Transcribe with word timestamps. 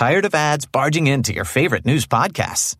Tired 0.00 0.24
of 0.24 0.34
ads 0.34 0.64
barging 0.64 1.08
into 1.08 1.34
your 1.34 1.44
favorite 1.44 1.84
news 1.84 2.06
podcasts? 2.06 2.74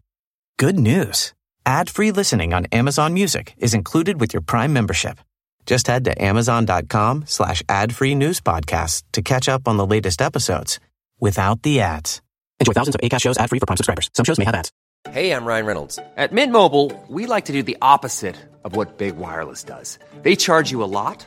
Good 0.59 0.79
news. 0.79 1.35
Ad-free 1.67 2.13
listening 2.13 2.55
on 2.55 2.65
Amazon 2.73 3.13
Music 3.13 3.53
is 3.59 3.75
included 3.75 4.19
with 4.19 4.33
your 4.33 4.41
Prime 4.41 4.73
membership. 4.73 5.21
Just 5.67 5.87
head 5.87 6.07
to 6.07 6.25
amazon.com 6.25 7.25
slash 7.27 7.63
ad-free 7.69 8.15
news 8.15 8.41
podcasts 8.41 9.03
to 9.13 9.21
catch 9.21 9.51
up 9.51 9.69
on 9.69 9.77
the 9.77 9.85
latest 9.85 10.23
episodes 10.23 10.81
without 11.21 11.61
the 11.61 11.83
ads. 11.83 12.23
Enjoy 12.59 12.73
thousands 12.73 12.95
of 12.95 13.03
ACAST 13.03 13.21
shows 13.21 13.37
ad-free 13.37 13.59
for 13.61 13.67
Prime 13.67 13.77
subscribers. 13.77 14.09
Some 14.15 14.25
shows 14.25 14.39
may 14.39 14.47
have 14.47 14.55
ads. 14.55 14.73
Hey, 15.11 15.33
I'm 15.33 15.45
Ryan 15.45 15.67
Reynolds. 15.67 15.99
At 16.17 16.33
Mint 16.33 16.53
Mobile, 16.55 16.91
we 17.07 17.27
like 17.27 17.45
to 17.47 17.53
do 17.53 17.63
the 17.63 17.77
opposite 17.83 18.37
of 18.65 18.77
what 18.77 18.97
Big 18.97 19.19
Wireless 19.19 19.63
does. 19.63 19.99
They 20.23 20.37
charge 20.37 20.71
you 20.71 20.83
a 20.83 20.89
lot, 20.89 21.27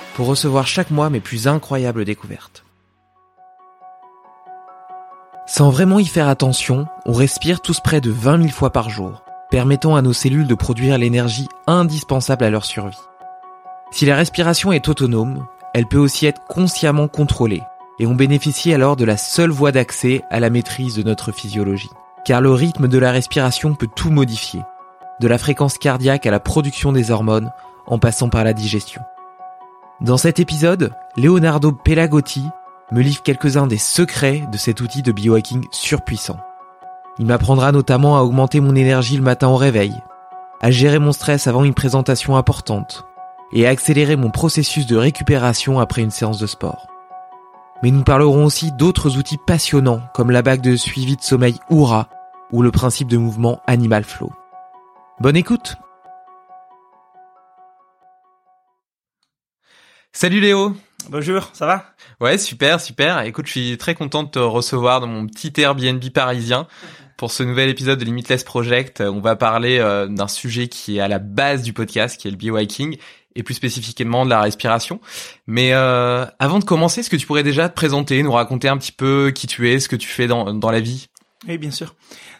pour 0.15 0.27
recevoir 0.27 0.67
chaque 0.67 0.91
mois 0.91 1.09
mes 1.09 1.19
plus 1.19 1.47
incroyables 1.47 2.05
découvertes. 2.05 2.63
Sans 5.47 5.69
vraiment 5.69 5.99
y 5.99 6.05
faire 6.05 6.29
attention, 6.29 6.87
on 7.05 7.13
respire 7.13 7.61
tous 7.61 7.79
près 7.79 7.99
de 7.99 8.09
20 8.09 8.43
000 8.43 8.49
fois 8.49 8.69
par 8.69 8.89
jour, 8.89 9.23
permettant 9.49 9.95
à 9.95 10.01
nos 10.01 10.13
cellules 10.13 10.47
de 10.47 10.55
produire 10.55 10.97
l'énergie 10.97 11.49
indispensable 11.67 12.45
à 12.45 12.49
leur 12.49 12.63
survie. 12.63 12.97
Si 13.91 14.05
la 14.05 14.15
respiration 14.15 14.71
est 14.71 14.87
autonome, 14.87 15.45
elle 15.73 15.87
peut 15.87 15.97
aussi 15.97 16.25
être 16.25 16.41
consciemment 16.47 17.09
contrôlée, 17.09 17.63
et 17.99 18.07
on 18.07 18.15
bénéficie 18.15 18.73
alors 18.73 18.95
de 18.95 19.03
la 19.03 19.17
seule 19.17 19.51
voie 19.51 19.71
d'accès 19.71 20.23
à 20.29 20.39
la 20.39 20.49
maîtrise 20.49 20.95
de 20.95 21.03
notre 21.03 21.31
physiologie. 21.31 21.89
Car 22.23 22.39
le 22.39 22.53
rythme 22.53 22.87
de 22.87 22.97
la 22.97 23.11
respiration 23.11 23.75
peut 23.75 23.89
tout 23.93 24.11
modifier, 24.11 24.61
de 25.19 25.27
la 25.27 25.37
fréquence 25.37 25.77
cardiaque 25.77 26.25
à 26.25 26.31
la 26.31 26.39
production 26.39 26.91
des 26.91 27.11
hormones, 27.11 27.51
en 27.87 27.99
passant 27.99 28.29
par 28.29 28.43
la 28.43 28.53
digestion. 28.53 29.01
Dans 30.01 30.17
cet 30.17 30.39
épisode, 30.39 30.93
Leonardo 31.15 31.71
Pelagotti 31.71 32.43
me 32.91 33.01
livre 33.01 33.21
quelques-uns 33.21 33.67
des 33.67 33.77
secrets 33.77 34.47
de 34.51 34.57
cet 34.57 34.81
outil 34.81 35.03
de 35.03 35.11
biohacking 35.11 35.67
surpuissant. 35.69 36.39
Il 37.19 37.27
m'apprendra 37.27 37.71
notamment 37.71 38.17
à 38.17 38.21
augmenter 38.21 38.61
mon 38.61 38.75
énergie 38.75 39.15
le 39.15 39.21
matin 39.21 39.49
au 39.49 39.57
réveil, 39.57 39.93
à 40.59 40.71
gérer 40.71 40.97
mon 40.97 41.11
stress 41.11 41.45
avant 41.45 41.63
une 41.63 41.75
présentation 41.75 42.35
importante, 42.35 43.05
et 43.53 43.67
à 43.67 43.69
accélérer 43.69 44.15
mon 44.15 44.31
processus 44.31 44.87
de 44.87 44.97
récupération 44.97 45.79
après 45.79 46.01
une 46.01 46.09
séance 46.09 46.39
de 46.39 46.47
sport. 46.47 46.87
Mais 47.83 47.91
nous 47.91 48.03
parlerons 48.03 48.45
aussi 48.45 48.71
d'autres 48.71 49.17
outils 49.17 49.37
passionnants 49.37 50.01
comme 50.15 50.31
la 50.31 50.41
bague 50.41 50.61
de 50.61 50.77
suivi 50.77 51.15
de 51.15 51.21
sommeil 51.21 51.59
Oura 51.69 52.07
ou 52.51 52.63
le 52.63 52.71
principe 52.71 53.07
de 53.07 53.17
mouvement 53.17 53.61
Animal 53.67 54.03
Flow. 54.03 54.31
Bonne 55.19 55.37
écoute 55.37 55.77
Salut 60.13 60.41
Léo 60.41 60.75
Bonjour, 61.09 61.49
ça 61.53 61.65
va? 61.65 61.85
Ouais, 62.19 62.37
super, 62.37 62.81
super. 62.81 63.21
Écoute, 63.21 63.47
je 63.47 63.51
suis 63.51 63.77
très 63.77 63.95
content 63.95 64.23
de 64.23 64.29
te 64.29 64.39
recevoir 64.39 64.99
dans 64.99 65.07
mon 65.07 65.25
petit 65.25 65.53
Airbnb 65.59 66.03
parisien 66.09 66.67
pour 67.15 67.31
ce 67.31 67.43
nouvel 67.43 67.69
épisode 67.69 67.97
de 67.97 68.03
Limitless 68.03 68.43
Project. 68.43 68.99
On 69.01 69.21
va 69.21 69.37
parler 69.37 69.79
euh, 69.79 70.07
d'un 70.07 70.27
sujet 70.27 70.67
qui 70.67 70.97
est 70.97 70.99
à 70.99 71.07
la 71.07 71.19
base 71.19 71.63
du 71.63 71.71
podcast, 71.71 72.19
qui 72.19 72.27
est 72.27 72.31
le 72.31 72.37
biohacking 72.37 72.97
et 73.35 73.41
plus 73.43 73.53
spécifiquement 73.53 74.25
de 74.25 74.29
la 74.29 74.41
respiration. 74.41 74.99
Mais 75.47 75.73
euh, 75.73 76.25
avant 76.39 76.59
de 76.59 76.65
commencer, 76.65 76.99
est-ce 76.99 77.09
que 77.09 77.15
tu 77.15 77.25
pourrais 77.25 77.43
déjà 77.43 77.69
te 77.69 77.73
présenter, 77.73 78.21
nous 78.21 78.33
raconter 78.33 78.67
un 78.67 78.77
petit 78.77 78.91
peu 78.91 79.31
qui 79.33 79.47
tu 79.47 79.71
es, 79.71 79.79
ce 79.79 79.87
que 79.87 79.95
tu 79.95 80.09
fais 80.09 80.27
dans, 80.27 80.53
dans 80.53 80.71
la 80.71 80.81
vie? 80.81 81.07
Oui, 81.47 81.57
bien 81.57 81.71
sûr. 81.71 81.95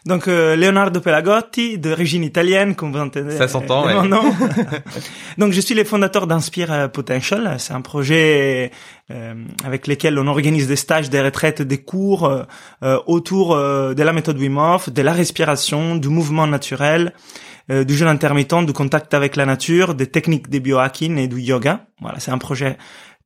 Donc 0.06 0.28
euh, 0.28 0.54
Leonardo 0.54 1.00
Pelagotti, 1.00 1.76
d'origine 1.76 2.22
italienne, 2.22 2.76
comme 2.76 2.92
vous 2.92 3.00
entendez. 3.00 3.36
Ça 3.36 3.48
s'entend, 3.48 3.84
ouais. 3.84 4.06
Non. 4.06 4.22
Donc 5.38 5.52
je 5.52 5.60
suis 5.60 5.74
le 5.74 5.82
fondateur 5.82 6.28
d'Inspire 6.28 6.90
Potential. 6.92 7.56
C'est 7.58 7.72
un 7.72 7.80
projet 7.80 8.70
euh, 9.10 9.34
avec 9.64 9.88
lequel 9.88 10.18
on 10.20 10.28
organise 10.28 10.68
des 10.68 10.76
stages, 10.76 11.10
des 11.10 11.20
retraites, 11.20 11.62
des 11.62 11.78
cours 11.78 12.26
euh, 12.82 12.98
autour 13.06 13.54
euh, 13.54 13.92
de 13.94 14.02
la 14.04 14.12
méthode 14.12 14.38
Wim 14.38 14.56
Hof, 14.56 14.88
de 14.88 15.02
la 15.02 15.12
respiration, 15.12 15.96
du 15.96 16.08
mouvement 16.08 16.46
naturel, 16.46 17.12
euh, 17.70 17.84
du 17.84 17.96
jeûne 17.96 18.08
intermittent, 18.08 18.66
du 18.66 18.72
contact 18.72 19.14
avec 19.14 19.36
la 19.36 19.46
nature, 19.46 19.94
des 19.94 20.06
techniques 20.06 20.48
de 20.48 20.58
biohacking 20.58 21.18
et 21.18 21.28
du 21.28 21.40
yoga. 21.40 21.86
Voilà, 22.00 22.18
c'est 22.18 22.30
un 22.30 22.38
projet 22.38 22.76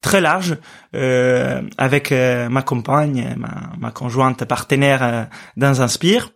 très 0.00 0.20
large 0.20 0.56
euh, 0.94 1.62
avec 1.78 2.12
euh, 2.12 2.48
ma 2.48 2.62
compagne, 2.62 3.34
ma, 3.36 3.70
ma 3.78 3.90
conjointe 3.90 4.44
partenaire 4.44 5.02
euh, 5.02 5.24
Inspire. 5.60 6.30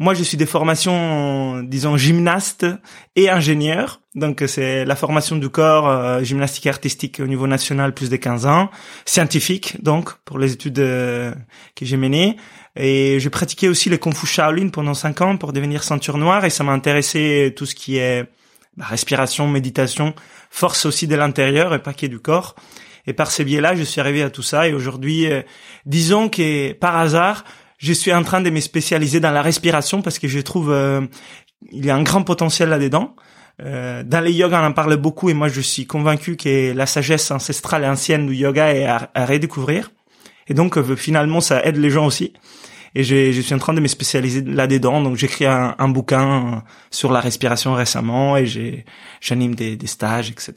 Moi, 0.00 0.14
je 0.14 0.22
suis 0.22 0.36
des 0.36 0.46
formations, 0.46 1.60
disons, 1.64 1.96
gymnaste 1.96 2.64
et 3.16 3.30
ingénieur. 3.30 4.00
Donc, 4.14 4.44
c'est 4.46 4.84
la 4.84 4.94
formation 4.94 5.34
du 5.34 5.48
corps, 5.48 5.88
euh, 5.88 6.22
gymnastique 6.22 6.68
artistique 6.68 7.18
au 7.18 7.26
niveau 7.26 7.48
national, 7.48 7.92
plus 7.92 8.08
de 8.08 8.14
15 8.14 8.46
ans. 8.46 8.70
Scientifique, 9.06 9.82
donc, 9.82 10.12
pour 10.24 10.38
les 10.38 10.52
études 10.52 10.78
euh, 10.78 11.34
que 11.74 11.84
j'ai 11.84 11.96
menées. 11.96 12.36
Et 12.76 13.18
j'ai 13.18 13.30
pratiqué 13.30 13.68
aussi 13.68 13.90
le 13.90 13.96
Kung 13.96 14.14
Fu 14.14 14.28
Shaolin 14.28 14.68
pendant 14.68 14.94
5 14.94 15.20
ans 15.20 15.36
pour 15.36 15.52
devenir 15.52 15.82
ceinture 15.82 16.16
noire. 16.16 16.44
Et 16.44 16.50
ça 16.50 16.62
m'a 16.62 16.72
intéressé 16.72 17.52
tout 17.56 17.66
ce 17.66 17.74
qui 17.74 17.96
est 17.96 18.24
bah, 18.76 18.84
respiration, 18.88 19.48
méditation, 19.48 20.14
force 20.48 20.86
aussi 20.86 21.08
de 21.08 21.16
l'intérieur 21.16 21.74
et 21.74 21.82
pas 21.82 21.92
que 21.92 22.06
du 22.06 22.20
corps. 22.20 22.54
Et 23.08 23.14
par 23.14 23.30
ces 23.30 23.42
biais-là, 23.42 23.74
je 23.74 23.82
suis 23.84 24.02
arrivé 24.02 24.22
à 24.22 24.28
tout 24.28 24.42
ça. 24.42 24.68
Et 24.68 24.74
aujourd'hui, 24.74 25.32
euh, 25.32 25.40
disons 25.86 26.28
que 26.28 26.74
par 26.74 26.94
hasard, 26.98 27.42
je 27.78 27.94
suis 27.94 28.12
en 28.12 28.22
train 28.22 28.42
de 28.42 28.50
me 28.50 28.60
spécialiser 28.60 29.18
dans 29.18 29.30
la 29.30 29.40
respiration 29.40 30.02
parce 30.02 30.18
que 30.18 30.28
je 30.28 30.38
trouve 30.40 30.70
euh, 30.70 31.00
il 31.72 31.86
y 31.86 31.90
a 31.90 31.96
un 31.96 32.02
grand 32.02 32.22
potentiel 32.22 32.68
là-dedans. 32.68 33.16
Euh, 33.62 34.02
dans 34.04 34.20
les 34.20 34.32
yoga, 34.32 34.60
on 34.60 34.66
en 34.66 34.72
parle 34.72 34.94
beaucoup 34.96 35.30
et 35.30 35.34
moi 35.34 35.48
je 35.48 35.62
suis 35.62 35.86
convaincu 35.86 36.36
que 36.36 36.74
la 36.74 36.84
sagesse 36.84 37.30
ancestrale 37.30 37.84
et 37.84 37.88
ancienne 37.88 38.26
du 38.26 38.34
yoga 38.34 38.74
est 38.74 38.84
à, 38.84 39.10
à 39.14 39.24
redécouvrir. 39.24 39.90
Et 40.46 40.52
donc 40.52 40.78
finalement, 40.96 41.40
ça 41.40 41.64
aide 41.64 41.78
les 41.78 41.88
gens 41.88 42.04
aussi. 42.04 42.34
Et 42.94 43.04
je, 43.04 43.40
suis 43.40 43.54
en 43.54 43.58
train 43.58 43.74
de 43.74 43.80
me 43.80 43.88
spécialiser 43.88 44.42
là-dedans. 44.42 45.02
Donc 45.02 45.16
j'écris 45.16 45.46
un, 45.46 45.74
un 45.78 45.88
bouquin 45.88 46.62
sur 46.90 47.12
la 47.12 47.20
respiration 47.20 47.74
récemment 47.74 48.36
et 48.36 48.84
j'anime 49.20 49.54
des, 49.54 49.76
des 49.76 49.86
stages, 49.86 50.30
etc. 50.30 50.54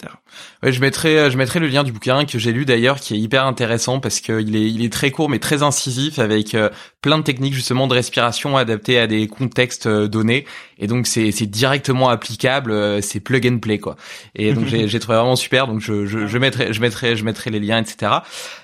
Ouais, 0.64 0.72
je 0.72 0.80
mettrai, 0.80 1.30
je 1.30 1.38
mettrai 1.38 1.60
le 1.60 1.68
lien 1.68 1.84
du 1.84 1.92
bouquin 1.92 2.26
que 2.26 2.40
j'ai 2.40 2.52
lu 2.52 2.66
d'ailleurs, 2.66 3.00
qui 3.00 3.16
est 3.16 3.20
hyper 3.20 3.46
intéressant 3.46 4.00
parce 4.00 4.20
qu'il 4.22 4.56
est, 4.56 4.70
il 4.70 4.84
est 4.84 4.92
très 4.92 5.12
court 5.12 5.30
mais 5.30 5.40
très 5.40 5.64
incisif 5.64 6.20
avec 6.20 6.56
euh, 6.56 6.70
plein 7.02 7.18
de 7.18 7.24
techniques 7.24 7.54
justement 7.54 7.88
de 7.88 7.94
respiration 7.94 8.58
adaptées 8.58 9.00
à 9.00 9.08
des 9.08 9.28
contextes 9.28 9.88
euh, 9.88 10.08
donnés. 10.08 10.46
Et 10.78 10.88
donc 10.88 11.08
c'est, 11.08 11.32
c'est 11.32 11.46
directement 11.46 12.10
applicable, 12.10 12.72
euh, 12.72 13.02
c'est 13.02 13.20
plug 13.20 13.48
and 13.48 13.60
play 13.60 13.80
quoi. 13.80 13.96
Et 14.36 14.54
donc 14.54 14.68
j'ai, 14.68 15.00
trouvé 15.00 15.18
vraiment 15.18 15.36
super. 15.36 15.68
Donc 15.68 15.80
je, 15.80 16.06
je, 16.06 16.28
je 16.28 16.38
mettrai, 16.38 16.74
je 16.74 16.82
mettrai, 16.82 17.16
je 17.16 17.24
mettrai 17.24 17.50
les 17.50 17.60
liens, 17.60 17.80
etc. 17.80 18.12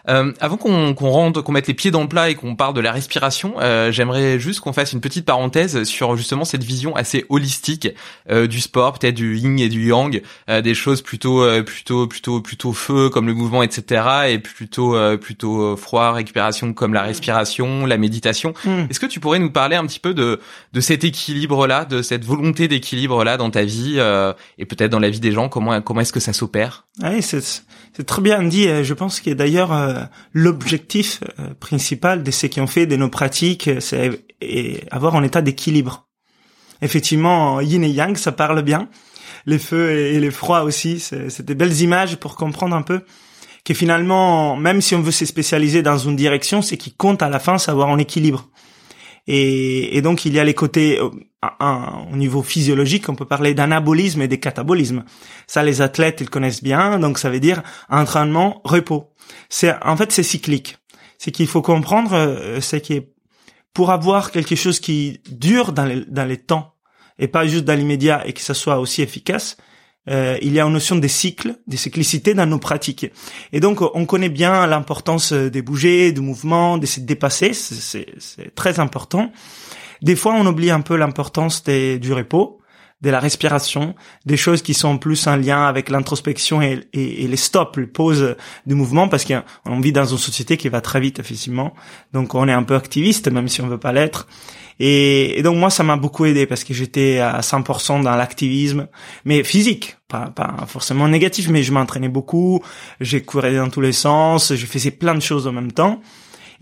Euh, 0.09 0.31
avant 0.39 0.57
qu'on, 0.57 0.93
qu'on 0.93 1.09
rentre, 1.09 1.41
qu'on 1.41 1.51
mette 1.51 1.67
les 1.67 1.73
pieds 1.73 1.91
dans 1.91 2.01
le 2.01 2.07
plat 2.07 2.29
et 2.29 2.35
qu'on 2.35 2.55
parle 2.55 2.73
de 2.73 2.81
la 2.81 2.91
respiration, 2.91 3.56
euh, 3.59 3.91
j'aimerais 3.91 4.39
juste 4.39 4.59
qu'on 4.59 4.73
fasse 4.73 4.93
une 4.93 5.01
petite 5.01 5.25
parenthèse 5.25 5.83
sur 5.83 6.15
justement 6.15 6.45
cette 6.45 6.63
vision 6.63 6.95
assez 6.95 7.25
holistique 7.29 7.89
euh, 8.29 8.47
du 8.47 8.61
sport, 8.61 8.97
peut-être 8.97 9.15
du 9.15 9.37
yin 9.37 9.59
et 9.59 9.69
du 9.69 9.87
yang, 9.89 10.21
euh, 10.49 10.61
des 10.61 10.73
choses 10.73 11.01
plutôt 11.01 11.45
plutôt 11.63 12.07
plutôt 12.07 12.41
plutôt 12.41 12.73
feu 12.73 13.09
comme 13.09 13.27
le 13.27 13.33
mouvement, 13.33 13.63
etc. 13.63 14.03
et 14.29 14.39
plutôt 14.39 14.95
plutôt 15.17 15.75
froid, 15.75 16.11
récupération 16.13 16.73
comme 16.73 16.93
la 16.93 17.03
respiration, 17.03 17.85
la 17.85 17.97
méditation. 17.97 18.53
Hmm. 18.63 18.85
Est-ce 18.89 18.99
que 18.99 19.05
tu 19.05 19.19
pourrais 19.19 19.39
nous 19.39 19.51
parler 19.51 19.75
un 19.75 19.85
petit 19.85 19.99
peu 19.99 20.13
de 20.13 20.39
de 20.73 20.81
cet 20.81 21.03
équilibre 21.03 21.67
là, 21.67 21.85
de 21.85 22.01
cette 22.01 22.25
volonté 22.25 22.67
d'équilibre 22.67 23.23
là 23.23 23.37
dans 23.37 23.49
ta 23.49 23.63
vie 23.63 23.99
et 24.57 24.65
peut-être 24.65 24.91
dans 24.91 24.99
la 24.99 25.09
vie 25.09 25.19
des 25.19 25.31
gens 25.31 25.49
Comment 25.49 25.81
comment 25.81 26.01
est-ce 26.01 26.13
que 26.13 26.19
ça 26.19 26.33
s'opère? 26.33 26.85
Oui, 27.03 27.21
c'est 27.21 27.41
c'est 27.41 28.05
très 28.05 28.21
bien 28.21 28.43
dit. 28.43 28.67
Je 28.83 28.93
pense 28.93 29.19
que 29.21 29.31
d'ailleurs 29.31 29.71
l'objectif 30.33 31.21
principal 31.59 32.23
de 32.23 32.31
ce 32.31 32.47
qu'on 32.47 32.67
fait, 32.67 32.85
de 32.85 32.95
nos 32.95 33.09
pratiques, 33.09 33.46
c'est 33.79 34.25
avoir 34.91 35.15
un 35.15 35.23
état 35.23 35.41
d'équilibre. 35.41 36.07
Effectivement, 36.81 37.61
yin 37.61 37.83
et 37.83 37.89
yang, 37.89 38.17
ça 38.17 38.31
parle 38.31 38.61
bien. 38.61 38.89
Les 39.45 39.59
feux 39.59 39.91
et 39.91 40.19
les 40.19 40.31
froids 40.31 40.63
aussi, 40.63 40.99
c'est 40.99 41.41
des 41.41 41.55
belles 41.55 41.81
images 41.81 42.17
pour 42.17 42.35
comprendre 42.35 42.75
un 42.75 42.81
peu 42.81 43.01
que 43.63 43.73
finalement, 43.73 44.55
même 44.55 44.81
si 44.81 44.95
on 44.95 45.01
veut 45.01 45.11
se 45.11 45.25
spécialiser 45.25 45.81
dans 45.81 45.97
une 45.97 46.15
direction, 46.15 46.61
c'est 46.61 46.77
qui 46.77 46.93
compte 46.93 47.21
à 47.21 47.29
la 47.29 47.39
fin, 47.39 47.57
savoir 47.57 47.89
en 47.89 47.97
équilibre. 47.97 48.49
Et, 49.29 50.01
donc, 50.01 50.23
il 50.23 50.33
y 50.33 50.39
a 50.39 50.45
les 50.45 50.53
côtés, 50.53 50.99
euh, 50.99 51.09
au 52.13 52.15
niveau 52.15 52.41
physiologique, 52.43 53.09
on 53.09 53.15
peut 53.15 53.25
parler 53.25 53.53
d'anabolisme 53.53 54.21
et 54.21 54.29
de 54.29 54.37
catabolisme. 54.37 55.03
Ça, 55.47 55.63
les 55.63 55.81
athlètes, 55.81 56.21
ils 56.21 56.29
connaissent 56.29 56.63
bien. 56.63 56.97
Donc, 56.97 57.19
ça 57.19 57.29
veut 57.29 57.41
dire 57.41 57.61
entraînement, 57.89 58.61
repos. 58.63 59.11
C'est, 59.49 59.75
en 59.83 59.97
fait, 59.97 60.13
c'est 60.13 60.23
cyclique 60.23 60.77
c'est 61.17 61.31
qu'il 61.31 61.47
faut 61.47 61.61
comprendre, 61.61 62.13
euh, 62.13 62.61
c'est 62.61 62.81
que 62.81 63.03
pour 63.77 63.91
avoir 63.91 64.31
quelque 64.31 64.55
chose 64.55 64.79
qui 64.79 65.21
dure 65.29 65.71
dans 65.71 65.85
les, 65.85 66.03
dans 66.07 66.25
les 66.25 66.37
temps 66.37 66.73
et 67.19 67.27
pas 67.27 67.45
juste 67.45 67.63
dans 67.63 67.77
l'immédiat 67.77 68.25
et 68.25 68.33
que 68.33 68.41
ça 68.41 68.55
soit 68.55 68.79
aussi 68.79 69.03
efficace, 69.03 69.55
euh, 70.09 70.35
il 70.41 70.51
y 70.51 70.59
a 70.59 70.65
une 70.65 70.73
notion 70.73 70.95
de 70.95 71.07
cycle, 71.07 71.57
de 71.67 71.77
cyclicité 71.77 72.33
dans 72.33 72.47
nos 72.47 72.57
pratiques. 72.57 73.05
Et 73.53 73.59
donc, 73.59 73.83
on 73.83 74.05
connaît 74.07 74.29
bien 74.29 74.65
l'importance 74.65 75.31
des 75.31 75.61
bouger, 75.61 76.11
du 76.11 76.21
mouvement, 76.21 76.79
de 76.79 76.87
se 76.87 77.01
dépasser, 77.01 77.53
c'est 77.53 78.55
très 78.55 78.79
important. 78.79 79.31
Des 80.01 80.15
fois, 80.15 80.33
on 80.33 80.47
oublie 80.47 80.71
un 80.71 80.81
peu 80.81 80.95
l'importance 80.95 81.63
du 81.63 82.13
repos 82.13 82.56
de 83.01 83.09
la 83.11 83.19
respiration, 83.19 83.93
des 84.25 84.37
choses 84.37 84.63
qui 84.63 84.73
sont 84.73 84.97
plus 84.97 85.27
en 85.27 85.35
lien 85.35 85.65
avec 85.65 85.89
l'introspection 85.89 86.61
et, 86.61 86.87
les 86.93 87.37
stops, 87.37 87.77
les 87.77 87.85
pauses 87.85 88.35
du 88.65 88.73
mouvement, 88.73 89.07
parce 89.07 89.23
qu'on 89.23 89.79
vit 89.79 89.91
dans 89.91 90.05
une 90.05 90.17
société 90.17 90.57
qui 90.57 90.67
va 90.69 90.81
très 90.81 90.99
vite, 90.99 91.19
effectivement. 91.19 91.73
Donc 92.13 92.33
on 92.33 92.47
est 92.47 92.53
un 92.53 92.63
peu 92.63 92.75
activiste, 92.75 93.29
même 93.29 93.47
si 93.47 93.61
on 93.61 93.67
veut 93.67 93.77
pas 93.77 93.91
l'être. 93.91 94.27
Et, 94.79 95.41
donc 95.43 95.57
moi, 95.57 95.69
ça 95.69 95.83
m'a 95.83 95.95
beaucoup 95.95 96.25
aidé 96.25 96.47
parce 96.47 96.63
que 96.63 96.73
j'étais 96.73 97.19
à 97.19 97.41
100% 97.41 98.01
dans 98.03 98.15
l'activisme, 98.15 98.87
mais 99.25 99.43
physique, 99.43 99.97
pas, 100.07 100.29
pas 100.29 100.65
forcément 100.67 101.07
négatif, 101.07 101.49
mais 101.49 101.61
je 101.63 101.71
m'entraînais 101.71 102.09
beaucoup, 102.09 102.63
j'ai 102.99 103.21
couru 103.21 103.55
dans 103.55 103.69
tous 103.69 103.81
les 103.81 103.91
sens, 103.91 104.53
je 104.55 104.65
faisais 104.65 104.91
plein 104.91 105.13
de 105.13 105.19
choses 105.19 105.45
en 105.45 105.51
même 105.51 105.71
temps 105.71 106.01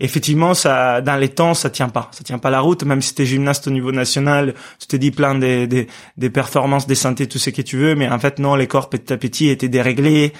effectivement, 0.00 0.54
ça, 0.54 1.00
dans 1.00 1.16
les 1.16 1.28
temps, 1.28 1.54
ça 1.54 1.70
tient 1.70 1.88
pas. 1.88 2.08
Ça 2.12 2.24
tient 2.24 2.38
pas 2.38 2.50
la 2.50 2.60
route. 2.60 2.84
Même 2.84 3.02
si 3.02 3.14
t'es 3.14 3.26
gymnaste 3.26 3.66
au 3.68 3.70
niveau 3.70 3.92
national, 3.92 4.54
tu 4.78 4.86
te 4.86 4.96
dis 4.96 5.10
plein 5.10 5.34
des, 5.34 5.66
des, 5.66 5.86
des 6.16 6.30
performances, 6.30 6.86
des 6.86 6.94
santé, 6.94 7.26
tout 7.26 7.38
ce 7.38 7.50
que 7.50 7.62
tu 7.62 7.76
veux. 7.76 7.94
Mais 7.94 8.08
en 8.08 8.18
fait, 8.18 8.38
non, 8.38 8.54
les 8.54 8.66
corps 8.66 8.88
petit 8.88 9.12
à 9.12 9.16
petit 9.16 9.48
étaient 9.48 9.68
déréglés. 9.68 10.32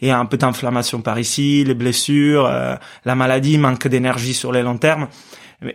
Et 0.00 0.12
un 0.12 0.26
peu 0.26 0.36
d'inflammation 0.36 1.00
par 1.00 1.18
ici, 1.18 1.64
les 1.64 1.74
blessures, 1.74 2.46
euh, 2.46 2.76
la 3.04 3.14
maladie, 3.16 3.58
manque 3.58 3.88
d'énergie 3.88 4.34
sur 4.34 4.52
les 4.52 4.62
longs 4.62 4.78
termes 4.78 5.08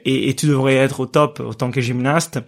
et, 0.05 0.29
et, 0.29 0.35
tu 0.35 0.47
devrais 0.47 0.75
être 0.75 1.01
au 1.01 1.05
top 1.05 1.41
autant 1.45 1.69
que 1.69 1.81
gymnaste. 1.81 2.39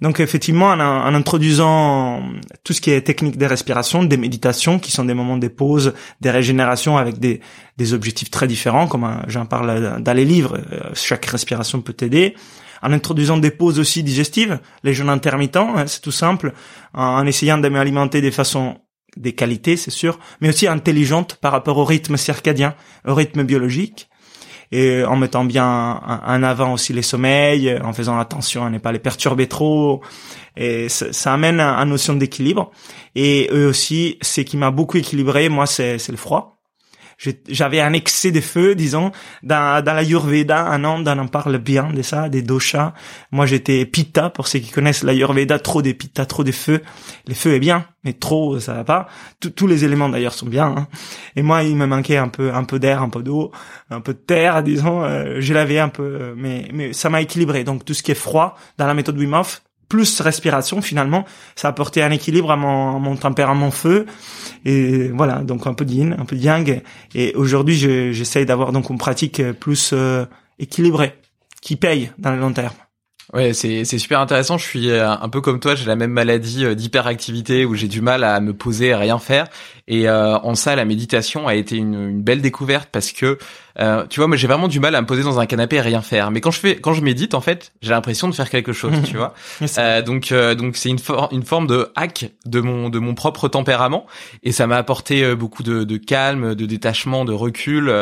Donc 0.00 0.20
effectivement, 0.20 0.68
en, 0.68 0.80
en, 0.80 1.14
introduisant 1.14 2.22
tout 2.62 2.72
ce 2.72 2.80
qui 2.80 2.90
est 2.90 3.00
technique 3.00 3.36
de 3.36 3.46
respiration, 3.46 4.04
des 4.04 4.16
méditations, 4.16 4.78
qui 4.78 4.92
sont 4.92 5.04
des 5.04 5.14
moments 5.14 5.36
de 5.36 5.48
pause, 5.48 5.94
des 6.20 6.30
régénérations 6.30 6.96
avec 6.96 7.18
des, 7.18 7.40
des 7.78 7.94
objectifs 7.94 8.30
très 8.30 8.46
différents, 8.46 8.86
comme 8.86 9.04
euh, 9.04 9.16
j'en 9.26 9.46
parle 9.46 10.00
dans 10.00 10.12
les 10.12 10.24
livres, 10.24 10.58
euh, 10.72 10.90
chaque 10.94 11.26
respiration 11.26 11.80
peut 11.80 11.94
t'aider. 11.94 12.34
En 12.80 12.92
introduisant 12.92 13.38
des 13.38 13.50
pauses 13.50 13.78
aussi 13.78 14.02
digestives, 14.02 14.60
les 14.84 14.94
jeûnes 14.94 15.08
intermittents, 15.08 15.76
hein, 15.76 15.86
c'est 15.86 16.02
tout 16.02 16.12
simple, 16.12 16.52
en, 16.92 17.26
essayant 17.26 17.58
de 17.58 17.68
m'alimenter 17.68 18.20
de 18.20 18.30
façon 18.30 18.76
des 19.16 19.32
qualités, 19.32 19.76
c'est 19.76 19.90
sûr, 19.90 20.18
mais 20.40 20.48
aussi 20.48 20.66
intelligente 20.66 21.36
par 21.36 21.52
rapport 21.52 21.78
au 21.78 21.84
rythme 21.84 22.16
circadien, 22.16 22.74
au 23.06 23.14
rythme 23.14 23.42
biologique 23.42 24.08
et 24.74 25.04
en 25.04 25.14
mettant 25.14 25.44
bien 25.44 26.00
en 26.26 26.42
avant 26.42 26.72
aussi 26.72 26.92
les 26.92 27.02
sommeils, 27.02 27.78
en 27.80 27.92
faisant 27.92 28.18
attention 28.18 28.64
à 28.64 28.70
ne 28.70 28.78
pas 28.78 28.90
les 28.90 28.98
perturber 28.98 29.46
trop. 29.46 30.00
Et 30.56 30.88
ça, 30.88 31.12
ça 31.12 31.32
amène 31.32 31.60
une 31.60 31.90
notion 31.90 32.14
d'équilibre. 32.14 32.72
Et 33.14 33.48
eux 33.52 33.68
aussi, 33.68 34.18
ce 34.20 34.40
qui 34.40 34.56
m'a 34.56 34.72
beaucoup 34.72 34.96
équilibré, 34.96 35.48
moi, 35.48 35.66
c'est 35.66 36.08
le 36.08 36.16
froid 36.16 36.53
j'avais 37.48 37.80
un 37.80 37.92
excès 37.92 38.30
de 38.30 38.40
feu, 38.40 38.74
disons, 38.74 39.12
dans, 39.42 39.82
dans 39.84 39.94
la 39.94 40.02
Yurveda, 40.02 40.66
un 40.66 40.84
an, 40.84 41.02
on 41.06 41.18
en 41.18 41.26
parle 41.26 41.58
bien 41.58 41.92
de 41.92 42.02
ça, 42.02 42.28
des 42.28 42.42
doshas. 42.42 42.92
Moi, 43.30 43.46
j'étais 43.46 43.84
pitta, 43.86 44.30
pour 44.30 44.48
ceux 44.48 44.58
qui 44.58 44.70
connaissent 44.70 45.02
la 45.02 45.12
Yurveda, 45.12 45.58
trop 45.58 45.82
de 45.82 45.92
pitta, 45.92 46.26
trop 46.26 46.44
de 46.44 46.52
feu. 46.52 46.82
Le 47.26 47.34
feu 47.34 47.54
est 47.54 47.60
bien, 47.60 47.86
mais 48.04 48.12
trop, 48.12 48.58
ça 48.60 48.74
va 48.74 48.84
pas. 48.84 49.08
tous 49.56 49.66
les 49.66 49.84
éléments, 49.84 50.08
d'ailleurs, 50.08 50.34
sont 50.34 50.46
bien. 50.46 50.66
Hein. 50.66 50.88
Et 51.36 51.42
moi, 51.42 51.62
il 51.62 51.76
me 51.76 51.86
manquait 51.86 52.16
un 52.16 52.28
peu, 52.28 52.52
un 52.52 52.64
peu 52.64 52.78
d'air, 52.78 53.02
un 53.02 53.08
peu 53.08 53.22
d'eau, 53.22 53.52
un 53.90 54.00
peu 54.00 54.12
de 54.12 54.18
terre, 54.18 54.62
disons. 54.62 55.02
Euh, 55.04 55.40
je 55.40 55.54
l'avais 55.54 55.78
un 55.78 55.88
peu, 55.88 56.34
mais, 56.36 56.68
mais 56.72 56.92
ça 56.92 57.10
m'a 57.10 57.20
équilibré. 57.20 57.64
Donc, 57.64 57.84
tout 57.84 57.94
ce 57.94 58.02
qui 58.02 58.10
est 58.10 58.16
froid, 58.16 58.56
dans 58.78 58.86
la 58.86 58.94
méthode 58.94 59.18
Wim 59.18 59.34
Hof, 59.34 59.62
plus 59.94 60.20
respiration 60.20 60.82
finalement 60.82 61.24
ça 61.54 61.68
a 61.68 61.70
apporté 61.70 62.02
un 62.02 62.10
équilibre 62.10 62.50
à 62.50 62.56
mon, 62.56 62.98
mon 62.98 63.14
tempérament 63.14 63.70
feu 63.70 64.06
et 64.64 65.06
voilà 65.10 65.36
donc 65.44 65.68
un 65.68 65.74
peu 65.74 65.84
de 65.84 65.92
yin 65.92 66.16
un 66.18 66.24
peu 66.24 66.34
de 66.34 66.42
yang 66.42 66.82
et 67.14 67.32
aujourd'hui 67.36 67.76
j'essaye 68.12 68.44
d'avoir 68.44 68.72
donc 68.72 68.90
une 68.90 68.98
pratique 68.98 69.40
plus 69.52 69.90
euh, 69.92 70.24
équilibrée 70.58 71.14
qui 71.62 71.76
paye 71.76 72.10
dans 72.18 72.32
le 72.32 72.38
long 72.38 72.52
terme 72.52 72.74
Ouais, 73.32 73.54
c'est 73.54 73.84
c'est 73.86 73.98
super 73.98 74.20
intéressant. 74.20 74.58
Je 74.58 74.64
suis 74.64 74.90
euh, 74.90 75.10
un 75.10 75.28
peu 75.30 75.40
comme 75.40 75.58
toi, 75.58 75.74
j'ai 75.74 75.86
la 75.86 75.96
même 75.96 76.10
maladie 76.10 76.66
euh, 76.66 76.74
d'hyperactivité 76.74 77.64
où 77.64 77.74
j'ai 77.74 77.88
du 77.88 78.02
mal 78.02 78.22
à 78.22 78.38
me 78.38 78.52
poser, 78.52 78.92
à 78.92 78.98
rien 78.98 79.18
faire. 79.18 79.46
Et 79.88 80.08
en 80.08 80.54
ça, 80.54 80.76
la 80.76 80.84
méditation 80.84 81.48
a 81.48 81.54
été 81.54 81.76
une 81.76 82.22
belle 82.22 82.42
découverte 82.42 82.90
parce 82.92 83.12
que 83.12 83.38
euh, 83.80 84.06
tu 84.08 84.20
vois, 84.20 84.26
moi 84.26 84.36
j'ai 84.36 84.46
vraiment 84.46 84.68
du 84.68 84.80
mal 84.80 84.94
à 84.94 85.00
me 85.00 85.06
poser 85.06 85.22
dans 85.22 85.40
un 85.40 85.46
canapé 85.46 85.76
et 85.76 85.80
rien 85.80 86.02
faire. 86.02 86.30
Mais 86.30 86.40
quand 86.40 86.50
je 86.50 86.60
fais, 86.60 86.76
quand 86.76 86.92
je 86.92 87.02
médite, 87.02 87.34
en 87.34 87.40
fait, 87.40 87.72
j'ai 87.82 87.90
l'impression 87.90 88.28
de 88.28 88.34
faire 88.34 88.50
quelque 88.50 88.72
chose, 88.72 88.94
tu 89.04 89.16
vois. 89.16 89.34
Euh, 89.78 90.02
donc 90.02 90.32
donc 90.32 90.76
c'est 90.76 90.90
une, 90.90 90.98
une 91.32 91.42
forme 91.42 91.66
de 91.66 91.90
hack 91.96 92.30
de 92.46 92.60
mon 92.60 92.88
de 92.88 92.98
mon 92.98 93.14
propre 93.14 93.48
tempérament 93.48 94.06
et 94.42 94.52
ça 94.52 94.66
m'a 94.66 94.76
apporté 94.76 95.34
beaucoup 95.34 95.62
de, 95.62 95.84
de 95.84 95.96
calme, 95.96 96.54
de 96.54 96.66
détachement, 96.66 97.24
de 97.24 97.32
recul. 97.32 97.92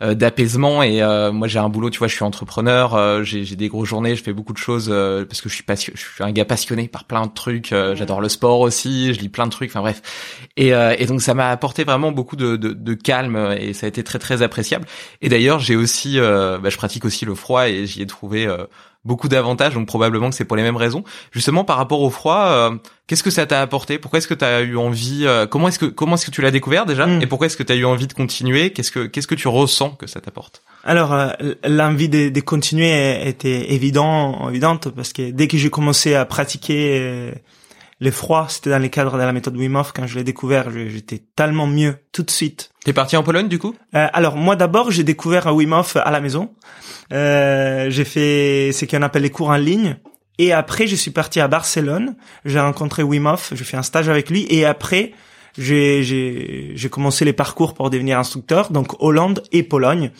d'apaisement 0.00 0.82
et 0.82 1.00
moi 1.32 1.48
j'ai 1.48 1.60
un 1.60 1.68
boulot 1.68 1.88
tu 1.88 1.98
vois 1.98 2.08
je 2.08 2.14
suis 2.14 2.24
entrepreneur 2.24 3.24
j'ai 3.24 3.44
j'ai 3.44 3.56
des 3.56 3.68
grosses 3.68 3.88
journées 3.88 4.16
je 4.16 4.22
fais 4.22 4.32
beaucoup 4.32 4.52
de 4.52 4.58
choses 4.58 4.88
parce 5.28 5.40
que 5.40 5.48
je 5.48 5.54
suis 5.54 5.62
passionné 5.62 5.96
je 5.96 6.02
suis 6.02 6.24
un 6.24 6.32
gars 6.32 6.44
passionné 6.44 6.88
par 6.88 7.04
plein 7.04 7.26
de 7.26 7.32
trucs 7.32 7.68
j'adore 7.68 8.20
le 8.20 8.28
sport 8.28 8.60
aussi 8.60 9.14
je 9.14 9.20
lis 9.20 9.28
plein 9.28 9.46
de 9.46 9.52
trucs 9.52 9.70
enfin 9.70 9.80
bref 9.80 10.02
et 10.56 10.72
et 10.98 11.06
donc 11.06 11.22
ça 11.22 11.34
m'a 11.34 11.50
apporté 11.50 11.84
vraiment 11.84 12.12
beaucoup 12.12 12.36
de, 12.36 12.56
de, 12.56 12.72
de, 12.72 12.94
calme 12.94 13.54
et 13.58 13.72
ça 13.72 13.86
a 13.86 13.88
été 13.88 14.02
très 14.02 14.18
très 14.18 14.42
appréciable. 14.42 14.86
Et 15.20 15.28
d'ailleurs, 15.28 15.58
j'ai 15.58 15.76
aussi, 15.76 16.18
euh, 16.18 16.58
bah, 16.58 16.70
je 16.70 16.76
pratique 16.76 17.04
aussi 17.04 17.24
le 17.24 17.34
froid 17.34 17.68
et 17.68 17.86
j'y 17.86 18.02
ai 18.02 18.06
trouvé 18.06 18.46
euh, 18.46 18.64
beaucoup 19.04 19.28
d'avantages. 19.28 19.74
Donc 19.74 19.86
probablement 19.86 20.30
que 20.30 20.36
c'est 20.36 20.44
pour 20.44 20.56
les 20.56 20.62
mêmes 20.62 20.76
raisons. 20.76 21.04
Justement, 21.32 21.64
par 21.64 21.76
rapport 21.76 22.00
au 22.00 22.10
froid, 22.10 22.46
euh, 22.46 22.76
qu'est-ce 23.06 23.22
que 23.22 23.30
ça 23.30 23.46
t'a 23.46 23.60
apporté? 23.60 23.98
Pourquoi 23.98 24.18
est-ce 24.18 24.28
que 24.28 24.34
tu 24.34 24.44
as 24.44 24.62
eu 24.62 24.76
envie 24.76 25.26
Comment 25.50 25.68
est-ce 25.68 25.78
que 25.78 25.86
comment 25.86 26.14
est-ce 26.16 26.26
que 26.26 26.30
tu 26.30 26.42
l'as 26.42 26.50
découvert 26.50 26.86
déjà? 26.86 27.06
Hmm. 27.06 27.22
Et 27.22 27.26
pourquoi 27.26 27.46
est-ce 27.46 27.56
que 27.56 27.62
tu 27.62 27.72
as 27.72 27.76
eu 27.76 27.84
envie 27.84 28.06
de 28.06 28.12
continuer? 28.12 28.70
Qu'est-ce 28.70 28.92
que 28.92 29.06
qu'est-ce 29.06 29.26
que 29.26 29.34
tu 29.34 29.48
ressens 29.48 29.90
que 29.90 30.06
ça 30.06 30.20
t'apporte? 30.20 30.62
Alors, 30.84 31.16
l'envie 31.64 32.10
de, 32.10 32.28
de, 32.28 32.40
continuer 32.40 33.26
était 33.26 33.72
évident, 33.72 34.50
évidente 34.50 34.90
parce 34.90 35.14
que 35.14 35.30
dès 35.30 35.48
que 35.48 35.56
j'ai 35.56 35.70
commencé 35.70 36.14
à 36.14 36.26
pratiquer 36.26 37.32
les 38.00 38.10
froids, 38.10 38.46
c'était 38.48 38.70
dans 38.70 38.78
les 38.78 38.90
cadres 38.90 39.14
de 39.14 39.22
la 39.22 39.32
méthode 39.32 39.56
Wim 39.56 39.76
Hof. 39.76 39.92
Quand 39.94 40.06
je 40.06 40.16
l'ai 40.16 40.24
découvert, 40.24 40.70
j'étais 40.70 41.22
tellement 41.36 41.66
mieux 41.66 41.96
tout 42.12 42.22
de 42.22 42.30
suite. 42.30 42.70
T'es 42.84 42.92
parti 42.92 43.16
en 43.16 43.22
Pologne 43.22 43.48
du 43.48 43.58
coup 43.58 43.74
euh, 43.94 44.06
Alors 44.12 44.36
moi 44.36 44.56
d'abord, 44.56 44.90
j'ai 44.90 45.04
découvert 45.04 45.46
Wim 45.54 45.72
Hof 45.72 45.96
à 45.96 46.10
la 46.10 46.20
maison. 46.20 46.50
Euh, 47.12 47.88
j'ai 47.88 48.04
fait 48.04 48.72
ce 48.72 48.84
qu'on 48.84 49.02
appelle 49.02 49.22
les 49.22 49.30
cours 49.30 49.48
en 49.48 49.56
ligne. 49.56 49.96
Et 50.38 50.52
après, 50.52 50.86
je 50.86 50.96
suis 50.96 51.10
parti 51.10 51.40
à 51.40 51.48
Barcelone. 51.48 52.16
J'ai 52.44 52.60
rencontré 52.60 53.02
Wim. 53.02 53.34
J'ai 53.52 53.64
fait 53.64 53.76
un 53.76 53.82
stage 53.82 54.08
avec 54.08 54.28
lui. 54.28 54.46
Et 54.50 54.66
après, 54.66 55.12
j'ai 55.56 56.02
j'ai 56.02 56.88
commencé 56.90 57.24
les 57.24 57.32
parcours 57.32 57.72
pour 57.72 57.88
devenir 57.88 58.18
instructeur. 58.18 58.70
Donc 58.70 59.02
Hollande 59.02 59.42
et 59.52 59.62
Pologne 59.62 60.10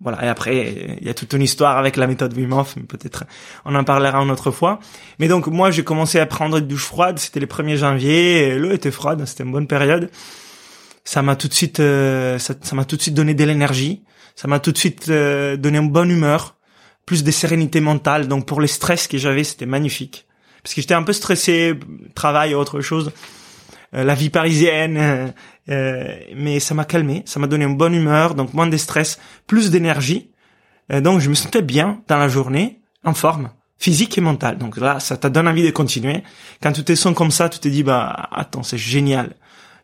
voilà. 0.00 0.24
Et 0.24 0.28
après, 0.28 0.96
il 1.00 1.06
y 1.06 1.10
a 1.10 1.14
toute 1.14 1.32
une 1.32 1.42
histoire 1.42 1.76
avec 1.76 1.96
la 1.96 2.06
méthode 2.06 2.36
Wim 2.36 2.52
Hof, 2.52 2.76
peut-être 2.88 3.24
on 3.64 3.74
en 3.74 3.82
parlera 3.82 4.18
une 4.22 4.30
autre 4.30 4.52
fois. 4.52 4.78
Mais 5.18 5.26
donc 5.26 5.48
moi, 5.48 5.70
j'ai 5.70 5.82
commencé 5.82 6.20
à 6.20 6.26
prendre 6.26 6.58
une 6.58 6.66
douche 6.66 6.84
froide. 6.84 7.18
C'était 7.18 7.40
le 7.40 7.46
1er 7.46 7.76
janvier. 7.76 8.58
L'eau 8.58 8.70
était 8.70 8.92
froide. 8.92 9.24
C'était 9.26 9.42
une 9.42 9.52
bonne 9.52 9.66
période. 9.66 10.10
Ça 11.08 11.22
m'a 11.22 11.36
tout 11.36 11.48
de 11.48 11.54
suite, 11.54 11.80
euh, 11.80 12.38
ça 12.38 12.54
m'a 12.74 12.84
tout 12.84 12.96
de 12.98 13.00
suite 13.00 13.14
donné 13.14 13.32
de 13.32 13.42
l'énergie. 13.42 14.04
Ça 14.36 14.46
m'a 14.46 14.60
tout 14.60 14.72
de 14.72 14.76
suite 14.76 15.08
euh, 15.08 15.56
donné 15.56 15.78
une 15.78 15.88
bonne 15.88 16.10
humeur 16.10 16.58
plus 17.06 17.24
de 17.24 17.30
sérénité 17.30 17.80
mentale. 17.80 18.28
Donc 18.28 18.44
pour 18.44 18.60
les 18.60 18.68
stress 18.68 19.08
que 19.08 19.16
j'avais, 19.16 19.42
c'était 19.42 19.64
magnifique. 19.64 20.26
Parce 20.62 20.74
que 20.74 20.82
j'étais 20.82 20.92
un 20.92 21.02
peu 21.02 21.14
stressé, 21.14 21.72
travail, 22.14 22.54
autre 22.54 22.82
chose, 22.82 23.10
euh, 23.94 24.04
la 24.04 24.14
vie 24.14 24.28
parisienne. 24.28 24.98
Euh, 24.98 25.26
euh, 25.70 26.14
mais 26.36 26.60
ça 26.60 26.74
m'a 26.74 26.84
calmé, 26.84 27.22
ça 27.24 27.40
m'a 27.40 27.46
donné 27.46 27.64
une 27.64 27.78
bonne 27.78 27.94
humeur, 27.94 28.34
donc 28.34 28.52
moins 28.52 28.66
de 28.66 28.76
stress, 28.76 29.18
plus 29.46 29.70
d'énergie. 29.70 30.30
donc 30.90 31.20
je 31.20 31.30
me 31.30 31.34
sentais 31.34 31.62
bien 31.62 32.02
dans 32.06 32.18
la 32.18 32.28
journée, 32.28 32.82
en 33.02 33.14
forme 33.14 33.48
physique 33.78 34.18
et 34.18 34.20
mentale. 34.20 34.58
Donc 34.58 34.76
là, 34.76 35.00
ça 35.00 35.16
te 35.16 35.26
donne 35.26 35.48
envie 35.48 35.64
de 35.64 35.70
continuer. 35.70 36.22
Quand 36.62 36.72
tu 36.72 36.84
te 36.84 36.94
sens 36.94 37.14
comme 37.14 37.30
ça, 37.30 37.48
tu 37.48 37.60
te 37.60 37.68
dis 37.68 37.82
bah 37.82 38.28
attends, 38.30 38.62
c'est 38.62 38.76
génial. 38.76 39.34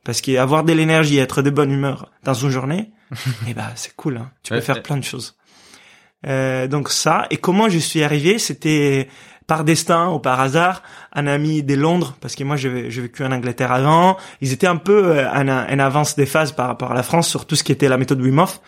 Parce 0.04 0.20
qu'avoir 0.20 0.64
de 0.64 0.72
l'énergie, 0.72 1.18
être 1.18 1.42
de 1.42 1.50
bonne 1.50 1.72
humeur 1.72 2.10
dans 2.22 2.34
une 2.34 2.50
journée, 2.50 2.92
eh 3.48 3.54
ben 3.54 3.66
c'est 3.74 3.96
cool. 3.96 4.18
Hein. 4.18 4.30
Tu 4.42 4.52
peux 4.52 4.60
faire 4.60 4.82
plein 4.82 4.98
de 4.98 5.04
choses. 5.04 5.36
Euh, 6.26 6.66
donc 6.68 6.90
ça. 6.90 7.26
Et 7.30 7.36
comment 7.36 7.68
je 7.68 7.78
suis 7.78 8.02
arrivé, 8.02 8.38
c'était 8.38 9.08
par 9.46 9.64
destin 9.64 10.10
ou 10.10 10.18
par 10.18 10.40
hasard, 10.40 10.82
un 11.12 11.26
ami 11.26 11.62
de 11.62 11.74
Londres, 11.74 12.16
parce 12.20 12.34
que 12.34 12.44
moi 12.44 12.56
j'ai 12.56 12.68
vécu 12.68 13.24
en 13.24 13.32
Angleterre 13.32 13.72
avant, 13.72 14.16
ils 14.40 14.52
étaient 14.52 14.66
un 14.66 14.76
peu 14.76 15.18
euh, 15.18 15.30
en, 15.30 15.48
en, 15.48 15.78
avance 15.78 16.16
des 16.16 16.24
phases 16.24 16.52
par 16.52 16.66
rapport 16.66 16.92
à 16.92 16.94
la 16.94 17.02
France 17.02 17.28
sur 17.28 17.46
tout 17.46 17.54
ce 17.54 17.62
qui 17.62 17.72
était 17.72 17.88
la 17.88 17.98
méthode 17.98 18.22
Wim 18.22 18.38
Hof, 18.38 18.60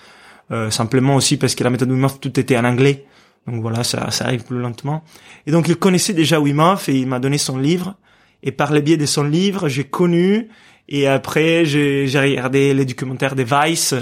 euh, 0.50 0.70
simplement 0.70 1.16
aussi 1.16 1.38
parce 1.38 1.54
que 1.54 1.64
la 1.64 1.70
méthode 1.70 1.90
Wim 1.90 2.04
Hof 2.04 2.20
tout 2.20 2.38
était 2.38 2.58
en 2.58 2.64
anglais, 2.64 3.06
donc 3.46 3.62
voilà 3.62 3.84
ça, 3.84 4.10
ça 4.10 4.26
arrive 4.26 4.44
plus 4.44 4.58
lentement. 4.58 5.02
Et 5.46 5.50
donc 5.50 5.66
il 5.68 5.76
connaissait 5.76 6.12
déjà 6.12 6.40
Wim 6.40 6.60
Hof 6.60 6.90
et 6.90 6.94
il 6.94 7.06
m'a 7.06 7.20
donné 7.20 7.38
son 7.38 7.56
livre, 7.56 7.94
et 8.42 8.52
par 8.52 8.70
le 8.70 8.82
biais 8.82 8.98
de 8.98 9.06
son 9.06 9.24
livre 9.24 9.68
j'ai 9.68 9.84
connu 9.84 10.50
et 10.88 11.06
après 11.06 11.64
j'ai 11.64 12.06
regardé 12.14 12.74
les 12.74 12.84
documentaires 12.84 13.34
des 13.34 13.44
Vice, 13.44 13.94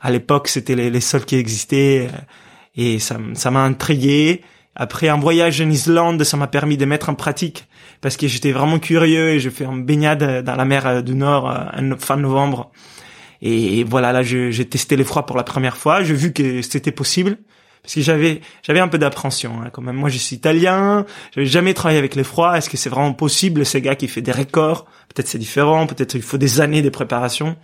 à 0.00 0.10
l'époque 0.10 0.48
c'était 0.48 0.74
les, 0.74 0.90
les 0.90 1.00
seuls 1.00 1.24
qui 1.24 1.36
existaient. 1.36 2.08
Et 2.74 2.98
ça 2.98 3.18
m'a 3.50 3.64
intrigué. 3.64 4.42
Après 4.74 5.08
un 5.08 5.18
voyage 5.18 5.60
en 5.60 5.68
Islande, 5.68 6.24
ça 6.24 6.36
m'a 6.36 6.46
permis 6.46 6.78
de 6.78 6.86
mettre 6.86 7.10
en 7.10 7.14
pratique. 7.14 7.66
Parce 8.00 8.16
que 8.16 8.26
j'étais 8.26 8.52
vraiment 8.52 8.78
curieux 8.78 9.28
et 9.30 9.40
je 9.40 9.50
fais 9.50 9.64
une 9.64 9.84
baignade 9.84 10.42
dans 10.42 10.56
la 10.56 10.64
mer 10.64 11.02
du 11.02 11.14
Nord 11.14 11.44
en 11.44 11.92
euh, 11.92 11.96
fin 11.98 12.16
novembre. 12.16 12.72
Et 13.42 13.84
voilà, 13.84 14.12
là, 14.12 14.22
j'ai 14.22 14.64
testé 14.68 14.96
les 14.96 15.02
froids 15.04 15.26
pour 15.26 15.36
la 15.36 15.42
première 15.42 15.76
fois. 15.76 16.04
J'ai 16.04 16.14
vu 16.14 16.32
que 16.32 16.62
c'était 16.62 16.92
possible 16.92 17.38
parce 17.82 17.94
que 17.94 18.00
j'avais 18.00 18.40
j'avais 18.62 18.80
un 18.80 18.88
peu 18.88 18.98
d'appréhension 18.98 19.60
hein, 19.60 19.70
quand 19.72 19.82
même. 19.82 19.96
Moi, 19.96 20.08
je 20.08 20.18
suis 20.18 20.36
italien, 20.36 21.04
j'avais 21.34 21.46
jamais 21.46 21.74
travaillé 21.74 21.98
avec 21.98 22.14
les 22.14 22.24
froids. 22.24 22.56
Est-ce 22.56 22.70
que 22.70 22.76
c'est 22.76 22.90
vraiment 22.90 23.12
possible 23.12 23.66
ces 23.66 23.80
gars 23.80 23.96
qui 23.96 24.08
fait 24.08 24.22
des 24.22 24.32
records? 24.32 24.84
Peut-être 25.08 25.26
c'est 25.26 25.38
différent, 25.38 25.86
peut-être 25.86 26.14
il 26.14 26.22
faut 26.22 26.38
des 26.38 26.60
années 26.60 26.82
de 26.82 26.90
préparation. 26.90 27.56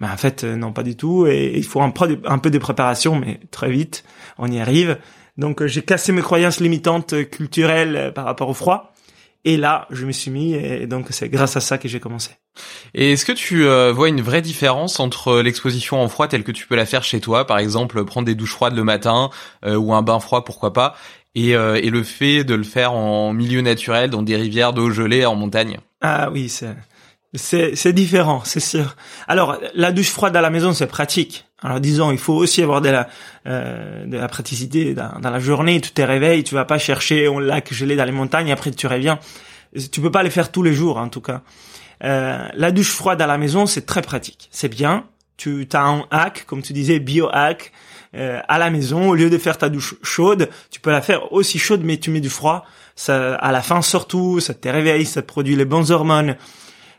Mais 0.00 0.08
en 0.08 0.16
fait, 0.16 0.44
euh, 0.44 0.56
non, 0.56 0.72
pas 0.72 0.82
du 0.82 0.96
tout. 0.96 1.26
Et 1.26 1.52
il 1.56 1.64
faut 1.64 1.80
un 1.80 1.90
peu 1.90 2.50
de 2.50 2.58
préparation, 2.58 3.16
mais 3.16 3.40
très 3.50 3.70
vite, 3.70 4.04
on 4.36 4.50
y 4.50 4.60
arrive. 4.60 4.98
Donc 5.38 5.62
euh, 5.62 5.66
j'ai 5.66 5.82
cassé 5.82 6.12
mes 6.12 6.22
croyances 6.22 6.60
limitantes 6.60 7.14
euh, 7.14 7.24
culturelles 7.24 8.12
par 8.14 8.24
rapport 8.24 8.48
au 8.48 8.54
froid. 8.54 8.91
Et 9.44 9.56
là, 9.56 9.88
je 9.90 10.06
me 10.06 10.12
suis 10.12 10.30
mis, 10.30 10.54
et 10.54 10.86
donc 10.86 11.08
c'est 11.10 11.28
grâce 11.28 11.56
à 11.56 11.60
ça 11.60 11.76
que 11.76 11.88
j'ai 11.88 11.98
commencé. 11.98 12.30
Et 12.94 13.12
est-ce 13.12 13.24
que 13.24 13.32
tu 13.32 13.64
vois 13.92 14.08
une 14.08 14.20
vraie 14.20 14.40
différence 14.40 15.00
entre 15.00 15.40
l'exposition 15.40 16.00
en 16.00 16.08
froid 16.08 16.28
telle 16.28 16.44
que 16.44 16.52
tu 16.52 16.68
peux 16.68 16.76
la 16.76 16.86
faire 16.86 17.02
chez 17.02 17.20
toi, 17.20 17.44
par 17.44 17.58
exemple 17.58 18.04
prendre 18.04 18.26
des 18.26 18.36
douches 18.36 18.52
froides 18.52 18.76
le 18.76 18.84
matin 18.84 19.30
ou 19.66 19.94
un 19.94 20.02
bain 20.02 20.20
froid, 20.20 20.44
pourquoi 20.44 20.72
pas, 20.72 20.94
et, 21.34 21.50
et 21.50 21.90
le 21.90 22.02
fait 22.04 22.44
de 22.44 22.54
le 22.54 22.62
faire 22.62 22.92
en 22.92 23.32
milieu 23.32 23.62
naturel, 23.62 24.10
dans 24.10 24.22
des 24.22 24.36
rivières 24.36 24.72
d'eau 24.72 24.90
gelée 24.90 25.26
en 25.26 25.34
montagne? 25.34 25.78
Ah 26.02 26.30
oui, 26.30 26.48
c'est 26.48 26.76
c'est 27.34 27.74
c'est 27.74 27.92
différent, 27.92 28.42
c'est 28.44 28.60
sûr. 28.60 28.94
Alors 29.26 29.58
la 29.74 29.90
douche 29.90 30.10
froide 30.10 30.36
à 30.36 30.40
la 30.40 30.50
maison, 30.50 30.72
c'est 30.72 30.86
pratique. 30.86 31.46
Alors 31.62 31.80
disons, 31.80 32.10
il 32.10 32.18
faut 32.18 32.34
aussi 32.34 32.62
avoir 32.62 32.80
de 32.80 32.88
la, 32.88 33.08
euh, 33.46 34.04
de 34.04 34.16
la 34.16 34.28
praticité 34.28 34.94
dans, 34.94 35.18
la 35.22 35.38
journée. 35.38 35.80
Tu 35.80 35.92
te 35.92 36.02
réveilles, 36.02 36.44
tu 36.44 36.54
vas 36.54 36.64
pas 36.64 36.78
chercher 36.78 37.26
un 37.26 37.40
lac 37.40 37.72
gelé 37.72 37.96
dans 37.96 38.04
les 38.04 38.12
montagnes, 38.12 38.50
après 38.50 38.70
tu 38.70 38.86
reviens. 38.86 39.18
Tu 39.90 40.00
peux 40.00 40.10
pas 40.10 40.22
les 40.22 40.30
faire 40.30 40.50
tous 40.50 40.62
les 40.62 40.74
jours, 40.74 40.98
en 40.98 41.08
tout 41.08 41.20
cas. 41.20 41.42
Euh, 42.04 42.46
la 42.54 42.72
douche 42.72 42.90
froide 42.90 43.22
à 43.22 43.26
la 43.26 43.38
maison, 43.38 43.66
c'est 43.66 43.86
très 43.86 44.02
pratique. 44.02 44.48
C'est 44.50 44.68
bien. 44.68 45.04
Tu 45.36 45.66
as 45.72 45.84
un 45.84 46.04
hack, 46.10 46.44
comme 46.46 46.62
tu 46.62 46.72
disais, 46.72 46.98
bio-hack, 46.98 47.72
euh, 48.14 48.40
à 48.46 48.58
la 48.58 48.70
maison. 48.70 49.08
Au 49.08 49.14
lieu 49.14 49.30
de 49.30 49.38
faire 49.38 49.56
ta 49.56 49.68
douche 49.68 49.94
chaude, 50.02 50.50
tu 50.70 50.80
peux 50.80 50.90
la 50.90 51.00
faire 51.00 51.32
aussi 51.32 51.58
chaude, 51.58 51.82
mais 51.84 51.96
tu 51.96 52.10
mets 52.10 52.20
du 52.20 52.28
froid. 52.28 52.66
Ça, 52.96 53.34
à 53.36 53.52
la 53.52 53.62
fin 53.62 53.80
surtout, 53.82 54.40
ça 54.40 54.52
te 54.52 54.68
réveille, 54.68 55.06
ça 55.06 55.22
te 55.22 55.26
produit 55.26 55.56
les 55.56 55.64
bonnes 55.64 55.90
hormones. 55.90 56.36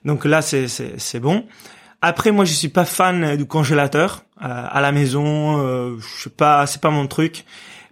Donc 0.05 0.25
là, 0.25 0.41
c'est 0.41 1.19
bon. 1.19 1.45
Après, 2.05 2.31
moi, 2.31 2.43
je 2.43 2.51
suis 2.51 2.67
pas 2.67 2.83
fan 2.83 3.37
du 3.37 3.45
congélateur 3.45 4.25
euh, 4.41 4.65
à 4.69 4.81
la 4.81 4.91
maison. 4.91 5.65
Euh, 5.65 5.95
je 6.01 6.23
sais 6.23 6.29
pas, 6.29 6.67
c'est 6.67 6.81
pas 6.81 6.89
mon 6.89 7.07
truc. 7.07 7.45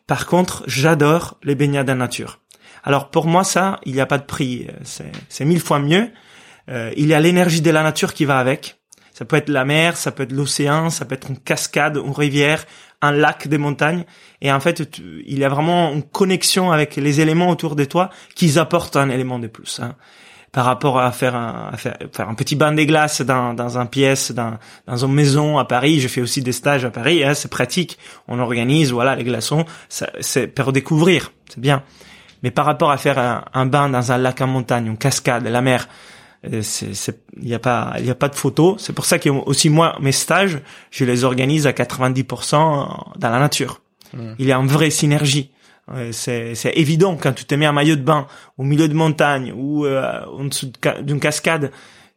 Par 0.05 0.25
contre, 0.25 0.65
j'adore 0.67 1.37
les 1.43 1.55
baignades 1.55 1.89
en 1.89 1.95
nature. 1.95 2.41
Alors 2.83 3.09
pour 3.09 3.25
moi, 3.25 3.45
ça, 3.45 3.79
il 3.85 3.93
n'y 3.93 4.01
a 4.01 4.05
pas 4.05 4.17
de 4.17 4.25
prix. 4.25 4.67
C'est 4.83 5.45
mille 5.45 5.61
fois 5.61 5.79
mieux. 5.79 6.11
Euh, 6.67 6.91
il 6.97 7.07
y 7.07 7.13
a 7.13 7.21
l'énergie 7.21 7.61
de 7.61 7.71
la 7.71 7.83
nature 7.83 8.13
qui 8.13 8.25
va 8.25 8.37
avec. 8.37 8.81
Ça 9.13 9.23
peut 9.23 9.37
être 9.37 9.47
la 9.47 9.63
mer, 9.63 9.95
ça 9.95 10.11
peut 10.11 10.23
être 10.23 10.33
l'océan, 10.33 10.89
ça 10.89 11.05
peut 11.05 11.15
être 11.15 11.29
une 11.29 11.39
cascade, 11.39 11.95
une 11.95 12.11
rivière, 12.11 12.65
un 13.01 13.13
lac 13.13 13.47
des 13.47 13.57
montagnes. 13.57 14.03
Et 14.41 14.51
en 14.51 14.59
fait, 14.59 14.99
il 15.25 15.39
y 15.39 15.45
a 15.45 15.49
vraiment 15.49 15.93
une 15.93 16.03
connexion 16.03 16.73
avec 16.73 16.97
les 16.97 17.21
éléments 17.21 17.47
autour 17.47 17.77
de 17.77 17.85
toi 17.85 18.09
qui 18.35 18.59
apportent 18.59 18.97
un 18.97 19.09
élément 19.09 19.39
de 19.39 19.47
plus. 19.47 19.79
Hein 19.79 19.95
par 20.51 20.65
rapport 20.65 20.99
à 20.99 21.11
faire 21.11 21.35
un, 21.35 21.69
à 21.71 21.77
faire, 21.77 21.97
faire, 22.11 22.27
un 22.27 22.33
petit 22.33 22.55
bain 22.55 22.73
des 22.73 22.85
glaces 22.85 23.21
dans, 23.21 23.53
dans 23.53 23.77
un 23.77 23.85
pièce, 23.85 24.31
dans, 24.31 24.57
dans 24.85 24.97
une 25.05 25.13
maison 25.13 25.57
à 25.57 25.65
Paris. 25.65 25.99
Je 26.01 26.07
fais 26.07 26.21
aussi 26.21 26.41
des 26.41 26.51
stages 26.51 26.83
à 26.83 26.89
Paris. 26.89 27.23
Hein, 27.23 27.33
c'est 27.33 27.49
pratique. 27.49 27.97
On 28.27 28.39
organise, 28.39 28.91
voilà, 28.91 29.15
les 29.15 29.23
glaçons. 29.23 29.65
C'est 29.87 30.47
pour 30.47 30.73
découvrir. 30.73 31.31
C'est 31.49 31.61
bien. 31.61 31.83
Mais 32.43 32.51
par 32.51 32.65
rapport 32.65 32.91
à 32.91 32.97
faire 32.97 33.17
un, 33.17 33.45
un, 33.53 33.65
bain 33.65 33.87
dans 33.87 34.11
un 34.11 34.17
lac 34.17 34.41
en 34.41 34.47
montagne, 34.47 34.87
une 34.87 34.97
cascade, 34.97 35.47
la 35.47 35.61
mer, 35.61 35.87
euh, 36.51 36.61
il 37.37 37.43
n'y 37.43 37.53
a 37.53 37.59
pas, 37.59 37.93
il 37.99 38.09
a 38.09 38.15
pas 38.15 38.29
de 38.29 38.35
photo. 38.35 38.75
C'est 38.77 38.93
pour 38.93 39.05
ça 39.05 39.19
que 39.19 39.29
aussi 39.29 39.69
moi, 39.69 39.95
mes 40.01 40.11
stages, 40.11 40.59
je 40.89 41.05
les 41.05 41.23
organise 41.23 41.65
à 41.65 41.71
90% 41.71 42.57
dans 43.17 43.29
la 43.29 43.39
nature. 43.39 43.81
Mmh. 44.13 44.33
Il 44.39 44.47
y 44.47 44.51
a 44.51 44.57
une 44.57 44.67
vraie 44.67 44.89
synergie 44.89 45.51
c'est 46.11 46.73
évident 46.75 47.17
quand 47.21 47.33
tu 47.33 47.45
te 47.45 47.55
mets 47.55 47.65
un 47.65 47.71
maillot 47.71 47.95
de 47.95 48.01
bain 48.01 48.27
au 48.57 48.63
milieu 48.63 48.87
de 48.87 48.93
montagne 48.93 49.53
ou 49.55 49.85
euh, 49.85 50.23
en 50.25 50.45
dessous 50.45 50.71
d'une 51.01 51.19
cascade, 51.19 51.71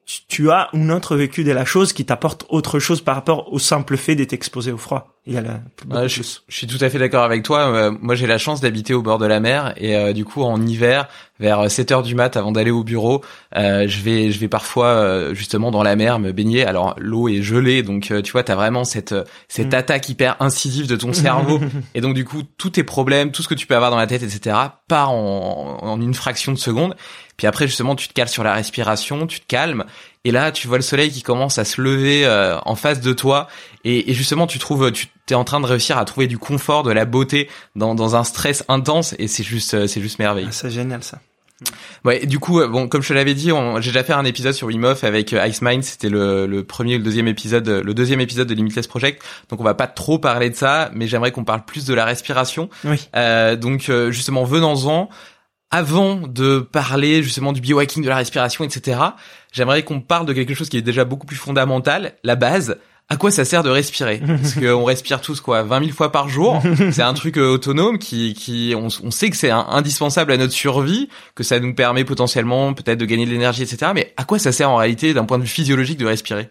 tu, 0.06 0.50
as 0.50 0.68
un 0.74 0.90
autre 0.90 1.16
vécu 1.16 1.44
de 1.44 1.52
la 1.52 1.64
chose 1.64 1.92
qui 1.92 2.04
t'apporte 2.04 2.44
autre 2.50 2.78
chose 2.78 3.00
par 3.00 3.14
rapport 3.14 3.52
au 3.52 3.58
simple 3.58 3.96
fait 3.96 4.14
d'être 4.14 4.32
exposé 4.34 4.70
au 4.70 4.76
froid. 4.76 5.10
Il 5.26 5.32
y 5.32 5.38
a 5.38 5.40
la, 5.40 6.06
je, 6.06 6.20
suis 6.48 6.66
tout 6.66 6.76
à 6.82 6.90
fait 6.90 6.98
d'accord 6.98 7.24
avec 7.24 7.42
toi. 7.42 7.60
Euh, 7.74 7.90
moi, 8.02 8.14
j'ai 8.14 8.26
la 8.26 8.36
chance 8.36 8.60
d'habiter 8.60 8.92
au 8.92 9.00
bord 9.00 9.16
de 9.18 9.24
la 9.24 9.40
mer 9.40 9.72
et 9.78 9.96
euh, 9.96 10.12
du 10.12 10.26
coup, 10.26 10.42
en 10.42 10.60
hiver, 10.60 11.08
vers 11.40 11.70
7 11.70 11.92
heures 11.92 12.02
du 12.02 12.14
mat, 12.14 12.36
avant 12.36 12.52
d'aller 12.52 12.70
au 12.70 12.84
bureau, 12.84 13.22
euh, 13.56 13.88
je 13.88 14.00
vais, 14.02 14.30
je 14.30 14.38
vais 14.38 14.48
parfois 14.48 15.32
justement 15.32 15.70
dans 15.70 15.82
la 15.82 15.96
mer 15.96 16.18
me 16.18 16.32
baigner. 16.32 16.66
Alors, 16.66 16.94
l'eau 16.98 17.28
est 17.28 17.40
gelée, 17.40 17.82
donc 17.82 18.12
tu 18.22 18.32
vois, 18.32 18.42
t'as 18.42 18.54
vraiment 18.54 18.84
cette 18.84 19.14
cette 19.48 19.72
mm. 19.72 19.76
attaque 19.76 20.08
hyper 20.10 20.36
incisive 20.40 20.86
de 20.86 20.96
ton 20.96 21.12
cerveau 21.14 21.58
et 21.94 22.02
donc 22.02 22.12
du 22.12 22.26
coup, 22.26 22.42
tous 22.58 22.70
tes 22.70 22.84
problèmes, 22.84 23.32
tout 23.32 23.42
ce 23.42 23.48
que 23.48 23.54
tu 23.54 23.66
peux 23.66 23.74
avoir 23.74 23.90
dans 23.90 23.96
la 23.96 24.06
tête, 24.06 24.22
etc., 24.22 24.56
part 24.88 25.12
en, 25.12 25.78
en 25.80 26.00
une 26.02 26.12
fraction 26.12 26.52
de 26.52 26.58
seconde. 26.58 26.94
Puis 27.36 27.46
après, 27.46 27.66
justement, 27.66 27.96
tu 27.96 28.08
te 28.08 28.12
cales 28.12 28.28
sur 28.28 28.44
la 28.44 28.54
respiration, 28.54 29.26
tu 29.26 29.40
te 29.40 29.46
calmes 29.46 29.84
et 30.24 30.30
là, 30.30 30.52
tu 30.52 30.68
vois 30.68 30.78
le 30.78 30.82
soleil 30.82 31.10
qui 31.10 31.22
commence 31.22 31.58
à 31.58 31.64
se 31.64 31.80
lever 31.82 32.24
euh, 32.24 32.58
en 32.64 32.76
face 32.76 33.00
de 33.00 33.12
toi, 33.12 33.46
et, 33.84 34.10
et, 34.10 34.14
justement, 34.14 34.46
tu 34.46 34.58
trouves, 34.58 34.90
tu 34.90 35.08
es 35.30 35.34
en 35.34 35.44
train 35.44 35.60
de 35.60 35.66
réussir 35.66 35.98
à 35.98 36.04
trouver 36.06 36.26
du 36.26 36.38
confort, 36.38 36.82
de 36.82 36.90
la 36.90 37.04
beauté 37.04 37.50
dans, 37.76 37.94
dans 37.94 38.16
un 38.16 38.24
stress 38.24 38.64
intense, 38.68 39.14
et 39.18 39.28
c'est 39.28 39.42
juste, 39.42 39.74
euh, 39.74 39.86
c'est 39.86 40.00
juste 40.00 40.18
merveilleux. 40.18 40.48
Ah, 40.48 40.52
c'est 40.52 40.70
génial 40.70 41.04
ça. 41.04 41.18
Ouais, 42.06 42.24
du 42.26 42.38
coup, 42.38 42.60
euh, 42.60 42.68
bon, 42.68 42.88
comme 42.88 43.02
je 43.02 43.08
te 43.08 43.12
l'avais 43.12 43.34
dit, 43.34 43.50
j'ai 43.80 43.90
déjà 43.90 44.02
fait 44.02 44.14
un 44.14 44.24
épisode 44.24 44.54
sur 44.54 44.66
Wim 44.66 44.84
Hof 44.84 45.04
avec 45.04 45.32
Ice 45.32 45.62
Mind. 45.62 45.82
C'était 45.82 46.08
le, 46.08 46.46
le, 46.46 46.64
premier, 46.64 46.96
le 46.96 47.04
deuxième 47.04 47.28
épisode, 47.28 47.68
le 47.68 47.94
deuxième 47.94 48.20
épisode 48.20 48.48
de 48.48 48.54
Limitless 48.54 48.86
Project. 48.86 49.22
Donc, 49.50 49.60
on 49.60 49.64
va 49.64 49.74
pas 49.74 49.86
trop 49.86 50.18
parler 50.18 50.50
de 50.50 50.56
ça, 50.56 50.90
mais 50.94 51.06
j'aimerais 51.06 51.32
qu'on 51.32 51.44
parle 51.44 51.64
plus 51.64 51.84
de 51.84 51.94
la 51.94 52.04
respiration. 52.04 52.70
Oui. 52.84 53.08
Euh, 53.14 53.56
donc, 53.56 53.90
justement, 54.10 54.44
venons-en 54.44 55.08
avant 55.74 56.20
de 56.28 56.60
parler 56.60 57.24
justement 57.24 57.52
du 57.52 57.60
biohacking, 57.60 58.04
de 58.04 58.08
la 58.08 58.14
respiration, 58.14 58.62
etc., 58.62 59.00
j'aimerais 59.52 59.82
qu'on 59.82 60.00
parle 60.00 60.24
de 60.24 60.32
quelque 60.32 60.54
chose 60.54 60.68
qui 60.68 60.76
est 60.76 60.82
déjà 60.82 61.04
beaucoup 61.04 61.26
plus 61.26 61.34
fondamental, 61.34 62.14
la 62.22 62.36
base. 62.36 62.76
À 63.08 63.16
quoi 63.16 63.32
ça 63.32 63.44
sert 63.44 63.64
de 63.64 63.70
respirer? 63.70 64.22
Parce 64.24 64.54
qu'on 64.60 64.84
respire 64.84 65.20
tous 65.20 65.40
quoi, 65.40 65.64
20 65.64 65.80
000 65.80 65.90
fois 65.90 66.12
par 66.12 66.28
jour. 66.28 66.62
C'est 66.92 67.02
un 67.02 67.12
truc 67.12 67.38
euh, 67.38 67.54
autonome 67.54 67.98
qui, 67.98 68.34
qui, 68.34 68.72
on, 68.76 69.10
sait 69.10 69.30
que 69.30 69.36
c'est 69.36 69.50
indispensable 69.50 70.30
à 70.30 70.36
notre 70.36 70.52
survie, 70.52 71.08
que 71.34 71.42
ça 71.42 71.58
nous 71.58 71.74
permet 71.74 72.04
potentiellement 72.04 72.72
peut-être 72.72 72.98
de 72.98 73.04
gagner 73.04 73.26
de 73.26 73.32
l'énergie, 73.32 73.64
etc. 73.64 73.90
Mais 73.96 74.14
à 74.16 74.22
quoi 74.22 74.38
ça 74.38 74.52
sert 74.52 74.70
en 74.70 74.76
réalité 74.76 75.12
d'un 75.12 75.24
point 75.24 75.38
de 75.38 75.42
vue 75.42 75.48
physiologique 75.48 75.98
de 75.98 76.06
respirer? 76.06 76.50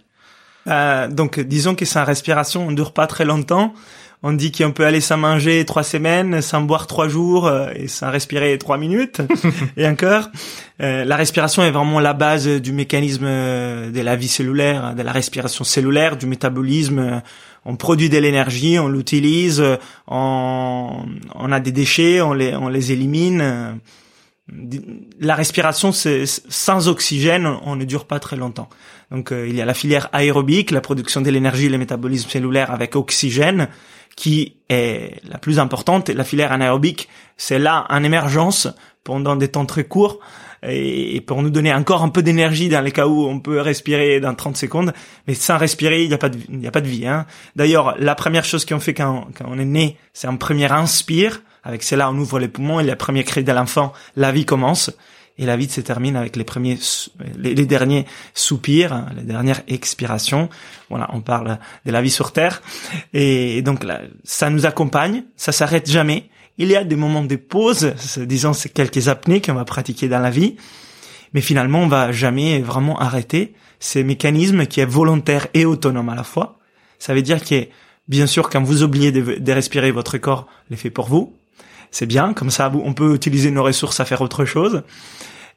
Euh, 0.67 1.07
Donc, 1.07 1.39
disons 1.39 1.75
que 1.75 1.85
sa 1.85 2.03
respiration 2.03 2.69
ne 2.69 2.75
dure 2.75 2.91
pas 2.91 3.07
très 3.07 3.23
longtemps 3.23 3.73
On 4.25 4.31
dit 4.31 4.53
qu'on 4.53 4.71
peut 4.71 4.85
aller 4.85 5.01
sans 5.01 5.17
manger 5.17 5.65
trois 5.65 5.83
semaines, 5.83 6.41
sans 6.41 6.61
boire 6.61 6.87
trois 6.87 7.09
jours 7.09 7.45
euh, 7.45 7.67
et 7.75 7.89
sans 7.89 8.09
respirer 8.09 8.57
trois 8.57 8.77
minutes. 8.77 9.21
et 9.77 9.85
encore, 9.85 10.29
euh, 10.81 11.03
la 11.03 11.17
respiration 11.17 11.61
est 11.61 11.71
vraiment 11.71 11.99
la 11.99 12.13
base 12.13 12.47
du 12.47 12.71
mécanisme 12.71 13.25
euh, 13.25 13.91
de 13.91 13.99
la 13.99 14.15
vie 14.15 14.29
cellulaire, 14.29 14.95
de 14.95 15.01
la 15.01 15.11
respiration 15.11 15.65
cellulaire, 15.65 16.15
du 16.15 16.25
métabolisme. 16.25 17.21
On 17.65 17.75
produit 17.75 18.07
de 18.07 18.17
l'énergie, 18.17 18.79
on 18.79 18.87
l'utilise, 18.87 19.61
on, 20.07 21.05
on, 21.35 21.51
a 21.51 21.59
des 21.59 21.73
déchets, 21.73 22.21
on 22.21 22.31
les, 22.31 22.55
on 22.55 22.69
les 22.69 22.93
élimine. 22.93 23.79
La 25.19 25.35
respiration, 25.35 25.91
c'est 25.91 26.25
sans 26.25 26.89
oxygène, 26.89 27.47
on 27.63 27.75
ne 27.77 27.85
dure 27.85 28.05
pas 28.05 28.19
très 28.19 28.35
longtemps. 28.35 28.69
Donc 29.09 29.31
il 29.31 29.55
y 29.55 29.61
a 29.61 29.65
la 29.65 29.73
filière 29.73 30.09
aérobique, 30.11 30.71
la 30.71 30.81
production 30.81 31.21
de 31.21 31.29
l'énergie, 31.29 31.69
le 31.69 31.77
métabolisme 31.77 32.29
cellulaire 32.29 32.69
avec 32.71 32.95
oxygène 32.95 33.69
qui 34.15 34.57
est 34.69 35.21
la 35.27 35.37
plus 35.37 35.59
importante. 35.59 36.09
La 36.09 36.23
filière 36.23 36.51
anaérobique, 36.51 37.09
c'est 37.37 37.59
là 37.59 37.85
en 37.89 38.03
émergence 38.03 38.67
pendant 39.03 39.35
des 39.35 39.47
temps 39.47 39.65
très 39.65 39.83
courts 39.83 40.19
et 40.65 41.21
pour 41.21 41.41
nous 41.41 41.49
donner 41.49 41.73
encore 41.73 42.03
un 42.03 42.09
peu 42.09 42.23
d'énergie 42.23 42.69
dans 42.69 42.81
les 42.81 42.91
cas 42.91 43.07
où 43.07 43.25
on 43.25 43.39
peut 43.39 43.59
respirer 43.59 44.19
dans 44.19 44.33
30 44.33 44.55
secondes. 44.55 44.93
Mais 45.27 45.33
sans 45.33 45.57
respirer, 45.57 46.03
il 46.03 46.07
n'y 46.07 46.13
a 46.13 46.17
pas 46.17 46.29
de, 46.29 46.39
il 46.49 46.65
a 46.65 46.71
pas 46.71 46.81
de 46.81 46.87
vie. 46.87 47.05
Hein. 47.05 47.25
D'ailleurs, 47.55 47.95
la 47.99 48.15
première 48.15 48.45
chose 48.45 48.65
qu'on 48.65 48.79
fait 48.79 48.93
quand, 48.93 49.27
quand 49.37 49.45
on 49.47 49.59
est 49.59 49.65
né, 49.65 49.97
c'est 50.13 50.27
un 50.27 50.35
premier 50.35 50.71
inspire. 50.71 51.41
Avec 51.63 51.83
cela, 51.83 52.09
on 52.09 52.17
ouvre 52.17 52.39
les 52.39 52.47
poumons 52.47 52.79
et 52.79 52.83
le 52.83 52.95
premier 52.95 53.23
cri 53.23 53.43
de 53.43 53.51
l'enfant, 53.51 53.93
la 54.15 54.31
vie 54.31 54.45
commence 54.45 54.91
et 55.37 55.45
la 55.45 55.57
vie 55.57 55.67
se 55.67 55.81
termine 55.81 56.15
avec 56.15 56.35
les 56.35 56.43
premiers, 56.43 56.77
les, 57.37 57.65
derniers 57.65 58.05
soupirs, 58.33 58.93
hein, 58.93 59.07
les 59.15 59.23
dernières 59.23 59.61
expirations. 59.67 60.49
Voilà, 60.89 61.09
on 61.13 61.21
parle 61.21 61.57
de 61.85 61.91
la 61.91 62.01
vie 62.01 62.11
sur 62.11 62.31
Terre. 62.31 62.61
Et 63.13 63.61
donc 63.61 63.83
là, 63.83 64.01
ça 64.23 64.49
nous 64.49 64.65
accompagne, 64.65 65.23
ça 65.35 65.51
s'arrête 65.51 65.89
jamais. 65.89 66.29
Il 66.59 66.67
y 66.67 66.75
a 66.75 66.83
des 66.83 66.95
moments 66.95 67.23
de 67.23 67.35
pause, 67.35 67.93
disons 68.17 68.53
c'est 68.53 68.69
quelques 68.69 69.07
apnées 69.07 69.41
qu'on 69.41 69.55
va 69.55 69.65
pratiquer 69.65 70.07
dans 70.07 70.19
la 70.19 70.29
vie, 70.29 70.55
mais 71.33 71.41
finalement 71.41 71.79
on 71.79 71.87
va 71.87 72.11
jamais 72.11 72.59
vraiment 72.59 72.99
arrêter 72.99 73.55
ces 73.79 74.03
mécanismes 74.03 74.67
qui 74.67 74.79
est 74.79 74.85
volontaire 74.85 75.47
et 75.55 75.65
autonome 75.65 76.09
à 76.09 76.15
la 76.15 76.23
fois. 76.23 76.59
Ça 76.99 77.15
veut 77.15 77.23
dire 77.23 77.43
que 77.43 77.67
bien 78.07 78.27
sûr 78.27 78.51
quand 78.51 78.61
vous 78.61 78.83
oubliez 78.83 79.11
de, 79.11 79.51
respirer, 79.51 79.89
votre 79.89 80.19
corps 80.19 80.47
les 80.69 80.77
fait 80.77 80.91
pour 80.91 81.07
vous 81.07 81.33
c'est 81.93 82.07
bien, 82.07 82.33
comme 82.33 82.49
ça 82.49 82.71
on 82.73 82.93
peut 82.93 83.13
utiliser 83.13 83.51
nos 83.51 83.63
ressources 83.63 83.99
à 83.99 84.05
faire 84.05 84.21
autre 84.21 84.45
chose. 84.45 84.81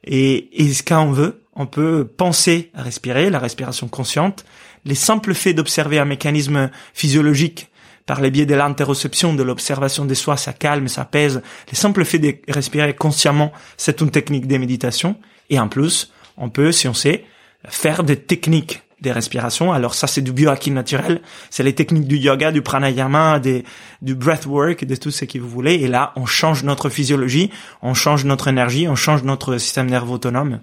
Et, 0.05 0.65
et 0.65 0.71
quand 0.87 1.03
on 1.03 1.11
veut, 1.11 1.43
on 1.55 1.67
peut 1.67 2.07
penser 2.07 2.71
à 2.75 2.83
respirer, 2.83 3.31
la 3.31 3.39
respiration 3.39 3.89
consciente. 3.89 4.45
Les 4.85 4.95
simples 4.95 5.33
faits 5.33 5.57
d'observer 5.57 5.99
un 5.99 6.05
mécanisme 6.05 6.71
physiologique 6.93 7.71
par 8.05 8.21
les 8.21 8.31
biais 8.31 8.45
de 8.45 8.55
l'interoception, 8.55 9.33
de 9.33 9.43
l'observation 9.43 10.05
des 10.05 10.15
soi, 10.15 10.37
ça 10.37 10.53
calme, 10.53 10.89
ça 10.89 11.07
pèse. 11.07 11.41
Les 11.71 11.77
simples 11.77 12.05
faits 12.05 12.21
de 12.21 12.37
respirer 12.49 12.95
consciemment, 12.95 13.51
c'est 13.79 14.03
une 14.03 14.11
technique 14.11 14.47
de 14.47 14.59
méditation. 14.59 15.17
Et 15.49 15.59
en 15.59 15.69
plus, 15.69 16.13
on 16.37 16.51
peut, 16.51 16.71
si 16.71 16.87
on 16.87 16.95
sait, 16.95 17.25
faire 17.67 18.05
des 18.05 18.17
techniques 18.17 18.83
des 19.01 19.13
respirations. 19.13 19.73
Alors 19.73 19.95
ça, 19.95 20.07
c'est 20.07 20.23
du 20.23 20.33
biohacking 20.33 20.75
naturel. 20.75 21.21
C'est 21.51 21.63
les 21.63 21.75
techniques 21.75 22.07
du 22.07 22.17
yoga, 22.17 22.51
du 22.53 22.63
pranayama, 22.63 23.39
des, 23.39 23.65
du 24.03 24.15
breathwork, 24.15 24.85
de 24.85 24.97
tout 24.97 25.11
ce 25.11 25.25
que 25.25 25.39
vous 25.39 25.49
voulez. 25.49 25.75
Et 25.75 25.89
là, 25.89 26.13
on 26.17 26.27
change 26.27 26.65
notre 26.65 26.89
physiologie, 26.89 27.51
on 27.83 27.95
change 27.95 28.25
notre 28.25 28.49
énergie, 28.49 28.89
on 28.89 28.97
change 28.97 29.23
notre 29.23 29.59
système 29.59 29.89
nerveux 29.89 30.13
autonome. 30.13 30.61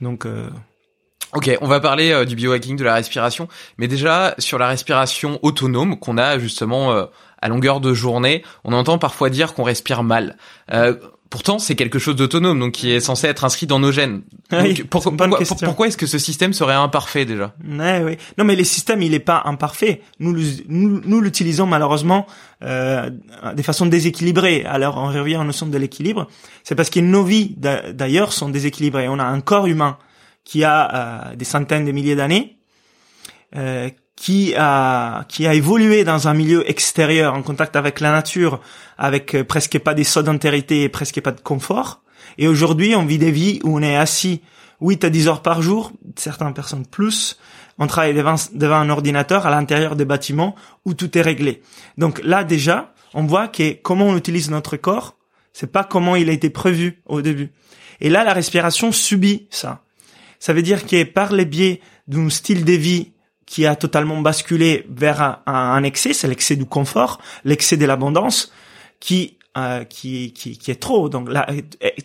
Donc, 0.00 0.26
euh... 0.26 0.48
Ok, 1.34 1.50
on 1.62 1.66
va 1.66 1.80
parler 1.80 2.12
euh, 2.12 2.26
du 2.26 2.36
biohacking, 2.36 2.76
de 2.76 2.84
la 2.84 2.94
respiration, 2.94 3.48
mais 3.78 3.88
déjà 3.88 4.34
sur 4.36 4.58
la 4.58 4.68
respiration 4.68 5.38
autonome 5.42 5.98
qu'on 5.98 6.18
a 6.18 6.38
justement 6.38 6.92
euh, 6.92 7.06
à 7.40 7.48
longueur 7.48 7.80
de 7.80 7.94
journée, 7.94 8.44
on 8.64 8.74
entend 8.74 8.98
parfois 8.98 9.30
dire 9.30 9.54
qu'on 9.54 9.62
respire 9.62 10.02
mal. 10.02 10.36
Euh, 10.72 10.94
Pourtant, 11.32 11.58
c'est 11.58 11.76
quelque 11.76 11.98
chose 11.98 12.14
d'autonome, 12.14 12.60
donc 12.60 12.72
qui 12.72 12.90
est 12.90 13.00
censé 13.00 13.26
être 13.26 13.42
inscrit 13.46 13.66
dans 13.66 13.78
nos 13.78 13.90
gènes. 13.90 14.20
pourquoi, 14.90 15.86
est-ce 15.86 15.96
que 15.96 16.04
ce 16.04 16.18
système 16.18 16.52
serait 16.52 16.74
imparfait 16.74 17.24
déjà? 17.24 17.54
Ouais, 17.66 18.02
oui. 18.04 18.18
Non, 18.36 18.44
mais 18.44 18.54
le 18.54 18.64
système, 18.64 19.00
il 19.00 19.14
est 19.14 19.18
pas 19.18 19.40
imparfait. 19.46 20.02
Nous, 20.20 20.38
nous, 20.68 21.20
l'utilisons 21.22 21.64
malheureusement 21.64 22.26
euh, 22.62 23.08
de 23.56 23.62
façon 23.62 23.86
déséquilibrée. 23.86 24.66
Alors, 24.66 24.98
on 24.98 25.06
revient 25.06 25.36
à 25.36 25.44
notion 25.44 25.64
de 25.64 25.78
l'équilibre. 25.78 26.28
C'est 26.64 26.74
parce 26.74 26.90
que 26.90 27.00
nos 27.00 27.24
vies, 27.24 27.56
d'ailleurs, 27.56 28.34
sont 28.34 28.50
déséquilibrées. 28.50 29.08
On 29.08 29.18
a 29.18 29.24
un 29.24 29.40
corps 29.40 29.66
humain 29.66 29.96
qui 30.44 30.64
a 30.64 31.30
euh, 31.30 31.34
des 31.34 31.46
centaines 31.46 31.86
de 31.86 31.92
milliers 31.92 32.14
d'années, 32.14 32.58
euh, 33.56 33.88
qui 34.16 34.54
a 34.56 35.24
qui 35.28 35.46
a 35.46 35.54
évolué 35.54 36.04
dans 36.04 36.28
un 36.28 36.34
milieu 36.34 36.68
extérieur 36.68 37.34
en 37.34 37.42
contact 37.42 37.76
avec 37.76 38.00
la 38.00 38.12
nature 38.12 38.60
avec 38.98 39.34
euh, 39.34 39.44
presque 39.44 39.78
pas 39.78 39.94
des 39.94 40.04
sédentarité 40.04 40.82
et 40.82 40.88
presque 40.88 41.20
pas 41.20 41.32
de 41.32 41.40
confort. 41.40 42.02
Et 42.38 42.48
aujourd'hui 42.48 42.94
on 42.94 43.04
vit 43.04 43.18
des 43.18 43.30
vies 43.30 43.60
où 43.64 43.78
on 43.78 43.82
est 43.82 43.96
assis 43.96 44.42
8 44.80 45.04
à 45.04 45.10
10 45.10 45.28
heures 45.28 45.42
par 45.42 45.62
jour 45.62 45.92
certaines 46.16 46.54
personnes 46.54 46.86
plus. 46.86 47.38
On 47.78 47.86
travaille 47.86 48.14
devant, 48.14 48.34
devant 48.52 48.76
un 48.76 48.90
ordinateur 48.90 49.46
à 49.46 49.50
l'intérieur 49.50 49.96
des 49.96 50.04
bâtiments 50.04 50.54
où 50.84 50.94
tout 50.94 51.16
est 51.16 51.22
réglé. 51.22 51.62
Donc 51.98 52.20
là 52.22 52.44
déjà 52.44 52.92
on 53.14 53.24
voit 53.24 53.48
que 53.48 53.72
comment 53.72 54.06
on 54.06 54.16
utilise 54.16 54.50
notre 54.50 54.76
corps 54.76 55.16
c'est 55.52 55.70
pas 55.70 55.84
comment 55.84 56.16
il 56.16 56.30
a 56.30 56.32
été 56.32 56.48
prévu 56.48 57.02
au 57.06 57.22
début. 57.22 57.50
Et 58.00 58.10
là 58.10 58.24
la 58.24 58.32
respiration 58.34 58.92
subit 58.92 59.46
ça. 59.50 59.82
Ça 60.38 60.52
veut 60.52 60.62
dire 60.62 60.86
que 60.86 61.04
par 61.04 61.32
les 61.32 61.44
biais 61.44 61.80
d'un 62.08 62.28
style 62.30 62.64
de 62.64 62.72
vie 62.72 63.12
qui 63.52 63.66
a 63.66 63.76
totalement 63.76 64.18
basculé 64.22 64.86
vers 64.88 65.20
un, 65.20 65.42
un 65.44 65.82
excès, 65.82 66.14
c'est 66.14 66.26
l'excès 66.26 66.56
du 66.56 66.64
confort, 66.64 67.20
l'excès 67.44 67.76
de 67.76 67.84
l'abondance, 67.84 68.50
qui 68.98 69.36
euh, 69.58 69.84
qui, 69.84 70.32
qui, 70.32 70.56
qui 70.56 70.70
est 70.70 70.80
trop. 70.80 71.10
Donc 71.10 71.28
là, 71.28 71.46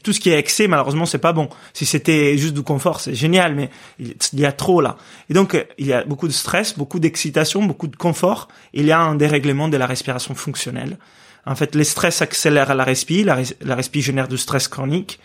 tout 0.03 0.11
ce 0.11 0.19
qui 0.19 0.29
est 0.29 0.37
excès, 0.37 0.67
malheureusement, 0.67 1.05
c'est 1.05 1.19
pas 1.19 1.31
bon. 1.31 1.47
Si 1.71 1.85
c'était 1.85 2.37
juste 2.37 2.53
du 2.53 2.63
confort, 2.63 2.99
c'est 2.99 3.15
génial, 3.15 3.55
mais 3.55 3.69
il 3.97 4.17
y 4.33 4.45
a 4.45 4.51
trop 4.51 4.81
là. 4.81 4.97
Et 5.29 5.33
donc, 5.33 5.55
il 5.77 5.87
y 5.87 5.93
a 5.93 6.03
beaucoup 6.03 6.27
de 6.27 6.33
stress, 6.33 6.77
beaucoup 6.77 6.99
d'excitation, 6.99 7.63
beaucoup 7.63 7.87
de 7.87 7.95
confort. 7.95 8.49
Il 8.73 8.85
y 8.85 8.91
a 8.91 8.99
un 8.99 9.15
dérèglement 9.15 9.69
de 9.69 9.77
la 9.77 9.85
respiration 9.85 10.35
fonctionnelle. 10.35 10.97
En 11.45 11.55
fait, 11.55 11.75
le 11.75 11.85
stress 11.85 12.21
accélère 12.21 12.75
la 12.75 12.83
respiration, 12.83 13.25
la, 13.25 13.67
la 13.69 13.75
respiration 13.75 14.11
génère 14.11 14.27
du 14.27 14.37
stress 14.37 14.67
chronique 14.67 15.17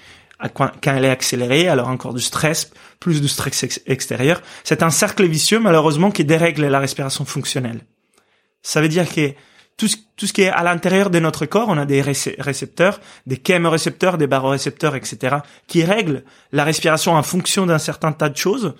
quand 0.48 0.70
elle 0.84 1.04
est 1.04 1.10
accélérée, 1.10 1.68
alors 1.68 1.88
encore 1.88 2.14
du 2.14 2.20
stress, 2.20 2.70
plus 3.00 3.20
du 3.20 3.28
stress 3.28 3.80
extérieur. 3.86 4.42
C'est 4.64 4.82
un 4.82 4.90
cercle 4.90 5.26
vicieux, 5.26 5.60
malheureusement, 5.60 6.10
qui 6.10 6.24
dérègle 6.24 6.66
la 6.66 6.78
respiration 6.78 7.24
fonctionnelle. 7.24 7.80
Ça 8.62 8.80
veut 8.80 8.88
dire 8.88 9.12
que 9.12 9.34
tout 9.76 10.26
ce, 10.26 10.32
qui 10.32 10.42
est 10.42 10.48
à 10.48 10.62
l'intérieur 10.62 11.10
de 11.10 11.18
notre 11.18 11.46
corps, 11.46 11.68
on 11.68 11.78
a 11.78 11.86
des 11.86 12.02
récepteurs, 12.02 13.00
des 13.26 13.40
chémorécepteurs, 13.44 14.18
des 14.18 14.26
barorécepteurs, 14.26 14.94
etc., 14.94 15.38
qui 15.66 15.84
règlent 15.84 16.22
la 16.52 16.64
respiration 16.64 17.14
en 17.14 17.22
fonction 17.22 17.66
d'un 17.66 17.78
certain 17.78 18.12
tas 18.12 18.28
de 18.28 18.36
choses. 18.36 18.74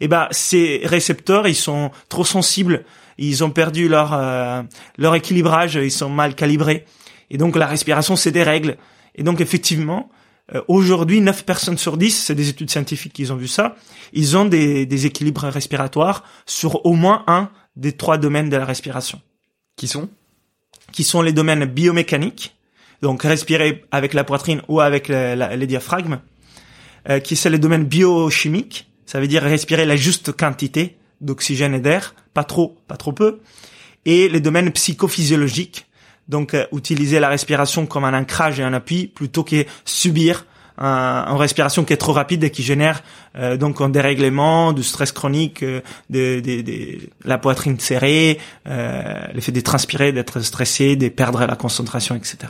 Et 0.00 0.04
eh 0.04 0.08
ben, 0.08 0.28
ces 0.30 0.82
récepteurs, 0.84 1.48
ils 1.48 1.54
sont 1.54 1.90
trop 2.08 2.24
sensibles, 2.24 2.84
ils 3.18 3.42
ont 3.44 3.50
perdu 3.50 3.88
leur 3.88 4.12
euh, 4.12 4.62
leur 4.98 5.14
équilibrage, 5.14 5.74
ils 5.76 5.90
sont 5.90 6.10
mal 6.10 6.34
calibrés, 6.34 6.84
et 7.30 7.38
donc 7.38 7.56
la 7.56 7.66
respiration 7.66 8.14
c'est 8.14 8.30
des 8.30 8.42
règles. 8.42 8.76
Et 9.14 9.22
donc 9.22 9.40
effectivement, 9.40 10.10
euh, 10.54 10.62
aujourd'hui, 10.68 11.20
9 11.20 11.44
personnes 11.44 11.78
sur 11.78 11.96
10, 11.96 12.10
c'est 12.10 12.34
des 12.34 12.48
études 12.48 12.70
scientifiques 12.70 13.12
qui 13.12 13.30
ont 13.30 13.36
vu 13.36 13.48
ça, 13.48 13.76
ils 14.12 14.36
ont 14.36 14.44
des, 14.44 14.86
des 14.86 15.06
équilibres 15.06 15.44
respiratoires 15.44 16.22
sur 16.46 16.84
au 16.86 16.94
moins 16.94 17.24
un 17.26 17.50
des 17.74 17.92
trois 17.92 18.18
domaines 18.18 18.48
de 18.48 18.56
la 18.56 18.64
respiration. 18.64 19.20
Qui 19.76 19.88
sont? 19.88 20.08
Qui 20.92 21.04
sont 21.04 21.20
les 21.20 21.32
domaines 21.32 21.64
biomécaniques, 21.64 22.56
donc 23.02 23.22
respirer 23.22 23.84
avec 23.90 24.14
la 24.14 24.24
poitrine 24.24 24.62
ou 24.68 24.80
avec 24.80 25.08
les 25.08 25.66
diaphragmes, 25.66 26.20
euh, 27.08 27.20
qui 27.20 27.36
sont 27.36 27.50
les 27.50 27.58
domaines 27.58 27.84
biochimiques, 27.84 28.88
ça 29.04 29.20
veut 29.20 29.28
dire 29.28 29.42
respirer 29.42 29.84
la 29.84 29.96
juste 29.96 30.32
quantité 30.32 30.96
d'oxygène 31.20 31.74
et 31.74 31.80
d'air, 31.80 32.14
pas 32.34 32.44
trop, 32.44 32.76
pas 32.88 32.96
trop 32.96 33.12
peu, 33.12 33.40
et 34.04 34.28
les 34.28 34.40
domaines 34.40 34.70
psychophysiologiques, 34.72 35.86
donc 36.28 36.54
euh, 36.54 36.66
utiliser 36.72 37.20
la 37.20 37.28
respiration 37.28 37.86
comme 37.86 38.04
un 38.04 38.18
ancrage 38.18 38.60
et 38.60 38.62
un 38.62 38.72
appui 38.72 39.06
plutôt 39.06 39.44
que 39.44 39.64
subir 39.84 40.46
un, 40.78 41.24
une 41.28 41.36
respiration 41.36 41.84
qui 41.84 41.92
est 41.92 41.98
trop 41.98 42.12
rapide 42.12 42.44
et 42.44 42.50
qui 42.50 42.62
génère 42.62 43.02
euh, 43.36 43.56
donc 43.56 43.80
un 43.80 43.88
dérèglement, 43.88 44.72
du 44.72 44.82
stress 44.82 45.12
chronique, 45.12 45.62
euh, 45.62 45.80
de, 46.10 46.98
la 47.24 47.38
poitrine 47.38 47.78
serrée, 47.78 48.38
l'effet 48.66 49.52
de 49.52 49.60
transpirer, 49.60 50.12
d'être 50.12 50.40
stressé, 50.40 50.96
de 50.96 51.08
perdre 51.08 51.44
la 51.46 51.56
concentration, 51.56 52.14
etc. 52.14 52.48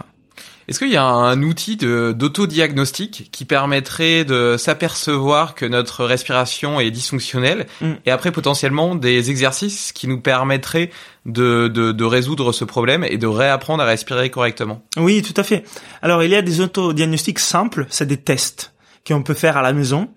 Est-ce 0.68 0.80
qu'il 0.80 0.90
y 0.90 0.96
a 0.96 1.04
un 1.04 1.42
outil 1.42 1.76
d'autodiagnostic 1.76 3.28
qui 3.30 3.44
permettrait 3.44 4.24
de 4.24 4.56
s'apercevoir 4.58 5.54
que 5.54 5.64
notre 5.64 6.04
respiration 6.04 6.80
est 6.80 6.90
dysfonctionnelle 6.90 7.66
mm. 7.80 7.92
et 8.04 8.10
après 8.10 8.32
potentiellement 8.32 8.96
des 8.96 9.30
exercices 9.30 9.92
qui 9.92 10.08
nous 10.08 10.20
permettraient 10.20 10.90
de, 11.24 11.68
de, 11.68 11.92
de, 11.92 12.04
résoudre 12.04 12.52
ce 12.52 12.64
problème 12.64 13.04
et 13.04 13.16
de 13.16 13.26
réapprendre 13.26 13.82
à 13.82 13.86
respirer 13.86 14.30
correctement? 14.30 14.82
Oui, 14.96 15.22
tout 15.22 15.38
à 15.40 15.44
fait. 15.44 15.64
Alors 16.02 16.22
il 16.24 16.30
y 16.30 16.36
a 16.36 16.42
des 16.42 16.60
autodiagnostics 16.60 17.38
simples, 17.38 17.86
c'est 17.88 18.06
des 18.06 18.16
tests 18.16 18.72
qu'on 19.06 19.22
peut 19.22 19.34
faire 19.34 19.56
à 19.56 19.62
la 19.62 19.72
maison 19.72 20.08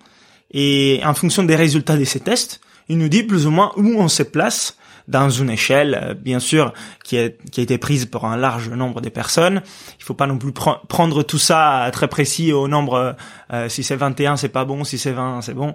et 0.51 1.01
en 1.03 1.13
fonction 1.13 1.43
des 1.43 1.55
résultats 1.55 1.97
de 1.97 2.05
ces 2.05 2.19
tests, 2.19 2.59
il 2.87 2.97
nous 2.97 3.09
dit 3.09 3.21
plus 3.21 3.45
ou 3.45 3.51
moins 3.51 3.71
où 3.77 3.99
on 3.99 4.07
se 4.07 4.23
place 4.23 4.78
dans 5.09 5.29
une 5.29 5.49
échelle, 5.49 5.99
euh, 6.01 6.13
bien 6.13 6.39
sûr, 6.39 6.73
qui 7.03 7.17
a, 7.17 7.29
qui 7.29 7.59
a 7.59 7.63
été 7.63 7.77
prise 7.77 8.05
pour 8.05 8.25
un 8.25 8.37
large 8.37 8.69
nombre 8.69 9.01
de 9.01 9.09
personnes. 9.09 9.61
Il 9.99 10.03
faut 10.03 10.13
pas 10.13 10.27
non 10.27 10.37
plus 10.37 10.53
prendre 10.53 11.23
tout 11.23 11.39
ça 11.39 11.89
très 11.91 12.07
précis 12.07 12.53
au 12.53 12.67
nombre, 12.67 13.15
euh, 13.51 13.67
si 13.69 13.83
c'est 13.83 13.95
21, 13.95 14.37
c'est 14.37 14.49
pas 14.49 14.65
bon, 14.65 14.83
si 14.83 14.97
c'est 14.97 15.11
20, 15.11 15.41
c'est 15.41 15.53
bon 15.53 15.73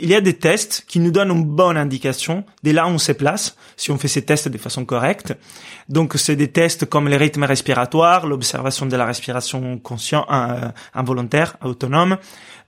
il 0.00 0.10
y 0.10 0.14
a 0.14 0.20
des 0.20 0.34
tests 0.34 0.84
qui 0.88 0.98
nous 0.98 1.12
donnent 1.12 1.30
une 1.30 1.44
bonne 1.44 1.76
indication 1.76 2.44
dès 2.64 2.72
là 2.72 2.86
où 2.86 2.90
on 2.90 2.98
se 2.98 3.12
place, 3.12 3.56
si 3.76 3.92
on 3.92 3.98
fait 3.98 4.08
ces 4.08 4.22
tests 4.22 4.48
de 4.48 4.58
façon 4.58 4.84
correcte. 4.84 5.34
Donc, 5.88 6.14
c'est 6.16 6.34
des 6.34 6.48
tests 6.48 6.84
comme 6.86 7.08
les 7.08 7.16
rythmes 7.16 7.44
respiratoires, 7.44 8.26
l'observation 8.26 8.86
de 8.86 8.96
la 8.96 9.06
respiration 9.06 9.78
conscient, 9.78 10.26
euh, 10.32 10.68
involontaire, 10.94 11.56
autonome, 11.62 12.18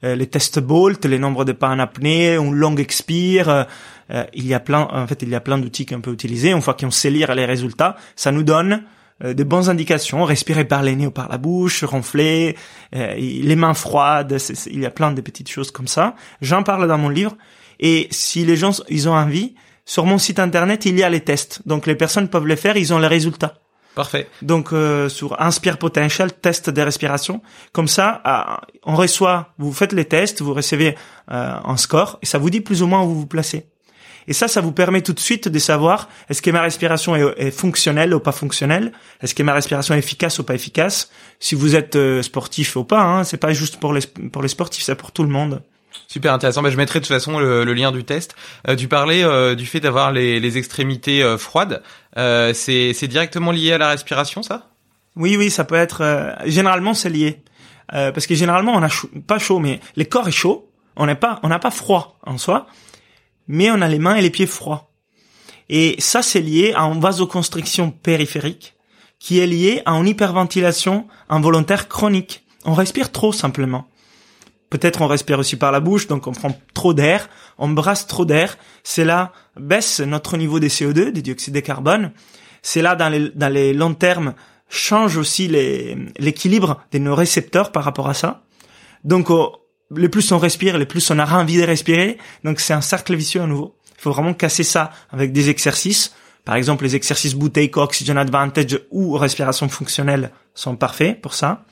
euh, 0.04 0.14
les 0.14 0.28
tests 0.28 0.60
Bolt, 0.60 1.04
les 1.04 1.18
nombres 1.18 1.44
de 1.44 1.52
pas 1.52 1.68
en 1.68 1.80
apnée, 1.80 2.36
une 2.36 2.54
longue 2.54 2.78
expire. 2.78 3.48
Euh, 3.48 4.24
il 4.32 4.46
y 4.46 4.54
a 4.54 4.60
plein, 4.60 4.88
en 4.92 5.06
fait, 5.08 5.22
il 5.22 5.30
y 5.30 5.34
a 5.34 5.40
plein 5.40 5.58
d'outils 5.58 5.86
qu'on 5.86 6.00
peut 6.00 6.12
utiliser. 6.12 6.50
Une 6.50 6.62
fois 6.62 6.74
qu'on 6.74 6.92
sait 6.92 7.10
lire 7.10 7.34
les 7.34 7.44
résultats, 7.44 7.96
ça 8.14 8.30
nous 8.30 8.44
donne 8.44 8.84
euh, 9.24 9.34
de 9.34 9.44
bonnes 9.44 9.68
indications, 9.68 10.24
respirer 10.24 10.64
par 10.64 10.82
les 10.82 10.96
nez 10.96 11.06
ou 11.06 11.10
par 11.10 11.28
la 11.28 11.38
bouche, 11.38 11.84
ronfler, 11.84 12.56
euh, 12.94 13.14
les 13.14 13.56
mains 13.56 13.74
froides, 13.74 14.36
il 14.66 14.80
y 14.80 14.86
a 14.86 14.90
plein 14.90 15.12
de 15.12 15.20
petites 15.20 15.50
choses 15.50 15.70
comme 15.70 15.88
ça. 15.88 16.14
J'en 16.40 16.62
parle 16.62 16.88
dans 16.88 16.98
mon 16.98 17.08
livre 17.08 17.36
et 17.78 18.08
si 18.10 18.44
les 18.44 18.56
gens 18.56 18.72
ils 18.88 19.08
ont 19.08 19.14
envie, 19.14 19.54
sur 19.84 20.04
mon 20.04 20.18
site 20.18 20.38
internet 20.38 20.86
il 20.86 20.98
y 20.98 21.02
a 21.02 21.10
les 21.10 21.20
tests, 21.20 21.62
donc 21.66 21.86
les 21.86 21.96
personnes 21.96 22.28
peuvent 22.28 22.46
les 22.46 22.56
faire, 22.56 22.76
ils 22.76 22.92
ont 22.92 22.98
les 22.98 23.08
résultats. 23.08 23.54
Parfait. 23.94 24.28
Donc 24.40 24.72
euh, 24.72 25.08
sur 25.08 25.40
Inspire 25.40 25.76
Potential, 25.76 26.32
test 26.32 26.70
de 26.70 26.80
respiration, 26.80 27.42
comme 27.72 27.88
ça, 27.88 28.60
on 28.84 28.94
reçoit, 28.94 29.52
vous 29.58 29.72
faites 29.72 29.92
les 29.92 30.04
tests, 30.04 30.42
vous 30.42 30.54
recevez 30.54 30.96
un 31.28 31.76
score 31.76 32.18
et 32.22 32.26
ça 32.26 32.38
vous 32.38 32.50
dit 32.50 32.60
plus 32.60 32.82
ou 32.82 32.86
moins 32.86 33.02
où 33.02 33.08
vous 33.08 33.20
vous 33.20 33.26
placez. 33.26 33.69
Et 34.30 34.32
ça, 34.32 34.46
ça 34.46 34.60
vous 34.60 34.70
permet 34.70 35.02
tout 35.02 35.12
de 35.12 35.18
suite 35.18 35.48
de 35.48 35.58
savoir 35.58 36.08
est-ce 36.28 36.40
que 36.40 36.52
ma 36.52 36.62
respiration 36.62 37.16
est, 37.16 37.50
fonctionnelle 37.50 38.14
ou 38.14 38.20
pas 38.20 38.30
fonctionnelle, 38.30 38.92
est-ce 39.20 39.34
que 39.34 39.42
ma 39.42 39.52
respiration 39.52 39.92
est 39.92 39.98
efficace 39.98 40.38
ou 40.38 40.44
pas 40.44 40.54
efficace? 40.54 41.10
Si 41.40 41.56
vous 41.56 41.74
êtes 41.74 41.96
euh, 41.96 42.22
sportif 42.22 42.76
ou 42.76 42.84
pas, 42.84 43.02
hein, 43.02 43.24
c'est 43.24 43.38
pas 43.38 43.52
juste 43.52 43.78
pour 43.80 43.92
les 43.92 44.02
pour 44.32 44.42
les 44.42 44.48
sportifs, 44.48 44.84
c'est 44.84 44.94
pour 44.94 45.10
tout 45.10 45.24
le 45.24 45.30
monde. 45.30 45.62
Super 46.06 46.32
intéressant. 46.32 46.62
Bah, 46.62 46.70
je 46.70 46.76
mettrai 46.76 47.00
de 47.00 47.04
toute 47.04 47.12
façon 47.12 47.40
le, 47.40 47.74
lien 47.74 47.90
du 47.90 48.04
test. 48.04 48.36
Euh, 48.68 48.76
tu 48.76 48.86
parlais 48.86 49.24
euh, 49.24 49.56
du 49.56 49.66
fait 49.66 49.80
d'avoir 49.80 50.12
les, 50.12 50.38
les, 50.38 50.58
extrémités 50.58 51.24
euh, 51.24 51.36
froides. 51.36 51.82
c'est 52.14 52.92
c'est 52.94 53.08
directement 53.08 53.50
lié 53.50 53.72
à 53.72 53.78
la 53.78 53.88
respiration, 53.88 54.44
ça? 54.44 54.68
Oui, 55.16 55.36
oui, 55.36 55.50
ça 55.50 55.64
peut 55.64 55.74
être. 55.74 56.36
généralement, 56.46 56.94
c'est 56.94 57.10
lié 57.10 57.42
parce 57.88 58.28
que 58.28 58.36
généralement, 58.36 58.74
on 58.74 58.82
a 58.84 58.90
pas 59.26 59.40
chaud, 59.40 59.58
mais 59.58 59.80
le 59.96 60.04
corps 60.04 60.28
est 60.28 60.32
chaud. 60.32 60.70
On 60.94 61.06
n'est 61.06 61.16
pas 61.16 61.40
on 61.42 61.48
n'a 61.48 61.58
pas 61.58 61.72
froid 61.72 62.16
en 62.24 62.38
soi 62.38 62.68
mais 63.50 63.68
on 63.72 63.82
a 63.82 63.88
les 63.88 63.98
mains 63.98 64.14
et 64.14 64.22
les 64.22 64.30
pieds 64.30 64.46
froids. 64.46 64.92
Et 65.68 65.96
ça, 65.98 66.22
c'est 66.22 66.40
lié 66.40 66.72
à 66.76 66.82
une 66.84 67.00
vasoconstriction 67.00 67.90
périphérique 67.90 68.76
qui 69.18 69.40
est 69.40 69.46
liée 69.46 69.82
à 69.86 69.92
une 69.94 70.06
hyperventilation 70.06 71.08
involontaire 71.28 71.88
chronique. 71.88 72.44
On 72.64 72.74
respire 72.74 73.10
trop 73.10 73.32
simplement. 73.32 73.88
Peut-être 74.70 75.02
on 75.02 75.08
respire 75.08 75.40
aussi 75.40 75.56
par 75.56 75.72
la 75.72 75.80
bouche, 75.80 76.06
donc 76.06 76.28
on 76.28 76.32
prend 76.32 76.56
trop 76.74 76.94
d'air, 76.94 77.28
on 77.58 77.68
brasse 77.68 78.06
trop 78.06 78.24
d'air. 78.24 78.56
C'est 78.84 79.04
là 79.04 79.32
baisse 79.56 79.98
notre 79.98 80.36
niveau 80.36 80.60
de 80.60 80.68
CO2, 80.68 81.10
du 81.10 81.20
dioxyde 81.20 81.54
de 81.54 81.60
carbone. 81.60 82.12
C'est 82.62 82.82
là 82.82 82.94
dans 82.94 83.08
les, 83.08 83.30
dans 83.30 83.52
les 83.52 83.74
longs 83.74 83.94
termes 83.94 84.34
change 84.68 85.16
aussi 85.16 85.48
l'équilibre 85.48 86.80
de 86.92 86.98
nos 86.98 87.16
récepteurs 87.16 87.72
par 87.72 87.82
rapport 87.82 88.08
à 88.08 88.14
ça. 88.14 88.44
Donc 89.02 89.28
le 89.94 90.08
plus 90.08 90.30
on 90.32 90.38
respire, 90.38 90.78
le 90.78 90.86
plus 90.86 91.10
on 91.10 91.18
a 91.18 91.38
envie 91.38 91.58
de 91.58 91.64
respirer. 91.64 92.18
Donc 92.44 92.60
c'est 92.60 92.74
un 92.74 92.80
cercle 92.80 93.14
vicieux 93.14 93.42
à 93.42 93.46
nouveau. 93.46 93.76
Il 93.98 94.02
faut 94.02 94.12
vraiment 94.12 94.34
casser 94.34 94.62
ça 94.62 94.92
avec 95.10 95.32
des 95.32 95.50
exercices. 95.50 96.14
Par 96.44 96.54
exemple, 96.54 96.84
les 96.84 96.96
exercices 96.96 97.34
bouteille 97.34 97.70
Oxygen 97.74 98.16
Advantage 98.16 98.80
ou 98.90 99.16
respiration 99.16 99.68
fonctionnelle 99.68 100.30
sont 100.54 100.76
parfaits 100.76 101.20
pour 101.20 101.34
ça. 101.34 101.64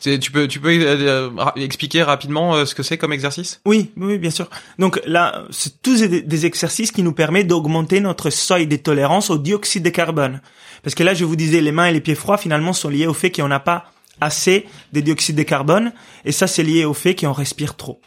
Tu 0.00 0.30
peux, 0.30 0.46
tu 0.46 0.60
peux 0.60 0.68
euh, 0.68 1.30
euh, 1.30 1.50
expliquer 1.56 2.02
rapidement 2.02 2.54
euh, 2.54 2.66
ce 2.66 2.74
que 2.74 2.82
c'est 2.82 2.98
comme 2.98 3.12
exercice? 3.12 3.62
Oui, 3.64 3.90
oui, 3.96 4.18
bien 4.18 4.30
sûr. 4.30 4.50
Donc 4.78 5.00
là, 5.06 5.44
c'est 5.50 5.80
tous 5.80 6.02
des, 6.02 6.46
exercices 6.46 6.92
qui 6.92 7.02
nous 7.02 7.12
permettent 7.12 7.46
d'augmenter 7.46 8.00
notre 8.00 8.28
seuil 8.28 8.66
de 8.66 8.76
tolérance 8.76 9.30
au 9.30 9.38
dioxyde 9.38 9.82
de 9.82 9.88
carbone. 9.88 10.42
Parce 10.82 10.94
que 10.94 11.02
là, 11.02 11.14
je 11.14 11.24
vous 11.24 11.36
disais, 11.36 11.62
les 11.62 11.72
mains 11.72 11.86
et 11.86 11.92
les 11.92 12.02
pieds 12.02 12.14
froids, 12.14 12.36
finalement, 12.36 12.74
sont 12.74 12.90
liés 12.90 13.06
au 13.06 13.14
fait 13.14 13.30
qu'on 13.30 13.48
n'a 13.48 13.60
pas 13.60 13.93
assez 14.20 14.66
de 14.92 15.00
dioxyde 15.00 15.36
de 15.36 15.42
carbone, 15.42 15.92
et 16.24 16.32
ça 16.32 16.46
c'est 16.46 16.62
lié 16.62 16.84
au 16.84 16.94
fait 16.94 17.14
qu'on 17.14 17.32
respire 17.32 17.76
trop. 17.76 18.00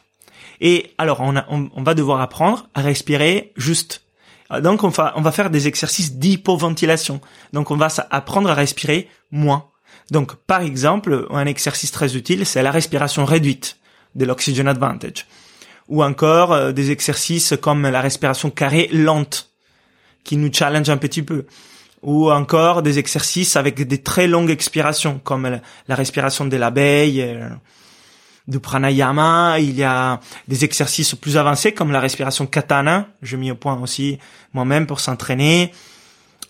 Et 0.61 0.93
alors 0.97 1.21
on, 1.21 1.83
va 1.83 1.93
devoir 1.93 2.21
apprendre 2.21 2.67
à 2.73 2.81
respirer 2.81 3.53
juste. 3.55 4.03
Donc 4.61 4.83
on 4.83 4.89
va, 4.89 5.13
on 5.15 5.21
va 5.21 5.31
faire 5.31 5.49
des 5.49 5.67
exercices 5.67 6.13
d'hypoventilation. 6.13 7.21
Donc 7.53 7.69
on 7.69 7.75
va 7.75 7.89
apprendre 8.09 8.49
à 8.49 8.53
respirer 8.53 9.09
moins. 9.29 9.65
Donc 10.09 10.35
par 10.35 10.61
exemple, 10.61 11.27
un 11.29 11.45
exercice 11.45 11.91
très 11.91 12.15
utile, 12.15 12.45
c'est 12.45 12.63
la 12.63 12.71
respiration 12.71 13.25
réduite 13.25 13.77
de 14.15 14.25
l'oxygen 14.25 14.67
advantage. 14.67 15.27
Ou 15.89 16.03
encore 16.03 16.51
euh, 16.53 16.71
des 16.71 16.91
exercices 16.91 17.53
comme 17.61 17.87
la 17.87 18.01
respiration 18.01 18.49
carrée 18.49 18.89
lente, 18.91 19.51
qui 20.23 20.37
nous 20.37 20.51
challenge 20.51 20.89
un 20.89 20.97
petit 20.97 21.23
peu 21.23 21.45
ou 22.07 22.31
encore 22.31 22.83
des 22.83 22.99
exercices 22.99 23.57
avec 23.57 23.85
des 23.85 24.01
très 24.01 24.27
longues 24.27 24.49
expirations, 24.49 25.19
comme 25.21 25.59
la, 25.87 25.95
respiration 25.95 26.45
de 26.45 26.55
l'abeille, 26.55 27.21
euh, 27.21 27.49
du 28.47 28.61
pranayama. 28.61 29.59
Il 29.59 29.75
y 29.75 29.83
a 29.83 30.21
des 30.47 30.63
exercices 30.63 31.15
plus 31.15 31.35
avancés 31.35 31.73
comme 31.73 31.91
la 31.91 31.99
respiration 31.99 32.47
katana. 32.47 33.09
Je 33.21 33.35
mis 33.35 33.51
au 33.51 33.55
point 33.55 33.77
aussi 33.81 34.19
moi-même 34.53 34.87
pour 34.87 35.01
s'entraîner. 35.01 35.73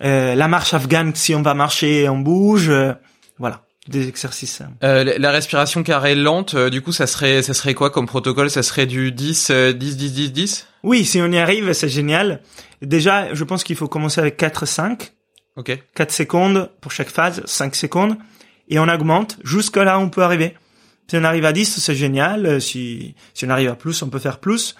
Euh, 0.03 0.35
la 0.35 0.47
marche 0.47 0.75
afghane, 0.75 1.15
si 1.15 1.33
on 1.33 1.41
va 1.41 1.55
marcher, 1.55 2.07
on 2.07 2.19
bouge. 2.19 2.69
Euh, 2.69 2.93
voilà 3.39 3.63
des 3.87 4.09
exercices. 4.09 4.61
Euh, 4.83 5.15
la 5.17 5.31
respiration 5.31 5.81
carrée 5.81 6.13
lente, 6.13 6.55
euh, 6.55 6.69
du 6.69 6.81
coup, 6.81 6.91
ça 6.91 7.07
serait, 7.07 7.41
ça 7.41 7.53
serait 7.53 7.73
quoi 7.73 7.89
comme 7.89 8.05
protocole? 8.05 8.49
Ça 8.49 8.61
serait 8.61 8.85
du 8.85 9.13
10, 9.13 9.49
10, 9.49 9.97
10, 9.97 10.13
10, 10.13 10.33
10 10.33 10.67
Oui, 10.83 11.05
si 11.05 11.21
on 11.21 11.31
y 11.31 11.37
arrive, 11.37 11.71
c'est 11.71 11.87
génial. 11.87 12.41
Déjà, 12.81 13.33
je 13.33 13.43
pense 13.45 13.63
qu'il 13.63 13.77
faut 13.77 13.87
commencer 13.87 14.19
avec 14.19 14.35
4, 14.35 14.65
5. 14.65 15.13
Ok. 15.57 15.77
4 15.95 16.11
secondes 16.11 16.69
pour 16.81 16.91
chaque 16.91 17.09
phase, 17.09 17.41
5 17.45 17.75
secondes, 17.75 18.17
et 18.69 18.79
on 18.79 18.87
augmente 18.87 19.37
jusqu'à 19.43 19.83
là 19.83 19.99
où 19.99 20.01
on 20.03 20.09
peut 20.09 20.23
arriver. 20.23 20.55
Si 21.09 21.17
on 21.17 21.23
arrive 21.23 21.45
à 21.45 21.51
10, 21.51 21.79
c'est 21.79 21.95
génial. 21.95 22.45
Euh, 22.45 22.59
si, 22.59 23.15
si 23.33 23.45
on 23.45 23.49
arrive 23.49 23.69
à 23.69 23.75
plus, 23.75 24.01
on 24.01 24.09
peut 24.09 24.19
faire 24.19 24.39
plus. 24.39 24.75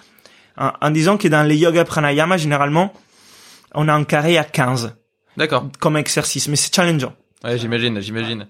En, 0.56 0.72
en 0.80 0.90
disant 0.90 1.16
que 1.16 1.28
dans 1.28 1.42
les 1.42 1.56
yoga 1.56 1.84
pranayama, 1.84 2.36
généralement, 2.36 2.92
on 3.74 3.88
a 3.88 3.92
un 3.92 4.04
carré 4.04 4.38
à 4.38 4.44
15. 4.44 4.94
D'accord. 5.36 5.68
Comme 5.78 5.96
exercice, 5.96 6.48
mais 6.48 6.56
c'est 6.56 6.74
challengeant. 6.74 7.14
Ouais, 7.44 7.56
j'imagine, 7.56 8.00
j'imagine. 8.00 8.48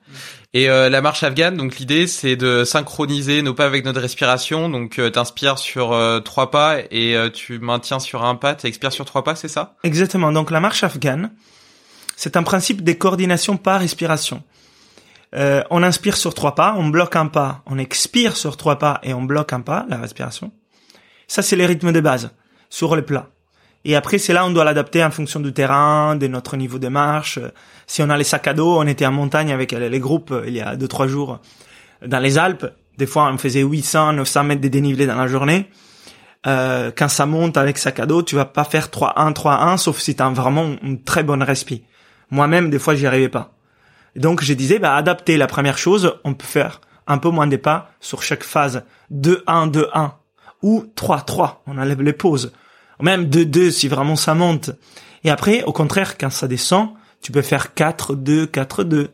Et 0.54 0.70
euh, 0.70 0.88
la 0.88 1.02
marche 1.02 1.22
afghane, 1.22 1.58
donc 1.58 1.76
l'idée 1.76 2.06
c'est 2.06 2.36
de 2.36 2.64
synchroniser 2.64 3.42
nos 3.42 3.52
pas 3.52 3.66
avec 3.66 3.84
notre 3.84 4.00
respiration. 4.00 4.70
Donc 4.70 4.98
euh, 4.98 5.10
t'inspires 5.10 5.58
sur 5.58 5.92
euh, 5.92 6.20
trois 6.20 6.50
pas 6.50 6.78
et 6.90 7.14
euh, 7.14 7.28
tu 7.28 7.58
maintiens 7.58 7.98
sur 7.98 8.24
un 8.24 8.34
pas, 8.34 8.54
t'expires 8.54 8.92
sur 8.92 9.04
trois 9.04 9.24
pas, 9.24 9.34
c'est 9.34 9.48
ça? 9.48 9.76
Exactement. 9.84 10.32
Donc 10.32 10.50
la 10.50 10.60
marche 10.60 10.84
afghane, 10.84 11.30
c'est 12.18 12.36
un 12.36 12.42
principe 12.42 12.82
de 12.82 12.92
coordination 12.94 13.56
par 13.56 13.78
respiration. 13.78 14.42
Euh, 15.36 15.62
on 15.70 15.84
inspire 15.84 16.16
sur 16.16 16.34
trois 16.34 16.56
pas, 16.56 16.74
on 16.76 16.88
bloque 16.88 17.14
un 17.14 17.26
pas, 17.26 17.62
on 17.64 17.78
expire 17.78 18.36
sur 18.36 18.56
trois 18.56 18.76
pas 18.80 18.98
et 19.04 19.14
on 19.14 19.22
bloque 19.22 19.52
un 19.52 19.60
pas, 19.60 19.86
la 19.88 19.98
respiration. 19.98 20.50
Ça, 21.28 21.42
c'est 21.42 21.54
les 21.54 21.64
rythmes 21.64 21.92
de 21.92 22.00
base, 22.00 22.30
sur 22.70 22.96
les 22.96 23.02
plats. 23.02 23.28
Et 23.84 23.94
après, 23.94 24.18
c'est 24.18 24.32
là 24.32 24.44
on 24.44 24.50
doit 24.50 24.64
l'adapter 24.64 25.04
en 25.04 25.12
fonction 25.12 25.38
du 25.38 25.52
terrain, 25.52 26.16
de 26.16 26.26
notre 26.26 26.56
niveau 26.56 26.80
de 26.80 26.88
marche. 26.88 27.38
Si 27.86 28.02
on 28.02 28.10
a 28.10 28.16
les 28.16 28.24
sacs 28.24 28.48
à 28.48 28.52
dos, 28.52 28.80
on 28.80 28.86
était 28.88 29.06
en 29.06 29.12
montagne 29.12 29.52
avec 29.52 29.70
les 29.70 30.00
groupes 30.00 30.34
il 30.44 30.54
y 30.54 30.60
a 30.60 30.74
deux, 30.74 30.88
trois 30.88 31.06
jours 31.06 31.38
dans 32.04 32.18
les 32.18 32.36
Alpes. 32.36 32.66
Des 32.96 33.06
fois, 33.06 33.30
on 33.32 33.38
faisait 33.38 33.62
800, 33.62 34.14
900 34.14 34.42
mètres 34.42 34.60
de 34.60 34.66
dénivelé 34.66 35.06
dans 35.06 35.14
la 35.14 35.28
journée. 35.28 35.70
Euh, 36.48 36.90
quand 36.96 37.08
ça 37.08 37.26
monte 37.26 37.56
avec 37.56 37.78
sac 37.78 38.00
à 38.00 38.06
dos, 38.06 38.24
tu 38.24 38.34
vas 38.34 38.44
pas 38.44 38.64
faire 38.64 38.88
3-1, 38.88 39.34
3-1, 39.34 39.76
sauf 39.76 40.00
si 40.00 40.16
tu 40.16 40.22
as 40.24 40.30
vraiment 40.30 40.74
une 40.82 41.04
très 41.04 41.22
bonne 41.22 41.44
respi. 41.44 41.84
Moi-même, 42.30 42.70
des 42.70 42.78
fois, 42.78 42.94
j'y 42.94 43.06
arrivais 43.06 43.28
pas. 43.28 43.52
donc, 44.16 44.42
je 44.42 44.52
disais, 44.52 44.78
bah, 44.78 44.96
adapter 44.96 45.36
la 45.36 45.46
première 45.46 45.78
chose, 45.78 46.18
on 46.24 46.34
peut 46.34 46.46
faire 46.46 46.80
un 47.06 47.18
peu 47.18 47.30
moins 47.30 47.46
de 47.46 47.56
pas 47.56 47.90
sur 48.00 48.22
chaque 48.22 48.44
phase. 48.44 48.84
2-1, 49.12 49.70
2-1. 49.70 50.12
Ou 50.62 50.84
3-3. 50.94 51.62
On 51.66 51.78
enlève 51.78 52.02
les 52.02 52.12
pauses. 52.12 52.52
Même 53.00 53.24
2-2 53.24 53.70
si 53.70 53.88
vraiment 53.88 54.16
ça 54.16 54.34
monte. 54.34 54.70
Et 55.24 55.30
après, 55.30 55.62
au 55.64 55.72
contraire, 55.72 56.18
quand 56.18 56.30
ça 56.30 56.48
descend, 56.48 56.90
tu 57.20 57.32
peux 57.32 57.42
faire 57.42 57.68
4-2, 57.76 58.46
4-2 58.46 59.08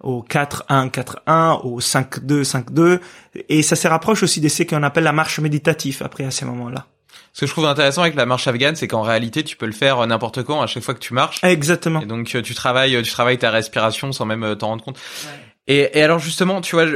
au 0.00 0.22
4-1, 0.22 0.90
4-1, 0.90 1.60
au 1.62 1.80
5-2, 1.80 2.42
5-2. 2.42 3.00
Et 3.48 3.62
ça 3.62 3.76
se 3.76 3.88
rapproche 3.88 4.22
aussi 4.22 4.40
de 4.40 4.48
ce 4.48 4.62
qu'on 4.62 4.82
appelle 4.82 5.04
la 5.04 5.12
marche 5.12 5.40
méditative 5.40 6.02
après 6.04 6.24
à 6.24 6.30
ces 6.30 6.44
moments-là. 6.44 6.86
Ce 7.32 7.40
que 7.40 7.46
je 7.46 7.52
trouve 7.52 7.66
intéressant 7.66 8.02
avec 8.02 8.14
la 8.14 8.26
marche 8.26 8.46
afghane, 8.48 8.76
c'est 8.76 8.88
qu'en 8.88 9.02
réalité, 9.02 9.44
tu 9.44 9.56
peux 9.56 9.66
le 9.66 9.72
faire 9.72 10.04
n'importe 10.06 10.42
quand, 10.42 10.60
à 10.62 10.66
chaque 10.66 10.82
fois 10.82 10.94
que 10.94 11.00
tu 11.00 11.14
marches. 11.14 11.42
Exactement. 11.44 12.00
Et 12.00 12.06
donc, 12.06 12.34
euh, 12.34 12.42
tu 12.42 12.54
travailles, 12.54 12.96
euh, 12.96 13.02
tu 13.02 13.10
travailles 13.10 13.38
ta 13.38 13.50
respiration 13.50 14.12
sans 14.12 14.24
même 14.24 14.42
euh, 14.42 14.54
t'en 14.54 14.68
rendre 14.68 14.84
compte. 14.84 14.96
Ouais. 14.96 15.30
Et, 15.66 15.98
et, 15.98 16.02
alors, 16.02 16.18
justement, 16.18 16.60
tu 16.60 16.74
vois, 16.74 16.86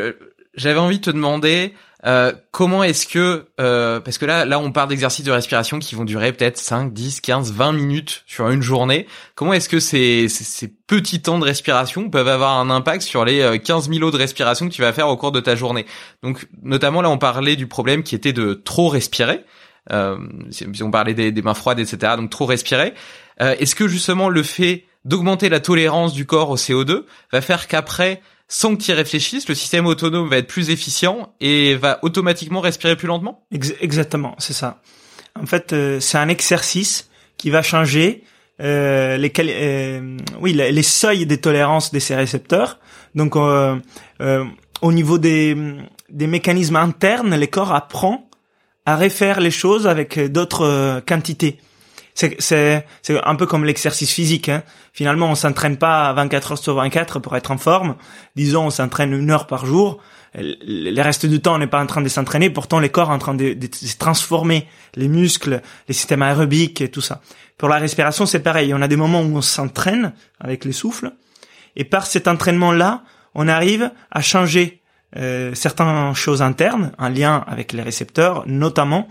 j'avais 0.55 0.81
envie 0.81 0.99
de 0.99 1.05
te 1.05 1.11
demander, 1.11 1.75
Euh, 2.07 2.33
comment 2.51 2.85
est-ce 2.85 3.07
que 3.07 3.47
euh, 3.61 3.99
parce 3.99 4.19
que 4.19 4.27
là 4.27 4.45
là 4.45 4.59
on 4.59 4.73
parle 4.73 4.91
d'exercices 4.91 5.25
de 5.25 5.31
respiration 5.31 5.79
qui 5.79 5.95
vont 5.95 6.05
durer 6.05 6.33
peut-être 6.33 6.59
5, 6.59 6.93
10, 6.93 7.23
15, 7.23 7.53
20 7.53 7.73
minutes 7.73 8.25
sur 8.27 8.51
une 8.51 8.61
journée. 8.61 9.07
Comment 9.35 9.55
est-ce 9.55 9.71
que 9.71 9.81
ces, 9.81 10.29
ces, 10.29 10.45
ces, 10.45 10.69
petits 10.69 11.23
temps 11.23 11.39
de 11.39 11.45
respiration 11.45 12.11
peuvent 12.11 12.29
avoir 12.29 12.59
un 12.59 12.69
impact 12.69 13.03
sur 13.03 13.25
les 13.25 13.59
15 13.59 13.89
000 13.89 14.03
autres 14.03 14.19
de 14.19 14.23
respiration 14.23 14.69
que 14.69 14.75
tu 14.75 14.83
vas 14.83 14.93
faire 14.93 15.09
au 15.09 15.17
cours 15.17 15.33
de 15.33 15.41
ta 15.41 15.57
journée? 15.57 15.87
Donc 16.23 16.47
notamment 16.63 17.01
là 17.01 17.09
on 17.09 17.17
parlait 17.17 17.57
du 17.57 17.67
problème 17.67 18.03
qui 18.03 18.15
était 18.15 18.35
de 18.35 18.53
trop 18.53 18.89
respirer. 18.89 19.43
Euh, 19.93 20.17
on 20.81 20.91
parlait 20.91 21.15
des, 21.15 21.43
mains 21.43 21.55
froides 21.55 21.79
etc. 21.79 22.15
Donc 22.17 22.31
trop 22.31 22.47
respirer. 22.47 22.95
Euh, 23.41 23.55
est-ce 23.59 23.75
que 23.75 23.89
justement 23.89 24.29
le 24.29 24.43
fait 24.43 24.85
d'augmenter 25.05 25.49
la 25.49 25.61
tolérance 25.61 26.15
du 26.15 26.25
corps 26.25 26.51
au 26.51 26.57
CO2 26.57 27.05
va 27.33 27.41
faire 27.41 27.69
qu'après 27.69 28.23
sans 28.49 28.77
que 28.77 28.83
tu 28.83 28.91
y 28.91 28.95
réfléchisses, 28.95 29.49
le 29.49 29.55
système 29.55 29.87
autonome 29.87 30.29
va 30.29 30.37
être 30.37 30.47
plus 30.47 30.71
efficient 30.71 31.35
et 31.41 31.75
va 31.75 31.99
automatiquement 32.03 32.61
respirer 32.61 32.95
plus 32.95 33.09
lentement? 33.09 33.47
Exactement, 33.51 34.37
c'est 34.39 34.53
ça. 34.53 34.81
En 35.41 35.47
fait, 35.47 35.73
euh, 35.73 35.99
c'est 35.99 36.19
un 36.19 36.29
exercice 36.29 37.09
qui 37.37 37.51
va 37.51 37.63
changer 37.63 38.23
euh, 38.61 39.17
les, 39.17 39.33
euh, 39.39 40.17
oui, 40.41 40.53
les, 40.53 40.83
seuils 40.83 41.27
des 41.27 41.39
tolérances 41.39 41.93
de 41.93 41.99
ces 41.99 42.15
récepteurs. 42.15 42.79
Donc, 43.15 43.35
euh, 43.37 43.77
au 44.81 44.93
niveau 44.93 45.19
des, 45.19 45.57
des 46.11 46.27
mécanismes 46.27 46.77
internes, 46.77 47.35
les 47.35 47.49
corps 47.49 47.75
apprend 47.75 48.29
à 48.87 48.97
refaire 48.97 49.41
les 49.41 49.51
choses 49.51 49.87
avec 49.87 50.19
d'autres 50.31 51.03
quantités 51.07 51.59
c'est 52.15 52.37
c'est 52.41 52.87
c'est 53.03 53.23
un 53.25 53.35
peu 53.35 53.47
comme 53.47 53.65
l'exercice 53.65 54.13
physique. 54.13 54.49
Hein. 54.49 54.63
Finalement, 54.93 55.31
on 55.31 55.35
s'entraîne 55.35 55.77
pas 55.77 56.13
24 56.13 56.53
heures 56.53 56.59
sur 56.59 56.75
24 56.75 57.19
pour 57.19 57.37
être 57.37 57.51
en 57.51 57.59
forme. 57.59 57.97
Disons, 58.37 58.67
on 58.67 58.71
s'entraîne 58.71 59.13
une 59.13 59.31
heure 59.31 59.47
par 59.47 59.67
jour. 59.67 60.01
Le 60.37 61.01
reste 61.03 61.27
du 61.27 61.41
temps, 61.41 61.57
on 61.57 61.59
n'est 61.59 61.67
pas 61.67 61.83
en 61.83 61.87
train 61.87 62.03
de 62.03 62.09
s'entraîner. 62.09 62.51
Pourtant, 62.51 62.81
les 62.81 62.89
corps 62.89 63.09
sont 63.09 63.13
en 63.13 63.19
train 63.19 63.35
de, 63.35 63.53
de, 63.53 63.69
se 63.73 63.97
transformer, 63.97 64.69
les 64.95 65.09
muscles, 65.09 65.61
les 65.89 65.95
systèmes 65.95 66.23
aérobiques 66.23 66.81
et 66.81 66.91
tout 66.91 67.01
ça. 67.01 67.21
Pour 67.59 67.69
la 67.69 67.77
respiration, 67.77 68.27
c'est 68.27 68.41
pareil. 68.41 68.73
On 68.75 68.83
a 68.83 68.89
des 68.89 68.97
moments 68.97 69.21
où 69.21 69.37
on 69.37 69.43
s'entraîne 69.43 70.13
avec 70.41 70.65
les 70.65 70.73
souffles, 70.73 71.13
et 71.77 71.85
par 71.85 72.07
cet 72.07 72.29
entraînement-là, 72.29 73.03
on 73.35 73.49
arrive 73.49 73.91
à 74.11 74.23
changer 74.23 74.81
euh, 75.17 75.55
certaines 75.55 76.15
choses 76.15 76.43
internes, 76.43 76.93
en 76.99 77.09
lien 77.09 77.45
avec 77.47 77.73
les 77.73 77.83
récepteurs, 77.83 78.45
notamment 78.47 79.09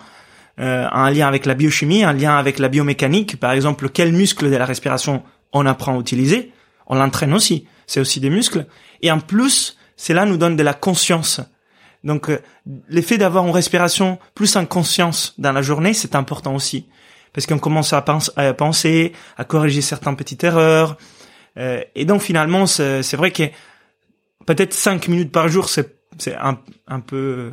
euh, 0.59 0.87
un 0.91 1.09
lien 1.09 1.27
avec 1.27 1.47
la 1.47 1.55
biochimie, 1.55 2.03
un 2.03 2.13
lien 2.13 2.37
avec 2.37 2.59
la 2.59 2.67
biomécanique. 2.67 3.39
Par 3.39 3.51
exemple, 3.53 3.89
quel 3.89 4.11
muscle 4.13 4.51
de 4.51 4.55
la 4.55 4.65
respiration 4.65 5.23
on 5.51 5.65
apprend 5.65 5.97
à 5.97 5.99
utiliser, 5.99 6.51
on 6.87 6.95
l'entraîne 6.95 7.33
aussi. 7.33 7.67
C'est 7.87 7.99
aussi 7.99 8.19
des 8.19 8.29
muscles. 8.29 8.67
Et 9.01 9.11
en 9.11 9.19
plus, 9.19 9.77
cela 9.97 10.25
nous 10.25 10.37
donne 10.37 10.55
de 10.55 10.63
la 10.63 10.73
conscience. 10.73 11.41
Donc, 12.03 12.29
euh, 12.29 12.39
l'effet 12.87 13.17
d'avoir 13.17 13.45
une 13.45 13.53
respiration 13.53 14.19
plus 14.35 14.55
en 14.55 14.65
conscience 14.65 15.33
dans 15.39 15.51
la 15.51 15.61
journée, 15.61 15.93
c'est 15.93 16.15
important 16.15 16.53
aussi. 16.53 16.87
Parce 17.33 17.47
qu'on 17.47 17.57
commence 17.57 17.93
à, 17.93 18.01
penser, 18.01 19.13
à 19.37 19.43
corriger 19.43 19.81
certaines 19.81 20.15
petites 20.15 20.43
erreurs. 20.43 20.97
Euh, 21.57 21.81
et 21.95 22.05
donc, 22.05 22.21
finalement, 22.21 22.67
c'est 22.67 23.15
vrai 23.15 23.31
que 23.31 23.43
peut-être 24.45 24.73
cinq 24.73 25.08
minutes 25.08 25.32
par 25.32 25.47
jour, 25.47 25.69
c'est 25.69 26.36
un, 26.39 26.60
un 26.88 26.99
peu 26.99 27.51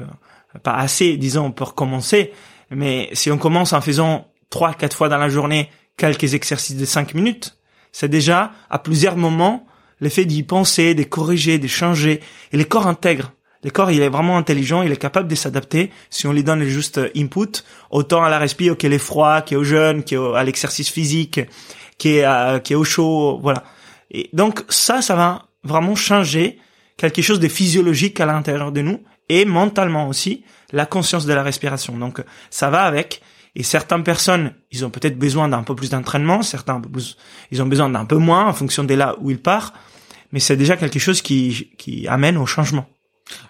pas 0.62 0.74
assez, 0.74 1.16
disons, 1.16 1.52
pour 1.52 1.74
commencer. 1.74 2.32
Mais 2.70 3.08
si 3.12 3.30
on 3.30 3.38
commence 3.38 3.72
en 3.72 3.80
faisant 3.80 4.28
trois, 4.48 4.74
quatre 4.74 4.96
fois 4.96 5.08
dans 5.08 5.18
la 5.18 5.28
journée 5.28 5.70
quelques 5.96 6.34
exercices 6.34 6.76
de 6.76 6.84
cinq 6.84 7.14
minutes, 7.14 7.58
c'est 7.92 8.08
déjà 8.08 8.52
à 8.68 8.78
plusieurs 8.78 9.16
moments 9.16 9.66
l'effet 10.00 10.24
d'y 10.24 10.42
penser, 10.42 10.94
de 10.94 11.02
corriger, 11.02 11.58
de 11.58 11.66
changer. 11.66 12.20
Et 12.52 12.56
le 12.56 12.64
corps 12.64 12.86
intègre. 12.86 13.32
Le 13.62 13.70
corps, 13.70 13.90
il 13.90 14.00
est 14.00 14.08
vraiment 14.08 14.38
intelligent, 14.38 14.82
il 14.82 14.90
est 14.90 14.96
capable 14.96 15.28
de 15.28 15.34
s'adapter 15.34 15.90
si 16.08 16.26
on 16.26 16.32
lui 16.32 16.42
donne 16.42 16.60
le 16.60 16.68
juste 16.68 16.98
input, 17.14 17.62
autant 17.90 18.24
à 18.24 18.30
la 18.30 18.38
respiration 18.38 18.74
qu'à 18.74 18.88
l'effroi, 18.88 19.42
qu'au 19.42 19.64
jeûne, 19.64 20.02
qu'à 20.02 20.42
l'exercice 20.42 20.88
physique, 20.88 21.40
qu'à 21.98 22.62
au 22.70 22.84
chaud, 22.84 23.38
voilà. 23.42 23.64
Et 24.10 24.30
donc 24.32 24.64
ça, 24.70 25.02
ça 25.02 25.14
va 25.14 25.48
vraiment 25.62 25.94
changer 25.94 26.58
quelque 27.08 27.22
chose 27.22 27.40
de 27.40 27.48
physiologique 27.48 28.20
à 28.20 28.26
l'intérieur 28.26 28.72
de 28.72 28.82
nous 28.82 29.00
et 29.28 29.44
mentalement 29.44 30.08
aussi 30.08 30.44
la 30.72 30.86
conscience 30.86 31.24
de 31.26 31.32
la 31.32 31.42
respiration. 31.42 31.96
Donc 31.96 32.22
ça 32.50 32.70
va 32.70 32.82
avec. 32.82 33.22
Et 33.56 33.64
certaines 33.64 34.04
personnes, 34.04 34.52
ils 34.70 34.84
ont 34.84 34.90
peut-être 34.90 35.18
besoin 35.18 35.48
d'un 35.48 35.64
peu 35.64 35.74
plus 35.74 35.90
d'entraînement, 35.90 36.42
certains 36.42 36.80
ils 37.50 37.62
ont 37.62 37.66
besoin 37.66 37.90
d'un 37.90 38.04
peu 38.04 38.16
moins 38.16 38.46
en 38.46 38.52
fonction 38.52 38.84
de 38.84 38.94
là 38.94 39.16
où 39.20 39.30
ils 39.30 39.40
partent, 39.40 39.74
mais 40.30 40.38
c'est 40.38 40.56
déjà 40.56 40.76
quelque 40.76 41.00
chose 41.00 41.20
qui, 41.20 41.70
qui 41.76 42.06
amène 42.06 42.36
au 42.36 42.46
changement. 42.46 42.86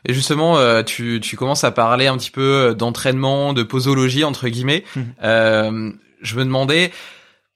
Et 0.06 0.14
justement, 0.14 0.56
euh, 0.56 0.82
tu, 0.82 1.20
tu 1.20 1.36
commences 1.36 1.64
à 1.64 1.70
parler 1.70 2.06
un 2.06 2.16
petit 2.16 2.30
peu 2.30 2.74
d'entraînement, 2.78 3.52
de 3.52 3.62
posologie 3.62 4.24
entre 4.24 4.48
guillemets. 4.48 4.84
Mmh. 4.96 5.00
Euh, 5.22 5.92
je 6.22 6.36
me 6.36 6.44
demandais, 6.44 6.92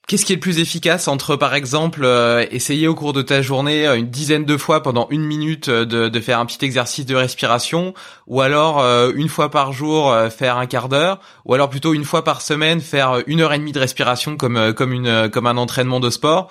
Qu'est-ce 0.06 0.26
qui 0.26 0.34
est 0.34 0.36
le 0.36 0.40
plus 0.40 0.58
efficace 0.58 1.08
entre, 1.08 1.34
par 1.34 1.54
exemple, 1.54 2.02
euh, 2.04 2.44
essayer 2.50 2.88
au 2.88 2.94
cours 2.94 3.14
de 3.14 3.22
ta 3.22 3.40
journée 3.40 3.86
euh, 3.86 3.96
une 3.96 4.10
dizaine 4.10 4.44
de 4.44 4.58
fois 4.58 4.82
pendant 4.82 5.06
une 5.08 5.24
minute 5.24 5.70
euh, 5.70 5.86
de, 5.86 6.20
faire 6.20 6.40
un 6.40 6.44
petit 6.44 6.62
exercice 6.62 7.06
de 7.06 7.14
respiration, 7.14 7.94
ou 8.26 8.42
alors 8.42 8.84
une 9.14 9.28
fois 9.28 9.50
par 9.50 9.72
jour 9.72 10.14
faire 10.30 10.56
un 10.56 10.66
quart 10.66 10.88
d'heure, 10.88 11.20
ou 11.44 11.54
alors 11.54 11.68
plutôt 11.68 11.94
une 11.94 12.04
fois 12.04 12.22
par 12.22 12.40
semaine 12.40 12.80
faire 12.80 13.22
une 13.26 13.40
heure 13.40 13.52
et 13.52 13.58
demie 13.58 13.72
de 13.72 13.78
respiration 13.78 14.36
comme 14.36 14.56
une 14.92 15.28
comme 15.28 15.46
un 15.46 15.56
entraînement 15.56 16.00
de 16.00 16.08
sport? 16.08 16.50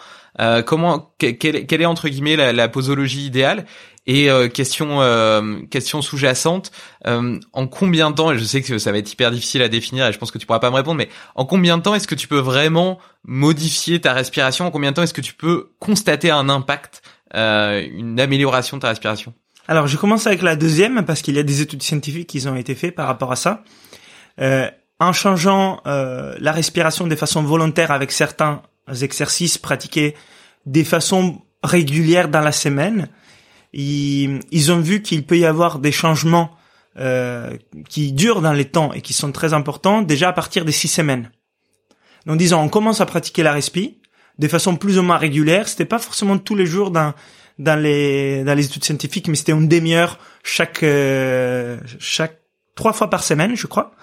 comment 0.65 1.13
quelle, 1.17 1.55
est 1.55 1.85
entre 1.85 2.09
guillemets 2.09 2.53
la 2.53 2.67
posologie 2.67 3.25
idéale? 3.25 3.65
Et 4.05 4.29
euh, 4.29 4.49
question 4.49 5.01
euh, 5.01 5.61
question 5.69 6.01
sous-jacente, 6.01 6.71
euh, 7.07 7.39
en 7.53 7.67
combien 7.67 8.11
de 8.11 8.15
temps, 8.15 8.31
et 8.31 8.37
je 8.37 8.43
sais 8.43 8.61
que 8.61 8.77
ça 8.77 8.91
va 8.91 8.97
être 8.97 9.11
hyper 9.11 9.31
difficile 9.31 9.61
à 9.61 9.69
définir 9.69 10.05
et 10.07 10.13
je 10.13 10.17
pense 10.17 10.31
que 10.31 10.37
tu 10.37 10.45
pourras 10.45 10.59
pas 10.59 10.69
me 10.69 10.75
répondre, 10.75 10.97
mais 10.97 11.09
en 11.35 11.45
combien 11.45 11.77
de 11.77 11.83
temps 11.83 11.95
est-ce 11.95 12.07
que 12.07 12.15
tu 12.15 12.27
peux 12.27 12.39
vraiment 12.39 12.99
modifier 13.23 14.01
ta 14.01 14.13
respiration? 14.13 14.65
En 14.65 14.71
combien 14.71 14.91
de 14.91 14.95
temps 14.95 15.03
est-ce 15.03 15.13
que 15.13 15.21
tu 15.21 15.33
peux 15.33 15.69
constater 15.79 16.31
un 16.31 16.49
impact, 16.49 17.01
une 17.33 18.19
amélioration 18.19 18.77
de 18.77 18.81
ta 18.81 18.89
respiration? 18.89 19.33
Alors 19.67 19.87
je 19.87 19.95
commence 19.95 20.27
avec 20.27 20.41
la 20.41 20.57
deuxième 20.57 21.05
parce 21.05 21.21
qu'il 21.21 21.35
y 21.35 21.39
a 21.39 21.43
des 21.43 21.61
études 21.61 21.81
scientifiques 21.81 22.27
qui 22.27 22.45
ont 22.47 22.55
été 22.55 22.75
faites 22.75 22.95
par 22.95 23.07
rapport 23.07 23.31
à 23.31 23.37
ça. 23.37 23.63
en 24.99 25.13
changeant 25.13 25.81
la 25.85 26.51
respiration 26.51 27.07
de 27.07 27.15
façon 27.15 27.41
volontaire 27.43 27.91
avec 27.91 28.11
certains 28.11 28.61
exercices 29.01 29.57
pratiqués 29.57 30.15
de 30.65 30.83
façon 30.83 31.41
régulière 31.63 32.27
dans 32.27 32.41
la 32.41 32.51
semaine, 32.51 33.07
ils, 33.73 34.39
ils 34.51 34.71
ont 34.71 34.79
vu 34.79 35.01
qu'il 35.01 35.25
peut 35.25 35.37
y 35.37 35.45
avoir 35.45 35.79
des 35.79 35.91
changements 35.91 36.51
euh, 36.99 37.57
qui 37.89 38.11
durent 38.13 38.41
dans 38.41 38.53
les 38.53 38.65
temps 38.65 38.93
et 38.93 39.01
qui 39.01 39.13
sont 39.13 39.31
très 39.31 39.53
importants 39.53 40.03
déjà 40.03 40.29
à 40.29 40.33
partir 40.33 40.63
des 40.63 40.71
six 40.71 40.87
semaines. 40.87 41.31
Donc 42.25 42.37
disons, 42.37 42.59
on 42.59 42.69
commence 42.69 43.01
à 43.01 43.05
pratiquer 43.05 43.43
la 43.43 43.51
respi 43.51 43.97
de 44.39 44.47
façon 44.47 44.75
plus 44.75 44.99
ou 44.99 45.01
moins 45.01 45.17
régulière. 45.17 45.67
C'était 45.67 45.85
pas 45.85 45.99
forcément 45.99 46.37
tous 46.37 46.55
les 46.55 46.65
jours 46.65 46.91
dans 46.91 47.13
dans 47.59 47.79
les 47.79 48.43
dans 48.43 48.53
les 48.53 48.65
études 48.65 48.83
scientifiques, 48.83 49.27
mais 49.27 49.35
c'était 49.35 49.51
une 49.51 49.67
demi-heure 49.67 50.19
chaque 50.43 50.83
euh, 50.83 51.79
chaque 51.99 52.39
trois 52.75 52.93
fois 52.93 53.09
par 53.09 53.23
semaine, 53.23 53.55
je 53.55 53.67
crois. 53.67 53.95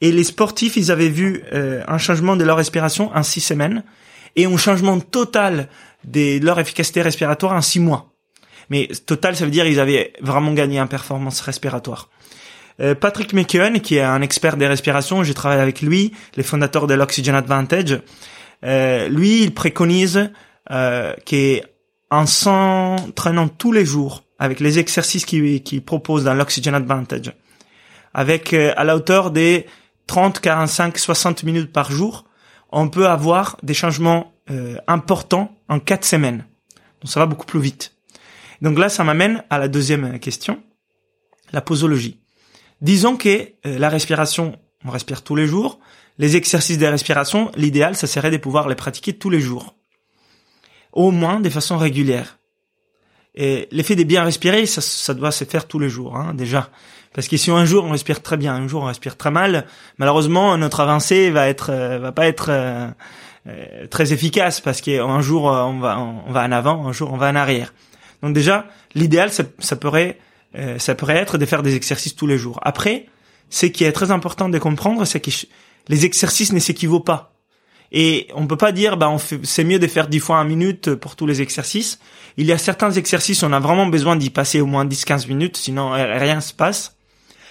Et 0.00 0.12
les 0.12 0.24
sportifs, 0.24 0.76
ils 0.76 0.90
avaient 0.90 1.10
vu 1.10 1.42
euh, 1.52 1.82
un 1.86 1.98
changement 1.98 2.36
de 2.36 2.44
leur 2.44 2.56
respiration 2.56 3.10
en 3.14 3.22
six 3.22 3.40
semaines 3.40 3.84
et 4.36 4.46
un 4.46 4.56
changement 4.56 4.98
total 4.98 5.68
de 6.04 6.42
leur 6.42 6.58
efficacité 6.58 7.02
respiratoire 7.02 7.52
en 7.52 7.60
six 7.60 7.80
mois. 7.80 8.09
Mais 8.70 8.88
total, 9.06 9.36
ça 9.36 9.44
veut 9.44 9.50
dire 9.50 9.64
qu'ils 9.64 9.80
avaient 9.80 10.12
vraiment 10.20 10.52
gagné 10.52 10.80
en 10.80 10.86
performance 10.86 11.40
respiratoire. 11.40 12.08
Euh, 12.80 12.94
Patrick 12.94 13.32
McKeown, 13.32 13.80
qui 13.80 13.96
est 13.96 14.02
un 14.02 14.22
expert 14.22 14.56
des 14.56 14.66
respirations, 14.66 15.22
j'ai 15.22 15.34
travaillé 15.34 15.60
avec 15.60 15.82
lui, 15.82 16.12
les 16.36 16.42
fondateurs 16.42 16.86
de 16.86 16.94
l'Oxygen 16.94 17.34
Advantage. 17.34 18.00
Euh, 18.64 19.08
lui, 19.08 19.42
il 19.42 19.52
préconise 19.52 20.30
euh, 20.70 21.14
qu'en 21.28 22.26
s'entraînant 22.26 23.48
tous 23.48 23.72
les 23.72 23.84
jours 23.84 24.24
avec 24.38 24.58
les 24.58 24.78
exercices 24.78 25.26
qu'il 25.26 25.84
propose 25.84 26.24
dans 26.24 26.34
l'Oxygen 26.34 26.74
Advantage, 26.74 27.32
avec 28.14 28.54
euh, 28.54 28.72
à 28.76 28.84
la 28.84 28.96
hauteur 28.96 29.30
des 29.30 29.66
30, 30.06 30.40
45, 30.40 30.98
60 30.98 31.42
minutes 31.44 31.72
par 31.72 31.92
jour, 31.92 32.24
on 32.72 32.88
peut 32.88 33.06
avoir 33.06 33.56
des 33.62 33.74
changements 33.74 34.32
euh, 34.50 34.76
importants 34.86 35.54
en 35.68 35.78
quatre 35.78 36.04
semaines. 36.04 36.46
Donc 37.02 37.10
ça 37.10 37.20
va 37.20 37.26
beaucoup 37.26 37.46
plus 37.46 37.60
vite. 37.60 37.94
Donc 38.62 38.78
là, 38.78 38.88
ça 38.88 39.04
m'amène 39.04 39.44
à 39.50 39.58
la 39.58 39.68
deuxième 39.68 40.18
question, 40.18 40.62
la 41.52 41.60
posologie. 41.60 42.20
Disons 42.80 43.16
que 43.16 43.28
euh, 43.66 43.78
la 43.78 43.88
respiration, 43.88 44.56
on 44.84 44.90
respire 44.90 45.22
tous 45.22 45.36
les 45.36 45.46
jours. 45.46 45.78
Les 46.18 46.36
exercices 46.36 46.78
de 46.78 46.86
respiration, 46.86 47.50
l'idéal, 47.56 47.96
ça 47.96 48.06
serait 48.06 48.30
de 48.30 48.36
pouvoir 48.36 48.68
les 48.68 48.74
pratiquer 48.74 49.14
tous 49.14 49.30
les 49.30 49.40
jours. 49.40 49.74
Au 50.92 51.10
moins 51.10 51.40
de 51.40 51.48
façon 51.48 51.78
régulière. 51.78 52.38
Et 53.34 53.68
l'effet 53.70 53.94
de 53.94 54.02
bien 54.02 54.24
respirer, 54.24 54.66
ça, 54.66 55.14
doit 55.14 55.30
se 55.30 55.44
faire 55.44 55.66
tous 55.66 55.78
les 55.78 55.88
jours, 55.88 56.16
hein, 56.16 56.34
déjà. 56.34 56.68
Parce 57.14 57.28
que 57.28 57.36
si 57.36 57.50
un 57.50 57.64
jour 57.64 57.84
on 57.84 57.90
respire 57.90 58.22
très 58.22 58.36
bien, 58.36 58.54
un 58.54 58.68
jour 58.68 58.82
on 58.82 58.86
respire 58.86 59.16
très 59.16 59.30
mal, 59.30 59.66
malheureusement 59.98 60.56
notre 60.58 60.80
avancée 60.80 61.30
va 61.30 61.48
être, 61.48 61.70
euh, 61.70 61.98
va 61.98 62.12
pas 62.12 62.26
être 62.26 62.50
euh, 62.50 63.86
très 63.88 64.12
efficace 64.12 64.60
parce 64.60 64.80
qu'un 64.80 65.20
jour 65.20 65.44
on 65.44 65.78
va, 65.78 65.98
on 65.98 66.32
va 66.32 66.44
en 66.44 66.52
avant, 66.52 66.86
un 66.86 66.92
jour 66.92 67.12
on 67.12 67.16
va 67.16 67.30
en 67.30 67.36
arrière. 67.36 67.72
Donc 68.22 68.34
déjà, 68.34 68.66
l'idéal, 68.94 69.30
ça, 69.30 69.76
pourrait, 69.76 70.18
euh, 70.56 70.78
ça 70.78 70.94
pourrait 70.94 71.16
être 71.16 71.38
de 71.38 71.46
faire 71.46 71.62
des 71.62 71.76
exercices 71.76 72.14
tous 72.14 72.26
les 72.26 72.38
jours. 72.38 72.58
Après, 72.62 73.06
ce 73.48 73.66
qui 73.66 73.84
est 73.84 73.92
très 73.92 74.10
important 74.10 74.48
de 74.48 74.58
comprendre, 74.58 75.04
c'est 75.04 75.20
que 75.20 75.30
les 75.88 76.04
exercices 76.04 76.52
ne 76.52 76.58
s'équivaut 76.58 77.00
pas. 77.00 77.34
Et 77.92 78.28
on 78.34 78.46
peut 78.46 78.56
pas 78.56 78.70
dire, 78.70 78.96
bah, 78.96 79.10
on 79.10 79.18
fait, 79.18 79.40
c'est 79.42 79.64
mieux 79.64 79.80
de 79.80 79.86
faire 79.86 80.06
10 80.06 80.20
fois 80.20 80.38
1 80.38 80.44
minute 80.44 80.94
pour 80.94 81.16
tous 81.16 81.26
les 81.26 81.42
exercices. 81.42 81.98
Il 82.36 82.46
y 82.46 82.52
a 82.52 82.58
certains 82.58 82.92
exercices, 82.92 83.42
on 83.42 83.52
a 83.52 83.58
vraiment 83.58 83.86
besoin 83.86 84.14
d'y 84.14 84.30
passer 84.30 84.60
au 84.60 84.66
moins 84.66 84.84
10-15 84.84 85.26
minutes, 85.26 85.56
sinon 85.56 85.90
rien 85.90 86.40
se 86.40 86.52
passe. 86.52 86.96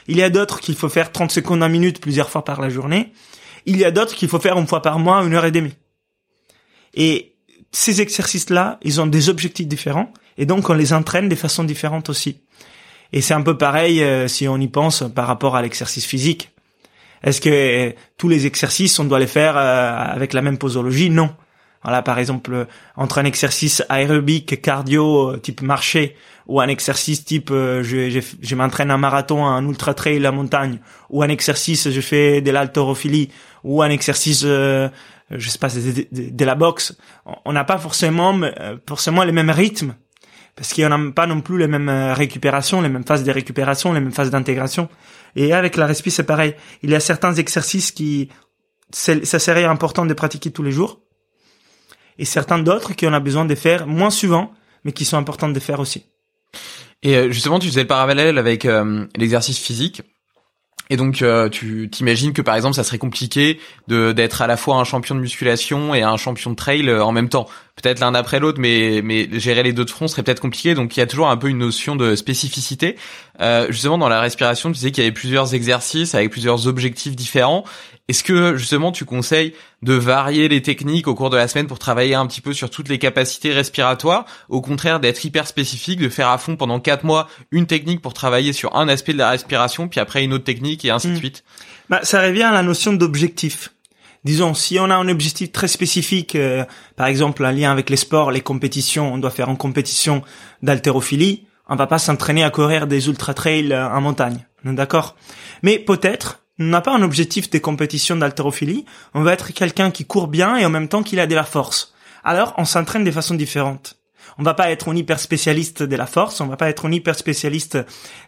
Il 0.08 0.18
y 0.18 0.24
a 0.24 0.30
d'autres 0.30 0.62
qu'il 0.62 0.76
faut 0.76 0.88
faire 0.88 1.12
30 1.12 1.32
secondes, 1.32 1.62
1 1.62 1.68
minute 1.68 2.00
plusieurs 2.00 2.30
fois 2.30 2.46
par 2.46 2.62
la 2.62 2.70
journée. 2.70 3.12
Il 3.66 3.78
y 3.78 3.84
a 3.84 3.92
d'autres 3.92 4.16
qu'il 4.16 4.30
faut 4.30 4.40
faire 4.40 4.58
une 4.58 4.66
fois 4.66 4.82
par 4.82 4.98
mois, 4.98 5.22
une 5.24 5.34
heure 5.34 5.46
et 5.46 5.52
demie. 5.52 5.76
Et 6.94 7.36
ces 7.72 8.02
exercices-là, 8.02 8.80
ils 8.82 9.02
ont 9.02 9.08
des 9.08 9.30
objectifs 9.30 9.68
différents, 9.68 10.12
et 10.40 10.46
donc 10.46 10.70
on 10.70 10.74
les 10.74 10.94
entraîne 10.94 11.30
de 11.30 11.36
façon 11.36 11.64
différente 11.66 12.10
aussi. 12.10 12.40
Et 13.12 13.22
c'est 13.22 13.34
un 13.34 13.42
peu 13.42 13.58
pareil 13.58 14.02
euh, 14.02 14.28
si 14.28 14.48
on 14.48 14.58
y 14.58 14.68
pense 14.68 15.04
par 15.14 15.28
rapport 15.28 15.56
à 15.56 15.62
l'exercice 15.62 16.06
physique. 16.06 16.52
Est-ce 17.24 17.42
que 17.42 17.50
euh, 17.50 17.92
tous 18.18 18.30
les 18.30 18.46
exercices, 18.46 18.98
on 19.00 19.04
doit 19.04 19.20
les 19.20 19.28
faire 19.28 19.58
euh, 19.58 19.94
avec 19.98 20.34
la 20.34 20.42
même 20.42 20.58
posologie? 20.58 21.10
Non. 21.10 21.36
Voilà, 21.84 22.02
par 22.02 22.20
exemple, 22.20 22.68
entre 22.96 23.20
un 23.20 23.26
exercice 23.26 23.84
aérobique, 23.90 24.62
cardio, 24.62 25.38
type 25.38 25.62
marché, 25.62 26.16
ou 26.46 26.60
un 26.60 26.68
exercice 26.68 27.24
type 27.24 27.52
je, 27.52 28.22
je, 28.42 28.56
m'entraîne 28.56 28.92
un 28.92 28.98
marathon, 28.98 29.46
un 29.46 29.66
ultra 29.66 29.94
trail, 29.94 30.20
la 30.20 30.34
montagne, 30.34 30.80
ou 31.10 31.24
un 31.24 31.30
exercice 31.30 31.90
je 31.90 32.02
fais 32.02 32.42
de 32.42 32.52
l'haltérophilie, 32.52 33.30
ou 33.64 33.82
un 33.82 33.90
exercice 33.90 34.44
je 34.44 34.90
sais 35.30 35.58
pas 35.58 35.70
de, 35.70 36.08
de 36.12 36.46
la 36.46 36.56
boxe, 36.56 36.98
on 37.46 37.54
n'a 37.54 37.64
pas 37.64 37.78
forcément 37.78 38.38
forcément 38.86 39.24
les 39.24 39.32
mêmes 39.32 39.52
rythmes 39.52 39.94
parce 40.60 40.74
qu'il 40.74 40.86
n'y 40.86 40.94
en 40.94 41.08
a 41.08 41.12
pas 41.14 41.26
non 41.26 41.40
plus 41.40 41.58
les 41.58 41.68
mêmes 41.68 41.88
euh, 41.88 42.14
récupérations, 42.14 42.82
les 42.82 42.90
mêmes 42.90 43.06
phases 43.06 43.24
de 43.24 43.32
récupération, 43.32 43.94
les 43.94 44.02
mêmes 44.02 44.12
phases 44.12 44.30
d'intégration. 44.30 44.90
Et 45.38 45.54
avec 45.54 45.78
la 45.78 45.86
respi, 45.86 46.12
c'est 46.12 46.26
pareil. 46.26 46.54
Il 46.84 46.90
y 46.90 46.96
a 46.96 47.00
certains 47.00 47.34
exercices 47.34 47.94
qui, 47.94 48.28
ça 48.92 49.40
serait 49.40 49.64
important 49.64 50.06
de 50.06 50.14
pratiquer 50.14 50.52
tous 50.52 50.62
les 50.62 50.74
jours. 50.74 51.00
Et 52.18 52.26
certains 52.26 52.60
d'autres 52.60 52.94
qui 52.94 53.08
on 53.08 53.14
a 53.14 53.22
besoin 53.22 53.46
de 53.46 53.56
faire 53.56 53.88
moins 53.88 54.10
souvent, 54.10 54.52
mais 54.84 54.92
qui 54.92 55.06
sont 55.06 55.16
importants 55.16 55.48
de 55.48 55.60
faire 55.62 55.80
aussi. 55.80 56.08
Et 57.04 57.16
euh, 57.16 57.32
justement, 57.32 57.60
tu 57.60 57.68
faisais 57.68 57.84
le 57.84 57.88
parallèle 57.88 58.38
avec 58.38 58.66
euh, 58.66 59.06
l'exercice 59.16 59.60
physique. 59.60 60.02
Et 60.90 60.98
donc, 60.98 61.24
tu 61.52 61.88
t'imagines 61.92 62.34
que 62.34 62.42
par 62.42 62.56
exemple, 62.56 62.74
ça 62.74 62.84
serait 62.84 62.98
compliqué 62.98 63.60
d'être 63.88 64.42
à 64.42 64.48
la 64.48 64.58
fois 64.58 64.78
un 64.78 64.84
champion 64.84 65.14
de 65.14 65.20
musculation 65.20 65.94
et 65.94 66.02
un 66.02 66.18
champion 66.18 66.50
de 66.50 66.56
trail 66.56 66.92
en 66.92 67.12
même 67.12 67.30
temps. 67.30 67.48
Peut-être 67.82 68.00
l'un 68.00 68.14
après 68.14 68.40
l'autre, 68.40 68.60
mais 68.60 69.02
mais 69.04 69.28
gérer 69.40 69.64
les 69.64 69.74
deux 69.74 69.86
de 69.86 69.90
front 69.90 70.08
serait 70.08 70.24
peut-être 70.24 70.42
compliqué. 70.42 70.76
Donc, 70.76 70.98
il 70.98 71.00
y 71.00 71.04
a 71.04 71.08
toujours 71.08 71.30
un 71.30 71.38
peu 71.38 71.50
une 71.50 71.60
notion 71.60 71.96
de 71.96 72.16
spécificité. 72.16 72.96
Euh, 73.42 73.68
justement, 73.70 73.98
dans 73.98 74.10
la 74.10 74.20
respiration, 74.20 74.70
tu 74.70 74.76
disais 74.76 74.92
qu'il 74.92 75.04
y 75.04 75.08
avait 75.08 75.14
plusieurs 75.14 75.54
exercices 75.54 76.16
avec 76.16 76.32
plusieurs 76.32 76.68
objectifs 76.68 77.16
différents. 77.16 77.64
Est-ce 78.10 78.24
que 78.24 78.58
justement 78.58 78.92
tu 78.92 79.06
conseilles 79.06 79.54
de 79.84 79.94
varier 79.94 80.48
les 80.48 80.64
techniques 80.64 81.08
au 81.08 81.14
cours 81.14 81.30
de 81.30 81.38
la 81.38 81.48
semaine 81.48 81.68
pour 81.68 81.78
travailler 81.78 82.16
un 82.16 82.26
petit 82.26 82.42
peu 82.42 82.54
sur 82.54 82.72
toutes 82.72 82.90
les 82.90 82.98
capacités 82.98 83.54
respiratoires 83.54 84.26
Au 84.50 84.62
contraire, 84.62 85.00
d'être 85.00 85.24
hyper 85.24 85.46
spécifique, 85.46 86.00
de 86.00 86.10
faire 86.10 86.30
à 86.30 86.40
fond 86.40 86.56
pendant 86.56 86.80
quatre 86.80 87.04
mois 87.04 87.30
une 87.52 87.68
technique 87.68 88.02
pour 88.02 88.16
travailler 88.16 88.52
sur 88.52 88.76
un 88.76 88.90
aspect 88.90 89.14
de 89.14 89.20
la 89.20 89.30
respiration, 89.30 89.88
puis 89.88 90.00
après 90.00 90.24
une 90.24 90.34
autre 90.34 90.44
technique 90.44 90.84
et 90.86 90.90
ainsi 90.90 91.08
de 91.08 91.14
hmm. 91.14 91.18
suite? 91.18 91.44
Bah, 91.88 92.00
Ça 92.02 92.24
revient 92.24 92.44
à 92.44 92.52
la 92.52 92.64
notion 92.64 92.94
d'objectif. 92.94 93.72
Disons, 94.26 94.54
si 94.54 94.80
on 94.80 94.90
a 94.90 94.96
un 94.96 95.08
objectif 95.08 95.52
très 95.52 95.68
spécifique, 95.68 96.36
euh, 96.36 96.66
par 96.96 97.08
exemple 97.08 97.46
un 97.46 97.52
lien 97.52 97.72
avec 97.72 97.90
les 97.90 97.96
sports, 97.96 98.32
les 98.32 98.42
compétitions, 98.42 99.14
on 99.14 99.18
doit 99.18 99.32
faire 99.32 99.50
une 99.50 99.58
compétition 99.58 100.22
d'haltérophilie, 100.62 101.46
on 101.70 101.76
va 101.76 101.88
pas 101.88 102.00
s'entraîner 102.00 102.44
à 102.44 102.50
courir 102.50 102.88
des 102.88 103.08
ultra 103.08 103.34
trails 103.34 103.72
euh, 103.72 103.90
en 103.90 104.02
montagne. 104.02 104.46
D'accord? 104.66 105.16
Mais 105.64 105.80
peut-être 105.80 106.42
on 106.60 106.66
n'a 106.66 106.82
pas 106.82 106.94
un 106.94 107.02
objectif 107.02 107.50
des 107.50 107.62
compétitions 107.62 108.18
d'haltérophilie, 108.18 108.84
on 109.14 109.22
va 109.22 109.32
être 109.32 109.54
quelqu'un 109.54 109.92
qui 109.92 110.04
court 110.04 110.28
bien 110.28 110.58
et 110.58 110.66
en 110.66 110.70
même 110.70 110.90
temps 110.90 111.04
qu'il 111.04 111.22
a 111.22 111.28
de 111.28 111.36
la 111.36 111.46
force. 111.46 111.94
Alors, 112.26 112.54
on 112.58 112.66
s'entraîne 112.66 113.06
de 113.06 113.12
façon 113.12 113.36
différente. 113.36 113.96
On 114.38 114.44
va 114.44 114.54
pas 114.54 114.70
être 114.70 114.90
un 114.90 114.96
hyper 114.96 115.20
spécialiste 115.22 115.84
de 115.84 115.96
la 115.96 116.06
force, 116.06 116.42
on 116.42 116.48
va 116.48 116.58
pas 116.58 116.70
être 116.70 116.86
un 116.86 116.92
hyper 116.92 117.16
spécialiste 117.16 117.78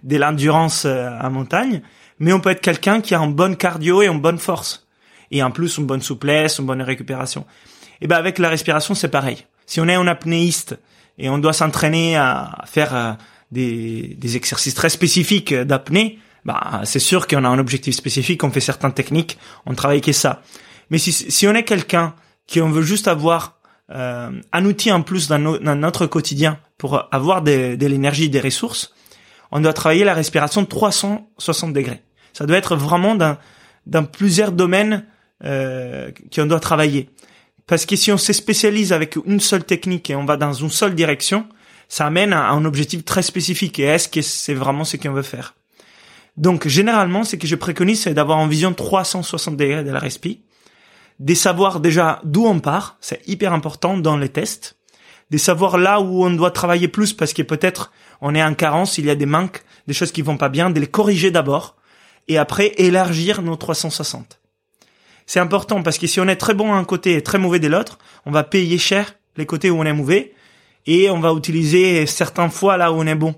de 0.04 0.18
l'endurance 0.18 0.86
euh, 0.86 1.10
à 1.20 1.30
montagne, 1.30 1.82
mais 2.20 2.32
on 2.32 2.40
peut 2.40 2.52
être 2.52 2.62
quelqu'un 2.62 3.02
qui 3.02 3.14
a 3.14 3.20
une 3.20 3.34
bonne 3.34 3.58
cardio 3.58 4.02
et 4.02 4.08
une 4.08 4.22
bonne 4.22 4.40
force. 4.40 4.88
Et 5.32 5.42
en 5.42 5.52
plus, 5.52 5.78
une 5.78 5.86
bonne 5.86 6.02
souplesse, 6.02 6.60
une 6.60 6.66
bonne 6.66 6.82
récupération. 6.82 7.46
Et 8.02 8.08
ben, 8.08 8.18
avec 8.18 8.38
la 8.38 8.50
respiration, 8.50 8.94
c'est 8.96 9.10
pareil. 9.10 9.46
Si 9.66 9.80
on 9.80 9.88
est 9.88 9.96
un 9.96 10.08
apnéiste 10.08 10.78
et 11.18 11.30
on 11.30 11.38
doit 11.38 11.54
s'entraîner 11.54 12.16
à 12.18 12.64
faire 12.66 12.96
euh, 12.96 13.14
des, 13.52 14.16
des 14.18 14.36
exercices 14.36 14.74
très 14.74 14.90
spécifiques 14.90 15.54
d'apnée, 15.54 16.20
bah 16.46 16.82
c'est 16.86 17.00
sûr 17.00 17.28
qu'on 17.28 17.44
a 17.44 17.50
un 17.50 17.60
objectif 17.60 17.96
spécifique, 17.96 18.44
on 18.44 18.52
fait 18.52 18.62
certaines 18.62 18.94
techniques, 18.94 19.38
on 19.66 19.76
travaille 19.76 20.02
que 20.02 20.12
ça. 20.12 20.42
Mais 20.90 20.98
si, 20.98 21.12
si 21.12 21.48
on 21.48 21.54
est 21.54 21.64
quelqu'un 21.64 22.16
qui 22.48 22.62
on 22.62 22.70
veut 22.70 22.82
juste 22.82 23.08
avoir 23.08 23.60
euh, 23.92 24.32
un 24.52 24.66
outil 24.66 24.92
en 24.92 25.02
plus 25.02 25.28
dans, 25.28 25.40
notre 25.40 26.06
quotidien 26.08 26.60
pour 26.78 27.08
avoir 27.14 27.42
de, 27.42 27.76
de 27.76 27.88
l'énergie, 27.88 28.30
des 28.30 28.40
ressources, 28.40 28.94
on 29.52 29.60
doit 29.60 29.74
travailler 29.74 30.04
la 30.04 30.14
respiration 30.14 30.66
360 30.66 31.74
degrés. 31.74 32.02
Ça 32.34 32.46
doit 32.46 32.58
être 32.58 32.76
vraiment 32.76 33.16
dans, 33.16 33.38
dans 33.86 34.06
plusieurs 34.06 34.52
domaines 34.52 35.06
euh, 35.44 36.12
qu'on 36.34 36.46
doit 36.46 36.60
travailler. 36.60 37.10
Parce 37.68 37.86
que 37.86 37.96
si 37.96 38.12
on 38.12 38.18
se 38.18 38.34
spécialise 38.34 38.94
avec 38.94 39.16
une 39.26 39.40
seule 39.40 39.64
technique 39.64 40.10
et 40.10 40.16
on 40.16 40.26
va 40.26 40.38
dans 40.38 40.54
une 40.54 40.70
seule 40.70 40.94
direction, 40.96 41.48
ça 41.88 42.06
amène 42.06 42.34
à 42.34 42.50
un 42.50 42.66
objectif 42.66 43.06
très 43.06 43.22
spécifique. 43.22 43.80
Et 43.80 43.84
est-ce 43.84 44.10
que 44.10 44.22
c'est 44.22 44.54
vraiment 44.54 44.84
ce 44.84 44.98
qu'on 44.98 45.12
veut 45.12 45.22
faire? 45.22 45.56
Donc 46.38 46.68
généralement, 46.68 47.24
ce 47.24 47.36
que 47.36 47.48
je 47.48 47.56
préconise, 47.56 48.02
c'est 48.02 48.14
d'avoir 48.14 48.40
en 48.40 48.48
vision 48.48 48.74
360 48.74 49.58
degrés 49.58 49.84
de 49.84 49.92
la 49.92 50.00
respi, 50.00 50.42
de 51.20 51.34
savoir 51.34 51.80
déjà 51.80 52.20
d'où 52.24 52.46
on 52.46 52.60
part, 52.60 52.98
c'est 53.00 53.22
hyper 53.28 53.54
important 53.54 53.98
dans 53.98 54.18
les 54.18 54.30
tests, 54.30 54.78
de 55.30 55.38
savoir 55.38 55.78
là 55.78 56.02
où 56.02 56.26
on 56.26 56.32
doit 56.32 56.52
travailler 56.52 56.88
plus 56.88 57.14
parce 57.14 57.34
que 57.34 57.42
peut-être 57.42 57.92
on 58.22 58.36
est 58.36 58.44
en 58.44 58.54
carence, 58.54 58.98
il 58.98 59.06
y 59.06 59.10
a 59.10 59.16
des 59.16 59.26
manques, 59.26 59.64
des 59.88 59.94
choses 59.94 60.12
qui 60.12 60.22
vont 60.22 60.38
pas 60.38 60.50
bien, 60.50 60.70
de 60.70 60.80
les 60.80 60.88
corriger 60.88 61.32
d'abord 61.32 61.78
et 62.28 62.38
après 62.38 62.74
élargir 62.78 63.42
nos 63.42 63.56
360. 63.56 64.41
C'est 65.26 65.40
important 65.40 65.84
parce 65.84 65.98
que 65.98 66.08
si 66.08 66.20
on 66.20 66.28
est 66.28 66.36
très 66.36 66.54
bon 66.54 66.74
à 66.74 66.78
un 66.78 66.84
côté 66.84 67.16
et 67.16 67.22
très 67.22 67.38
mauvais 67.38 67.60
de 67.60 67.68
l'autre, 67.68 67.98
on 68.26 68.32
va 68.32 68.44
payer 68.44 68.78
cher 68.78 69.16
les 69.38 69.46
côtés 69.46 69.70
où 69.70 69.80
on 69.80 69.86
est 69.86 69.94
mauvais 69.94 70.34
et 70.86 71.10
on 71.10 71.20
va 71.20 71.32
utiliser 71.32 72.06
certaines 72.06 72.50
fois 72.50 72.78
là 72.78 72.92
où 72.92 72.96
on 72.96 73.08
est 73.08 73.16
bon. 73.16 73.36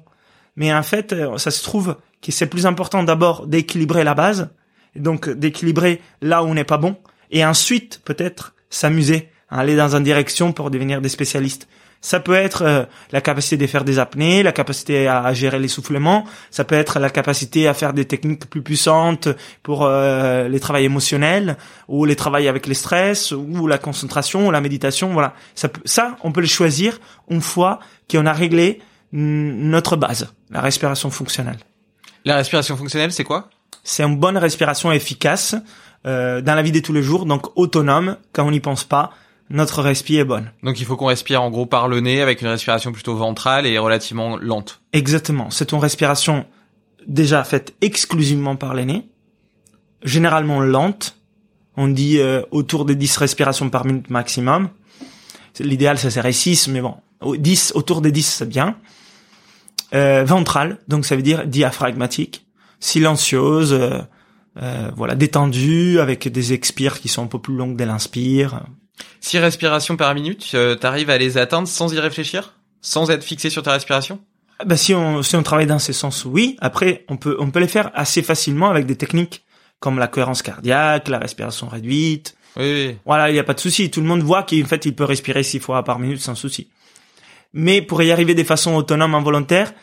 Mais 0.55 0.73
en 0.73 0.83
fait, 0.83 1.15
ça 1.37 1.51
se 1.51 1.63
trouve 1.63 1.97
que 2.21 2.31
c'est 2.31 2.47
plus 2.47 2.65
important 2.65 3.03
d'abord 3.03 3.47
d'équilibrer 3.47 4.03
la 4.03 4.13
base, 4.13 4.49
donc 4.95 5.29
d'équilibrer 5.29 6.01
là 6.21 6.43
où 6.43 6.47
on 6.47 6.53
n'est 6.53 6.63
pas 6.63 6.77
bon, 6.77 6.95
et 7.31 7.45
ensuite 7.45 8.01
peut-être 8.05 8.55
s'amuser, 8.69 9.29
aller 9.49 9.75
dans 9.75 9.95
une 9.95 10.03
direction 10.03 10.53
pour 10.53 10.71
devenir 10.71 11.01
des 11.01 11.09
spécialistes. 11.09 11.67
Ça 12.03 12.19
peut 12.19 12.33
être 12.33 12.63
euh, 12.63 12.83
la 13.13 13.21
capacité 13.21 13.55
de 13.55 13.65
faire 13.65 13.85
des 13.85 13.97
apnées, 13.97 14.43
la 14.43 14.51
capacité 14.51 15.07
à, 15.07 15.33
gérer 15.33 15.57
l'essoufflement, 15.57 16.25
ça 16.51 16.65
peut 16.65 16.75
être 16.75 16.99
la 16.99 17.09
capacité 17.09 17.65
à 17.65 17.73
faire 17.73 17.93
des 17.93 18.03
techniques 18.03 18.49
plus 18.49 18.61
puissantes 18.61 19.29
pour 19.63 19.85
euh, 19.85 20.49
les 20.49 20.59
travails 20.59 20.83
émotionnels, 20.83 21.55
ou 21.87 22.03
les 22.03 22.17
travails 22.17 22.49
avec 22.49 22.67
les 22.67 22.73
stress, 22.73 23.31
ou 23.31 23.67
la 23.67 23.77
concentration, 23.77 24.49
ou 24.49 24.51
la 24.51 24.59
méditation, 24.59 25.13
voilà. 25.13 25.33
Ça, 25.55 25.69
ça 25.85 26.17
on 26.23 26.33
peut 26.33 26.41
le 26.41 26.47
choisir 26.47 26.99
une 27.29 27.41
fois 27.41 27.79
qu'on 28.11 28.25
a 28.25 28.33
réglé 28.33 28.81
notre 29.13 29.95
base, 29.95 30.33
la 30.49 30.59
respiration 30.59 31.09
fonctionnelle. 31.09 31.59
La 32.25 32.35
respiration 32.35 32.75
fonctionnelle, 32.75 33.13
c'est 33.13 33.23
quoi? 33.23 33.49
C'est 33.85 34.03
une 34.03 34.17
bonne 34.17 34.37
respiration 34.37 34.91
efficace 34.91 35.55
euh, 36.05 36.41
dans 36.41 36.55
la 36.55 36.63
vie 36.63 36.73
de 36.73 36.79
tous 36.81 36.91
les 36.91 37.03
jours, 37.03 37.25
donc 37.25 37.47
autonome, 37.57 38.17
quand 38.33 38.45
on 38.45 38.51
n'y 38.51 38.59
pense 38.59 38.83
pas. 38.83 39.11
Notre 39.53 39.81
respiration 39.81 40.21
est 40.21 40.27
bonne. 40.27 40.51
Donc 40.63 40.81
il 40.81 40.85
faut 40.85 40.97
qu'on 40.97 41.05
respire 41.05 41.41
en 41.41 41.49
gros 41.49 41.65
par 41.65 41.87
le 41.87 42.01
nez 42.01 42.21
avec 42.21 42.41
une 42.41 42.49
respiration 42.49 42.91
plutôt 42.91 43.15
ventrale 43.15 43.65
et 43.65 43.77
relativement 43.77 44.35
lente. 44.35 44.81
Exactement. 44.91 45.49
C'est 45.49 45.71
une 45.71 45.79
respiration 45.79 46.45
déjà 47.07 47.43
faite 47.45 47.73
exclusivement 47.79 48.57
par 48.57 48.73
le 48.73 48.83
nez, 48.83 49.07
généralement 50.03 50.59
lente. 50.59 51.17
On 51.77 51.87
dit 51.87 52.19
euh, 52.19 52.41
autour 52.51 52.83
de 52.83 52.93
10 52.93 53.17
respirations 53.17 53.69
par 53.69 53.85
minute 53.85 54.09
maximum. 54.09 54.69
L'idéal, 55.59 55.97
ça 55.97 56.09
serait 56.09 56.33
6, 56.33 56.67
mais 56.67 56.81
bon, 56.81 56.95
10, 57.23 57.73
autour 57.75 58.01
des 58.01 58.11
10, 58.11 58.23
c'est 58.23 58.49
bien 58.49 58.75
euh, 59.93 60.23
ventrale, 60.25 60.79
donc 60.87 61.05
ça 61.05 61.15
veut 61.15 61.21
dire 61.21 61.45
diaphragmatique, 61.45 62.47
silencieuse, 62.79 63.73
euh, 63.73 63.99
euh, 64.61 64.91
voilà, 64.95 65.13
détendue, 65.15 65.99
avec 65.99 66.27
des 66.27 66.53
expires 66.53 66.99
qui 66.99 67.09
sont 67.09 67.23
un 67.23 67.27
peu 67.27 67.39
plus 67.39 67.55
longues 67.55 67.75
dès 67.75 67.85
l'inspire. 67.85 68.63
Six 69.21 69.39
respirations 69.39 69.97
par 69.97 70.13
minute, 70.13 70.51
euh, 70.53 70.75
t'arrives 70.75 71.09
à 71.09 71.17
les 71.17 71.37
atteindre 71.37 71.67
sans 71.67 71.93
y 71.93 71.99
réfléchir, 71.99 72.53
sans 72.81 73.09
être 73.09 73.23
fixé 73.23 73.49
sur 73.49 73.63
ta 73.63 73.71
respiration? 73.71 74.19
Bah, 74.65 74.77
si 74.77 74.93
on 74.93 75.23
si 75.23 75.35
on 75.35 75.43
travaille 75.43 75.65
dans 75.65 75.79
ces 75.79 75.93
sens, 75.93 76.25
oui. 76.25 76.57
Après, 76.59 77.05
on 77.09 77.17
peut 77.17 77.35
on 77.39 77.49
peut 77.49 77.59
les 77.59 77.67
faire 77.67 77.91
assez 77.95 78.21
facilement 78.21 78.69
avec 78.69 78.85
des 78.85 78.95
techniques 78.95 79.43
comme 79.79 79.99
la 79.99 80.07
cohérence 80.07 80.41
cardiaque, 80.41 81.09
la 81.09 81.19
respiration 81.19 81.67
réduite. 81.67 82.35
Oui. 82.55 82.63
oui. 82.63 82.97
Voilà, 83.05 83.29
il 83.29 83.33
n'y 83.33 83.39
a 83.39 83.43
pas 83.43 83.55
de 83.55 83.59
souci. 83.59 83.89
Tout 83.89 83.99
le 83.99 84.07
monde 84.07 84.21
voit 84.21 84.43
qu'en 84.43 84.65
fait, 84.65 84.85
il 84.85 84.95
peut 84.95 85.03
respirer 85.03 85.43
six 85.43 85.59
fois 85.59 85.83
par 85.83 85.99
minute 85.99 86.21
sans 86.21 86.35
souci. 86.35 86.69
Mais 87.51 87.81
pour 87.81 88.01
y 88.03 88.11
arriver 88.11 88.35
de 88.35 88.43
façon 88.43 88.75
autonome, 88.75 89.15
involontaire, 89.15 89.73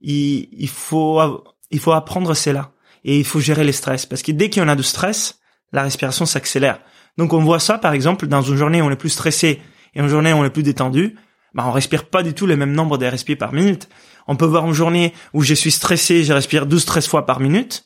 il, 0.00 0.48
il 0.52 0.68
faut 0.68 1.44
il 1.70 1.80
faut 1.80 1.92
apprendre 1.92 2.34
cela. 2.34 2.70
et 3.04 3.18
il 3.18 3.24
faut 3.24 3.40
gérer 3.40 3.64
les 3.64 3.72
stress 3.72 4.06
parce 4.06 4.22
que 4.22 4.32
dès 4.32 4.50
qu'il 4.50 4.62
y 4.62 4.64
en 4.64 4.68
a 4.68 4.76
de 4.76 4.82
stress, 4.82 5.38
la 5.72 5.82
respiration 5.82 6.26
s'accélère. 6.26 6.80
Donc 7.18 7.32
on 7.32 7.42
voit 7.42 7.58
ça 7.60 7.76
par 7.78 7.92
exemple 7.92 8.26
dans 8.26 8.42
une 8.42 8.56
journée 8.56 8.80
où 8.80 8.86
on 8.86 8.90
est 8.90 8.96
plus 8.96 9.10
stressé 9.10 9.60
et 9.94 10.00
une 10.00 10.08
journée 10.08 10.32
où 10.32 10.36
on 10.36 10.44
est 10.44 10.50
plus 10.50 10.62
détendu, 10.62 11.16
bah 11.54 11.64
on 11.66 11.72
respire 11.72 12.04
pas 12.04 12.22
du 12.22 12.32
tout 12.32 12.46
le 12.46 12.56
même 12.56 12.72
nombre 12.72 12.96
de 12.96 13.06
respires 13.06 13.38
par 13.38 13.52
minute. 13.52 13.88
On 14.26 14.36
peut 14.36 14.46
voir 14.46 14.66
une 14.66 14.72
journée 14.72 15.12
où 15.32 15.42
je 15.42 15.54
suis 15.54 15.70
stressé, 15.70 16.22
je 16.24 16.32
respire 16.32 16.66
12 16.66 16.84
13 16.84 17.06
fois 17.06 17.26
par 17.26 17.40
minute 17.40 17.84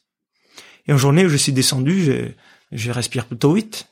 et 0.87 0.93
une 0.93 0.99
journée 0.99 1.25
où 1.25 1.29
je 1.29 1.37
suis 1.37 1.53
descendu, 1.53 2.05
je, 2.05 2.13
je 2.73 2.91
respire 2.93 3.27
plutôt 3.27 3.55
8. 3.55 3.89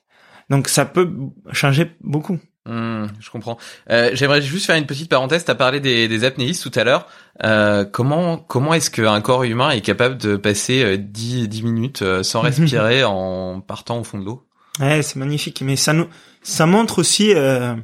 Donc 0.51 0.68
ça 0.68 0.84
peut 0.84 1.11
changer 1.53 1.93
beaucoup. 2.01 2.38
Hmm, 2.66 3.07
je 3.20 3.30
comprends. 3.30 3.57
Euh, 3.91 4.11
J'aimerais 4.12 4.43
juste 4.43 4.66
faire 4.66 4.76
une 4.76 4.86
petite 4.86 5.09
parenthèse. 5.09 5.45
Tu 5.45 5.51
as 5.51 5.55
parlé 5.55 5.80
des, 5.80 6.09
des 6.09 6.24
apnéistes 6.24 6.62
tout 6.62 6.78
à 6.78 6.84
l'heure. 6.84 7.07
Euh, 7.43 7.84
comment 7.84 8.36
comment 8.36 8.74
est-ce 8.74 8.91
qu'un 8.91 9.20
corps 9.22 9.45
humain 9.45 9.70
est 9.70 9.80
capable 9.80 10.18
de 10.18 10.36
passer 10.36 10.99
10, 10.99 11.45
euh, 11.45 11.47
10 11.47 11.62
minutes 11.62 12.03
euh, 12.03 12.22
sans 12.22 12.41
respirer 12.43 13.05
en 13.05 13.61
partant 13.61 14.01
au 14.01 14.05
fond 14.05 14.18
de 14.18 14.24
l'eau? 14.24 14.47
Ouais, 14.80 15.02
c'est 15.02 15.16
magnifique. 15.16 15.62
Mais 15.62 15.76
ça 15.76 15.92
nous 15.92 16.06
ça 16.42 16.66
montre 16.66 16.98
aussi 16.98 17.34
euh, 17.34 17.74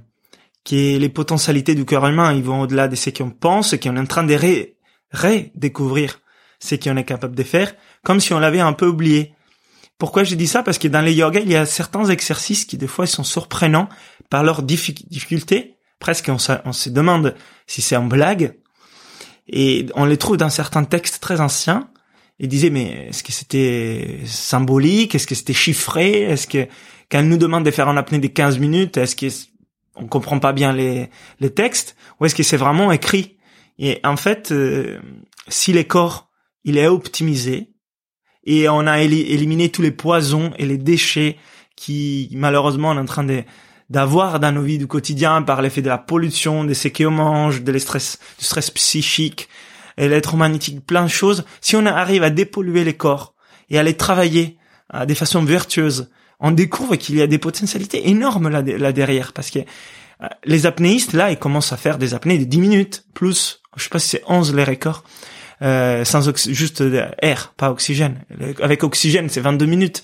que 0.65 0.99
les 0.99 1.09
potentialités 1.09 1.75
du 1.75 1.85
corps 1.85 2.07
humain, 2.07 2.33
ils 2.33 2.43
vont 2.43 2.63
au-delà 2.63 2.89
de 2.89 2.97
ce 2.97 3.11
qu'on 3.11 3.31
pense, 3.31 3.77
qu'on 3.77 3.97
est 3.97 4.01
en 4.01 4.07
train 4.07 4.25
de 4.25 4.35
ré 4.35 4.77
redécouvrir 5.13 6.21
ce 6.59 6.75
qu'on 6.75 6.97
est 6.97 7.05
capable 7.05 7.37
de 7.37 7.43
faire, 7.43 7.75
comme 8.03 8.21
si 8.21 8.33
on 8.33 8.39
l'avait 8.39 8.61
un 8.61 8.73
peu 8.73 8.87
oublié. 8.87 9.35
Pourquoi 9.99 10.25
j'ai 10.25 10.37
dit 10.37 10.47
ça? 10.47 10.63
Parce 10.63 10.79
que 10.79 10.89
dans 10.89 11.01
les 11.01 11.15
yoga, 11.15 11.41
il 11.41 11.51
y 11.51 11.57
a 11.57 11.65
certains 11.65 12.05
exercices 12.07 12.65
qui 12.65 12.77
des 12.77 12.87
fois 12.87 13.07
sont 13.07 13.25
surprenants 13.25 13.89
par 14.29 14.43
leur 14.43 14.63
difficulté. 14.63 15.77
Presque 15.99 16.29
on, 16.29 16.39
se 16.39 16.91
demande 16.91 17.35
si 17.67 17.81
c'est 17.81 17.97
en 17.97 18.05
blague. 18.05 18.59
Et 19.49 19.87
on 19.95 20.05
les 20.05 20.19
trouve 20.19 20.37
dans 20.37 20.51
certains 20.51 20.85
textes 20.85 21.23
très 21.23 21.41
anciens. 21.41 21.89
Et 22.39 22.47
disait 22.47 22.71
mais 22.71 23.09
est-ce 23.09 23.23
que 23.23 23.33
c'était 23.33 24.21
symbolique? 24.27 25.15
Est-ce 25.15 25.27
que 25.27 25.35
c'était 25.35 25.55
chiffré? 25.55 26.23
Est-ce 26.23 26.47
que 26.47 26.67
quand 27.11 27.19
elle 27.19 27.29
nous 27.29 27.39
demande 27.39 27.65
de 27.65 27.71
faire 27.71 27.89
un 27.89 27.97
apnée 27.97 28.19
de 28.19 28.27
15 28.27 28.59
minutes, 28.59 28.97
est-ce 28.97 29.17
que 29.17 29.27
on 29.95 30.07
comprend 30.07 30.39
pas 30.39 30.53
bien 30.53 30.73
les, 30.73 31.09
les 31.41 31.51
textes? 31.51 31.97
Ou 32.21 32.27
est-ce 32.27 32.35
que 32.35 32.43
c'est 32.43 32.59
vraiment 32.59 32.93
écrit? 32.93 33.37
Et 33.79 34.01
en 34.05 34.17
fait, 34.17 34.53
euh, 34.53 35.01
si 35.49 35.73
les 35.73 35.85
corps 35.85 36.29
il 36.65 36.79
est 36.79 36.89
optimisé, 36.89 37.71
et 38.45 38.69
on 38.69 38.87
a 38.87 39.01
éliminé 39.01 39.71
tous 39.71 39.83
les 39.83 39.91
poisons 39.91 40.53
et 40.59 40.67
les 40.67 40.79
déchets 40.79 41.37
qui 41.75 42.29
malheureusement 42.33 42.91
on 42.91 42.97
est 42.97 43.01
en 43.01 43.05
train 43.05 43.25
de 43.25 43.43
d'avoir 43.91 44.41
dans 44.41 44.51
nos 44.51 44.63
vies 44.63 44.79
du 44.79 44.89
quotidien 44.89 45.43
par 45.43 45.63
l'effet 45.63 45.81
de 45.81 45.89
la 45.89 45.99
pollution, 45.99 46.65
de 46.65 46.75
ce 46.75 46.89
qu'on 46.89 47.13
mange, 47.13 47.63
de 47.63 47.79
stress, 47.79 48.19
du 48.37 48.45
stress 48.45 48.71
psychique, 48.73 49.49
électromagnétique, 49.97 50.85
plein 50.85 51.05
de 51.05 51.11
choses. 51.11 51.45
Si 51.61 51.77
on 51.77 51.87
arrive 51.87 52.23
à 52.23 52.31
dépolluer 52.31 52.85
les 52.85 52.95
corps 52.95 53.35
et 53.71 53.79
à 53.79 53.83
les 53.83 53.95
travailler 53.95 54.59
à 54.91 55.03
euh, 55.03 55.07
des 55.07 55.15
façons 55.15 55.43
vertueuses, 55.43 56.11
on 56.41 56.51
découvre 56.51 56.97
qu'il 56.97 57.17
y 57.17 57.23
a 57.23 57.27
des 57.27 57.39
potentialités 57.39 58.09
énormes 58.09 58.49
là, 58.49 58.63
là 58.63 58.93
derrière 58.93 59.33
parce 59.33 59.51
que 59.51 59.61
euh, 59.61 60.27
les 60.45 60.67
apnéistes 60.67 61.15
là 61.15 61.31
ils 61.31 61.39
commencent 61.39 61.73
à 61.73 61.79
faire 61.79 61.97
des 61.97 62.13
apnées 62.13 62.39
de 62.39 62.45
10 62.45 62.59
minutes 62.59 63.05
plus 63.15 63.63
je 63.77 63.85
sais 63.85 63.89
pas 63.89 63.99
si 63.99 64.09
c'est 64.09 64.23
11 64.27 64.55
les 64.55 64.65
records 64.65 65.03
euh, 65.63 66.05
sans 66.05 66.31
juste 66.49 66.85
air, 67.23 67.55
pas 67.57 67.71
oxygène. 67.71 68.21
Avec 68.61 68.85
oxygène, 68.85 69.29
c'est 69.29 69.41
22 69.41 69.67
minutes. 69.67 70.03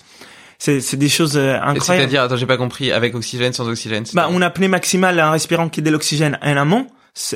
C'est, 0.57 0.81
c'est 0.81 0.97
des 0.97 1.09
choses 1.09 1.35
euh, 1.35 1.55
incroyables. 1.55 1.83
C'est-à-dire, 1.83 2.23
attends, 2.23 2.37
j'ai 2.37 2.45
pas 2.45 2.57
compris, 2.57 2.91
avec 2.91 3.15
oxygène, 3.15 3.53
sans 3.53 3.67
oxygène. 3.67 4.05
Bah, 4.13 4.29
on 4.31 4.41
apnée 4.41 4.67
maximale 4.67 5.19
en 5.19 5.31
respirant 5.31 5.69
qui 5.69 5.81
est 5.81 5.83
de 5.83 5.91
l'oxygène 5.91 6.39
en 6.41 6.57
amont. 6.57 6.87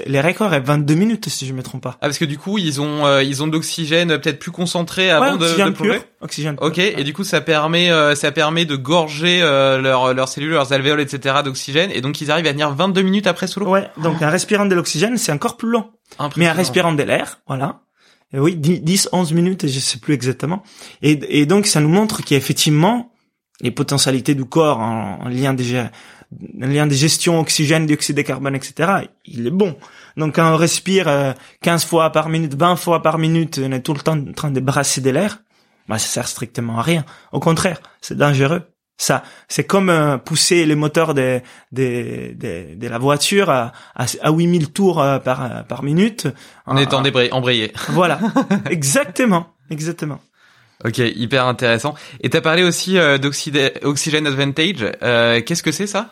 Les 0.07 0.21
records 0.21 0.53
est 0.53 0.59
22 0.59 0.95
minutes 0.95 1.29
si 1.29 1.45
je 1.45 1.53
me 1.53 1.61
trompe 1.61 1.83
pas. 1.83 1.97
Ah 2.01 2.07
parce 2.07 2.17
que 2.17 2.25
du 2.25 2.37
coup 2.37 2.57
ils 2.57 2.81
ont 2.81 3.05
euh, 3.05 3.21
ils 3.21 3.43
ont 3.43 3.47
de 3.47 3.51
l'oxygène 3.51 4.09
peut-être 4.17 4.39
plus 4.39 4.51
concentré 4.51 5.11
avant 5.11 5.35
de, 5.35 5.45
de 5.45 5.69
pur, 5.69 5.95
oxygène 6.19 6.55
pur. 6.55 6.65
Ok 6.65 6.79
et 6.79 7.03
du 7.03 7.13
coup 7.13 7.23
ça 7.23 7.41
permet 7.41 7.91
ça 8.15 8.31
permet 8.31 8.65
de 8.65 8.75
gorger 8.75 9.39
leurs 9.39 10.15
leurs 10.15 10.29
cellules 10.29 10.49
leurs 10.49 10.73
alvéoles 10.73 11.01
etc 11.01 11.35
d'oxygène 11.43 11.91
et 11.91 12.01
donc 12.01 12.21
ils 12.21 12.31
arrivent 12.31 12.47
à 12.47 12.51
tenir 12.51 12.73
22 12.73 13.03
minutes 13.03 13.27
après 13.27 13.45
sous 13.45 13.59
l'eau. 13.59 13.69
Ouais 13.69 13.87
donc 14.01 14.19
en 14.21 14.31
respirant 14.31 14.65
de 14.65 14.73
l'oxygène 14.73 15.17
c'est 15.17 15.31
encore 15.31 15.57
plus 15.57 15.69
long. 15.69 15.91
Mais 16.37 16.49
en 16.49 16.53
respirant 16.53 16.93
de 16.93 17.03
l'air 17.03 17.39
voilà 17.47 17.81
oui, 18.33 18.55
10, 18.57 19.09
11 19.13 19.31
minutes, 19.33 19.67
je 19.67 19.79
sais 19.79 19.99
plus 19.99 20.13
exactement. 20.13 20.61
Et, 21.01 21.41
et 21.41 21.45
donc, 21.45 21.65
ça 21.65 21.79
nous 21.79 21.87
montre 21.87 22.21
qu'effectivement, 22.23 23.13
les 23.61 23.71
potentialités 23.71 24.35
du 24.35 24.45
corps 24.45 24.79
en, 24.79 25.29
lien 25.29 25.53
déjà 25.53 25.91
en 26.61 26.67
lien 26.67 26.87
de 26.87 26.93
gestion 26.93 27.39
oxygène, 27.39 27.85
dioxyde 27.85 28.17
de 28.17 28.21
carbone, 28.21 28.55
etc., 28.55 29.07
il 29.25 29.47
est 29.47 29.51
bon. 29.51 29.77
Donc 30.17 30.35
quand 30.35 30.53
on 30.53 30.57
respire 30.57 31.35
15 31.61 31.83
euh, 31.83 31.87
fois 31.87 32.11
par 32.11 32.29
minute, 32.29 32.55
20 32.55 32.75
fois 32.75 33.01
par 33.01 33.17
minute, 33.17 33.59
on 33.63 33.71
est 33.71 33.81
tout 33.81 33.93
le 33.93 33.99
temps 33.99 34.17
en 34.17 34.33
train 34.33 34.51
de 34.51 34.59
brasser 34.59 35.01
de 35.01 35.09
l'air, 35.09 35.39
bah 35.87 35.97
ça 35.97 36.07
sert 36.07 36.27
strictement 36.27 36.79
à 36.79 36.81
rien. 36.81 37.05
Au 37.31 37.39
contraire, 37.39 37.81
c'est 38.01 38.17
dangereux. 38.17 38.63
Ça, 38.99 39.21
c'est 39.47 39.63
comme 39.63 39.91
euh, 39.91 40.17
pousser 40.17 40.65
les 40.65 40.73
moteurs 40.73 41.13
de, 41.13 41.39
de, 41.71 42.33
de, 42.33 42.75
de, 42.75 42.87
la 42.87 42.97
voiture 42.97 43.51
à, 43.51 43.71
à, 43.95 44.05
à 44.21 44.31
8000 44.31 44.71
tours 44.71 44.99
euh, 44.99 45.19
par, 45.19 45.65
par 45.67 45.83
minute. 45.83 46.27
En 46.65 46.77
étant 46.77 47.03
embrayé. 47.31 47.71
Voilà, 47.89 48.19
exactement, 48.71 49.53
exactement. 49.69 50.19
Ok, 50.85 50.99
hyper 50.99 51.45
intéressant. 51.45 51.95
Et 52.21 52.29
tu 52.29 52.37
as 52.37 52.41
parlé 52.41 52.63
aussi 52.63 52.97
euh, 52.97 53.17
d'Oxygen 53.17 54.27
Advantage. 54.27 54.85
Euh, 55.01 55.41
Qu'est-ce 55.41 55.63
que 55.63 55.71
c'est 55.71 55.87
ça? 55.87 56.11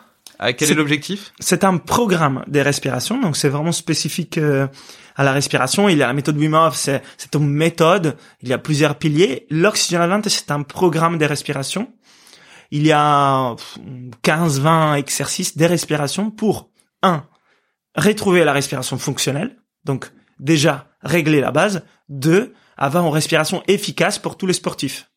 Quel 0.58 0.70
est, 0.70 0.74
l'objectif? 0.74 1.32
C'est 1.40 1.64
un 1.64 1.78
programme 1.78 2.44
de 2.46 2.60
respiration, 2.60 3.18
donc 3.18 3.38
c'est 3.38 3.48
vraiment 3.48 3.72
spécifique 3.72 4.38
à 4.38 5.24
la 5.24 5.32
respiration. 5.32 5.88
Il 5.88 5.96
y 5.96 6.02
a 6.02 6.06
la 6.06 6.12
méthode 6.12 6.36
Wim 6.36 6.52
Hof, 6.52 6.76
c'est 6.76 7.34
une 7.34 7.48
méthode. 7.48 8.16
Il 8.42 8.48
y 8.50 8.52
a 8.52 8.58
plusieurs 8.58 8.96
piliers. 8.96 9.46
L'Oxygen 9.48 10.02
Advantage, 10.02 10.32
c'est 10.32 10.50
un 10.50 10.62
programme 10.62 11.16
de 11.16 11.24
respiration 11.24 11.88
il 12.70 12.86
y 12.86 12.92
a 12.92 13.54
15-20 14.24 14.96
exercices 14.98 15.56
des 15.56 15.66
respirations 15.66 16.30
pour, 16.30 16.70
un, 17.02 17.24
retrouver 17.94 18.44
la 18.44 18.52
respiration 18.52 18.98
fonctionnelle, 18.98 19.56
donc 19.84 20.10
déjà 20.38 20.88
régler 21.02 21.40
la 21.40 21.50
base, 21.50 21.84
deux, 22.08 22.54
avoir 22.76 23.04
une 23.06 23.12
respiration 23.12 23.62
efficace 23.66 24.18
pour 24.18 24.36
tous 24.36 24.46
les 24.46 24.52
sportifs. 24.52 25.10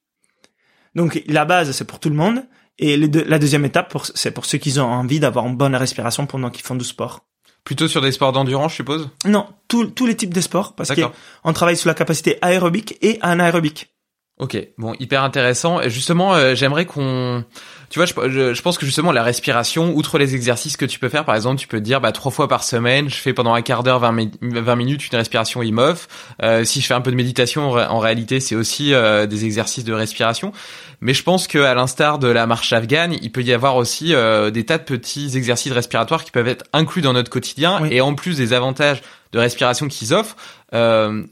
Donc 0.96 1.22
la 1.28 1.46
base, 1.46 1.72
c'est 1.72 1.86
pour 1.86 2.00
tout 2.00 2.10
le 2.10 2.16
monde, 2.16 2.44
et 2.80 2.98
la 2.98 3.40
deuxième 3.40 3.66
étape, 3.66 3.96
c'est 4.16 4.32
pour 4.32 4.46
ceux 4.46 4.58
qui 4.58 4.80
ont 4.80 4.92
envie 4.92 5.20
d'avoir 5.20 5.46
une 5.46 5.58
bonne 5.58 5.76
respiration 5.76 6.26
pendant 6.26 6.50
qu'ils 6.50 6.66
font 6.66 6.76
du 6.76 6.86
sport. 6.86 7.26
Plutôt 7.66 7.88
sur 7.88 8.02
des 8.02 8.12
sports 8.12 8.32
d'endurance, 8.32 8.72
je 8.72 8.78
suppose? 8.78 9.10
Non, 9.26 9.48
tous 9.68 10.06
les 10.06 10.16
types 10.16 10.34
de 10.34 10.42
sports, 10.42 10.76
parce 10.76 10.92
qu'on 10.94 11.54
travaille 11.54 11.78
sur 11.78 11.90
la 11.90 11.94
capacité 11.94 12.38
aérobique 12.42 12.98
et 13.02 13.20
anaérobique. 13.22 13.94
Ok, 14.40 14.58
bon, 14.78 14.96
hyper 15.00 15.24
intéressant. 15.24 15.82
Justement, 15.90 16.34
euh, 16.34 16.56
j'aimerais 16.56 16.86
qu'on, 16.86 17.44
tu 17.90 18.00
vois, 18.00 18.06
je, 18.06 18.54
je, 18.54 18.62
pense 18.62 18.78
que 18.78 18.86
justement 18.86 19.12
la 19.12 19.24
respiration, 19.24 19.96
outre 19.96 20.18
les 20.18 20.36
exercices 20.36 20.78
que 20.78 20.86
tu 20.86 21.00
peux 21.00 21.10
faire, 21.10 21.26
par 21.26 21.36
exemple, 21.36 21.60
tu 21.60 21.68
peux 21.68 21.80
te 21.80 21.84
dire, 21.84 22.02
bah 22.02 22.12
trois 22.12 22.32
fois 22.32 22.48
par 22.48 22.64
semaine, 22.64 23.10
je 23.10 23.16
fais 23.16 23.34
pendant 23.34 23.54
un 23.54 23.62
quart 23.62 23.84
d'heure, 23.84 24.00
20, 24.00 24.76
minutes 24.76 25.08
une 25.12 25.18
respiration 25.18 25.64
IMOF. 25.64 26.08
Euh, 26.44 26.64
si 26.64 26.82
je 26.82 26.88
fais 26.88 26.94
un 26.94 27.02
peu 27.02 27.12
de 27.12 27.16
méditation, 27.16 27.72
en, 27.72 28.00
réalité, 28.00 28.40
c'est 28.40 28.56
aussi 28.56 28.94
euh, 28.94 29.26
des 29.26 29.46
exercices 29.46 29.84
de 29.84 29.94
respiration. 29.94 30.52
Mais 31.02 31.14
je 31.14 31.24
pense 31.24 31.48
que 31.48 31.60
à 31.60 31.74
l'instar 31.74 32.20
de 32.20 32.28
la 32.28 32.46
marche 32.46 32.74
afghane, 32.74 33.16
il 33.22 33.32
peut 33.32 33.42
y 33.42 33.54
avoir 33.54 33.76
aussi 33.78 34.14
euh, 34.14 34.52
des 34.52 34.66
tas 34.66 34.78
de 34.78 34.84
petits 34.84 35.36
exercices 35.38 35.72
respiratoires 35.72 36.24
qui 36.24 36.32
peuvent 36.32 36.48
être 36.48 36.66
inclus 36.74 37.02
dans 37.02 37.14
notre 37.14 37.30
quotidien 37.30 37.86
et 37.86 38.02
en 38.02 38.16
plus 38.16 38.38
des 38.38 38.54
avantages 38.54 39.02
de 39.32 39.40
respiration 39.40 39.88
qu'ils 39.88 40.14
offrent. 40.14 40.36
Euh, 40.74 41.24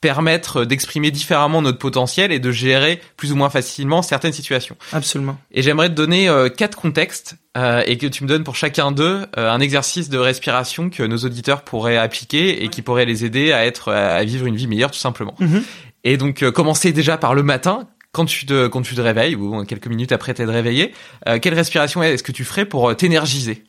permettre 0.00 0.64
d'exprimer 0.64 1.10
différemment 1.10 1.62
notre 1.62 1.78
potentiel 1.78 2.30
et 2.30 2.38
de 2.38 2.50
gérer 2.52 3.00
plus 3.16 3.32
ou 3.32 3.36
moins 3.36 3.50
facilement 3.50 4.02
certaines 4.02 4.32
situations. 4.32 4.76
Absolument. 4.92 5.38
Et 5.52 5.62
j'aimerais 5.62 5.88
te 5.88 5.94
donner 5.94 6.28
euh, 6.28 6.48
quatre 6.48 6.76
contextes 6.76 7.36
euh, 7.56 7.82
et 7.86 7.96
que 7.96 8.06
tu 8.06 8.22
me 8.22 8.28
donnes 8.28 8.44
pour 8.44 8.56
chacun 8.56 8.92
d'eux 8.92 9.26
euh, 9.38 9.50
un 9.50 9.60
exercice 9.60 10.10
de 10.10 10.18
respiration 10.18 10.90
que 10.90 11.02
nos 11.02 11.18
auditeurs 11.18 11.62
pourraient 11.62 11.96
appliquer 11.96 12.62
et 12.62 12.68
qui 12.68 12.82
pourrait 12.82 13.06
les 13.06 13.24
aider 13.24 13.52
à 13.52 13.64
être 13.64 13.92
à 13.92 14.22
vivre 14.24 14.46
une 14.46 14.56
vie 14.56 14.66
meilleure 14.66 14.90
tout 14.90 14.98
simplement. 14.98 15.34
Mm-hmm. 15.40 15.62
Et 16.04 16.16
donc 16.18 16.48
commencer 16.50 16.92
déjà 16.92 17.16
par 17.16 17.34
le 17.34 17.42
matin 17.42 17.88
quand 18.12 18.26
tu 18.26 18.46
te 18.46 18.68
quand 18.68 18.82
tu 18.82 18.94
te 18.94 19.00
réveilles 19.00 19.34
ou 19.34 19.64
quelques 19.64 19.88
minutes 19.88 20.12
après 20.12 20.34
t'être 20.34 20.52
réveillé, 20.52 20.94
quelle 21.42 21.54
respiration 21.54 22.02
est-ce 22.02 22.22
que 22.22 22.32
tu 22.32 22.44
ferais 22.44 22.64
pour 22.64 22.94
t'énergiser? 22.96 23.64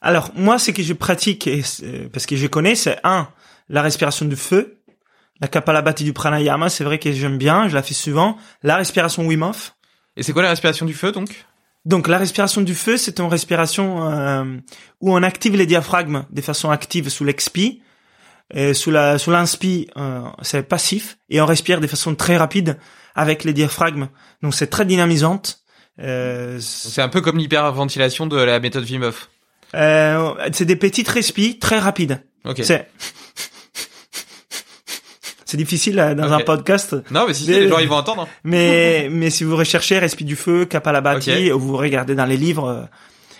Alors 0.00 0.30
moi 0.34 0.58
ce 0.58 0.72
que 0.72 0.82
je 0.82 0.92
pratique 0.94 1.48
parce 2.12 2.26
que 2.26 2.34
je 2.34 2.46
connais 2.48 2.74
c'est 2.74 2.98
un 3.04 3.28
la 3.70 3.82
respiration 3.82 4.26
du 4.26 4.36
feu 4.36 4.79
la 5.40 5.48
Kapalabhati 5.48 6.04
du 6.04 6.12
pranayama, 6.12 6.68
c'est 6.68 6.84
vrai 6.84 6.98
que 6.98 7.12
j'aime 7.12 7.38
bien, 7.38 7.68
je 7.68 7.74
la 7.74 7.82
fais 7.82 7.94
souvent. 7.94 8.36
La 8.62 8.76
respiration 8.76 9.26
Wim 9.26 9.42
Hof. 9.42 9.74
Et 10.16 10.22
c'est 10.22 10.32
quoi 10.32 10.42
la 10.42 10.50
respiration 10.50 10.86
du 10.86 10.94
feu 10.94 11.12
donc? 11.12 11.46
Donc 11.86 12.08
la 12.08 12.18
respiration 12.18 12.60
du 12.60 12.74
feu, 12.74 12.96
c'est 12.98 13.20
une 13.20 13.28
respiration 13.28 14.10
euh, 14.10 14.44
où 15.00 15.14
on 15.14 15.22
active 15.22 15.56
les 15.56 15.64
diaphragmes 15.64 16.26
de 16.30 16.42
façon 16.42 16.70
active 16.70 17.08
sous 17.08 17.24
l'expi. 17.24 17.82
Et 18.52 18.74
sous 18.74 18.90
la 18.90 19.16
sous 19.16 19.30
l'inspi, 19.30 19.88
euh, 19.96 20.22
c'est 20.42 20.68
passif 20.68 21.18
et 21.28 21.40
on 21.40 21.46
respire 21.46 21.80
de 21.80 21.86
façon 21.86 22.14
très 22.16 22.36
rapide 22.36 22.78
avec 23.14 23.44
les 23.44 23.52
diaphragmes. 23.52 24.08
Donc 24.42 24.54
c'est 24.54 24.66
très 24.66 24.84
dynamisante. 24.84 25.60
Euh, 26.00 26.58
c'est 26.60 27.02
un 27.02 27.08
peu 27.08 27.20
comme 27.20 27.38
l'hyperventilation 27.38 28.26
de 28.26 28.36
la 28.36 28.58
méthode 28.60 28.84
Wim 28.90 29.02
Hof. 29.04 29.30
Euh, 29.74 30.34
c'est 30.52 30.64
des 30.64 30.76
petites 30.76 31.08
respis 31.08 31.58
très 31.58 31.78
rapides. 31.78 32.22
Ok. 32.44 32.60
C'est 32.62 32.88
C'est 35.50 35.56
difficile 35.56 35.98
euh, 35.98 36.14
dans 36.14 36.32
un 36.32 36.40
podcast. 36.40 36.94
Non, 37.10 37.24
mais 37.26 37.34
si, 37.34 37.46
les 37.50 37.68
gens 37.68 37.78
ils 37.80 37.88
vont 37.88 37.96
entendre. 37.96 38.28
Mais, 38.44 39.08
mais 39.10 39.30
si 39.30 39.42
vous 39.42 39.56
recherchez 39.56 39.98
Respi 39.98 40.24
du 40.24 40.36
feu, 40.36 40.64
Kapalabhati, 40.64 41.50
Ok. 41.50 41.56
ou 41.56 41.58
vous 41.58 41.76
regardez 41.76 42.14
dans 42.14 42.24
les 42.24 42.36
livres, 42.36 42.68
euh, 42.68 42.82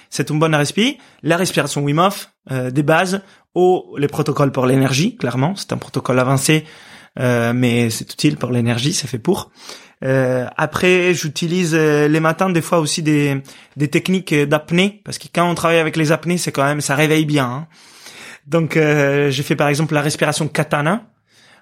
c'est 0.09 0.29
une 0.31 0.41
bonne 0.41 0.55
respi. 0.57 0.99
La 1.23 1.37
respiration 1.37 1.83
Wim 1.85 1.99
Hof, 2.01 2.31
euh, 2.51 2.73
des 2.73 2.83
bases, 2.83 3.23
ou 3.55 3.95
les 3.97 4.09
protocoles 4.09 4.51
pour 4.51 4.67
l'énergie, 4.67 5.17
clairement. 5.17 5.55
C'est 5.55 5.73
un 5.73 5.77
protocole 5.77 6.19
avancé, 6.19 6.65
euh, 7.21 7.53
mais 7.55 7.91
c'est 7.91 8.13
utile 8.13 8.37
pour 8.37 8.51
l'énergie, 8.51 8.93
c'est 8.93 9.07
fait 9.07 9.19
pour. 9.21 9.53
Euh, 10.03 10.47
après, 10.57 11.15
j'utilise 11.15 11.75
euh, 11.75 12.09
les 12.09 12.21
matins 12.21 12.51
des 12.51 12.63
fois 12.63 12.79
aussi 12.81 13.03
des, 13.03 13.41
des 13.77 13.87
techniques 13.89 14.35
d'apnée, 14.35 15.01
parce 15.05 15.19
que 15.19 15.27
quand 15.33 15.49
on 15.49 15.55
travaille 15.55 15.79
avec 15.79 15.97
les 15.97 16.11
apnées, 16.11 16.39
c'est 16.39 16.51
quand 16.53 16.65
même, 16.65 16.81
ça 16.81 16.97
réveille 16.97 17.25
bien. 17.27 17.45
hein. 17.45 17.67
Donc, 18.47 18.77
euh, 18.77 19.31
j'ai 19.31 19.43
fait 19.45 19.55
par 19.57 19.69
exemple 19.69 19.95
la 19.95 20.01
respiration 20.03 20.49
katana. 20.49 21.05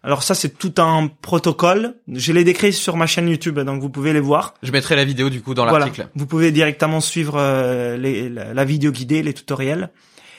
Alors 0.04 0.22
ça, 0.22 0.34
c'est 0.34 0.56
tout 0.58 0.74
un 0.78 1.08
protocole. 1.22 1.94
Je 2.12 2.32
l'ai 2.32 2.44
décrit 2.44 2.72
sur 2.72 2.96
ma 2.96 3.06
chaîne 3.06 3.28
YouTube, 3.28 3.58
donc 3.58 3.80
vous 3.80 3.90
pouvez 3.90 4.12
les 4.12 4.20
voir. 4.20 4.54
Je 4.62 4.70
mettrai 4.72 4.94
la 4.96 5.04
vidéo 5.04 5.28
du 5.28 5.42
coup 5.42 5.54
dans 5.54 5.64
Voilà. 5.68 5.86
l'article. 5.86 6.08
Vous 6.14 6.26
pouvez 6.26 6.52
directement 6.52 7.00
suivre 7.00 7.34
euh, 7.36 7.96
les- 7.96 8.28
la, 8.28 8.54
la 8.54 8.64
vidéo 8.64 8.90
guidée, 8.92 9.22
les 9.22 9.34
tutoriels. 9.34 9.90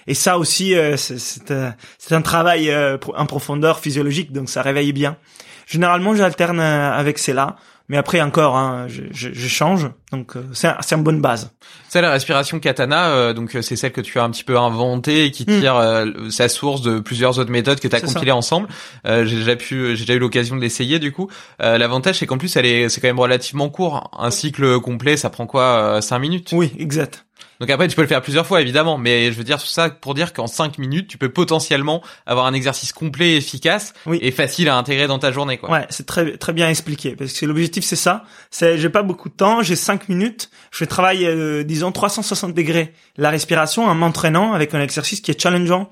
Et 0.07 0.13
ça 0.13 0.37
aussi, 0.39 0.73
euh, 0.75 0.95
c'est- 0.97 1.19
c'est 1.19 2.15
un, 2.15 2.21
travail 2.21 2.71
euh, 2.71 2.97
en 3.15 3.25
profondeur 3.25 3.79
physiologique, 3.79 4.31
donc 4.31 4.49
ça 4.49 4.61
réveille 4.61 4.93
bien. 4.93 5.17
Généralement, 5.67 6.15
j'alterne 6.15 6.59
euh, 6.59 6.91
avec 6.91 7.19
celle-là, 7.19 7.57
mais 7.89 7.97
après 7.97 8.21
encore, 8.21 8.55
hein, 8.55 8.85
je, 8.87 9.01
je, 9.11 9.29
je 9.33 9.47
change. 9.47 9.89
Donc 10.11 10.35
euh, 10.37 10.43
c'est 10.53 10.67
un- 10.67 10.77
c'est 10.81 10.95
une 10.95 11.03
bonne 11.03 11.21
base. 11.21 11.51
Ça, 11.89 11.99
la 12.01 12.11
respiration 12.11 12.59
katana, 12.59 13.09
euh, 13.09 13.33
donc 13.33 13.55
euh, 13.55 13.61
c'est 13.61 13.75
celle 13.75 13.91
que 13.91 14.01
tu 14.01 14.17
as 14.19 14.23
un 14.23 14.29
petit 14.31 14.43
peu 14.43 14.57
inventée 14.57 15.25
et 15.25 15.31
qui 15.31 15.43
Hmm. 15.43 15.59
tire 15.59 15.75
euh, 15.75 16.05
sa 16.29 16.47
source 16.49 16.81
de 16.81 16.99
plusieurs 16.99 17.37
autres 17.39 17.51
méthodes 17.51 17.79
que 17.79 17.87
tu 17.87 17.95
as 17.95 17.99
C'est 17.99 18.07
ça. 18.07 18.13
compilées 18.13 18.31
ensemble. 18.31 18.67
Euh, 19.05 19.25
j'ai 19.25 19.35
déjà 19.37 19.55
pu, 19.55 19.95
j'ai 19.95 20.05
déjà 20.05 20.13
eu 20.13 20.19
l'occasion 20.19 20.55
de 20.55 20.61
l'essayer 20.61 20.99
du 20.99 21.11
coup. 21.11 21.29
Euh, 21.61 21.77
L'avantage 21.77 22.19
c'est 22.19 22.25
qu'en 22.25 22.37
plus 22.37 22.55
elle 22.55 22.65
est, 22.65 22.89
c'est 22.89 23.01
quand 23.01 23.07
même 23.07 23.19
relativement 23.19 23.69
court. 23.69 24.09
Un 24.17 24.31
cycle 24.31 24.79
complet, 24.79 25.17
ça 25.17 25.29
prend 25.29 25.45
quoi, 25.47 26.01
5 26.01 26.19
minutes? 26.19 26.49
Oui, 26.53 26.71
exact. 26.79 27.25
Donc 27.59 27.69
après 27.69 27.87
tu 27.89 27.95
peux 27.95 28.01
le 28.01 28.07
faire 28.07 28.21
plusieurs 28.21 28.45
fois 28.47 28.61
évidemment, 28.61 28.97
mais 28.97 29.31
je 29.31 29.37
veux 29.37 29.43
dire 29.43 29.59
tout 29.59 29.67
ça 29.67 29.89
pour 29.89 30.13
dire 30.13 30.31
qu'en 30.31 30.47
5 30.47 30.77
minutes 30.77 31.07
tu 31.09 31.17
peux 31.17 31.29
potentiellement 31.29 32.01
avoir 32.25 32.45
un 32.45 32.53
exercice 32.53 32.93
complet, 32.93 33.31
et 33.31 33.37
efficace 33.37 33.93
Oui. 34.05 34.17
et 34.21 34.31
facile 34.31 34.69
à 34.69 34.77
intégrer 34.77 35.07
dans 35.07 35.19
ta 35.19 35.31
journée 35.31 35.57
quoi. 35.57 35.69
Ouais, 35.69 35.85
c'est 35.89 36.05
très 36.05 36.37
très 36.37 36.53
bien 36.53 36.69
expliqué 36.69 37.15
parce 37.17 37.33
que 37.33 37.45
l'objectif 37.45 37.83
c'est 37.83 37.95
ça. 37.97 38.23
C'est 38.49 38.77
j'ai 38.77 38.89
pas 38.89 39.03
beaucoup 39.03 39.27
de 39.29 39.33
temps, 39.33 39.61
j'ai 39.61 39.75
cinq 39.75 40.07
minutes. 40.07 40.49
Je 40.71 40.85
travaille 40.85 41.25
euh, 41.25 41.63
disons 41.63 41.91
360 41.91 42.53
degrés 42.53 42.93
la 43.17 43.29
respiration 43.29 43.85
en 43.85 43.95
m'entraînant 43.95 44.53
avec 44.53 44.73
un 44.73 44.81
exercice 44.81 45.19
qui 45.19 45.31
est 45.31 45.41
challengeant. 45.41 45.89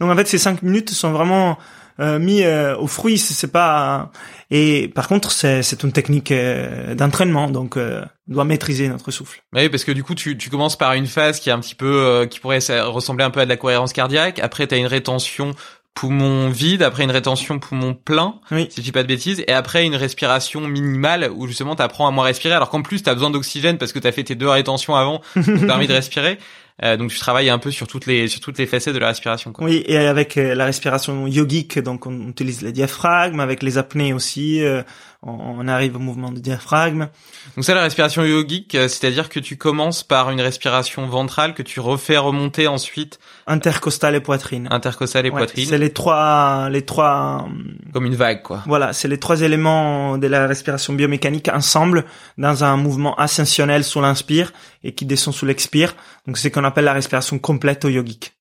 Donc 0.00 0.10
en 0.12 0.16
fait 0.16 0.28
ces 0.28 0.38
cinq 0.38 0.62
minutes 0.62 0.90
sont 0.90 1.10
vraiment 1.10 1.58
mis 1.98 2.42
euh, 2.42 2.76
au 2.76 2.86
fruit. 2.86 3.18
C'est 3.18 3.50
pas 3.52 4.10
et 4.50 4.88
par 4.94 5.08
contre 5.08 5.30
c'est 5.32 5.62
c'est 5.62 5.82
une 5.82 5.92
technique 5.92 6.30
euh, 6.32 6.94
d'entraînement 6.94 7.48
donc 7.50 7.76
euh, 7.76 8.02
on 8.30 8.34
doit 8.34 8.44
maîtriser 8.44 8.88
notre 8.88 9.10
souffle. 9.10 9.42
Oui, 9.54 9.68
parce 9.68 9.84
que 9.84 9.92
du 9.92 10.04
coup, 10.04 10.14
tu, 10.14 10.36
tu 10.36 10.50
commences 10.50 10.76
par 10.76 10.92
une 10.92 11.06
phase 11.06 11.40
qui 11.40 11.48
est 11.48 11.52
un 11.52 11.60
petit 11.60 11.74
peu, 11.74 11.86
euh, 12.04 12.26
qui 12.26 12.40
pourrait 12.40 12.60
ça- 12.60 12.84
ressembler 12.84 13.24
un 13.24 13.30
peu 13.30 13.40
à 13.40 13.44
de 13.44 13.48
la 13.48 13.56
cohérence 13.56 13.92
cardiaque. 13.94 14.38
Après, 14.40 14.66
tu 14.66 14.74
as 14.74 14.78
une 14.78 14.86
rétention 14.86 15.52
poumon 15.94 16.50
vide. 16.50 16.82
Après, 16.82 17.04
une 17.04 17.10
rétention 17.10 17.58
poumon 17.58 17.94
plein, 17.94 18.34
Oui. 18.50 18.66
si 18.70 18.80
je 18.80 18.84
dis 18.84 18.92
pas 18.92 19.02
de 19.02 19.08
bêtises. 19.08 19.42
Et 19.48 19.52
après, 19.52 19.84
une 19.86 19.96
respiration 19.96 20.60
minimale 20.60 21.30
où 21.34 21.46
justement, 21.46 21.74
tu 21.74 21.82
apprends 21.82 22.06
à 22.06 22.10
moins 22.10 22.24
respirer. 22.24 22.54
Alors 22.54 22.68
qu'en 22.70 22.82
plus, 22.82 23.02
tu 23.02 23.08
as 23.10 23.14
besoin 23.14 23.30
d'oxygène 23.30 23.78
parce 23.78 23.92
que 23.92 23.98
tu 23.98 24.06
as 24.06 24.12
fait 24.12 24.24
tes 24.24 24.34
deux 24.34 24.48
rétentions 24.48 24.94
avant, 24.94 25.22
qui 25.32 25.42
t'ont 25.44 25.66
permis 25.66 25.86
de 25.86 25.94
respirer. 25.94 26.38
Euh, 26.84 26.96
donc, 26.96 27.10
tu 27.10 27.18
travailles 27.18 27.50
un 27.50 27.58
peu 27.58 27.70
sur 27.70 27.86
toutes 27.88 28.06
les, 28.06 28.28
sur 28.28 28.40
toutes 28.40 28.58
les 28.58 28.66
facettes 28.66 28.94
de 28.94 28.98
la 28.98 29.08
respiration. 29.08 29.52
Oui, 29.58 29.82
et 29.86 29.96
avec 29.96 30.36
euh, 30.36 30.54
la 30.54 30.64
respiration 30.64 31.26
yogique, 31.26 31.78
donc 31.80 32.06
on 32.06 32.28
utilise 32.28 32.62
le 32.62 32.70
diaphragme, 32.70 33.40
avec 33.40 33.62
les 33.62 33.78
apnées 33.78 34.12
aussi, 34.12 34.62
euh, 34.62 34.82
on, 35.22 35.66
arrive 35.66 35.96
au 35.96 35.98
mouvement 35.98 36.30
du 36.30 36.40
diaphragme. 36.40 37.08
Donc 37.56 37.64
ça, 37.64 37.74
la 37.74 37.82
respiration 37.82 38.24
yogique, 38.24 38.74
euh, 38.76 38.86
c'est-à-dire 38.86 39.28
que 39.28 39.40
tu 39.40 39.56
commences 39.56 40.04
par 40.04 40.30
une 40.30 40.40
respiration 40.40 41.06
ventrale 41.06 41.54
que 41.54 41.62
tu 41.62 41.80
refais 41.80 42.16
remonter 42.16 42.68
ensuite 42.68 43.18
intercostale 43.46 44.14
et 44.14 44.20
poitrine. 44.20 44.68
intercostale 44.70 45.26
et 45.26 45.30
Ouais, 45.30 45.38
poitrine, 45.38 45.66
C'est 45.66 45.78
les 45.78 45.92
trois, 45.92 46.68
les 46.70 46.82
trois, 46.82 47.42
hum, 47.44 47.76
comme 47.92 48.06
une 48.06 48.14
vague, 48.14 48.42
quoi. 48.42 48.62
voilà, 48.66 48.92
c'est 48.92 49.08
les 49.08 49.18
trois 49.18 49.42
éléments 49.42 50.18
de 50.18 50.26
la 50.28 50.46
respiration 50.46 50.92
biomécanique 50.92 51.48
ensemble 51.48 52.04
dans 52.38 52.62
un 52.62 52.76
mouvement 52.76 53.16
ascensionnel 53.16 53.82
sous 53.82 54.00
l'inspire 54.00 54.52
et 54.84 54.94
qui 54.94 55.04
descend 55.04 55.34
sous 55.34 55.46
l'expire. 55.46 55.96
Donc 56.26 56.38
c'est 56.38 56.48
ce 56.48 56.54
qu'on 56.54 56.64
appelle 56.64 56.84
la 56.84 56.92
respiration 56.92 57.38
complète 57.38 57.84
au 57.84 57.88
yogique. 57.88 58.34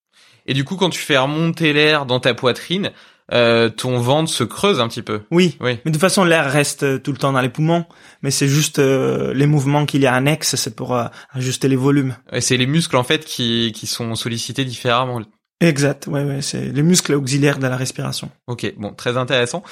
Et 0.45 0.53
du 0.53 0.63
coup, 0.63 0.77
quand 0.77 0.89
tu 0.89 0.99
fais 0.99 1.17
remonter 1.17 1.73
l'air 1.73 2.05
dans 2.05 2.19
ta 2.19 2.33
poitrine, 2.33 2.91
euh, 3.33 3.69
ton 3.69 3.99
ventre 3.99 4.29
se 4.29 4.43
creuse 4.43 4.79
un 4.79 4.87
petit 4.87 5.01
peu. 5.01 5.21
Oui. 5.31 5.57
Oui. 5.59 5.79
Mais 5.83 5.91
de 5.91 5.95
toute 5.95 6.01
façon, 6.01 6.23
l'air 6.23 6.51
reste 6.51 6.83
euh, 6.83 6.97
tout 6.97 7.11
le 7.11 7.17
temps 7.17 7.33
dans 7.33 7.41
les 7.41 7.49
poumons, 7.49 7.85
mais 8.21 8.31
c'est 8.31 8.47
juste 8.47 8.79
euh, 8.79 9.33
les 9.33 9.47
mouvements 9.47 9.85
qu'il 9.85 10.01
y 10.01 10.07
a 10.07 10.13
annexes, 10.13 10.55
c'est 10.55 10.75
pour 10.75 10.95
euh, 10.95 11.05
ajuster 11.31 11.67
les 11.67 11.75
volumes. 11.75 12.15
Et 12.31 12.41
c'est 12.41 12.57
les 12.57 12.67
muscles 12.67 12.97
en 12.97 13.03
fait 13.03 13.25
qui, 13.25 13.71
qui 13.75 13.87
sont 13.87 14.15
sollicités 14.15 14.65
différemment. 14.65 15.21
Exact, 15.59 16.05
ouais, 16.05 16.23
ouais, 16.23 16.43
c'est 16.43 16.65
les 16.65 16.83
muscles 16.83 17.15
auxiliaires 17.15 17.57
de 17.57 17.65
la 17.65 17.75
respiration. 17.75 18.29
Ok, 18.45 18.71
bon, 18.77 18.93
très 18.93 19.17
intéressant. 19.17 19.63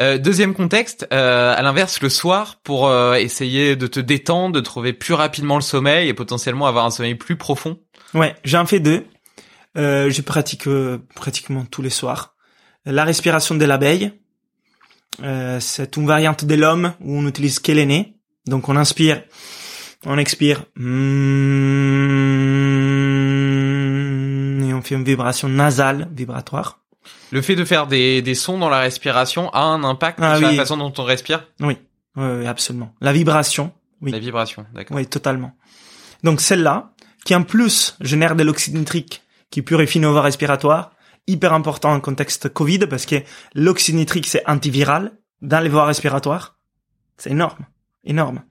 Euh, 0.00 0.16
deuxième 0.16 0.54
contexte, 0.54 1.08
euh, 1.12 1.52
à 1.52 1.60
l'inverse, 1.62 2.00
le 2.00 2.08
soir, 2.08 2.60
pour 2.62 2.86
euh, 2.86 3.14
essayer 3.14 3.74
de 3.74 3.88
te 3.88 3.98
détendre, 3.98 4.54
de 4.54 4.60
trouver 4.60 4.92
plus 4.92 5.14
rapidement 5.14 5.56
le 5.56 5.62
sommeil 5.62 6.08
et 6.08 6.14
potentiellement 6.14 6.68
avoir 6.68 6.84
un 6.84 6.90
sommeil 6.90 7.16
plus 7.16 7.34
profond. 7.36 7.80
Ouais, 8.14 8.36
j'en 8.44 8.66
fais 8.66 8.78
deux. 8.78 9.04
Euh, 9.76 10.10
je 10.10 10.22
pratique 10.22 10.68
euh, 10.68 10.98
pratiquement 11.16 11.64
tous 11.64 11.82
les 11.82 11.90
soirs. 11.90 12.36
La 12.84 13.04
respiration 13.04 13.54
de 13.54 13.64
l'abeille, 13.64 14.12
euh, 15.22 15.60
c'est 15.60 15.96
une 15.96 16.06
variante 16.06 16.44
de 16.44 16.54
l'homme 16.54 16.94
où 17.00 17.16
on 17.16 17.26
utilise 17.26 17.58
kéléné. 17.60 18.16
Donc 18.46 18.68
on 18.68 18.76
inspire, 18.76 19.22
on 20.04 20.18
expire, 20.18 20.64
mm, 23.72 24.64
et 24.68 24.74
on 24.74 24.82
fait 24.82 24.94
une 24.96 25.04
vibration 25.04 25.48
nasale, 25.48 26.08
vibratoire. 26.12 26.80
Le 27.30 27.40
fait 27.40 27.54
de 27.54 27.64
faire 27.64 27.86
des, 27.86 28.20
des 28.22 28.34
sons 28.34 28.58
dans 28.58 28.68
la 28.68 28.80
respiration 28.80 29.48
a 29.50 29.60
un 29.62 29.84
impact 29.84 30.18
Ah 30.20 30.36
sur 30.38 30.48
oui. 30.48 30.56
la 30.56 30.62
façon 30.62 30.76
dont 30.76 30.92
on 30.98 31.04
respire? 31.04 31.48
Oui, 31.60 31.78
oui, 32.16 32.26
oui, 32.40 32.46
absolument. 32.46 32.94
La 33.00 33.12
vibration, 33.12 33.72
oui. 34.00 34.10
La 34.10 34.18
vibration, 34.18 34.66
d'accord. 34.74 34.96
Oui, 34.96 35.06
totalement. 35.06 35.52
Donc 36.24 36.40
celle-là, 36.40 36.92
qui 37.24 37.34
en 37.34 37.42
plus 37.44 37.96
génère 38.00 38.34
de 38.36 38.42
l'oxyde 38.42 38.74
nitrique, 38.74 39.22
qui 39.50 39.62
purifie 39.62 40.00
nos 40.00 40.12
voies 40.12 40.22
respiratoires, 40.22 40.92
hyper 41.26 41.52
important 41.52 41.92
en 41.92 42.00
contexte 42.00 42.48
Covid, 42.48 42.80
parce 42.80 43.06
que 43.06 43.16
l'oxyde 43.54 43.96
nitrique, 43.96 44.26
c'est 44.26 44.48
antiviral 44.48 45.12
dans 45.40 45.60
les 45.60 45.68
voies 45.68 45.86
respiratoires. 45.86 46.58
C'est 47.16 47.30
énorme, 47.30 47.66
énorme. 48.04 48.42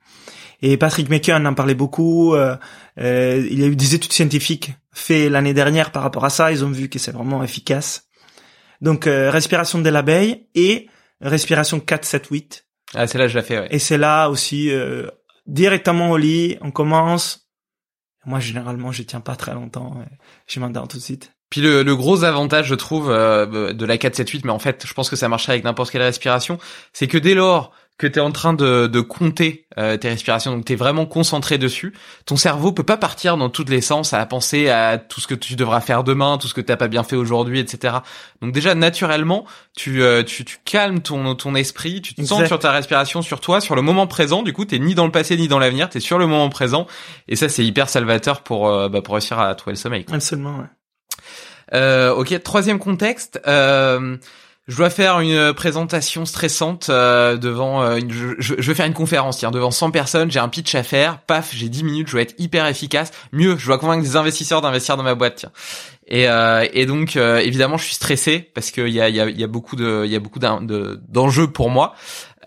Et 0.61 0.77
Patrick 0.77 1.09
McKeown 1.09 1.45
en 1.47 1.53
parlait 1.53 1.75
beaucoup. 1.75 2.35
euh, 2.35 2.55
euh, 2.99 3.45
il 3.49 3.59
y 3.59 3.63
a 3.63 3.67
eu 3.67 3.75
des 3.75 3.95
études 3.95 4.13
scientifiques 4.13 4.73
faites 4.93 5.31
l'année 5.31 5.53
dernière 5.53 5.91
par 5.91 6.03
rapport 6.03 6.25
à 6.25 6.29
ça. 6.29 6.51
Ils 6.51 6.63
ont 6.63 6.69
vu 6.69 6.89
que 6.89 6.99
c'est 6.99 7.11
vraiment 7.11 7.43
efficace. 7.43 8.07
Donc, 8.79 9.07
euh, 9.07 9.31
respiration 9.31 9.79
de 9.79 9.89
l'abeille 9.89 10.47
et 10.55 10.87
respiration 11.21 11.79
4-7-8. 11.79 12.65
Ah, 12.93 13.07
celle-là, 13.07 13.27
je 13.27 13.35
la 13.35 13.43
fais, 13.43 13.59
ouais. 13.59 13.67
Et 13.71 13.79
c'est 13.79 13.97
là 13.97 14.29
aussi 14.29 14.71
euh, 14.71 15.07
directement 15.47 16.11
au 16.11 16.17
lit, 16.17 16.57
on 16.61 16.71
commence. 16.71 17.49
Moi 18.25 18.39
généralement 18.39 18.91
je 18.91 19.01
tiens 19.01 19.19
pas 19.19 19.35
très 19.35 19.53
longtemps, 19.55 20.03
je 20.45 20.59
m'endors 20.59 20.87
tout 20.87 20.97
de 20.97 21.01
suite. 21.01 21.33
Puis 21.51 21.61
le, 21.61 21.83
le 21.83 21.95
gros 21.95 22.23
avantage, 22.23 22.65
je 22.65 22.75
trouve, 22.75 23.11
euh, 23.11 23.73
de 23.73 23.85
la 23.85 23.97
4-7-8, 23.97 24.41
mais 24.45 24.51
en 24.51 24.57
fait, 24.59 24.83
je 24.87 24.93
pense 24.93 25.09
que 25.09 25.15
ça 25.15 25.29
marcherait 25.29 25.51
avec 25.53 25.63
n'importe 25.65 25.91
quelle 25.91 26.01
respiration, 26.01 26.57
c'est 26.93 27.07
que 27.07 27.19
dès 27.19 27.35
lors 27.35 27.71
que 27.97 28.07
tu 28.07 28.17
es 28.17 28.21
en 28.21 28.31
train 28.31 28.53
de, 28.53 28.87
de 28.87 28.99
compter 29.01 29.67
euh, 29.77 29.95
tes 29.95 30.09
respirations, 30.09 30.51
donc 30.55 30.65
tu 30.65 30.73
es 30.73 30.75
vraiment 30.75 31.05
concentré 31.05 31.59
dessus, 31.59 31.93
ton 32.25 32.35
cerveau 32.35 32.71
peut 32.71 32.81
pas 32.81 32.97
partir 32.97 33.37
dans 33.37 33.49
tous 33.49 33.65
les 33.65 33.81
sens 33.81 34.13
à 34.13 34.25
penser 34.25 34.69
à 34.69 34.97
tout 34.97 35.21
ce 35.21 35.27
que 35.27 35.35
tu 35.35 35.55
devras 35.55 35.81
faire 35.81 36.03
demain, 36.03 36.39
tout 36.39 36.47
ce 36.47 36.55
que 36.55 36.61
t'as 36.61 36.77
pas 36.77 36.87
bien 36.87 37.03
fait 37.03 37.15
aujourd'hui, 37.15 37.59
etc. 37.59 37.97
Donc 38.41 38.53
déjà, 38.53 38.73
naturellement, 38.73 39.45
tu, 39.77 40.01
euh, 40.01 40.23
tu, 40.23 40.45
tu 40.45 40.57
calmes 40.65 41.01
ton, 41.01 41.35
ton 41.35 41.53
esprit, 41.53 42.01
tu 42.01 42.15
te 42.15 42.23
sens 42.23 42.47
sur 42.47 42.57
ta 42.57 42.71
respiration, 42.71 43.21
sur 43.21 43.39
toi, 43.39 43.61
sur 43.61 43.75
le 43.75 43.83
moment 43.83 44.07
présent, 44.07 44.41
du 44.41 44.51
coup, 44.53 44.65
t'es 44.65 44.79
ni 44.79 44.95
dans 44.95 45.05
le 45.05 45.11
passé 45.11 45.37
ni 45.37 45.47
dans 45.47 45.59
l'avenir, 45.59 45.87
t'es 45.89 45.99
sur 45.99 46.17
le 46.17 46.25
moment 46.25 46.49
présent, 46.49 46.87
et 47.27 47.35
ça, 47.35 47.49
c'est 47.49 47.63
hyper 47.63 47.87
salvateur 47.87 48.41
pour, 48.41 48.67
euh, 48.67 48.89
bah, 48.89 49.01
pour 49.03 49.13
réussir 49.13 49.37
à 49.37 49.53
trouver 49.53 49.73
le 49.73 49.79
sommeil. 49.79 50.05
quoi. 50.05 50.15
Absolument, 50.15 50.57
ouais. 50.57 50.65
Euh, 51.73 52.13
ok, 52.13 52.41
troisième 52.43 52.79
contexte. 52.79 53.39
Euh, 53.47 54.17
je 54.67 54.77
dois 54.77 54.89
faire 54.89 55.19
une 55.19 55.53
présentation 55.53 56.25
stressante 56.25 56.87
euh, 56.89 57.35
devant. 57.37 57.81
euh, 57.83 57.95
une, 57.97 58.11
je, 58.11 58.27
je- 58.39 58.53
vais 58.55 58.75
faire 58.75 58.85
une 58.85 58.93
conférence, 58.93 59.37
tiens, 59.37 59.51
devant 59.51 59.71
100 59.71 59.91
personnes. 59.91 60.31
J'ai 60.31 60.39
un 60.39 60.49
pitch 60.49 60.75
à 60.75 60.83
faire. 60.83 61.19
Paf, 61.19 61.49
j'ai 61.53 61.67
10 61.67 61.83
minutes. 61.83 62.07
Je 62.07 62.13
dois 62.13 62.21
être 62.21 62.35
hyper 62.37 62.65
efficace. 62.67 63.11
Mieux, 63.31 63.57
je 63.57 63.65
dois 63.65 63.77
convaincre 63.79 64.03
des 64.03 64.15
investisseurs 64.15 64.61
d'investir 64.61 64.97
dans 64.97 65.03
ma 65.03 65.15
boîte. 65.15 65.35
Tiens. 65.37 65.51
Et, 66.07 66.27
euh, 66.29 66.65
et 66.73 66.85
donc, 66.85 67.15
euh, 67.15 67.37
évidemment, 67.39 67.77
je 67.77 67.85
suis 67.85 67.95
stressé 67.95 68.39
parce 68.53 68.69
qu'il 68.71 68.89
y 68.89 68.99
a, 69.01 69.09
y, 69.09 69.19
a, 69.19 69.29
y 69.29 69.43
a 69.43 69.47
beaucoup 69.47 69.75
de, 69.75 70.03
il 70.05 70.11
y 70.11 70.15
a 70.15 70.19
beaucoup 70.19 70.39
d'en- 70.39 70.61
de- 70.61 70.99
d'enjeux 71.07 71.47
pour 71.47 71.69
moi. 71.69 71.95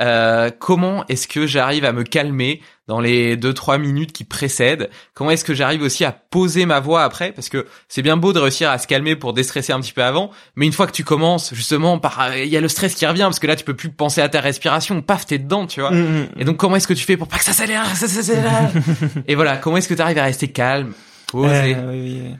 Euh, 0.00 0.50
comment 0.58 1.04
est-ce 1.08 1.28
que 1.28 1.46
j'arrive 1.46 1.84
à 1.84 1.92
me 1.92 2.02
calmer 2.02 2.60
dans 2.86 3.00
les 3.00 3.36
deux 3.36 3.54
trois 3.54 3.78
minutes 3.78 4.12
qui 4.12 4.24
précèdent? 4.24 4.90
Comment 5.14 5.30
est-ce 5.30 5.44
que 5.44 5.54
j'arrive 5.54 5.82
aussi 5.82 6.04
à 6.04 6.12
poser 6.12 6.66
ma 6.66 6.80
voix 6.80 7.02
après? 7.02 7.32
Parce 7.32 7.48
que 7.48 7.66
c'est 7.88 8.02
bien 8.02 8.16
beau 8.16 8.32
de 8.32 8.38
réussir 8.38 8.70
à 8.70 8.78
se 8.78 8.86
calmer 8.86 9.16
pour 9.16 9.32
déstresser 9.32 9.72
un 9.72 9.80
petit 9.80 9.92
peu 9.92 10.02
avant, 10.02 10.30
mais 10.56 10.66
une 10.66 10.72
fois 10.72 10.86
que 10.86 10.92
tu 10.92 11.04
commences, 11.04 11.54
justement, 11.54 11.98
par 11.98 12.36
il 12.36 12.48
y 12.48 12.56
a 12.56 12.60
le 12.60 12.68
stress 12.68 12.94
qui 12.94 13.06
revient 13.06 13.22
parce 13.22 13.38
que 13.38 13.46
là 13.46 13.56
tu 13.56 13.64
peux 13.64 13.74
plus 13.74 13.90
penser 13.90 14.20
à 14.20 14.28
ta 14.28 14.40
respiration, 14.40 15.00
paf, 15.02 15.26
t'es 15.26 15.38
dedans, 15.38 15.66
tu 15.66 15.80
vois. 15.80 15.90
Mm, 15.90 16.20
mm. 16.20 16.28
Et 16.38 16.44
donc 16.44 16.56
comment 16.56 16.76
est-ce 16.76 16.88
que 16.88 16.94
tu 16.94 17.04
fais 17.04 17.16
pour 17.16 17.28
pas 17.28 17.38
que 17.38 17.44
ça 17.44 17.52
s'accélère, 17.52 17.86
ça 17.96 18.08
s'accélère? 18.08 18.70
Et 19.28 19.34
voilà, 19.34 19.56
comment 19.56 19.76
est-ce 19.76 19.88
que 19.88 19.94
tu 19.94 20.02
arrives 20.02 20.18
à 20.18 20.24
rester 20.24 20.48
calme, 20.48 20.92
poser 21.26 21.74
Euh, 21.76 21.90
oui, 21.90 22.00
oui, 22.00 22.22
oui. 22.24 22.36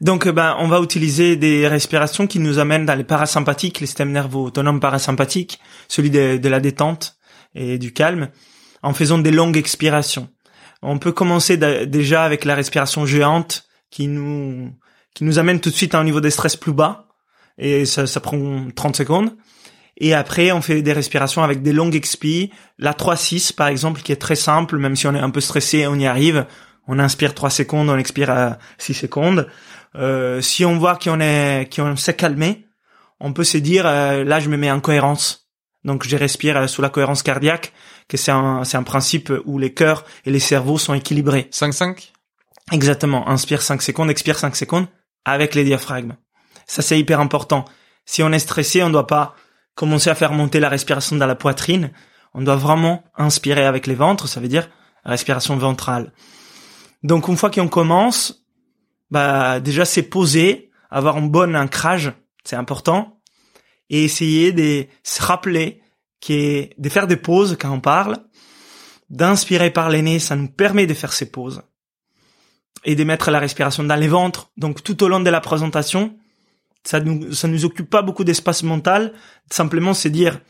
Donc, 0.00 0.26
euh, 0.26 0.32
ben, 0.32 0.56
on 0.58 0.68
va 0.68 0.80
utiliser 0.80 1.36
des 1.36 1.68
respirations 1.68 2.26
qui 2.26 2.38
nous 2.38 2.58
amènent 2.58 2.86
dans 2.86 2.94
les 2.94 3.04
parasympathiques, 3.04 3.80
les 3.80 3.86
systèmes 3.86 4.12
nerveux 4.12 4.38
autonomes 4.38 4.80
parasympathiques, 4.80 5.60
celui 5.88 6.10
de, 6.10 6.48
la 6.48 6.60
détente 6.60 7.16
et 7.54 7.78
du 7.78 7.92
calme, 7.92 8.28
en 8.82 8.92
faisant 8.92 9.18
des 9.18 9.30
longues 9.30 9.56
expirations. 9.56 10.28
On 10.82 10.98
peut 10.98 11.12
commencer 11.12 11.56
déjà 11.56 12.24
avec 12.24 12.44
la 12.44 12.54
respiration 12.54 13.06
géante 13.06 13.66
qui 13.90 14.06
nous 14.06 14.72
qui 15.14 15.22
nous 15.22 15.38
amène 15.38 15.60
tout 15.60 15.70
de 15.70 15.74
suite 15.74 15.94
à 15.94 16.00
un 16.00 16.04
niveau 16.04 16.20
de 16.20 16.28
stress 16.28 16.56
plus 16.56 16.72
bas 16.72 17.06
et 17.56 17.84
ça, 17.84 18.06
ça 18.06 18.20
prend 18.20 18.68
30 18.74 18.96
secondes. 18.96 19.36
Et 19.96 20.12
après, 20.12 20.50
on 20.50 20.60
fait 20.60 20.82
des 20.82 20.92
respirations 20.92 21.42
avec 21.42 21.62
des 21.62 21.72
longues 21.72 21.94
expis. 21.94 22.50
La 22.78 22.92
3-6, 22.92 23.54
par 23.54 23.68
exemple, 23.68 24.02
qui 24.02 24.10
est 24.10 24.16
très 24.16 24.34
simple, 24.34 24.76
même 24.76 24.96
si 24.96 25.06
on 25.06 25.14
est 25.14 25.20
un 25.20 25.30
peu 25.30 25.40
stressé, 25.40 25.86
on 25.86 25.94
y 25.94 26.06
arrive. 26.06 26.46
On 26.88 26.98
inspire 26.98 27.34
3 27.34 27.50
secondes, 27.50 27.88
on 27.88 27.96
expire 27.96 28.30
à 28.30 28.58
6 28.78 28.94
secondes. 28.94 29.48
Euh, 29.96 30.40
si 30.40 30.64
on 30.64 30.78
voit 30.78 30.96
qu'on 30.96 31.20
est, 31.20 31.68
qu'on 31.74 31.96
s'est 31.96 32.14
calmé, 32.14 32.66
on 33.20 33.32
peut 33.32 33.44
se 33.44 33.58
dire, 33.58 33.86
euh, 33.86 34.24
là, 34.24 34.40
je 34.40 34.48
me 34.48 34.56
mets 34.56 34.70
en 34.70 34.80
cohérence. 34.80 35.48
Donc, 35.84 36.06
je 36.06 36.16
respire 36.16 36.56
euh, 36.56 36.66
sous 36.66 36.82
la 36.82 36.88
cohérence 36.88 37.22
cardiaque, 37.22 37.72
que 38.08 38.16
c'est 38.16 38.32
un, 38.32 38.64
c'est 38.64 38.76
un 38.76 38.82
principe 38.82 39.32
où 39.44 39.58
les 39.58 39.72
cœurs 39.72 40.04
et 40.24 40.30
les 40.30 40.40
cerveaux 40.40 40.78
sont 40.78 40.94
équilibrés. 40.94 41.48
5-5 41.52 42.10
Exactement. 42.72 43.28
Inspire 43.28 43.62
5 43.62 43.82
secondes, 43.82 44.10
expire 44.10 44.38
5 44.38 44.56
secondes 44.56 44.86
avec 45.24 45.54
les 45.54 45.64
diaphragmes. 45.64 46.16
Ça, 46.66 46.82
c'est 46.82 46.98
hyper 46.98 47.20
important. 47.20 47.64
Si 48.06 48.22
on 48.22 48.32
est 48.32 48.38
stressé, 48.38 48.82
on 48.82 48.88
ne 48.88 48.92
doit 48.92 49.06
pas 49.06 49.34
commencer 49.74 50.10
à 50.10 50.14
faire 50.14 50.32
monter 50.32 50.60
la 50.60 50.68
respiration 50.68 51.16
dans 51.16 51.26
la 51.26 51.34
poitrine. 51.34 51.90
On 52.32 52.42
doit 52.42 52.56
vraiment 52.56 53.04
inspirer 53.16 53.64
avec 53.64 53.86
les 53.86 53.94
ventres. 53.94 54.28
Ça 54.28 54.40
veut 54.40 54.48
dire 54.48 54.68
respiration 55.04 55.56
ventrale. 55.56 56.12
Donc, 57.02 57.28
une 57.28 57.36
fois 57.36 57.50
qu'on 57.50 57.68
commence, 57.68 58.43
bah, 59.10 59.60
déjà, 59.60 59.84
c'est 59.84 60.02
poser, 60.02 60.70
avoir 60.90 61.16
un 61.16 61.22
bon 61.22 61.54
ancrage. 61.56 62.12
C'est 62.44 62.56
important. 62.56 63.20
Et 63.90 64.04
essayer 64.04 64.52
de 64.52 64.86
se 65.02 65.22
rappeler 65.22 65.82
de 66.28 66.88
faire 66.88 67.06
des 67.06 67.16
pauses 67.16 67.56
quand 67.60 67.70
on 67.70 67.80
parle. 67.80 68.18
D'inspirer 69.10 69.70
par 69.70 69.90
les 69.90 70.02
nez, 70.02 70.18
ça 70.18 70.36
nous 70.36 70.48
permet 70.48 70.86
de 70.86 70.94
faire 70.94 71.12
ces 71.12 71.30
pauses 71.30 71.62
et 72.84 72.94
de 72.94 73.04
mettre 73.04 73.30
la 73.30 73.38
respiration 73.38 73.84
dans 73.84 73.96
les 73.96 74.08
ventres. 74.08 74.50
Donc 74.56 74.82
tout 74.82 75.02
au 75.02 75.08
long 75.08 75.20
de 75.20 75.30
la 75.30 75.40
présentation, 75.40 76.16
ça 76.84 77.00
nous 77.00 77.32
ça 77.32 77.48
nous 77.48 77.64
occupe 77.64 77.88
pas 77.88 78.02
beaucoup 78.02 78.24
d'espace 78.24 78.62
mental. 78.62 79.12
Simplement, 79.50 79.94
c'est 79.94 80.10
dire 80.10 80.40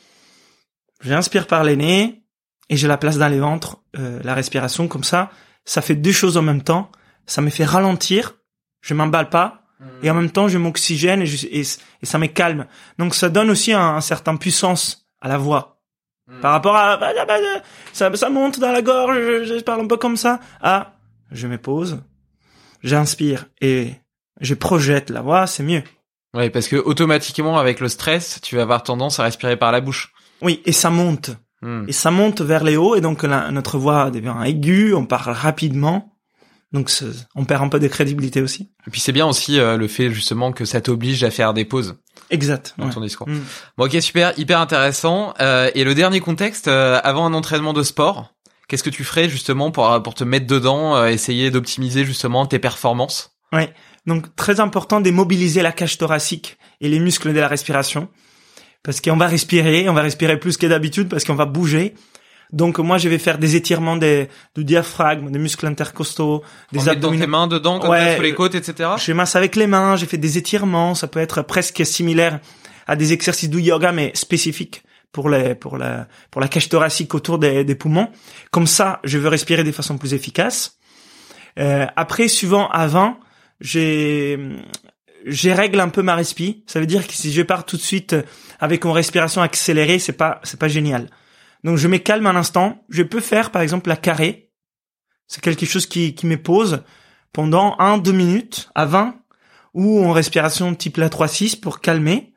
j'inspire 1.00 1.46
par 1.46 1.64
les 1.64 1.76
nez 1.76 2.24
et 2.70 2.76
je 2.76 2.86
la 2.86 2.96
place 2.96 3.18
dans 3.18 3.28
les 3.28 3.40
ventres, 3.40 3.82
euh, 3.98 4.20
la 4.22 4.34
respiration 4.34 4.88
comme 4.88 5.04
ça. 5.04 5.30
Ça 5.64 5.82
fait 5.82 5.96
deux 5.96 6.12
choses 6.12 6.36
en 6.36 6.42
même 6.42 6.62
temps. 6.62 6.90
Ça 7.26 7.42
me 7.42 7.50
fait 7.50 7.64
ralentir. 7.64 8.36
Je 8.84 8.92
m'emballe 8.94 9.30
pas. 9.30 9.62
Et 10.02 10.10
en 10.10 10.14
même 10.14 10.30
temps, 10.30 10.48
je 10.48 10.56
m'oxygène 10.58 11.22
et, 11.22 11.26
je- 11.26 11.46
et, 11.46 11.60
et 11.60 12.06
ça 12.06 12.18
me 12.18 12.26
calme. 12.26 12.66
Donc 12.98 13.14
ça 13.14 13.28
donne 13.28 13.50
aussi 13.50 13.72
un, 13.72 13.96
un 13.96 14.00
certain 14.00 14.36
puissance 14.36 15.06
à 15.20 15.28
la 15.28 15.36
voix. 15.38 15.80
Par 16.40 16.52
rapport 16.52 16.74
à 16.76 16.96
bah, 16.96 17.12
bah, 17.14 17.24
bah, 17.26 17.36
ça, 17.92 18.14
ça 18.16 18.30
monte 18.30 18.58
dans 18.58 18.72
la 18.72 18.80
gorge, 18.82 19.16
je, 19.16 19.44
je 19.44 19.60
parle 19.62 19.82
un 19.82 19.86
peu 19.86 19.96
comme 19.98 20.16
ça. 20.16 20.40
Ah, 20.62 20.94
je 21.30 21.46
me 21.46 21.58
pose, 21.58 22.00
j'inspire 22.82 23.46
et 23.60 23.92
je 24.40 24.54
projette 24.54 25.10
la 25.10 25.20
voix, 25.22 25.46
c'est 25.46 25.62
mieux. 25.62 25.82
Ouais, 26.34 26.50
parce 26.50 26.68
que 26.68 26.76
automatiquement 26.76 27.58
avec 27.58 27.80
le 27.80 27.88
stress, 27.88 28.40
tu 28.42 28.56
vas 28.56 28.62
avoir 28.62 28.82
tendance 28.82 29.20
à 29.20 29.24
respirer 29.24 29.56
par 29.56 29.70
la 29.72 29.80
bouche. 29.80 30.12
Oui, 30.42 30.62
et 30.64 30.72
ça 30.72 30.90
monte. 30.90 31.30
Hmm. 31.62 31.84
Et 31.88 31.92
ça 31.92 32.10
monte 32.10 32.40
vers 32.40 32.64
les 32.64 32.76
hauts 32.76 32.94
et 32.96 33.00
donc 33.00 33.22
la- 33.22 33.50
notre 33.50 33.78
voix 33.78 34.10
devient 34.10 34.34
aiguë, 34.44 34.94
on 34.94 35.06
parle 35.06 35.32
rapidement. 35.32 36.13
Donc 36.74 36.90
on 37.36 37.44
perd 37.44 37.62
un 37.62 37.68
peu 37.68 37.78
de 37.78 37.86
crédibilité 37.86 38.42
aussi. 38.42 38.68
Et 38.86 38.90
puis 38.90 39.00
c'est 39.00 39.12
bien 39.12 39.26
aussi 39.26 39.60
euh, 39.60 39.76
le 39.76 39.86
fait 39.86 40.10
justement 40.10 40.52
que 40.52 40.64
ça 40.64 40.80
t'oblige 40.80 41.22
à 41.22 41.30
faire 41.30 41.54
des 41.54 41.64
pauses 41.64 41.96
Exact. 42.30 42.74
dans 42.76 42.86
ouais. 42.86 42.92
ton 42.92 43.00
discours. 43.00 43.28
Mm. 43.28 43.40
Bon, 43.78 43.84
ok, 43.86 44.02
super, 44.02 44.36
hyper 44.36 44.60
intéressant. 44.60 45.34
Euh, 45.40 45.70
et 45.76 45.84
le 45.84 45.94
dernier 45.94 46.18
contexte, 46.18 46.66
euh, 46.66 47.00
avant 47.04 47.26
un 47.26 47.32
entraînement 47.32 47.74
de 47.74 47.84
sport, 47.84 48.34
qu'est-ce 48.66 48.82
que 48.82 48.90
tu 48.90 49.04
ferais 49.04 49.28
justement 49.28 49.70
pour 49.70 50.02
pour 50.02 50.14
te 50.14 50.24
mettre 50.24 50.48
dedans, 50.48 50.96
euh, 50.96 51.06
essayer 51.06 51.52
d'optimiser 51.52 52.04
justement 52.04 52.44
tes 52.44 52.58
performances 52.58 53.36
Ouais. 53.52 53.72
Donc 54.06 54.34
très 54.34 54.58
important 54.58 55.00
de 55.00 55.10
mobiliser 55.12 55.62
la 55.62 55.70
cage 55.70 55.96
thoracique 55.96 56.58
et 56.80 56.88
les 56.88 56.98
muscles 56.98 57.32
de 57.32 57.38
la 57.38 57.46
respiration 57.46 58.08
parce 58.82 59.00
qu'on 59.00 59.16
va 59.16 59.28
respirer, 59.28 59.88
on 59.88 59.94
va 59.94 60.02
respirer 60.02 60.38
plus 60.38 60.56
que 60.56 60.66
d'habitude 60.66 61.08
parce 61.08 61.24
qu'on 61.24 61.36
va 61.36 61.46
bouger. 61.46 61.94
Donc 62.54 62.78
moi 62.78 62.98
je 62.98 63.08
vais 63.08 63.18
faire 63.18 63.38
des 63.38 63.56
étirements 63.56 63.96
des, 63.96 64.28
du 64.54 64.64
diaphragme, 64.64 65.30
des 65.30 65.40
muscles 65.40 65.66
intercostaux, 65.66 66.42
Des 66.70 66.78
mettant 66.78 66.84
tes 66.84 66.90
abdominaux. 66.96 67.26
mains 67.26 67.46
dedans, 67.48 67.80
comme 67.80 67.90
Ouais, 67.90 68.18
les 68.22 68.32
côtes, 68.34 68.54
etc. 68.54 68.90
Je 69.04 69.12
masse 69.12 69.34
avec 69.36 69.56
les 69.56 69.66
mains, 69.66 69.96
j'ai 69.96 70.06
fait 70.06 70.18
des 70.18 70.38
étirements, 70.38 70.94
ça 70.94 71.08
peut 71.08 71.18
être 71.20 71.42
presque 71.42 71.84
similaire 71.84 72.38
à 72.86 72.94
des 72.94 73.12
exercices 73.12 73.50
du 73.50 73.60
yoga 73.60 73.90
mais 73.92 74.12
spécifiques 74.14 74.84
pour 75.10 75.28
les 75.28 75.56
pour 75.56 75.76
la 75.78 76.06
pour 76.30 76.40
la 76.40 76.46
cage 76.48 76.68
thoracique 76.68 77.12
autour 77.14 77.38
des, 77.40 77.64
des 77.64 77.74
poumons. 77.74 78.08
Comme 78.52 78.68
ça, 78.68 79.00
je 79.02 79.18
veux 79.18 79.28
respirer 79.28 79.64
de 79.64 79.72
façon 79.72 79.98
plus 79.98 80.14
efficace. 80.14 80.78
Euh, 81.58 81.86
après, 81.96 82.28
suivant 82.28 82.68
avant, 82.70 83.18
j'ai 83.60 84.38
j'ai 85.26 85.52
règle 85.52 85.80
un 85.80 85.88
peu 85.88 86.02
ma 86.02 86.14
respi. 86.14 86.62
Ça 86.66 86.78
veut 86.78 86.86
dire 86.86 87.04
que 87.06 87.14
si 87.14 87.32
je 87.32 87.42
pars 87.42 87.64
tout 87.64 87.76
de 87.76 87.82
suite 87.82 88.14
avec 88.60 88.84
une 88.84 88.92
respiration 88.92 89.42
accélérée, 89.42 89.98
c'est 89.98 90.12
pas 90.12 90.40
c'est 90.44 90.58
pas 90.60 90.68
génial. 90.68 91.08
Donc 91.64 91.78
je 91.78 91.88
me 91.88 91.98
calme 91.98 92.26
un 92.26 92.36
instant. 92.36 92.84
Je 92.88 93.02
peux 93.02 93.20
faire 93.20 93.50
par 93.50 93.62
exemple 93.62 93.88
la 93.88 93.96
carré. 93.96 94.52
C'est 95.26 95.40
quelque 95.40 95.66
chose 95.66 95.86
qui 95.86 96.14
qui 96.14 96.26
me 96.26 96.40
pose 96.40 96.84
pendant 97.32 97.76
1 97.80 97.98
2 97.98 98.12
minutes 98.12 98.70
à 98.74 98.86
20 98.86 99.16
ou 99.74 100.04
en 100.04 100.12
respiration 100.12 100.74
type 100.74 100.96
la 100.96 101.08
3-6 101.08 101.60
pour 101.60 101.80
calmer. 101.80 102.32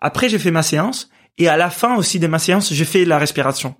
Après, 0.00 0.28
j'ai 0.28 0.38
fait 0.38 0.50
ma 0.50 0.62
séance 0.62 1.10
et 1.36 1.48
à 1.48 1.56
la 1.56 1.70
fin 1.70 1.96
aussi 1.96 2.18
de 2.18 2.26
ma 2.26 2.38
séance, 2.38 2.72
j'ai 2.72 2.84
fait 2.84 3.04
la 3.04 3.18
respiration. 3.18 3.76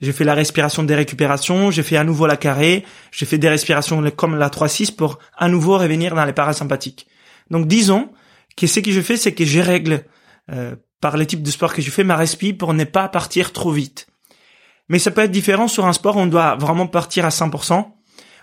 J'ai 0.00 0.12
fait 0.12 0.24
la 0.24 0.34
respiration 0.34 0.82
des 0.82 0.94
récupérations, 0.94 1.70
j'ai 1.70 1.82
fait 1.82 1.96
à 1.96 2.04
nouveau 2.04 2.26
la 2.26 2.36
carré, 2.36 2.84
j'ai 3.12 3.24
fait 3.24 3.38
des 3.38 3.48
respirations 3.48 4.02
comme 4.10 4.36
la 4.36 4.48
3-6 4.48 4.94
pour 4.94 5.18
à 5.36 5.48
nouveau 5.48 5.78
revenir 5.78 6.14
dans 6.14 6.24
les 6.24 6.34
parasympathiques. 6.34 7.06
Donc 7.50 7.66
disons 7.66 8.10
que 8.56 8.66
ce 8.66 8.80
que 8.80 8.90
je 8.90 9.00
fais, 9.00 9.16
c'est 9.16 9.32
que 9.32 9.44
je 9.44 9.60
règle 9.60 10.04
euh, 10.52 10.76
par 11.00 11.16
les 11.16 11.26
types 11.26 11.42
de 11.42 11.50
sport 11.50 11.74
que 11.74 11.82
je 11.82 11.90
fais 11.90 12.04
ma 12.04 12.16
respi 12.16 12.52
pour 12.52 12.74
ne 12.74 12.84
pas 12.84 13.08
partir 13.08 13.52
trop 13.52 13.72
vite. 13.72 14.06
Mais 14.88 14.98
ça 14.98 15.10
peut 15.10 15.22
être 15.22 15.30
différent 15.30 15.68
sur 15.68 15.86
un 15.86 15.92
sport, 15.92 16.16
on 16.16 16.26
doit 16.26 16.56
vraiment 16.56 16.86
partir 16.86 17.24
à 17.24 17.30
100%, 17.30 17.86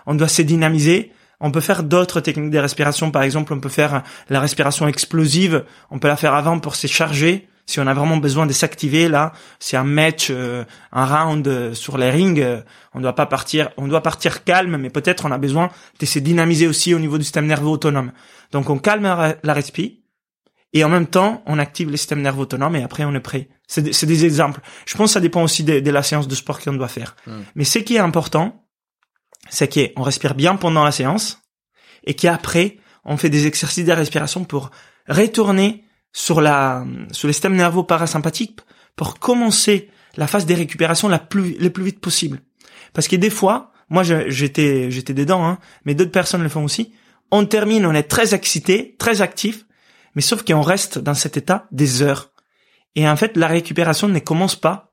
on 0.06 0.14
doit 0.14 0.28
se 0.28 0.42
dynamiser, 0.42 1.12
on 1.40 1.50
peut 1.50 1.60
faire 1.60 1.82
d'autres 1.82 2.20
techniques 2.20 2.50
de 2.50 2.58
respiration, 2.58 3.10
par 3.10 3.22
exemple, 3.22 3.52
on 3.52 3.60
peut 3.60 3.68
faire 3.68 4.02
la 4.28 4.40
respiration 4.40 4.86
explosive, 4.86 5.64
on 5.90 5.98
peut 5.98 6.08
la 6.08 6.16
faire 6.16 6.34
avant 6.34 6.58
pour 6.58 6.76
se 6.76 6.86
charger, 6.86 7.48
si 7.66 7.80
on 7.80 7.86
a 7.86 7.94
vraiment 7.94 8.18
besoin 8.18 8.46
de 8.46 8.52
s'activer 8.52 9.08
là, 9.08 9.32
c'est 9.58 9.76
un 9.76 9.84
match, 9.84 10.28
euh, 10.30 10.64
un 10.92 11.06
round 11.06 11.46
euh, 11.48 11.72
sur 11.72 11.96
les 11.96 12.10
rings, 12.10 12.40
euh, 12.40 12.60
on 12.92 13.00
doit 13.00 13.14
pas 13.14 13.26
partir, 13.26 13.70
on 13.78 13.88
doit 13.88 14.02
partir 14.02 14.44
calme, 14.44 14.76
mais 14.76 14.90
peut-être 14.90 15.24
on 15.24 15.30
a 15.30 15.38
besoin 15.38 15.70
de 15.98 16.06
se 16.06 16.18
dynamiser 16.18 16.66
aussi 16.66 16.92
au 16.94 16.98
niveau 16.98 17.16
du 17.16 17.24
système 17.24 17.46
nerveux 17.46 17.68
autonome. 17.68 18.12
Donc 18.52 18.68
on 18.68 18.78
calme 18.78 19.04
la, 19.04 19.36
la 19.42 19.54
respi 19.54 20.03
et 20.74 20.84
en 20.84 20.90
même 20.90 21.06
temps 21.06 21.42
on 21.46 21.58
active 21.58 21.90
le 21.90 21.96
système 21.96 22.20
nerveux 22.20 22.42
autonome 22.42 22.76
et 22.76 22.82
après 22.82 23.04
on 23.04 23.14
est 23.14 23.20
prêt. 23.20 23.48
C'est 23.66 23.80
des, 23.80 24.06
des 24.06 24.24
exemples. 24.26 24.60
Je 24.84 24.94
pense 24.96 25.10
que 25.10 25.14
ça 25.14 25.20
dépend 25.20 25.42
aussi 25.42 25.64
de, 25.64 25.80
de 25.80 25.90
la 25.90 26.02
séance 26.02 26.28
de 26.28 26.34
sport 26.34 26.60
qu'on 26.60 26.74
doit 26.74 26.88
faire. 26.88 27.16
Mm. 27.26 27.32
Mais 27.54 27.64
ce 27.64 27.78
qui 27.78 27.96
est 27.96 28.00
important, 28.00 28.66
c'est 29.48 29.72
qu'on 29.72 30.02
respire 30.02 30.34
bien 30.34 30.56
pendant 30.56 30.84
la 30.84 30.92
séance 30.92 31.40
et 32.04 32.14
qu'après 32.14 32.76
on 33.04 33.16
fait 33.16 33.30
des 33.30 33.46
exercices 33.46 33.84
de 33.84 33.92
respiration 33.92 34.44
pour 34.44 34.70
retourner 35.08 35.84
sur 36.12 36.40
la 36.40 36.84
sur 37.12 37.26
le 37.28 37.32
système 37.32 37.56
nerveux 37.56 37.84
parasympathique 37.84 38.60
pour 38.96 39.18
commencer 39.18 39.90
la 40.16 40.26
phase 40.26 40.46
de 40.46 40.54
récupération 40.54 41.08
la 41.08 41.18
plus 41.18 41.56
le 41.58 41.70
plus 41.70 41.84
vite 41.84 42.00
possible. 42.00 42.40
Parce 42.92 43.08
que 43.08 43.16
des 43.16 43.30
fois, 43.30 43.72
moi 43.90 44.02
j'étais 44.02 44.90
j'étais 44.90 45.14
dedans, 45.14 45.44
hein, 45.44 45.58
mais 45.84 45.94
d'autres 45.94 46.12
personnes 46.12 46.42
le 46.42 46.48
font 46.48 46.64
aussi. 46.64 46.94
On 47.30 47.44
termine, 47.46 47.84
on 47.84 47.94
est 47.94 48.04
très 48.04 48.34
excité, 48.34 48.94
très 48.98 49.20
actif, 49.20 49.63
mais 50.14 50.22
sauf 50.22 50.44
qu'on 50.44 50.62
reste 50.62 50.98
dans 50.98 51.14
cet 51.14 51.36
état 51.36 51.66
des 51.70 52.02
heures. 52.02 52.32
Et 52.94 53.08
en 53.08 53.16
fait, 53.16 53.36
la 53.36 53.48
récupération 53.48 54.08
ne 54.08 54.18
commence 54.18 54.56
pas, 54.56 54.92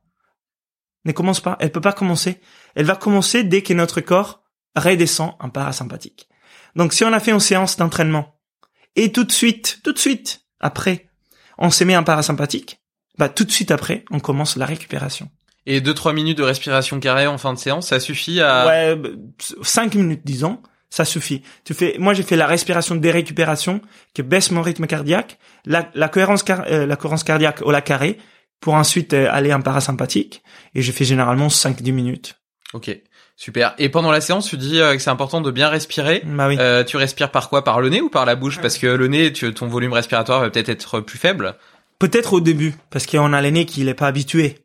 ne 1.06 1.12
commence 1.12 1.40
pas, 1.40 1.58
elle 1.60 1.72
peut 1.72 1.82
pas 1.82 1.94
commencer. 1.94 2.42
Elle 2.76 2.86
va 2.86 2.96
commencer 2.96 3.44
dès 3.44 3.62
que 3.62 3.74
notre 3.74 4.02
corps 4.02 4.44
redescend 4.76 5.36
en 5.40 5.50
parasympathique. 5.50 6.28
Donc 6.76 6.94
si 6.94 7.04
on 7.04 7.14
a 7.14 7.20
fait 7.20 7.32
une 7.32 7.40
séance 7.40 7.78
d'entraînement 7.78 8.36
et 8.96 9.12
tout 9.12 9.24
de 9.24 9.32
suite, 9.32 9.80
tout 9.84 9.92
de 9.92 10.00
suite 10.00 10.42
après, 10.60 11.10
on 11.58 11.70
se 11.70 11.84
met 11.84 11.98
en 11.98 12.04
parasympathique, 12.04 12.80
bah 13.18 13.30
tout 13.30 13.44
de 13.44 13.52
suite 13.52 13.72
après, 13.72 14.06
on 14.10 14.20
commence 14.20 14.56
la 14.56 14.66
récupération. 14.66 15.30
Et 15.66 15.80
2-3 15.82 16.14
minutes 16.14 16.38
de 16.40 16.44
respiration 16.44 17.00
carrée 17.00 17.28
en 17.28 17.38
fin 17.38 17.54
de 17.54 17.60
séance, 17.60 17.88
ça 17.88 18.00
suffit 18.00 18.42
à... 18.42 18.66
Ouais, 18.66 19.02
5 19.62 19.94
minutes 19.96 20.22
disons, 20.24 20.62
ça 20.92 21.06
suffit. 21.06 21.42
Tu 21.66 21.74
fais, 21.74 21.96
moi 21.98 22.14
j'ai 22.14 22.22
fait 22.22 22.36
la 22.36 22.46
respiration 22.46 22.96
de 22.96 23.10
récupération 23.10 23.82
qui 24.14 24.22
baisse 24.22 24.52
mon 24.52 24.62
rythme 24.62 24.86
cardiaque, 24.86 25.40
la, 25.66 25.90
la 25.96 26.10
cohérence, 26.10 26.46
euh, 26.50 26.86
la 26.86 26.96
cohérence 26.96 27.24
cardiaque 27.24 27.62
au 27.64 27.72
la 27.72 27.82
carré 27.82 28.20
pour 28.60 28.76
ensuite 28.76 29.14
euh, 29.14 29.28
aller 29.32 29.52
en 29.52 29.62
parasympathique 29.62 30.44
et 30.76 30.84
je 30.84 30.92
fais 30.92 31.06
généralement 31.06 31.48
5-10 31.48 31.92
minutes. 31.94 32.36
Ok. 32.74 32.96
Super. 33.38 33.74
Et 33.80 33.90
pendant 33.90 34.12
la 34.12 34.22
séance, 34.22 34.48
tu 34.48 34.58
dis 34.58 34.80
euh, 34.80 34.94
que 34.94 35.02
c'est 35.02 35.10
important 35.10 35.42
de 35.42 35.50
bien 35.50 35.70
respirer. 35.70 36.22
Bah 36.26 36.48
oui. 36.48 36.58
Euh, 36.60 36.84
tu 36.84 36.98
respires 36.98 37.32
par 37.32 37.50
quoi? 37.50 37.64
Par 37.64 37.82
le 37.82 37.90
nez 37.90 38.00
ou 38.00 38.10
par 38.10 38.26
la 38.26 38.36
bouche? 38.36 38.60
Parce 38.62 38.78
que 38.78 38.86
le 38.86 39.08
nez, 39.08 39.34
tu, 39.34 39.52
ton 39.54 39.68
volume 39.68 39.94
respiratoire 39.94 40.42
va 40.42 40.52
peut-être 40.52 40.70
être 40.70 41.00
plus 41.00 41.18
faible. 41.18 41.56
Peut-être 41.98 42.34
au 42.34 42.40
début, 42.40 42.76
parce 42.92 43.08
qu'on 43.08 43.34
a 43.34 43.42
le 43.42 43.50
nez 43.50 43.66
qui 43.66 43.84
n'est 43.84 43.96
pas 43.96 44.06
habitué. 44.06 44.60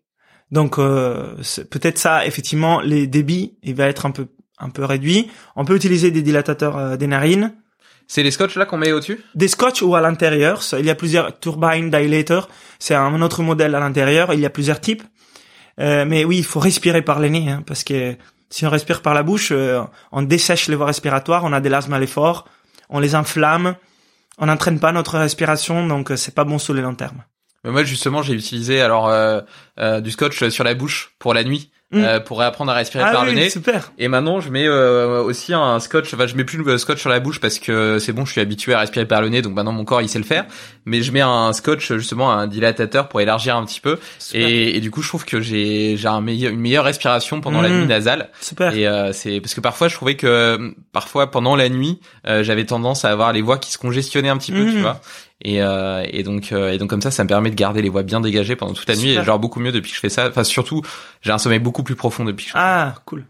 Donc 0.51 0.79
euh, 0.79 1.37
peut-être 1.71 1.97
ça, 1.97 2.27
effectivement, 2.27 2.81
les 2.81 3.07
débits, 3.07 3.57
il 3.63 3.75
va 3.75 3.87
être 3.87 4.05
un 4.05 4.11
peu 4.11 4.27
un 4.59 4.71
peu 4.71 4.85
réduit. 4.85 5.31
On 5.55 5.65
peut 5.65 5.77
utiliser 5.77 6.11
des 6.11 6.23
dilatateurs 6.23 6.77
euh, 6.77 6.97
des 6.97 7.07
narines. 7.07 7.55
C'est 8.09 8.23
les 8.23 8.31
scotch 8.31 8.57
là 8.57 8.67
qu'on 8.67 8.79
met 8.79 8.93
au-dessus? 8.93 9.21
Des 9.35 9.49
scotch 9.49 9.83
ou 9.83 9.97
à 9.97 10.01
l'intérieur. 10.01 10.63
Il 10.79 10.85
y 10.85 10.91
a 10.91 10.95
plusieurs 10.95 11.39
turbine 11.41 11.91
dilator. 11.91 12.49
C'est 12.79 12.95
un 12.95 13.21
autre 13.21 13.43
modèle 13.43 13.75
à 13.75 13.81
l'intérieur. 13.81 14.33
Il 14.33 14.41
y 14.41 14.47
a 14.47 14.51
plusieurs 14.51 14.81
types. 14.81 15.03
Euh, 15.81 16.05
mais 16.07 16.25
oui, 16.25 16.39
il 16.39 16.45
faut 16.45 16.61
respirer 16.61 17.03
par 17.03 17.21
le 17.21 17.29
nez, 17.29 17.51
hein, 17.51 17.63
parce 17.67 17.85
que 17.85 18.17
si 18.49 18.65
on 18.65 18.71
respire 18.71 19.03
par 19.03 19.13
la 19.13 19.23
bouche, 19.23 19.51
euh, 19.53 19.83
on 20.13 20.23
dessèche 20.23 20.69
les 20.69 20.77
voies 20.77 20.87
respiratoires, 20.87 21.45
on 21.45 21.53
a 21.53 21.61
des 21.61 21.69
l'asthme 21.69 21.93
à 21.93 21.99
l'effort, 21.99 22.49
on 22.89 22.99
les 22.99 23.15
inflamme, 23.15 23.77
on 24.39 24.47
n'entraîne 24.47 24.81
pas 24.81 24.93
notre 24.93 25.19
respiration, 25.19 25.87
donc 25.87 26.13
c'est 26.17 26.35
pas 26.35 26.45
bon 26.45 26.59
sur 26.59 26.73
le 26.73 26.81
long 26.81 26.95
terme. 26.95 27.25
Mais 27.65 27.73
moi 27.73 27.85
justement, 27.85 28.23
j'ai 28.23 28.33
utilisé 28.33 28.81
alors 28.81 29.09
euh, 29.09 29.43
du 30.01 30.11
scotch 30.11 30.49
sur 30.49 30.65
la 30.65 30.75
bouche 30.75 31.15
pour 31.19 31.35
la 31.35 31.45
nuit. 31.45 31.71
Mm. 31.93 32.03
Euh, 32.03 32.19
pour 32.19 32.43
apprendre 32.43 32.73
à 32.73 32.75
respirer 32.75 33.05
ah 33.07 33.13
par 33.13 33.25
le 33.25 33.31
nez. 33.31 33.49
Super. 33.49 33.93
Et 33.97 34.09
maintenant, 34.09 34.41
je 34.41 34.51
mets 34.51 34.67
euh, 34.67 35.23
aussi 35.23 35.55
un 35.55 35.79
scotch. 35.79 36.13
Enfin, 36.13 36.27
je 36.27 36.35
mets 36.35 36.43
plus 36.43 36.59
le 36.59 36.79
scotch 36.79 36.99
sur 36.99 37.11
la 37.11 37.21
bouche 37.21 37.39
parce 37.39 37.61
que 37.61 38.01
c'est 38.01 38.13
bon, 38.13 38.25
je 38.25 38.33
suis 38.33 38.41
habitué 38.41 38.75
à 38.75 38.81
respirer 38.81 39.07
par 39.07 39.23
le 39.23 39.29
nez, 39.29 39.41
donc 39.41 39.55
maintenant 39.55 39.71
mon 39.71 39.85
corps 39.85 40.03
il 40.03 40.09
sait 40.09 40.19
le 40.19 40.25
faire. 40.25 40.47
Mais 40.85 41.03
je 41.03 41.13
mets 41.13 41.21
un 41.21 41.53
scotch 41.53 41.93
justement, 41.93 42.33
un 42.33 42.49
dilatateur 42.49 43.09
pour 43.09 43.21
élargir 43.21 43.57
un 43.57 43.65
petit 43.65 43.81
peu. 43.81 44.01
Et, 44.35 44.77
et, 44.77 44.81
du 44.81 44.91
coup, 44.91 45.01
je 45.01 45.09
trouve 45.09 45.25
que 45.25 45.41
j'ai 45.41 45.97
j'ai 45.97 46.09
un 46.09 46.21
meilleur, 46.21 46.53
une 46.53 46.59
meilleure 46.59 46.85
respiration 46.85 47.41
pendant 47.41 47.63
la 47.63 47.69
mm. 47.69 47.79
nuit 47.79 47.87
nasale. 47.87 48.31
Super. 48.41 48.75
Et 48.75 48.89
euh, 48.89 49.13
c'est 49.13 49.41
parce 49.41 49.55
que 49.55 49.61
parfois, 49.61 49.87
je 49.87 49.95
trouvais 49.95 50.17
que 50.17 50.75
parfois 50.93 51.31
pendant 51.31 51.55
la 51.55 51.69
nuit, 51.69 52.01
j'avais 52.25 52.67
tendance 52.67 53.05
à 53.05 53.11
avoir 53.11 53.33
les 53.33 53.43
voix 53.43 53.59
qui 53.59 53.71
se 53.71 53.79
congestionnaient 53.79 54.29
un 54.29 54.39
petit 54.39 54.51
peu, 54.51 54.67
tu 54.67 54.79
mm. 54.79 54.83
vois. 54.83 55.01
Et, 55.43 55.63
euh, 55.63 56.05
et 56.11 56.23
donc 56.23 56.51
euh, 56.53 56.73
et 56.73 56.79
donc 56.79 56.89
comme 56.89 57.03
ça 57.03 57.11
ça 57.11 57.23
me 57.23 57.29
permet 57.29 57.51
de 57.51 57.55
garder 57.55 57.83
les 57.83 57.91
voix 57.91 58.03
bien 58.03 58.21
dégagées 58.21 58.57
pendant 58.57 58.73
toute 58.73 58.89
la 58.89 58.97
nuit 58.97 59.11
et 59.11 59.23
genre 59.23 59.39
beaucoup 59.39 59.61
mieux 59.61 59.71
depuis 59.71 59.91
que 59.91 59.97
je 59.97 60.01
fais 60.01 60.09
ça 60.09 60.29
enfin 60.31 60.45
surtout 60.45 60.81
j'ai 61.21 61.31
un 61.31 61.37
sommeil 61.37 61.59
beaucoup 61.59 61.83
plus 61.83 61.95
profond 61.95 62.25
depuis 62.25 62.47
que 62.47 62.53
je 62.53 62.57
ah 62.57 62.95
cool 63.05 63.27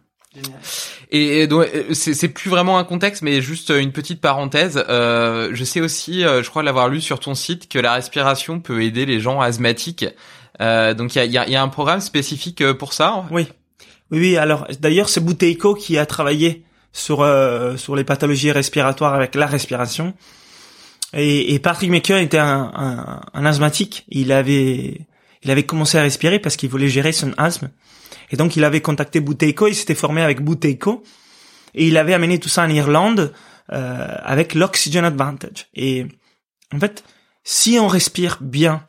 et, 1.11 1.47
donc 1.47 1.69
euh, 1.75 1.95
c'est 1.95 2.29
plus 2.29 2.51
vraiment 2.51 2.79
un 2.79 2.85
contexte, 2.85 3.23
mais 3.23 3.41
juste 3.41 3.71
une 3.71 3.93
petite 3.93 4.21
parenthèse. 4.21 4.85
Euh, 4.89 5.51
je 5.53 5.65
sais 5.65 5.81
aussi, 5.81 6.25
euh, 6.25 6.43
je 6.43 6.51
crois 6.51 6.63
l'avoir 6.63 6.89
lu 6.89 7.01
sur 7.01 7.21
ton 7.21 7.35
site, 7.35 7.69
que 7.69 7.79
la 7.79 7.93
respiration 7.95 8.61
peut 8.61 8.83
aider 8.83 9.07
les 9.07 9.21
gens 9.21 9.41
asthmatiques. 9.41 10.05
Euh, 10.61 10.95
donc 10.95 11.15
il 11.15 11.19
y 11.19 11.21
a, 11.21 11.25
y, 11.25 11.39
a, 11.39 11.49
y 11.49 11.57
a, 11.57 11.63
un 11.63 11.69
programme 11.69 12.01
spécifique 12.01 12.73
pour 12.73 12.93
ça? 12.93 13.25
Oui, 13.31 13.47
oui, 14.11 14.19
oui. 14.19 14.37
Alors 14.37 14.67
d'ailleurs 14.81 15.09
c'est 15.09 15.21
Bouteiko 15.21 15.75
qui 15.75 15.97
a 15.99 16.07
travaillé 16.07 16.65
sur 16.93 17.27
sur 17.77 17.95
les 17.95 18.05
pathologies 18.05 18.51
respiratoires 18.51 19.15
avec 19.15 19.35
la 19.35 19.47
respiration. 19.47 20.15
Et, 21.13 21.55
et 21.55 21.59
Patrick 21.59 21.91
Maker 21.91 22.19
était 22.19 22.39
un, 22.39 22.73
un, 22.75 23.21
un, 23.33 23.45
asthmatique. 23.45 24.05
Il 24.09 24.33
avait, 24.33 25.07
il 25.43 25.51
avait 25.51 25.65
commencé 25.65 25.99
à 25.99 26.03
respirer 26.03 26.39
parce 26.39 26.57
qu'il 26.57 26.69
voulait 26.69 26.89
gérer 26.89 27.13
son 27.13 27.33
asthme. 27.39 27.71
Et 28.31 28.37
donc 28.37 28.57
il 28.57 28.65
avait 28.65 28.81
contacté 28.81 29.21
Bouteiko, 29.21 29.69
il 29.69 29.75
s'était 29.75 29.95
formé 29.95 30.23
avec 30.23 30.43
Bouteiko. 30.43 31.03
Et 31.75 31.87
il 31.87 31.97
avait 31.97 32.15
amené 32.15 32.39
tout 32.39 32.49
ça 32.49 32.65
en 32.65 32.71
Irlande 32.71 33.33
euh, 33.73 34.17
avec 34.23 34.55
l'Oxygen 34.55 35.05
Advantage. 35.05 35.69
Et 35.75 36.07
en 36.75 36.81
fait, 36.81 37.05
si 37.45 37.79
on 37.79 37.87
respire 37.87 38.39
bien, 38.41 38.85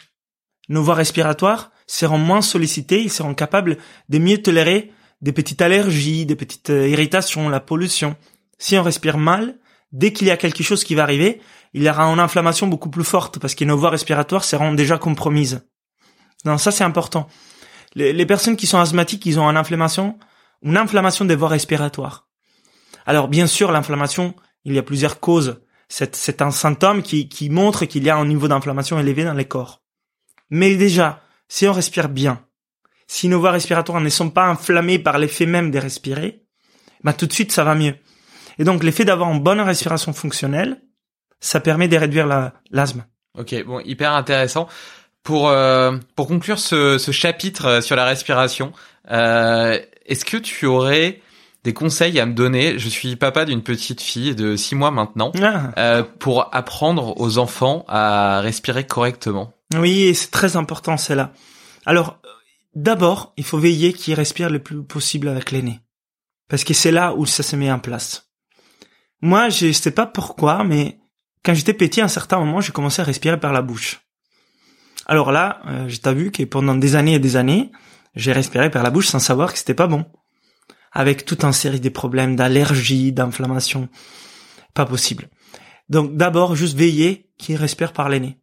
nos 0.70 0.84
voies 0.84 0.95
respiratoires 0.95 1.72
seront 1.86 2.18
moins 2.18 2.41
sollicitées, 2.41 3.01
ils 3.01 3.11
seront 3.11 3.34
capables 3.34 3.78
de 4.09 4.18
mieux 4.18 4.41
tolérer 4.41 4.91
des 5.22 5.32
petites 5.32 5.61
allergies, 5.61 6.26
des 6.26 6.36
petites 6.36 6.70
euh, 6.70 6.88
irritations, 6.88 7.49
la 7.49 7.59
pollution. 7.59 8.15
Si 8.57 8.78
on 8.78 8.84
respire 8.84 9.18
mal, 9.18 9.57
dès 9.91 10.13
qu'il 10.13 10.28
y 10.28 10.32
a 10.32 10.38
quelque 10.38 10.63
chose 10.63 10.84
qui 10.84 10.95
va 10.95 11.03
arriver, 11.03 11.41
il 11.78 11.84
y 11.84 11.89
aura 11.89 12.05
une 12.05 12.19
inflammation 12.19 12.65
beaucoup 12.65 12.89
plus 12.89 13.03
forte 13.03 13.38
parce 13.38 13.53
que 13.53 13.63
nos 13.63 13.78
voies 13.78 13.91
respiratoires 13.91 14.43
seront 14.43 14.73
déjà 14.73 14.97
compromises. 14.97 15.69
Donc 16.43 16.59
ça 16.59 16.71
c'est 16.71 16.84
important. 16.84 17.28
Les, 17.93 18.25
personnes 18.25 18.57
qui 18.57 18.65
sont 18.65 18.80
asthmatiques, 18.80 19.28
ils 19.28 19.39
ont 19.39 19.47
une 19.47 19.57
inflammation, 19.57 20.17
une 20.63 20.75
inflammation 20.75 21.23
des 21.23 21.36
voies 21.36 21.49
respiratoires. 21.49 22.28
Alors 23.05 23.28
bien 23.28 23.45
sûr, 23.45 23.71
l'inflammation, 23.71 24.34
il 24.65 24.73
y 24.73 24.80
a 24.80 24.84
plusieurs 24.84 25.19
causes. 25.19 25.61
C'est 25.88 26.41
un 26.41 26.49
symptôme 26.49 27.03
qui, 27.03 27.30
qui 27.30 27.51
montre 27.51 27.86
qu'il 27.86 28.03
y 28.03 28.09
a 28.09 28.17
un 28.17 28.25
niveau 28.25 28.47
d'inflammation 28.47 28.99
élevé 28.99 29.23
dans 29.23 29.36
les 29.36 29.45
corps. 29.45 29.84
Mais 30.49 30.75
déjà, 30.78 31.21
si 31.47 31.67
on 31.67 31.73
respire 31.73 32.09
bien, 32.09 32.43
si 33.05 33.28
nos 33.28 33.39
voies 33.39 33.51
respiratoires 33.51 34.01
ne 34.01 34.09
sont 34.09 34.32
pas 34.32 34.47
inflammées 34.47 34.97
par 34.97 35.19
l'effet 35.19 35.45
même 35.45 35.69
de 35.69 35.78
respirer, 35.78 36.43
bah 37.03 37.13
tout 37.13 37.28
de 37.28 37.34
suite 37.34 37.51
ça 37.51 37.63
va 37.63 37.75
mieux. 37.75 37.95
Et 38.57 38.63
donc 38.63 38.84
l'effet 38.84 39.05
d'avoir 39.05 39.32
une 39.32 39.43
bonne 39.43 39.61
respiration 39.61 40.11
fonctionnelle, 40.11 40.82
ça 41.39 41.59
permet 41.59 41.88
de 41.88 41.97
réduire 41.97 42.27
la 42.27 42.53
l'asthme. 42.71 43.05
Ok, 43.38 43.55
bon, 43.65 43.79
hyper 43.81 44.13
intéressant. 44.13 44.67
Pour 45.23 45.49
euh, 45.49 45.97
pour 46.15 46.27
conclure 46.27 46.57
ce, 46.57 46.97
ce 46.97 47.11
chapitre 47.11 47.65
euh, 47.65 47.81
sur 47.81 47.95
la 47.95 48.05
respiration, 48.05 48.71
euh, 49.11 49.77
est-ce 50.05 50.23
que 50.23 50.38
tu 50.38 50.65
aurais 50.65 51.21
des 51.63 51.73
conseils 51.73 52.17
à 52.19 52.25
me 52.25 52.33
donner? 52.33 52.79
Je 52.79 52.88
suis 52.88 53.17
papa 53.17 53.43
d'une 53.43 53.61
petite 53.61 54.01
fille 54.01 54.35
de 54.35 54.55
six 54.55 54.73
mois 54.73 54.89
maintenant, 54.89 55.33
ah. 55.41 55.71
euh, 55.77 56.03
pour 56.03 56.55
apprendre 56.55 57.19
aux 57.19 57.39
enfants 57.39 57.83
à 57.89 58.39
respirer 58.39 58.85
correctement. 58.88 59.53
Oui, 59.75 60.15
c'est 60.15 60.31
très 60.31 60.55
important, 60.55 60.95
c'est 60.95 61.15
là. 61.15 61.33
Alors, 61.85 62.21
d'abord, 62.73 63.33
il 63.35 63.43
faut 63.43 63.57
veiller 63.57 63.91
qu'ils 63.91 64.13
respirent 64.13 64.49
le 64.49 64.59
plus 64.59 64.81
possible 64.81 65.27
avec 65.27 65.51
l'aîné, 65.51 65.81
parce 66.47 66.63
que 66.63 66.73
c'est 66.73 66.91
là 66.91 67.13
où 67.15 67.25
ça 67.25 67.43
se 67.43 67.57
met 67.57 67.69
en 67.69 67.79
place. 67.79 68.29
Moi, 69.21 69.49
je 69.49 69.73
sais 69.73 69.91
pas 69.91 70.05
pourquoi, 70.05 70.63
mais 70.63 70.99
quand 71.47 71.53
j'étais 71.53 71.73
petit, 71.73 72.01
à 72.01 72.03
un 72.03 72.09
certain 72.09 72.39
moment, 72.39 72.59
j'ai 72.59 72.73
commencé 72.73 73.01
à 73.01 73.05
respirer 73.05 73.39
par 73.39 73.53
la 73.53 73.61
bouche. 73.61 74.01
Alors 75.05 75.31
là, 75.31 75.61
euh, 75.65 75.87
j'ai 75.87 76.13
vu 76.13 76.29
que 76.29 76.43
pendant 76.43 76.75
des 76.75 76.97
années 76.97 77.13
et 77.13 77.19
des 77.19 77.37
années, 77.37 77.71
j'ai 78.15 78.33
respiré 78.33 78.69
par 78.69 78.83
la 78.83 78.89
bouche 78.89 79.07
sans 79.07 79.19
savoir 79.19 79.53
que 79.53 79.57
c'était 79.57 79.73
pas 79.73 79.87
bon. 79.87 80.03
Avec 80.91 81.23
toute 81.23 81.45
une 81.45 81.53
série 81.53 81.79
de 81.79 81.87
problèmes 81.87 82.35
d'allergie, 82.35 83.13
d'inflammation. 83.13 83.87
Pas 84.73 84.85
possible. 84.85 85.29
Donc 85.87 86.17
d'abord, 86.17 86.57
juste 86.57 86.77
veiller 86.77 87.29
qu'ils 87.37 87.55
respirent 87.55 87.93
par 87.93 88.09
les 88.09 88.19
nez. 88.19 88.37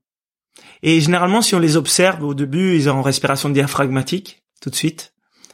Et 0.82 0.98
généralement, 1.02 1.42
si 1.42 1.54
on 1.54 1.58
les 1.58 1.76
observe 1.76 2.24
au 2.24 2.32
début, 2.32 2.74
ils 2.74 2.88
ont 2.88 2.96
une 2.96 3.04
respiration 3.04 3.50
diaphragmatique, 3.50 4.42
tout 4.62 4.70
de 4.70 4.76
suite, 4.76 5.12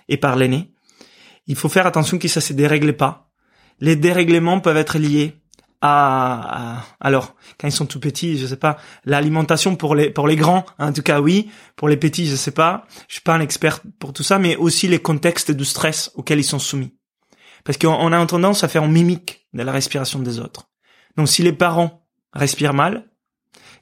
et 0.08 0.18
par 0.18 0.36
les 0.36 0.46
nez. 0.46 0.72
Il 1.48 1.56
faut 1.56 1.68
faire 1.68 1.88
attention 1.88 2.16
que 2.16 2.28
ça 2.28 2.40
se 2.40 2.52
dérègle 2.52 2.96
pas. 2.96 3.28
Les 3.80 3.96
dérèglements 3.96 4.60
peuvent 4.60 4.76
être 4.76 4.98
liés 4.98 5.39
à, 5.82 6.82
alors 7.00 7.34
quand 7.58 7.66
ils 7.66 7.72
sont 7.72 7.86
tout 7.86 8.00
petits, 8.00 8.38
je 8.38 8.46
sais 8.46 8.56
pas, 8.56 8.76
l'alimentation 9.04 9.76
pour 9.76 9.94
les 9.94 10.10
pour 10.10 10.28
les 10.28 10.36
grands, 10.36 10.64
en 10.78 10.92
tout 10.92 11.02
cas 11.02 11.20
oui, 11.20 11.50
pour 11.76 11.88
les 11.88 11.96
petits, 11.96 12.26
je 12.26 12.36
sais 12.36 12.50
pas, 12.50 12.86
je 13.08 13.14
suis 13.14 13.22
pas 13.22 13.34
un 13.34 13.40
expert 13.40 13.80
pour 13.98 14.12
tout 14.12 14.22
ça, 14.22 14.38
mais 14.38 14.56
aussi 14.56 14.88
les 14.88 14.98
contextes 14.98 15.50
de 15.50 15.64
stress 15.64 16.10
auxquels 16.14 16.40
ils 16.40 16.44
sont 16.44 16.58
soumis. 16.58 16.94
Parce 17.64 17.78
qu'on 17.78 18.12
a 18.12 18.26
tendance 18.26 18.64
à 18.64 18.68
faire 18.68 18.82
en 18.82 18.88
mimique 18.88 19.46
de 19.52 19.62
la 19.62 19.72
respiration 19.72 20.18
des 20.18 20.38
autres. 20.38 20.68
Donc 21.16 21.28
si 21.28 21.42
les 21.42 21.52
parents 21.52 22.06
respirent 22.32 22.74
mal, 22.74 23.10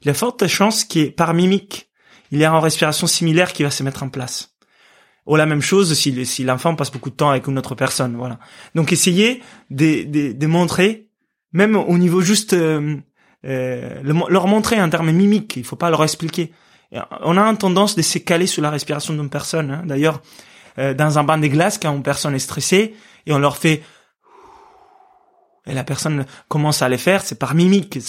il 0.01 0.07
y 0.07 0.09
a 0.09 0.13
forte 0.13 0.47
chance 0.47 0.83
qu'il 0.83 1.13
par 1.13 1.33
mimique, 1.33 1.89
il 2.31 2.39
y 2.39 2.45
a 2.45 2.49
une 2.49 2.63
respiration 2.63 3.07
similaire 3.07 3.53
qui 3.53 3.63
va 3.63 3.71
se 3.71 3.83
mettre 3.83 4.03
en 4.03 4.09
place. 4.09 4.55
Ou 5.25 5.35
la 5.35 5.45
même 5.45 5.61
chose 5.61 5.93
si, 5.93 6.25
si 6.25 6.43
l'enfant 6.43 6.75
passe 6.75 6.91
beaucoup 6.91 7.09
de 7.09 7.15
temps 7.15 7.29
avec 7.29 7.45
une 7.47 7.57
autre 7.57 7.75
personne, 7.75 8.15
voilà. 8.15 8.39
Donc 8.73 8.91
essayez 8.91 9.43
de, 9.69 10.03
de, 10.03 10.31
de 10.31 10.47
montrer 10.47 11.08
même 11.53 11.75
au 11.75 11.97
niveau 11.97 12.21
juste 12.21 12.53
euh, 12.53 12.97
euh, 13.45 14.01
leur 14.03 14.47
montrer 14.47 14.81
en 14.81 14.89
termes 14.89 15.11
mimiques, 15.11 15.57
il 15.57 15.63
faut 15.63 15.75
pas 15.75 15.89
leur 15.89 16.03
expliquer. 16.03 16.53
On 17.21 17.37
a 17.37 17.55
tendance 17.55 17.95
de 17.95 18.01
se 18.01 18.17
caler 18.17 18.47
sur 18.47 18.63
la 18.63 18.71
respiration 18.71 19.13
d'une 19.13 19.29
personne. 19.29 19.71
Hein. 19.71 19.83
D'ailleurs, 19.85 20.21
euh, 20.79 20.93
dans 20.93 21.19
un 21.19 21.23
bain 21.23 21.37
de 21.37 21.47
glace, 21.47 21.77
quand 21.77 21.95
une 21.95 22.03
personne 22.03 22.33
est 22.33 22.39
stressée 22.39 22.95
et 23.25 23.33
on 23.33 23.39
leur 23.39 23.57
fait 23.57 23.83
et 25.67 25.73
la 25.73 25.83
personne 25.83 26.25
commence 26.47 26.81
à 26.81 26.89
les 26.89 26.97
faire, 26.97 27.21
c'est 27.21 27.37
par 27.37 27.53
mimique. 27.53 27.99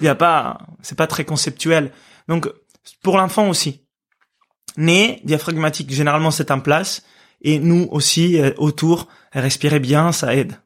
Il 0.00 0.04
y 0.04 0.08
a 0.08 0.16
pas, 0.16 0.58
c'est 0.82 0.98
pas 0.98 1.06
très 1.06 1.24
conceptuel. 1.24 1.92
Donc 2.26 2.48
pour 3.04 3.18
l'enfant 3.18 3.48
aussi, 3.48 3.82
nez 4.76 5.20
diaphragmatique 5.22 5.92
généralement 5.92 6.32
c'est 6.32 6.50
en 6.50 6.58
place 6.58 7.04
et 7.42 7.60
nous 7.60 7.86
aussi 7.92 8.40
autour 8.56 9.06
respirer 9.32 9.78
bien, 9.78 10.10
ça 10.10 10.34
aide. 10.34 10.56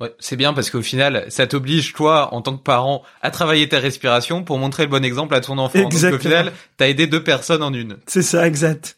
Ouais, 0.00 0.12
c'est 0.20 0.36
bien 0.36 0.52
parce 0.52 0.70
qu'au 0.70 0.82
final, 0.82 1.24
ça 1.28 1.46
t'oblige 1.46 1.92
toi, 1.92 2.32
en 2.32 2.40
tant 2.40 2.56
que 2.56 2.62
parent, 2.62 3.02
à 3.20 3.30
travailler 3.30 3.68
ta 3.68 3.80
respiration 3.80 4.44
pour 4.44 4.58
montrer 4.58 4.84
le 4.84 4.88
bon 4.90 5.04
exemple 5.04 5.34
à 5.34 5.40
ton 5.40 5.58
enfant. 5.58 5.78
Exactement. 5.78 6.10
Donc 6.12 6.20
au 6.20 6.22
final, 6.22 6.52
t'as 6.76 6.88
aidé 6.88 7.06
deux 7.06 7.24
personnes 7.24 7.62
en 7.62 7.72
une. 7.72 7.96
C'est 8.06 8.22
ça, 8.22 8.46
exact. 8.46 8.96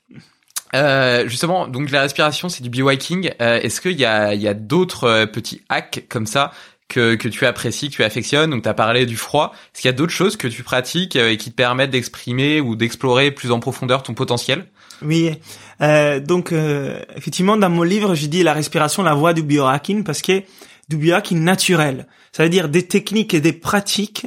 Euh, 0.75 1.27
justement, 1.27 1.67
donc 1.67 1.91
la 1.91 2.03
respiration, 2.03 2.49
c'est 2.49 2.63
du 2.63 2.69
biohacking. 2.69 3.33
Euh, 3.41 3.61
Est-ce 3.61 3.81
qu'il 3.81 3.99
y 3.99 4.05
a, 4.05 4.35
il 4.35 4.43
y 4.43 4.49
a 4.49 4.55
d'autres 4.55 5.05
euh, 5.05 5.27
petits 5.27 5.63
hacks 5.69 6.05
comme 6.09 6.27
ça 6.27 6.53
que, 6.89 7.15
que 7.15 7.29
tu 7.29 7.47
apprécies, 7.47 7.89
que 7.89 7.97
tu 7.97 8.05
affectionnes? 8.05 8.51
Donc, 8.51 8.63
tu 8.63 8.69
as 8.69 8.75
parlé 8.75 9.07
du 9.07 9.17
froid. 9.17 9.53
Est-ce 9.53 9.83
qu'il 9.83 9.89
y 9.89 9.95
a 9.95 9.97
d'autres 9.97 10.13
choses 10.13 10.37
que 10.37 10.49
tu 10.49 10.63
pratiques 10.63 11.17
euh, 11.17 11.31
et 11.31 11.39
qui 11.39 11.51
te 11.51 11.57
permettent 11.57 11.91
d'exprimer 11.91 12.61
ou 12.61 12.77
d'explorer 12.77 13.31
plus 13.31 13.51
en 13.51 13.59
profondeur 13.59 14.03
ton 14.03 14.15
potentiel? 14.15 14.67
Oui. 15.03 15.33
Euh, 15.81 16.21
donc, 16.21 16.53
euh, 16.53 17.01
effectivement, 17.17 17.57
dans 17.57 17.71
mon 17.71 17.83
livre, 17.83 18.15
je 18.15 18.27
dis 18.27 18.43
la 18.43 18.53
respiration, 18.53 19.03
la 19.03 19.15
voie 19.15 19.33
du 19.33 19.43
biohacking, 19.43 20.05
parce 20.05 20.21
que 20.21 20.43
du 20.91 20.97
biohacking 20.97 21.43
naturel. 21.43 22.07
Ça 22.33 22.43
veut 22.43 22.51
dire 22.51 22.69
des 22.69 22.87
techniques 22.87 23.33
et 23.33 23.41
des 23.41 23.53
pratiques 23.53 24.27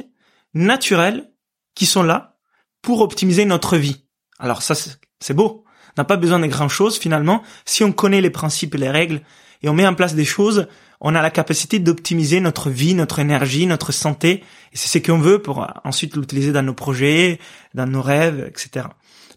naturelles 0.54 1.30
qui 1.74 1.86
sont 1.86 2.02
là 2.02 2.38
pour 2.82 3.00
optimiser 3.02 3.44
notre 3.44 3.76
vie. 3.76 4.06
Alors 4.38 4.62
ça, 4.62 4.74
c'est 4.74 4.98
c'est 5.20 5.34
beau. 5.34 5.64
On 5.96 6.00
n'a 6.02 6.04
pas 6.04 6.16
besoin 6.16 6.38
de 6.38 6.46
grand 6.46 6.68
chose 6.68 6.98
finalement. 6.98 7.42
Si 7.64 7.82
on 7.84 7.92
connaît 7.92 8.20
les 8.20 8.30
principes 8.30 8.74
et 8.74 8.78
les 8.78 8.90
règles 8.90 9.22
et 9.62 9.68
on 9.68 9.74
met 9.74 9.86
en 9.86 9.94
place 9.94 10.14
des 10.14 10.24
choses, 10.24 10.66
on 11.00 11.14
a 11.14 11.22
la 11.22 11.30
capacité 11.30 11.78
d'optimiser 11.78 12.40
notre 12.40 12.68
vie, 12.68 12.94
notre 12.94 13.20
énergie, 13.20 13.66
notre 13.66 13.92
santé. 13.92 14.42
Et 14.72 14.76
c'est 14.76 14.88
ce 14.88 15.04
qu'on 15.04 15.18
veut 15.18 15.40
pour 15.40 15.66
ensuite 15.84 16.16
l'utiliser 16.16 16.52
dans 16.52 16.62
nos 16.62 16.74
projets, 16.74 17.38
dans 17.74 17.86
nos 17.86 18.02
rêves, 18.02 18.44
etc. 18.48 18.86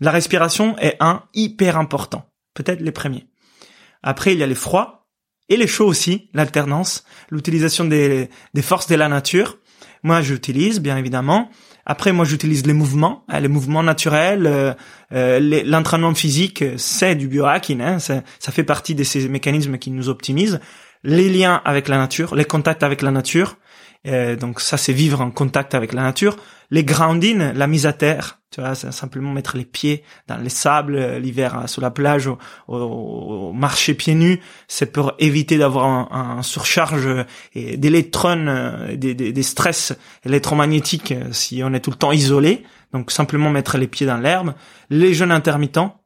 La 0.02 0.12
respiration 0.12 0.78
est 0.80 0.98
un 1.00 1.24
hyper 1.34 1.78
important. 1.78 2.30
Peut-être 2.54 2.82
les 2.82 2.92
premiers. 2.92 3.28
Après, 4.04 4.34
il 4.34 4.40
y 4.40 4.44
a 4.44 4.48
les 4.48 4.56
froids 4.56 4.97
et 5.50 5.58
les 5.58 5.68
chauds 5.68 5.88
aussi, 5.88 6.30
l'alternance, 6.34 7.04
l'utilisation 7.30 7.86
des, 7.86 8.30
des 8.54 8.62
forces 8.62 8.88
de 8.88 8.96
la 8.96 9.08
nature. 9.08 9.58
Moi, 10.04 10.22
j'utilise, 10.22 10.80
bien 10.80 10.98
évidemment. 10.98 11.50
Après, 11.86 12.12
moi, 12.12 12.26
j'utilise 12.26 12.66
les 12.66 12.74
mouvements, 12.74 13.24
hein, 13.30 13.40
les 13.40 13.48
mouvements 13.48 13.82
naturels, 13.82 14.46
euh, 14.46 14.74
euh, 15.14 15.64
l'entraînement 15.66 16.14
physique, 16.14 16.64
c'est 16.76 17.16
du 17.16 17.28
biohacking. 17.28 17.82
Hein, 17.82 18.00
ça, 18.00 18.24
ça 18.40 18.52
fait 18.52 18.66
partie 18.66 18.94
de 18.94 19.04
ces 19.04 19.30
mécanismes 19.30 19.78
qui 19.78 19.92
nous 19.92 20.10
optimisent. 20.10 20.60
Les 21.04 21.30
liens 21.30 21.62
avec 21.64 21.88
la 21.88 21.98
nature, 21.98 22.36
les 22.36 22.46
contacts 22.46 22.84
avec 22.84 23.02
la 23.02 23.12
nature. 23.12 23.58
Euh, 24.08 24.36
donc 24.36 24.62
ça, 24.62 24.78
c'est 24.78 24.94
vivre 24.94 25.22
en 25.22 25.32
contact 25.32 25.76
avec 25.76 25.94
la 25.94 26.02
nature. 26.02 26.38
Les 26.70 26.84
grounding, 26.84 27.54
la 27.54 27.68
mise 27.68 27.86
à 27.86 27.94
terre. 27.94 28.40
Tu 28.50 28.62
vois, 28.62 28.76
c'est 28.76 28.92
simplement 28.94 29.34
mettre 29.34 29.58
les 29.58 29.66
pieds 29.66 30.04
dans 30.28 30.38
les 30.38 30.50
sables 30.50 30.96
euh, 30.96 31.20
l'hiver 31.20 31.56
hein, 31.56 31.68
sur 31.68 31.82
la 31.82 31.92
plage, 31.92 32.30
au, 32.68 33.52
marcher 33.54 33.94
pieds 33.94 34.16
nus. 34.16 34.40
C'est 34.68 34.92
pour 34.92 35.14
éviter 35.20 35.58
d'avoir 35.58 36.14
un, 36.14 36.42
surcharge 36.44 37.08
euh, 37.08 37.24
d'électrons, 37.54 38.48
euh, 38.48 38.96
des, 38.96 39.14
des, 39.14 39.44
stress 39.44 39.94
électromagnétiques 40.26 41.12
euh, 41.12 41.32
si 41.32 41.62
on 41.64 41.74
est 41.74 41.82
tout 41.82 41.92
le 41.92 41.98
temps 41.98 42.14
isolé. 42.14 42.64
Donc 42.94 43.12
simplement 43.12 43.50
mettre 43.50 43.78
les 43.78 43.88
pieds 43.88 44.08
dans 44.08 44.18
l'herbe. 44.18 44.54
Les 44.90 45.14
jeûnes 45.14 45.32
intermittents. 45.32 46.02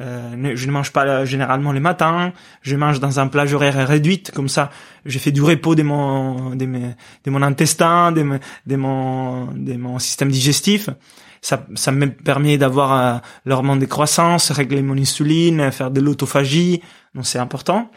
Euh, 0.00 0.52
je 0.54 0.66
ne 0.66 0.72
mange 0.72 0.92
pas 0.92 1.04
euh, 1.04 1.24
généralement 1.24 1.72
les 1.72 1.80
matins. 1.80 2.32
Je 2.62 2.76
mange 2.76 3.00
dans 3.00 3.18
un 3.18 3.26
plage 3.26 3.52
horaire 3.54 3.88
réduite, 3.88 4.30
comme 4.32 4.48
ça, 4.48 4.70
je 5.04 5.18
fais 5.18 5.32
du 5.32 5.42
repos 5.42 5.74
de 5.74 5.82
mon 5.82 6.54
de, 6.54 6.64
de 6.64 7.30
mon 7.30 7.42
intestin, 7.42 8.12
de 8.12 8.22
mon 8.76 9.46
de 9.52 9.76
mon 9.76 9.98
système 9.98 10.30
digestif. 10.30 10.88
Ça, 11.40 11.64
ça 11.74 11.92
me 11.92 12.10
permet 12.10 12.58
d'avoir 12.58 12.92
euh, 12.92 13.18
l'hormone 13.44 13.78
de 13.78 13.86
croissance, 13.86 14.50
régler 14.50 14.82
mon 14.82 14.96
insuline, 14.96 15.70
faire 15.70 15.90
de 15.90 16.00
l'autophagie. 16.00 16.82
Donc 17.14 17.26
c'est 17.26 17.38
important. 17.38 17.90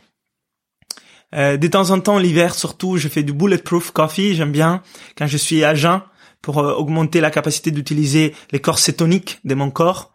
Euh, 1.34 1.58
de 1.58 1.68
temps 1.68 1.92
en 1.92 2.00
temps, 2.00 2.18
l'hiver 2.18 2.56
surtout, 2.56 2.98
je 2.98 3.08
fais 3.08 3.24
du 3.24 3.34
bulletproof 3.34 3.92
coffee. 3.92 4.36
J'aime 4.36 4.52
bien 4.52 4.82
quand 5.18 5.28
je 5.28 5.38
suis 5.38 5.64
à 5.64 5.76
jeun 5.76 6.02
pour 6.42 6.60
euh, 6.60 6.74
augmenter 6.74 7.22
la 7.22 7.32
capacité 7.32 7.72
d'utiliser 7.72 8.36
les 8.52 8.60
corps 8.60 8.80
cétoniques 8.80 9.40
de 9.46 9.56
mon 9.56 9.72
corps. 9.72 10.12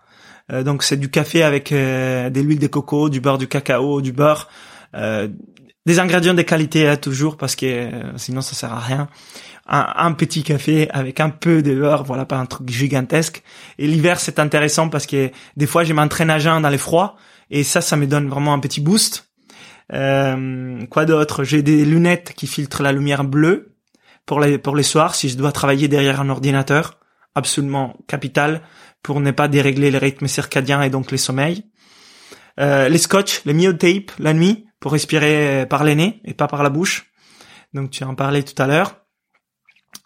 Euh, 0.52 0.62
donc 0.62 0.82
c'est 0.82 0.96
du 0.96 1.10
café 1.10 1.42
avec 1.42 1.72
euh, 1.72 2.30
de 2.30 2.40
l'huile 2.40 2.58
de 2.58 2.66
coco, 2.66 3.08
du 3.08 3.20
beurre, 3.20 3.38
du 3.38 3.48
cacao, 3.48 4.00
du 4.00 4.12
beurre, 4.12 4.48
euh, 4.94 5.28
des 5.86 5.98
ingrédients 5.98 6.34
de 6.34 6.42
qualité 6.42 6.88
hein, 6.88 6.96
toujours 6.96 7.36
parce 7.36 7.56
que 7.56 7.90
sinon 8.16 8.40
ça 8.40 8.54
sert 8.54 8.72
à 8.72 8.80
rien. 8.80 9.08
Un, 9.68 9.92
un 9.96 10.12
petit 10.12 10.44
café 10.44 10.88
avec 10.90 11.18
un 11.18 11.30
peu 11.30 11.62
de 11.62 11.74
beurre, 11.74 12.04
voilà 12.04 12.24
pas 12.24 12.36
un 12.36 12.46
truc 12.46 12.68
gigantesque. 12.70 13.42
Et 13.78 13.86
l'hiver 13.86 14.20
c'est 14.20 14.38
intéressant 14.38 14.88
parce 14.88 15.06
que 15.06 15.30
des 15.56 15.66
fois 15.66 15.84
je 15.84 15.92
m'entraîne 15.92 16.30
à 16.30 16.38
jeun 16.38 16.62
dans 16.62 16.68
les 16.68 16.78
froids 16.78 17.16
et 17.50 17.64
ça 17.64 17.80
ça 17.80 17.96
me 17.96 18.06
donne 18.06 18.28
vraiment 18.28 18.52
un 18.52 18.60
petit 18.60 18.80
boost. 18.80 19.28
Euh, 19.92 20.84
quoi 20.86 21.04
d'autre? 21.04 21.44
J'ai 21.44 21.62
des 21.62 21.84
lunettes 21.84 22.32
qui 22.36 22.46
filtrent 22.46 22.82
la 22.82 22.92
lumière 22.92 23.24
bleue 23.24 23.76
pour 24.24 24.40
les 24.40 24.58
pour 24.58 24.74
les 24.76 24.82
soirs 24.82 25.14
si 25.14 25.28
je 25.28 25.36
dois 25.36 25.52
travailler 25.52 25.88
derrière 25.88 26.20
un 26.20 26.28
ordinateur, 26.28 26.98
absolument 27.34 27.96
capital 28.08 28.62
pour 29.06 29.20
ne 29.20 29.30
pas 29.30 29.46
dérégler 29.46 29.92
les 29.92 29.98
rythmes 29.98 30.26
circadiens 30.26 30.82
et 30.82 30.90
donc 30.90 31.12
les 31.12 31.16
sommeils. 31.16 31.62
Euh, 32.58 32.88
les 32.88 32.98
scotch, 32.98 33.42
les 33.44 33.54
myotape 33.54 34.10
la 34.18 34.32
nuit 34.32 34.66
pour 34.80 34.90
respirer 34.90 35.64
par 35.70 35.84
les 35.84 35.94
nez 35.94 36.20
et 36.24 36.34
pas 36.34 36.48
par 36.48 36.64
la 36.64 36.70
bouche. 36.70 37.06
Donc 37.72 37.92
tu 37.92 38.02
en 38.02 38.16
parlais 38.16 38.42
tout 38.42 38.60
à 38.60 38.66
l'heure. 38.66 38.96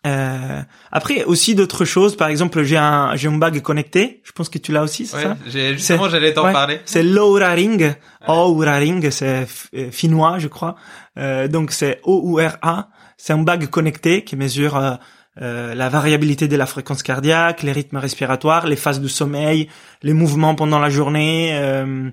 Euh, 0.06 0.60
après 0.92 1.24
aussi 1.24 1.54
d'autres 1.54 1.86
choses, 1.86 2.14
par 2.14 2.28
exemple 2.28 2.62
j'ai 2.62 2.76
un 2.76 3.16
j'ai 3.16 3.28
un 3.28 3.38
bag 3.38 3.62
connecté. 3.62 4.20
Je 4.22 4.32
pense 4.32 4.50
que 4.50 4.58
tu 4.58 4.70
l'as 4.70 4.82
aussi, 4.82 5.06
c'est 5.06 5.16
Ouais, 5.16 5.22
ça 5.22 5.72
justement, 5.72 6.10
j'allais 6.10 6.34
t'en 6.34 6.44
ouais, 6.44 6.52
parler. 6.52 6.80
C'est 6.84 7.02
l'Oura 7.02 7.52
Ring. 7.52 7.94
Oura 8.28 8.76
Ring, 8.76 9.08
c'est 9.08 9.46
euh, 9.74 9.90
finnois, 9.90 10.38
je 10.38 10.48
crois. 10.48 10.76
Euh, 11.16 11.48
donc 11.48 11.72
c'est 11.72 12.00
O-U-R-A. 12.04 12.90
C'est 13.16 13.32
un 13.32 13.38
bag 13.38 13.66
connecté 13.70 14.24
qui 14.24 14.36
mesure 14.36 14.98
euh, 15.40 15.50
euh, 15.50 15.74
la 15.74 15.88
variabilité 15.88 16.48
de 16.48 16.56
la 16.56 16.66
fréquence 16.66 17.02
cardiaque, 17.02 17.62
les 17.62 17.72
rythmes 17.72 17.96
respiratoires, 17.96 18.66
les 18.66 18.76
phases 18.76 19.00
de 19.00 19.08
sommeil, 19.08 19.68
les 20.02 20.12
mouvements 20.12 20.54
pendant 20.54 20.78
la 20.78 20.90
journée, 20.90 21.50
euh, 21.54 22.10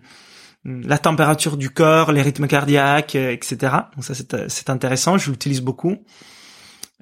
la 0.66 0.98
température 0.98 1.58
du 1.58 1.70
corps, 1.70 2.12
les 2.12 2.22
rythmes 2.22 2.48
cardiaques, 2.48 3.16
euh, 3.16 3.32
etc. 3.32 3.58
Donc 3.96 4.04
ça 4.04 4.14
c'est 4.14 4.50
c'est 4.50 4.70
intéressant. 4.70 5.18
Je 5.18 5.32
l'utilise 5.32 5.62
beaucoup. 5.62 5.98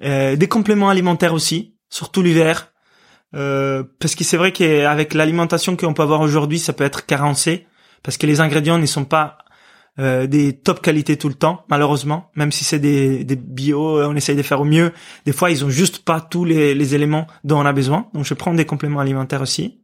Euh, 0.02 0.36
des 0.36 0.48
compléments 0.48 0.90
alimentaires 0.90 1.34
aussi, 1.34 1.74
surtout 1.88 2.22
l'hiver. 2.22 2.72
Euh, 3.34 3.82
parce 3.98 4.14
que 4.14 4.24
c'est 4.24 4.36
vrai 4.36 4.52
qu'avec 4.52 5.14
l'alimentation 5.14 5.76
qu'on 5.76 5.94
peut 5.94 6.02
avoir 6.02 6.20
aujourd'hui, 6.20 6.58
ça 6.58 6.72
peut 6.72 6.84
être 6.84 7.06
carencé, 7.06 7.66
parce 8.02 8.16
que 8.16 8.26
les 8.26 8.40
ingrédients 8.40 8.78
ne 8.78 8.86
sont 8.86 9.04
pas 9.04 9.38
euh, 9.98 10.26
des 10.26 10.52
top 10.52 10.82
qualité 10.82 11.16
tout 11.16 11.28
le 11.28 11.34
temps, 11.34 11.64
malheureusement. 11.68 12.30
Même 12.34 12.52
si 12.52 12.64
c'est 12.64 12.78
des, 12.78 13.24
des 13.24 13.36
bio, 13.36 13.98
euh, 13.98 14.08
on 14.08 14.16
essaye 14.16 14.36
de 14.36 14.42
faire 14.42 14.60
au 14.60 14.64
mieux. 14.64 14.92
Des 15.24 15.32
fois, 15.32 15.50
ils 15.50 15.64
ont 15.64 15.70
juste 15.70 16.04
pas 16.04 16.20
tous 16.20 16.44
les, 16.44 16.74
les 16.74 16.94
éléments 16.94 17.26
dont 17.44 17.58
on 17.58 17.66
a 17.66 17.72
besoin. 17.72 18.08
Donc, 18.14 18.24
je 18.24 18.34
prends 18.34 18.54
des 18.54 18.66
compléments 18.66 19.00
alimentaires 19.00 19.42
aussi. 19.42 19.80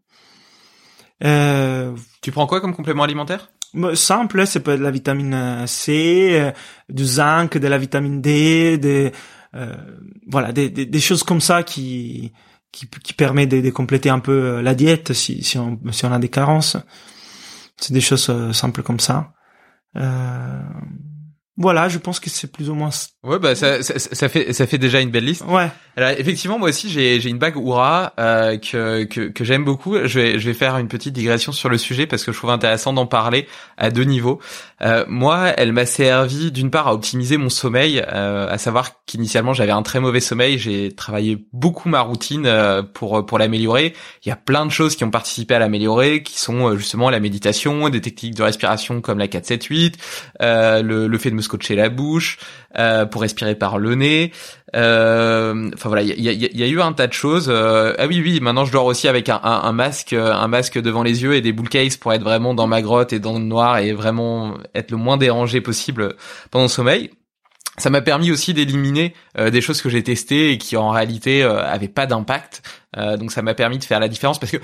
Euh, 1.24 1.94
Tu 2.20 2.32
prends 2.32 2.46
quoi 2.46 2.60
comme 2.60 2.74
complément 2.74 3.04
alimentaire? 3.04 3.50
bah, 3.74 3.94
simple, 3.96 4.46
ça 4.46 4.60
peut 4.60 4.72
être 4.72 4.78
de 4.80 4.84
la 4.84 4.90
vitamine 4.90 5.34
euh, 5.34 5.66
C, 5.66 6.30
euh, 6.32 6.52
du 6.88 7.04
zinc, 7.04 7.56
de 7.56 7.68
la 7.68 7.78
vitamine 7.78 8.20
D, 8.20 8.78
des 8.78 9.12
euh, 9.54 9.74
voilà, 10.26 10.52
des, 10.52 10.70
des, 10.70 10.86
des 10.86 11.00
choses 11.00 11.22
comme 11.22 11.40
ça 11.40 11.62
qui 11.62 12.32
qui, 12.70 12.88
qui 12.88 13.12
permet 13.12 13.46
de, 13.46 13.60
de 13.60 13.70
compléter 13.70 14.08
un 14.08 14.18
peu 14.18 14.60
la 14.62 14.74
diète 14.74 15.12
si 15.12 15.42
si 15.42 15.58
on 15.58 15.78
si 15.90 16.04
on 16.06 16.12
a 16.12 16.18
des 16.18 16.28
carences. 16.30 16.76
C'est 17.76 17.92
des 17.92 18.00
choses 18.00 18.30
simples 18.52 18.82
comme 18.82 19.00
ça. 19.00 19.32
Euh, 19.96 20.62
voilà, 21.58 21.88
je 21.88 21.98
pense 21.98 22.18
que 22.18 22.30
c'est 22.30 22.50
plus 22.50 22.70
ou 22.70 22.74
moins. 22.74 22.88
Ouais, 23.22 23.38
bah 23.38 23.54
ça, 23.54 23.82
ça, 23.82 23.98
ça 23.98 24.28
fait 24.28 24.52
ça 24.54 24.66
fait 24.66 24.78
déjà 24.78 25.00
une 25.00 25.10
belle 25.10 25.26
liste. 25.26 25.44
Ouais. 25.46 25.68
Alors 25.96 26.10
effectivement, 26.10 26.58
moi 26.58 26.70
aussi 26.70 26.88
j'ai 26.88 27.20
j'ai 27.20 27.28
une 27.28 27.38
bague 27.38 27.56
Oura 27.58 28.14
euh, 28.18 28.56
que 28.56 29.04
que, 29.04 29.28
que 29.28 29.44
j'aime 29.44 29.62
beaucoup. 29.62 29.96
Je 29.96 30.18
vais 30.18 30.38
je 30.38 30.46
vais 30.46 30.54
faire 30.54 30.78
une 30.78 30.88
petite 30.88 31.12
digression 31.12 31.52
sur 31.52 31.68
le 31.68 31.76
sujet 31.76 32.06
parce 32.06 32.24
que 32.24 32.32
je 32.32 32.38
trouve 32.38 32.50
intéressant 32.50 32.94
d'en 32.94 33.06
parler 33.06 33.46
à 33.76 33.90
deux 33.90 34.04
niveaux. 34.04 34.40
Euh, 34.80 35.04
moi, 35.08 35.48
elle 35.58 35.72
m'a 35.72 35.84
servi 35.84 36.50
d'une 36.52 36.70
part 36.70 36.88
à 36.88 36.94
optimiser 36.94 37.36
mon 37.36 37.50
sommeil, 37.50 38.02
euh, 38.12 38.48
à 38.48 38.56
savoir 38.56 39.04
qu'initialement 39.04 39.52
j'avais 39.52 39.72
un 39.72 39.82
très 39.82 40.00
mauvais 40.00 40.20
sommeil. 40.20 40.58
J'ai 40.58 40.92
travaillé 40.92 41.46
beaucoup 41.52 41.90
ma 41.90 42.00
routine 42.00 42.46
euh, 42.46 42.82
pour 42.82 43.26
pour 43.26 43.38
l'améliorer. 43.38 43.94
Il 44.24 44.28
y 44.30 44.32
a 44.32 44.36
plein 44.36 44.64
de 44.64 44.70
choses 44.70 44.96
qui 44.96 45.04
ont 45.04 45.10
participé 45.10 45.54
à 45.54 45.58
l'améliorer, 45.58 46.22
qui 46.22 46.40
sont 46.40 46.70
euh, 46.70 46.76
justement 46.76 47.10
la 47.10 47.20
méditation, 47.20 47.90
des 47.90 48.00
techniques 48.00 48.34
de 48.36 48.42
respiration 48.42 49.00
comme 49.02 49.18
la 49.18 49.26
4-7-8, 49.26 49.94
euh, 50.40 50.82
le, 50.82 51.06
le 51.06 51.18
fait 51.18 51.30
de 51.30 51.34
me 51.34 51.41
scotcher 51.42 51.74
la 51.76 51.88
bouche 51.88 52.38
euh, 52.78 53.04
pour 53.04 53.20
respirer 53.22 53.54
par 53.54 53.78
le 53.78 53.94
nez. 53.94 54.32
Euh, 54.74 55.70
Enfin 55.74 55.88
voilà, 55.88 56.02
il 56.02 56.20
y 56.20 56.28
a, 56.28 56.32
y 56.32 56.46
a- 56.46 56.50
y 56.52 56.62
a 56.62 56.66
eu 56.66 56.80
un 56.80 56.92
tas 56.92 57.06
de 57.06 57.12
choses. 57.12 57.46
Euh, 57.48 57.94
ah 57.98 58.06
oui, 58.06 58.20
oui, 58.22 58.40
maintenant 58.40 58.64
je 58.64 58.72
dors 58.72 58.86
aussi 58.86 59.08
avec 59.08 59.28
un, 59.28 59.40
un, 59.42 59.60
un 59.64 59.72
masque, 59.72 60.12
un 60.12 60.48
masque 60.48 60.80
devant 60.80 61.02
les 61.02 61.22
yeux 61.22 61.34
et 61.34 61.40
des 61.40 61.52
bull 61.52 61.68
pour 62.00 62.12
être 62.12 62.22
vraiment 62.22 62.54
dans 62.54 62.66
ma 62.66 62.82
grotte 62.82 63.12
et 63.12 63.18
dans 63.18 63.34
le 63.34 63.44
noir 63.44 63.78
et 63.78 63.92
vraiment 63.92 64.56
être 64.74 64.90
le 64.90 64.96
moins 64.96 65.16
dérangé 65.16 65.60
possible 65.60 66.14
pendant 66.50 66.64
le 66.64 66.68
sommeil. 66.70 67.10
Ça 67.78 67.88
m'a 67.88 68.02
permis 68.02 68.30
aussi 68.30 68.52
d'éliminer 68.52 69.14
euh, 69.38 69.48
des 69.48 69.62
choses 69.62 69.80
que 69.80 69.88
j'ai 69.88 70.02
testées 70.02 70.50
et 70.52 70.58
qui 70.58 70.76
en 70.76 70.90
réalité 70.90 71.42
euh, 71.42 71.62
avaient 71.64 71.88
pas 71.88 72.04
d'impact. 72.04 72.62
Euh, 72.98 73.16
donc 73.16 73.32
ça 73.32 73.40
m'a 73.40 73.54
permis 73.54 73.78
de 73.78 73.84
faire 73.84 73.98
la 74.00 74.08
différence 74.08 74.38
parce 74.38 74.52
que 74.52 74.58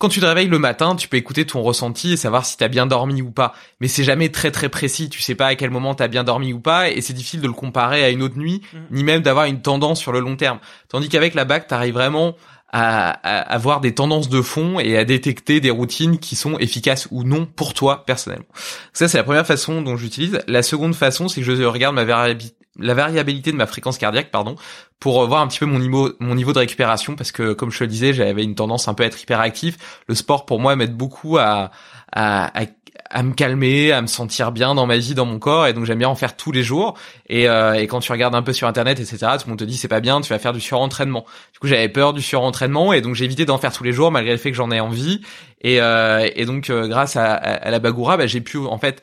quand 0.00 0.08
tu 0.08 0.18
te 0.18 0.24
réveilles 0.24 0.48
le 0.48 0.58
matin, 0.58 0.96
tu 0.96 1.08
peux 1.08 1.18
écouter 1.18 1.44
ton 1.44 1.60
ressenti 1.60 2.14
et 2.14 2.16
savoir 2.16 2.46
si 2.46 2.56
t'as 2.56 2.68
bien 2.68 2.86
dormi 2.86 3.20
ou 3.20 3.30
pas. 3.30 3.52
Mais 3.80 3.86
c'est 3.86 4.02
jamais 4.02 4.30
très 4.30 4.50
très 4.50 4.70
précis. 4.70 5.10
Tu 5.10 5.20
sais 5.20 5.34
pas 5.34 5.46
à 5.48 5.54
quel 5.56 5.68
moment 5.70 5.94
t'as 5.94 6.08
bien 6.08 6.24
dormi 6.24 6.54
ou 6.54 6.58
pas 6.58 6.88
et 6.88 7.02
c'est 7.02 7.12
difficile 7.12 7.42
de 7.42 7.46
le 7.46 7.52
comparer 7.52 8.02
à 8.02 8.08
une 8.08 8.22
autre 8.22 8.38
nuit, 8.38 8.62
Mhm. 8.72 8.80
ni 8.90 9.04
même 9.04 9.20
d'avoir 9.20 9.44
une 9.44 9.60
tendance 9.60 10.00
sur 10.00 10.10
le 10.10 10.20
long 10.20 10.36
terme. 10.36 10.58
Tandis 10.88 11.10
qu'avec 11.10 11.34
la 11.34 11.44
bac, 11.44 11.66
t'arrives 11.66 11.92
vraiment 11.94 12.34
à, 12.72 13.10
avoir 13.10 13.80
des 13.80 13.94
tendances 13.94 14.28
de 14.28 14.40
fond 14.40 14.80
et 14.80 14.96
à 14.96 15.04
détecter 15.04 15.60
des 15.60 15.70
routines 15.70 16.18
qui 16.18 16.34
sont 16.34 16.56
efficaces 16.58 17.08
ou 17.10 17.24
non 17.24 17.44
pour 17.44 17.74
toi 17.74 18.04
personnellement. 18.06 18.46
Ça, 18.92 19.06
c'est 19.06 19.18
la 19.18 19.24
première 19.24 19.46
façon 19.46 19.82
dont 19.82 19.96
j'utilise. 19.96 20.40
La 20.46 20.62
seconde 20.62 20.94
façon, 20.94 21.28
c'est 21.28 21.42
que 21.42 21.54
je 21.54 21.62
regarde 21.64 21.94
ma 21.94 22.04
variabilité 22.04 22.54
la 22.78 22.94
variabilité 22.94 23.52
de 23.52 23.56
ma 23.56 23.66
fréquence 23.66 23.98
cardiaque, 23.98 24.30
pardon, 24.30 24.56
pour 24.98 25.26
voir 25.26 25.40
un 25.40 25.48
petit 25.48 25.58
peu 25.58 25.66
mon 25.66 25.78
niveau, 25.78 26.12
mon 26.20 26.34
niveau 26.34 26.52
de 26.52 26.58
récupération, 26.58 27.16
parce 27.16 27.32
que 27.32 27.52
comme 27.52 27.70
je 27.70 27.82
le 27.82 27.88
disais, 27.88 28.12
j'avais 28.12 28.44
une 28.44 28.54
tendance 28.54 28.88
un 28.88 28.94
peu 28.94 29.02
à 29.02 29.06
être 29.06 29.20
hyperactif. 29.20 29.76
Le 30.06 30.14
sport 30.14 30.46
pour 30.46 30.60
moi 30.60 30.76
m'aide 30.76 30.96
beaucoup 30.96 31.38
à, 31.38 31.70
à, 32.12 32.60
à 32.60 32.66
à 33.08 33.24
me 33.24 33.32
calmer, 33.32 33.92
à 33.92 34.00
me 34.02 34.06
sentir 34.06 34.52
bien 34.52 34.74
dans 34.74 34.86
ma 34.86 34.96
vie, 34.96 35.14
dans 35.14 35.26
mon 35.26 35.40
corps, 35.40 35.66
et 35.66 35.72
donc 35.72 35.84
j'aime 35.84 35.98
bien 35.98 36.08
en 36.08 36.14
faire 36.14 36.36
tous 36.36 36.52
les 36.52 36.62
jours. 36.62 36.96
Et, 37.28 37.48
euh, 37.48 37.74
et 37.74 37.88
quand 37.88 37.98
tu 37.98 38.12
regardes 38.12 38.36
un 38.36 38.42
peu 38.42 38.52
sur 38.52 38.68
internet, 38.68 39.00
etc., 39.00 39.18
tout 39.32 39.46
le 39.46 39.50
monde 39.50 39.58
te 39.58 39.64
dit 39.64 39.76
c'est 39.76 39.88
pas 39.88 40.00
bien, 40.00 40.20
tu 40.20 40.28
vas 40.28 40.38
faire 40.38 40.52
du 40.52 40.60
surentraînement. 40.60 41.24
Du 41.52 41.58
coup, 41.58 41.66
j'avais 41.66 41.88
peur 41.88 42.12
du 42.12 42.22
surentraînement, 42.22 42.92
et 42.92 43.00
donc 43.00 43.16
j'ai 43.16 43.24
évité 43.24 43.44
d'en 43.44 43.58
faire 43.58 43.72
tous 43.72 43.84
les 43.84 43.92
jours 43.92 44.12
malgré 44.12 44.32
le 44.32 44.38
fait 44.38 44.50
que 44.50 44.56
j'en 44.56 44.70
ai 44.70 44.78
envie. 44.80 45.22
Et, 45.62 45.80
euh, 45.80 46.28
et 46.36 46.44
donc 46.44 46.70
euh, 46.70 46.86
grâce 46.86 47.16
à, 47.16 47.34
à, 47.34 47.70
la 47.70 47.78
Bagoura, 47.80 48.16
bah, 48.16 48.26
j'ai 48.26 48.40
pu 48.40 48.58
en 48.58 48.78
fait 48.78 49.02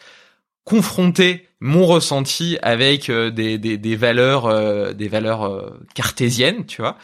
confronter 0.67 1.47
mon 1.61 1.85
ressenti 1.85 2.57
avec 2.61 3.09
euh, 3.09 3.31
des, 3.31 3.57
des, 3.57 3.77
des, 3.77 3.95
valeurs 3.95 4.47
euh, 4.47 4.91
des 4.91 5.07
valeurs 5.07 5.45
euh, 5.45 5.79
cartésiennes 5.95 6.65
tu 6.65 6.81
vois. 6.81 6.97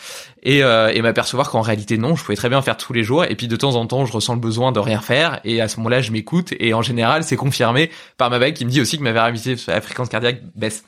Et, 0.43 0.59
et 0.59 1.01
m'apercevoir 1.01 1.49
qu'en 1.49 1.61
réalité 1.61 1.97
non 1.97 2.18
je 2.18 2.24
pouvais 2.26 2.36
très 2.36 2.49
bien 2.49 2.61
faire 2.61 2.76
tous 2.76 2.91
les 2.91 3.03
jours. 3.03 3.24
Et 3.24 3.36
puis 3.36 3.47
de 3.47 3.55
temps 3.55 3.76
en 3.76 3.88
temps 3.88 4.05
je 4.05 4.11
ressens 4.11 4.34
le 4.34 4.41
besoin 4.41 4.74
de 4.74 4.80
rien 4.80 4.99
faire. 4.99 5.39
Et 5.45 5.61
à 5.61 5.70
ce 5.70 5.78
moment-là 5.78 6.01
je 6.01 6.11
m'écoute. 6.11 6.53
Et 6.59 6.74
en 6.74 6.82
général 6.82 7.24
c'est 7.24 7.38
confirmé 7.38 7.89
par 8.18 8.30
ma 8.30 8.38
bague 8.38 8.53
qui 8.53 8.66
me 8.66 8.70
dit 8.70 8.82
aussi 8.82 8.97
que 8.97 9.03
ma 9.03 9.14
variabilité 9.14 9.55
la 9.68 9.80
fréquence 9.80 10.09
cardiaque 10.09 10.41
baisse 10.55 10.84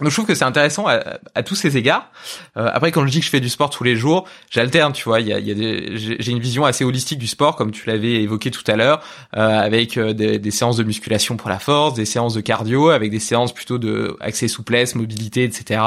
donc 0.00 0.10
je 0.10 0.14
trouve 0.14 0.26
que 0.26 0.34
c'est 0.34 0.44
intéressant 0.44 0.86
à, 0.86 1.42
tous 1.42 1.54
ces 1.54 1.78
égards. 1.78 2.10
Euh, 2.58 2.68
après, 2.72 2.92
quand 2.92 3.06
je 3.06 3.10
dis 3.10 3.20
que 3.20 3.24
je 3.24 3.30
fais 3.30 3.40
du 3.40 3.48
sport 3.48 3.70
tous 3.70 3.82
les 3.82 3.96
jours, 3.96 4.28
j'alterne, 4.50 4.92
tu 4.92 5.04
vois. 5.04 5.20
Il 5.20 5.28
y 5.28 5.32
a, 5.32 5.38
y 5.38 5.50
a 5.50 5.54
des, 5.54 5.92
j'ai 5.96 6.32
une 6.32 6.38
vision 6.38 6.66
assez 6.66 6.84
holistique 6.84 7.18
du 7.18 7.26
sport, 7.26 7.56
comme 7.56 7.70
tu 7.70 7.86
l'avais 7.86 8.22
évoqué 8.22 8.50
tout 8.50 8.64
à 8.66 8.76
l'heure, 8.76 9.00
euh, 9.36 9.58
avec 9.58 9.96
euh, 9.96 10.12
des, 10.12 10.38
des, 10.38 10.50
séances 10.50 10.76
de 10.76 10.84
musculation 10.84 11.38
pour 11.38 11.48
la 11.48 11.58
force, 11.58 11.94
des 11.94 12.04
séances 12.04 12.34
de 12.34 12.42
cardio, 12.42 12.90
avec 12.90 13.10
des 13.10 13.20
séances 13.20 13.54
plutôt 13.54 13.78
de 13.78 14.14
accès 14.20 14.48
souplesse, 14.48 14.96
mobilité, 14.96 15.44
etc. 15.44 15.80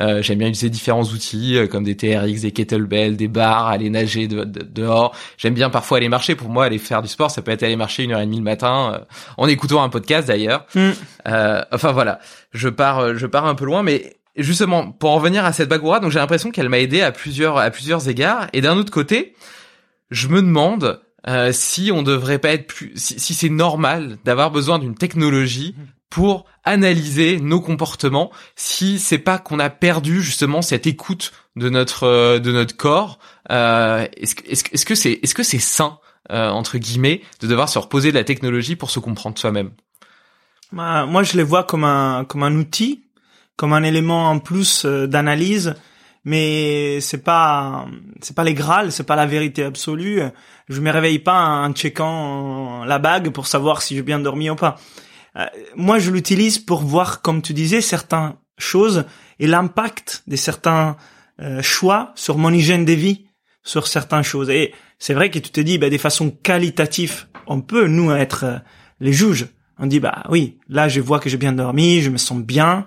Euh, 0.00 0.22
J'aime 0.22 0.38
bien 0.38 0.48
utiliser 0.48 0.70
différents 0.70 1.04
outils 1.04 1.56
comme 1.70 1.84
des 1.84 1.96
TRX, 1.96 2.40
des 2.40 2.50
kettlebells, 2.50 3.16
des 3.16 3.28
barres, 3.28 3.68
aller 3.68 3.90
nager 3.90 4.26
dehors. 4.26 5.14
J'aime 5.38 5.54
bien 5.54 5.70
parfois 5.70 5.98
aller 5.98 6.08
marcher. 6.08 6.34
Pour 6.34 6.48
moi, 6.48 6.64
aller 6.64 6.78
faire 6.78 7.00
du 7.00 7.08
sport, 7.08 7.30
ça 7.30 7.42
peut 7.42 7.52
être 7.52 7.62
aller 7.62 7.76
marcher 7.76 8.02
une 8.02 8.12
heure 8.12 8.20
et 8.20 8.26
demie 8.26 8.38
le 8.38 8.42
matin, 8.42 9.02
en 9.36 9.46
écoutant 9.46 9.84
un 9.84 9.88
podcast 9.88 10.26
d'ailleurs. 10.26 10.66
Mm. 10.74 10.90
enfin 11.70 11.92
voilà, 11.92 12.18
je 12.52 12.68
pars, 12.68 13.16
je 13.16 13.26
pars 13.26 13.35
un 13.44 13.54
peu 13.54 13.64
loin, 13.64 13.82
mais 13.82 14.16
justement, 14.36 14.92
pour 14.92 15.10
en 15.10 15.16
revenir 15.16 15.44
à 15.44 15.52
cette 15.52 15.68
Bagura, 15.68 16.00
donc 16.00 16.10
j'ai 16.10 16.18
l'impression 16.18 16.50
qu'elle 16.50 16.68
m'a 16.68 16.78
aidé 16.78 17.00
à 17.00 17.12
plusieurs, 17.12 17.58
à 17.58 17.70
plusieurs 17.70 18.08
égards. 18.08 18.48
Et 18.52 18.60
d'un 18.60 18.76
autre 18.76 18.92
côté, 18.92 19.34
je 20.10 20.28
me 20.28 20.42
demande 20.42 21.00
euh, 21.28 21.50
si 21.52 21.90
on 21.92 22.02
devrait 22.02 22.38
pas 22.38 22.50
être 22.50 22.66
plus, 22.66 22.92
si, 22.94 23.34
c'est 23.34 23.48
normal 23.48 24.18
d'avoir 24.24 24.50
besoin 24.50 24.78
d'une 24.78 24.94
technologie 24.94 25.74
pour 26.08 26.44
analyser 26.62 27.40
nos 27.40 27.60
comportements, 27.60 28.30
si 28.54 29.00
c'est 29.00 29.18
pas 29.18 29.38
qu'on 29.38 29.58
a 29.58 29.68
perdu 29.68 30.22
justement 30.22 30.62
cette 30.62 30.86
écoute 30.86 31.32
de 31.56 31.68
notre 31.68 32.04
euh, 32.04 32.38
de 32.38 32.52
notre 32.52 32.76
corps. 32.76 33.18
Euh, 33.50 34.06
est-ce 34.16 34.36
que 34.36 34.48
est-ce 34.48 34.86
que 34.86 34.94
c'est 34.94 35.18
est-ce 35.22 35.34
que 35.34 35.42
c'est 35.42 35.58
sain 35.58 35.98
entre 36.28 36.78
guillemets 36.78 37.22
de 37.40 37.46
devoir 37.46 37.68
se 37.68 37.78
reposer 37.78 38.10
de 38.10 38.16
la 38.16 38.24
technologie 38.24 38.74
pour 38.74 38.90
se 38.90 38.98
comprendre 38.98 39.38
soi-même? 39.38 39.70
Bah, 40.72 41.06
Moi, 41.06 41.22
je 41.22 41.36
les 41.36 41.44
vois 41.44 41.62
comme 41.62 41.84
un 41.84 42.24
comme 42.24 42.42
un 42.42 42.56
outil 42.56 43.05
comme 43.56 43.72
un 43.72 43.82
élément 43.82 44.28
en 44.30 44.38
plus 44.38 44.84
euh, 44.84 45.06
d'analyse, 45.06 45.74
mais 46.24 47.00
c'est 47.00 47.22
pas 47.22 47.86
c'est 48.20 48.34
pas 48.34 48.44
les 48.44 48.56
c'est 48.90 49.06
pas 49.06 49.16
la 49.16 49.26
vérité 49.26 49.64
absolue. 49.64 50.20
Je 50.68 50.80
me 50.80 50.90
réveille 50.90 51.20
pas 51.20 51.40
en 51.40 51.72
checkant 51.72 52.84
la 52.84 52.98
bague 52.98 53.30
pour 53.30 53.46
savoir 53.46 53.82
si 53.82 53.94
j'ai 53.94 54.02
bien 54.02 54.18
dormi 54.18 54.50
ou 54.50 54.56
pas. 54.56 54.76
Euh, 55.36 55.46
moi, 55.76 55.98
je 55.98 56.10
l'utilise 56.10 56.58
pour 56.58 56.82
voir, 56.82 57.22
comme 57.22 57.42
tu 57.42 57.52
disais, 57.52 57.80
certaines 57.80 58.34
choses 58.58 59.04
et 59.38 59.46
l'impact 59.46 60.24
de 60.26 60.36
certains 60.36 60.96
euh, 61.40 61.62
choix 61.62 62.12
sur 62.14 62.38
mon 62.38 62.52
hygiène 62.52 62.84
de 62.84 62.92
vie, 62.92 63.26
sur 63.62 63.86
certaines 63.86 64.22
choses. 64.22 64.50
Et 64.50 64.72
c'est 64.98 65.14
vrai 65.14 65.30
que 65.30 65.38
tu 65.38 65.50
te 65.50 65.60
dis, 65.60 65.78
bah, 65.78 65.90
des 65.90 65.98
façons 65.98 66.30
qualitatives, 66.30 67.26
on 67.46 67.60
peut 67.60 67.86
nous 67.86 68.10
être 68.12 68.62
les 69.00 69.12
juges. 69.12 69.46
On 69.78 69.86
dit, 69.86 70.00
bah 70.00 70.24
oui, 70.30 70.58
là, 70.68 70.88
je 70.88 71.00
vois 71.02 71.20
que 71.20 71.28
j'ai 71.28 71.36
bien 71.36 71.52
dormi, 71.52 72.00
je 72.00 72.08
me 72.08 72.16
sens 72.16 72.38
bien, 72.38 72.86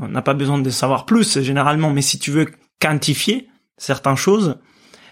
on 0.00 0.08
n'a 0.08 0.22
pas 0.22 0.34
besoin 0.34 0.58
de 0.58 0.70
savoir 0.70 1.06
plus 1.06 1.40
généralement, 1.40 1.90
mais 1.90 2.02
si 2.02 2.18
tu 2.18 2.30
veux 2.30 2.46
quantifier 2.80 3.48
certaines 3.76 4.16
choses, 4.16 4.56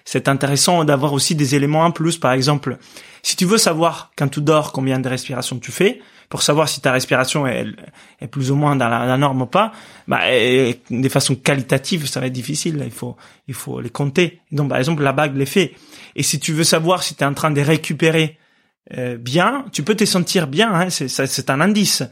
c'est 0.05 0.29
intéressant 0.29 0.85
d'avoir 0.85 1.13
aussi 1.13 1.35
des 1.35 1.55
éléments 1.55 1.85
en 1.85 1.91
plus. 1.91 2.17
Par 2.17 2.33
exemple, 2.33 2.79
si 3.23 3.37
tu 3.37 3.45
veux 3.45 3.59
savoir 3.59 4.13
quand 4.17 4.29
tu 4.29 4.41
dors 4.41 4.73
combien 4.73 5.01
de 5.01 5.09
respirations 5.09 5.59
tu 5.59 5.73
fais, 5.73 6.01
pour 6.29 6.43
savoir 6.43 6.69
si 6.69 6.81
ta 6.81 6.93
respiration 6.93 7.47
est, 7.47 7.67
est 8.21 8.27
plus 8.27 8.51
ou 8.51 8.57
moins 8.57 8.77
dans 8.77 8.89
la, 8.89 9.17
norme 9.17 9.43
ou 9.43 9.47
pas, 9.47 9.73
bah, 10.09 10.21
de 10.29 11.09
façon 11.09 11.35
qualitative, 11.35 12.07
ça 12.07 12.21
va 12.21 12.27
être 12.27 12.33
difficile. 12.33 12.83
Il 12.85 12.91
faut, 12.91 13.17
il 13.49 13.55
faut 13.55 13.81
les 13.81 13.91
compter. 13.91 14.41
Donc, 14.53 14.71
par 14.71 14.79
exemple, 14.79 15.03
la 15.03 15.13
bague 15.13 15.37
les 15.37 15.47
fait. 15.47 15.75
Et 16.15 16.23
si 16.23 16.41
tu 16.41 16.53
veux 16.53 16.65
savoir 16.65 17.03
si 17.03 17.15
tu 17.15 17.23
es 17.23 17.27
en 17.27 17.35
train 17.35 17.51
de 17.51 17.61
récupérer 17.61 18.39
euh, 18.97 19.17
bien, 19.17 19.65
tu 19.73 19.83
peux 19.83 19.95
te 19.95 20.05
sentir 20.05 20.47
bien. 20.47 20.73
Hein, 20.73 20.91
c'est 20.91 21.51
un 21.51 21.61
indice. 21.61 22.03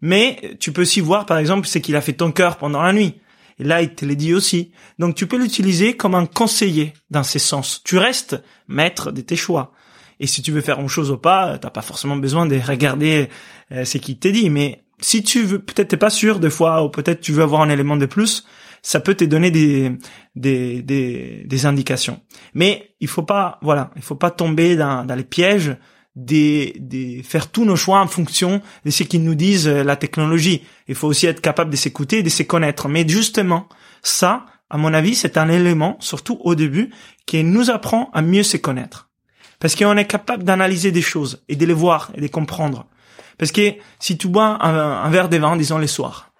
Mais 0.00 0.56
tu 0.60 0.72
peux 0.72 0.82
aussi 0.82 1.00
voir, 1.00 1.26
par 1.26 1.38
exemple, 1.38 1.66
c'est 1.66 1.80
qu'il 1.80 1.96
a 1.96 2.00
fait 2.00 2.12
ton 2.12 2.32
cœur 2.32 2.56
pendant 2.56 2.82
la 2.82 2.92
nuit. 2.92 3.14
Et 3.58 3.64
là, 3.64 3.80
il 3.80 3.94
te 3.94 4.04
l'a 4.04 4.14
dit 4.14 4.34
aussi. 4.34 4.72
Donc, 4.98 5.14
tu 5.14 5.26
peux 5.26 5.38
l'utiliser 5.38 5.96
comme 5.96 6.14
un 6.14 6.26
conseiller 6.26 6.92
dans 7.10 7.22
ces 7.22 7.38
sens. 7.38 7.82
Tu 7.84 7.96
restes 7.96 8.42
maître 8.68 9.12
de 9.12 9.22
tes 9.22 9.36
choix. 9.36 9.72
Et 10.20 10.26
si 10.26 10.42
tu 10.42 10.52
veux 10.52 10.60
faire 10.60 10.80
une 10.80 10.88
chose 10.88 11.10
ou 11.10 11.16
pas, 11.16 11.58
t'as 11.58 11.70
pas 11.70 11.82
forcément 11.82 12.16
besoin 12.16 12.46
de 12.46 12.56
regarder 12.58 13.28
euh, 13.72 13.84
ce 13.84 13.98
qu'il 13.98 14.18
t'a 14.18 14.30
dit. 14.30 14.50
Mais 14.50 14.84
si 15.00 15.22
tu 15.22 15.42
veux, 15.42 15.58
peut-être 15.58 15.88
t'es 15.88 15.96
pas 15.96 16.10
sûr 16.10 16.38
des 16.38 16.50
fois, 16.50 16.84
ou 16.84 16.88
peut-être 16.88 17.20
tu 17.20 17.32
veux 17.32 17.42
avoir 17.42 17.62
un 17.62 17.68
élément 17.68 17.96
de 17.96 18.06
plus, 18.06 18.46
ça 18.82 19.00
peut 19.00 19.14
te 19.14 19.24
donner 19.24 19.50
des, 19.50 19.92
des, 20.34 20.82
des, 20.82 21.42
des 21.44 21.66
indications. 21.66 22.20
Mais 22.54 22.94
il 23.00 23.08
faut 23.08 23.22
pas, 23.22 23.58
voilà, 23.62 23.90
il 23.96 24.02
faut 24.02 24.14
pas 24.14 24.30
tomber 24.30 24.76
dans, 24.76 25.04
dans 25.04 25.14
les 25.14 25.24
pièges 25.24 25.76
de, 26.16 27.22
faire 27.22 27.50
tous 27.50 27.64
nos 27.64 27.76
choix 27.76 28.00
en 28.00 28.06
fonction 28.06 28.62
de 28.84 28.90
ce 28.90 29.02
qu'ils 29.02 29.22
nous 29.22 29.34
disent 29.34 29.68
euh, 29.68 29.84
la 29.84 29.96
technologie. 29.96 30.64
Il 30.88 30.94
faut 30.94 31.08
aussi 31.08 31.26
être 31.26 31.42
capable 31.42 31.70
de 31.70 31.76
s'écouter 31.76 32.18
et 32.18 32.22
de 32.22 32.28
se 32.30 32.42
connaître. 32.42 32.88
Mais 32.88 33.06
justement, 33.06 33.68
ça, 34.02 34.46
à 34.70 34.78
mon 34.78 34.94
avis, 34.94 35.14
c'est 35.14 35.36
un 35.36 35.48
élément, 35.48 35.96
surtout 36.00 36.40
au 36.42 36.54
début, 36.54 36.90
qui 37.26 37.44
nous 37.44 37.70
apprend 37.70 38.10
à 38.14 38.22
mieux 38.22 38.42
se 38.42 38.56
connaître. 38.56 39.10
Parce 39.60 39.74
qu'on 39.74 39.96
est 39.96 40.06
capable 40.06 40.42
d'analyser 40.42 40.90
des 40.90 41.02
choses 41.02 41.44
et 41.48 41.56
de 41.56 41.66
les 41.66 41.74
voir 41.74 42.10
et 42.14 42.16
de 42.16 42.22
les 42.22 42.28
comprendre. 42.28 42.86
Parce 43.38 43.52
que 43.52 43.74
si 44.00 44.16
tu 44.16 44.28
bois 44.28 44.64
un, 44.64 45.10
verre 45.10 45.28
de 45.28 45.36
vin, 45.36 45.56
disons 45.56 45.78
les 45.78 45.86
soirs, 45.86 46.32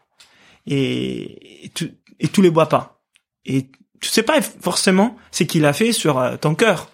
et, 0.67 1.65
et, 1.67 1.69
tu, 1.71 1.93
et 2.19 2.29
tu 2.29 2.43
les 2.43 2.51
bois 2.51 2.69
pas, 2.69 3.01
et 3.45 3.71
tu 4.01 4.09
sais 4.09 4.23
pas 4.23 4.41
forcément 4.41 5.17
ce 5.31 5.45
qu'il 5.45 5.65
a 5.65 5.73
fait 5.73 5.93
sur 5.93 6.19
euh, 6.19 6.37
ton 6.37 6.55
cœur 6.55 6.91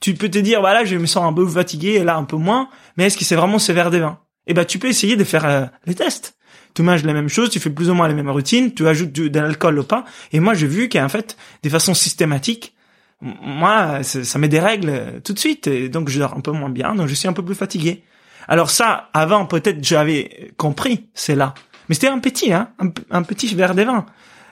tu 0.00 0.14
peux 0.14 0.30
te 0.30 0.38
dire, 0.38 0.60
voilà, 0.60 0.84
je 0.84 0.96
me 0.96 1.06
sens 1.06 1.24
un 1.24 1.32
peu 1.32 1.46
fatigué, 1.46 1.94
et 1.94 2.04
là 2.04 2.16
un 2.16 2.24
peu 2.24 2.36
moins, 2.36 2.68
mais 2.96 3.04
est-ce 3.04 3.16
que 3.16 3.24
c'est 3.24 3.36
vraiment 3.36 3.58
sévère 3.58 3.90
des 3.90 4.00
vins? 4.00 4.18
Eh 4.46 4.54
ben, 4.54 4.64
tu 4.64 4.78
peux 4.78 4.88
essayer 4.88 5.16
de 5.16 5.24
faire 5.24 5.44
euh, 5.44 5.66
les 5.86 5.94
tests. 5.94 6.36
Tu 6.74 6.82
manges 6.82 7.04
la 7.04 7.12
même 7.12 7.28
chose, 7.28 7.50
tu 7.50 7.60
fais 7.60 7.70
plus 7.70 7.90
ou 7.90 7.94
moins 7.94 8.08
les 8.08 8.14
mêmes 8.14 8.30
routines, 8.30 8.72
tu 8.72 8.86
ajoutes 8.86 9.12
de, 9.12 9.38
l'alcool 9.38 9.78
ou 9.78 9.84
pas. 9.84 10.04
Et 10.32 10.40
moi, 10.40 10.54
j'ai 10.54 10.66
vu 10.66 10.88
qu'en 10.88 11.08
fait, 11.08 11.36
de 11.62 11.68
façon 11.68 11.94
systématique, 11.94 12.74
moi, 13.20 14.02
ça 14.02 14.38
met 14.38 14.48
des 14.48 14.60
règles 14.60 14.88
euh, 14.88 15.20
tout 15.20 15.32
de 15.32 15.38
suite, 15.38 15.66
et 15.66 15.88
donc 15.88 16.08
je 16.08 16.18
dors 16.18 16.34
un 16.34 16.40
peu 16.40 16.52
moins 16.52 16.70
bien, 16.70 16.94
donc 16.94 17.08
je 17.08 17.14
suis 17.14 17.28
un 17.28 17.32
peu 17.32 17.44
plus 17.44 17.54
fatigué. 17.54 18.02
Alors 18.48 18.70
ça, 18.70 19.10
avant, 19.12 19.46
peut-être 19.46 19.84
j'avais 19.84 20.52
compris, 20.56 21.08
c'est 21.14 21.34
là. 21.34 21.54
Mais 21.88 21.94
c'était 21.94 22.08
un 22.08 22.18
petit, 22.20 22.52
hein, 22.52 22.70
un, 23.10 23.22
petit 23.22 23.54
verre 23.54 23.74
de 23.74 23.82
vin. 23.82 24.06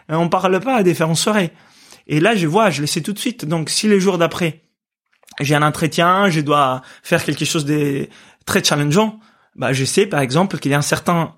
On 0.08 0.28
parle 0.28 0.60
pas 0.60 0.76
à 0.76 0.82
des 0.82 0.92
faire 0.92 1.08
en 1.08 1.14
soirée. 1.14 1.52
Et 2.06 2.20
là, 2.20 2.34
je 2.34 2.46
vois, 2.46 2.70
je 2.70 2.80
le 2.80 2.86
sais 2.86 3.00
tout 3.00 3.12
de 3.12 3.18
suite. 3.18 3.44
Donc, 3.44 3.70
si 3.70 3.86
les 3.86 4.00
jours 4.00 4.18
d'après, 4.18 4.62
j'ai 5.40 5.54
un 5.54 5.62
entretien, 5.62 6.30
je 6.30 6.40
dois 6.40 6.82
faire 7.02 7.24
quelque 7.24 7.44
chose 7.44 7.64
de 7.64 8.08
très 8.46 8.62
challengeant, 8.62 9.20
bah 9.56 9.72
je 9.72 9.84
sais 9.84 10.06
par 10.06 10.20
exemple 10.20 10.58
qu'il 10.58 10.70
y 10.70 10.74
a 10.74 10.78
un 10.78 10.82
certain 10.82 11.34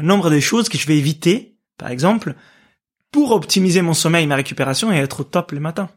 nombre 0.00 0.30
de 0.30 0.40
choses 0.40 0.68
que 0.68 0.78
je 0.78 0.86
vais 0.86 0.96
éviter, 0.96 1.56
par 1.78 1.90
exemple, 1.90 2.34
pour 3.10 3.30
optimiser 3.30 3.80
mon 3.82 3.94
sommeil, 3.94 4.26
ma 4.26 4.34
récupération 4.34 4.92
et 4.92 4.96
être 4.96 5.20
au 5.20 5.24
top 5.24 5.52
le 5.52 5.60
matin. 5.60 5.88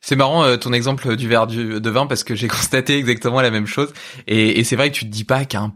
C'est 0.00 0.16
marrant 0.16 0.44
euh, 0.44 0.56
ton 0.56 0.72
exemple 0.72 1.16
du 1.16 1.28
verre 1.28 1.46
de 1.46 1.90
vin 1.90 2.06
parce 2.06 2.24
que 2.24 2.34
j'ai 2.34 2.48
constaté 2.48 2.98
exactement 2.98 3.40
la 3.40 3.50
même 3.50 3.66
chose 3.66 3.92
et, 4.26 4.60
et 4.60 4.64
c'est 4.64 4.76
vrai 4.76 4.90
que 4.90 4.96
tu 4.96 5.04
te 5.06 5.10
dis 5.10 5.24
pas 5.24 5.44
qu'un 5.44 5.74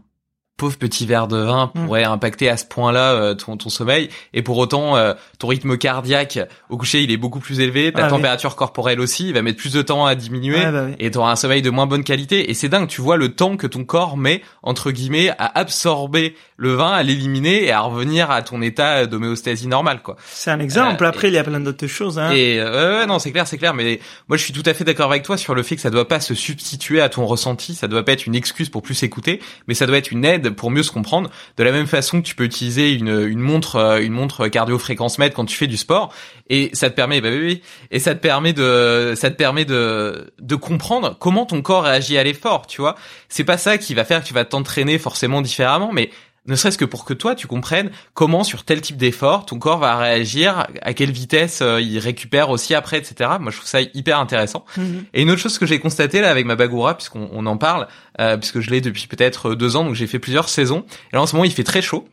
pauvre 0.63 0.77
petit 0.77 1.05
verre 1.05 1.27
de 1.27 1.37
vin 1.37 1.71
Mm. 1.75 1.85
pourrait 1.85 2.03
impacter 2.03 2.49
à 2.49 2.57
ce 2.57 2.65
point-là 2.65 3.13
euh, 3.13 3.33
ton, 3.35 3.57
ton 3.57 3.69
sommeil. 3.69 4.09
Et 4.33 4.41
pour 4.41 4.57
autant, 4.57 4.95
euh, 4.95 5.13
ton 5.39 5.47
rythme 5.47 5.77
cardiaque 5.77 6.39
au 6.69 6.77
coucher, 6.77 7.01
il 7.03 7.11
est 7.11 7.17
beaucoup 7.17 7.39
plus 7.39 7.59
élevé. 7.59 7.91
Ta 7.91 8.03
Ah 8.03 8.05
oui. 8.05 8.09
température 8.11 8.55
corporelle 8.55 8.99
aussi, 8.99 9.27
il 9.27 9.33
va 9.33 9.41
mettre 9.41 9.57
plus 9.57 9.73
de 9.73 9.81
temps 9.81 10.05
à 10.05 10.15
diminuer. 10.15 10.61
Bah 10.71 10.85
oui. 10.87 10.95
Et 10.99 11.11
t'auras 11.11 11.31
un 11.31 11.35
sommeil 11.35 11.61
de 11.61 11.69
moins 11.69 11.85
bonne 11.85 12.03
qualité. 12.03 12.49
Et 12.49 12.53
c'est 12.53 12.69
dingue, 12.69 12.87
tu 12.87 13.01
vois 13.01 13.17
le 13.17 13.29
temps 13.35 13.57
que 13.57 13.67
ton 13.67 13.83
corps 13.83 14.15
met, 14.17 14.41
entre 14.61 14.91
guillemets, 14.91 15.29
à 15.37 15.51
absorber 15.59 16.35
le 16.63 16.73
vin, 16.73 16.91
à 16.91 17.03
l'éliminer 17.03 17.65
et 17.65 17.71
à 17.71 17.81
revenir 17.81 18.31
à 18.31 18.41
ton 18.41 18.61
état 18.61 19.05
d'homéostasie 19.05 19.67
normale, 19.67 20.01
quoi. 20.01 20.15
C'est 20.25 20.49
un 20.49 20.59
exemple. 20.59 21.03
Euh, 21.03 21.07
Après, 21.07 21.27
il 21.27 21.33
y 21.33 21.37
a 21.37 21.43
plein 21.43 21.59
d'autres 21.59 21.87
choses. 21.87 22.17
Hein. 22.17 22.31
Et 22.31 22.59
euh, 22.59 23.01
ouais, 23.01 23.05
non, 23.05 23.19
c'est 23.19 23.31
clair, 23.31 23.45
c'est 23.47 23.57
clair. 23.57 23.73
Mais 23.73 23.99
moi, 24.27 24.37
je 24.37 24.43
suis 24.43 24.53
tout 24.53 24.63
à 24.65 24.73
fait 24.73 24.83
d'accord 24.83 25.11
avec 25.11 25.23
toi 25.23 25.37
sur 25.37 25.53
le 25.53 25.61
fait 25.61 25.75
que 25.75 25.81
ça 25.81 25.89
doit 25.89 26.07
pas 26.07 26.19
se 26.19 26.33
substituer 26.33 27.01
à 27.01 27.09
ton 27.09 27.25
ressenti, 27.25 27.75
ça 27.75 27.87
doit 27.87 28.03
pas 28.03 28.13
être 28.13 28.25
une 28.25 28.35
excuse 28.35 28.69
pour 28.69 28.81
plus 28.81 29.03
écouter, 29.03 29.39
mais 29.67 29.73
ça 29.73 29.85
doit 29.85 29.97
être 29.97 30.11
une 30.11 30.25
aide 30.25 30.49
pour 30.51 30.71
mieux 30.71 30.83
se 30.83 30.91
comprendre. 30.91 31.29
De 31.57 31.63
la 31.63 31.71
même 31.71 31.87
façon 31.87 32.21
que 32.21 32.25
tu 32.25 32.35
peux 32.35 32.45
utiliser 32.45 32.93
une, 32.93 33.27
une 33.27 33.39
montre, 33.39 33.75
euh, 33.75 34.01
une 34.01 34.13
montre 34.13 34.47
cardio 34.47 34.79
fréquence 34.79 35.19
mètre 35.19 35.35
quand 35.35 35.45
tu 35.45 35.57
fais 35.57 35.67
du 35.67 35.77
sport, 35.77 36.13
et 36.49 36.69
ça 36.73 36.89
te 36.89 36.95
permet, 36.95 37.21
bah 37.21 37.29
oui, 37.31 37.39
oui, 37.39 37.61
et 37.91 37.99
ça 37.99 38.15
te 38.15 38.19
permet 38.19 38.53
de, 38.53 39.13
ça 39.15 39.29
te 39.29 39.35
permet 39.35 39.65
de, 39.65 40.31
de 40.39 40.55
comprendre 40.55 41.15
comment 41.19 41.45
ton 41.45 41.61
corps 41.61 41.83
réagit 41.83 42.17
à 42.17 42.23
l'effort. 42.23 42.67
Tu 42.67 42.81
vois, 42.81 42.95
c'est 43.29 43.43
pas 43.43 43.57
ça 43.57 43.77
qui 43.77 43.93
va 43.93 44.05
faire 44.05 44.21
que 44.21 44.27
tu 44.27 44.33
vas 44.33 44.45
t'entraîner 44.45 44.97
forcément 44.99 45.41
différemment, 45.41 45.91
mais 45.91 46.09
ne 46.45 46.55
serait-ce 46.55 46.77
que 46.77 46.85
pour 46.85 47.05
que 47.05 47.13
toi 47.13 47.35
tu 47.35 47.47
comprennes 47.47 47.91
comment 48.13 48.43
sur 48.43 48.63
tel 48.63 48.81
type 48.81 48.97
d'effort 48.97 49.45
ton 49.45 49.59
corps 49.59 49.79
va 49.79 49.97
réagir, 49.97 50.67
à 50.81 50.93
quelle 50.93 51.11
vitesse 51.11 51.61
euh, 51.61 51.81
il 51.81 51.99
récupère 51.99 52.49
aussi 52.49 52.75
après, 52.75 52.97
etc. 52.97 53.31
Moi 53.39 53.51
je 53.51 53.57
trouve 53.57 53.69
ça 53.69 53.81
hyper 53.81 54.19
intéressant. 54.19 54.65
Mhm. 54.77 55.05
Et 55.13 55.21
une 55.21 55.31
autre 55.31 55.41
chose 55.41 55.57
que 55.57 55.65
j'ai 55.65 55.79
constaté 55.79 56.21
là 56.21 56.29
avec 56.29 56.45
ma 56.45 56.55
Bagoura, 56.55 56.95
puisqu'on 56.95 57.29
on 57.31 57.45
en 57.45 57.57
parle, 57.57 57.87
euh, 58.19 58.37
puisque 58.37 58.59
je 58.59 58.69
l'ai 58.69 58.81
depuis 58.81 59.07
peut-être 59.07 59.55
deux 59.55 59.75
ans, 59.75 59.85
donc 59.85 59.95
j'ai 59.95 60.07
fait 60.07 60.19
plusieurs 60.19 60.49
saisons. 60.49 60.85
Et 61.11 61.15
là 61.15 61.21
en 61.21 61.25
ce 61.25 61.35
moment 61.35 61.45
il 61.45 61.51
fait 61.51 61.63
très 61.63 61.81
chaud. 61.81 62.07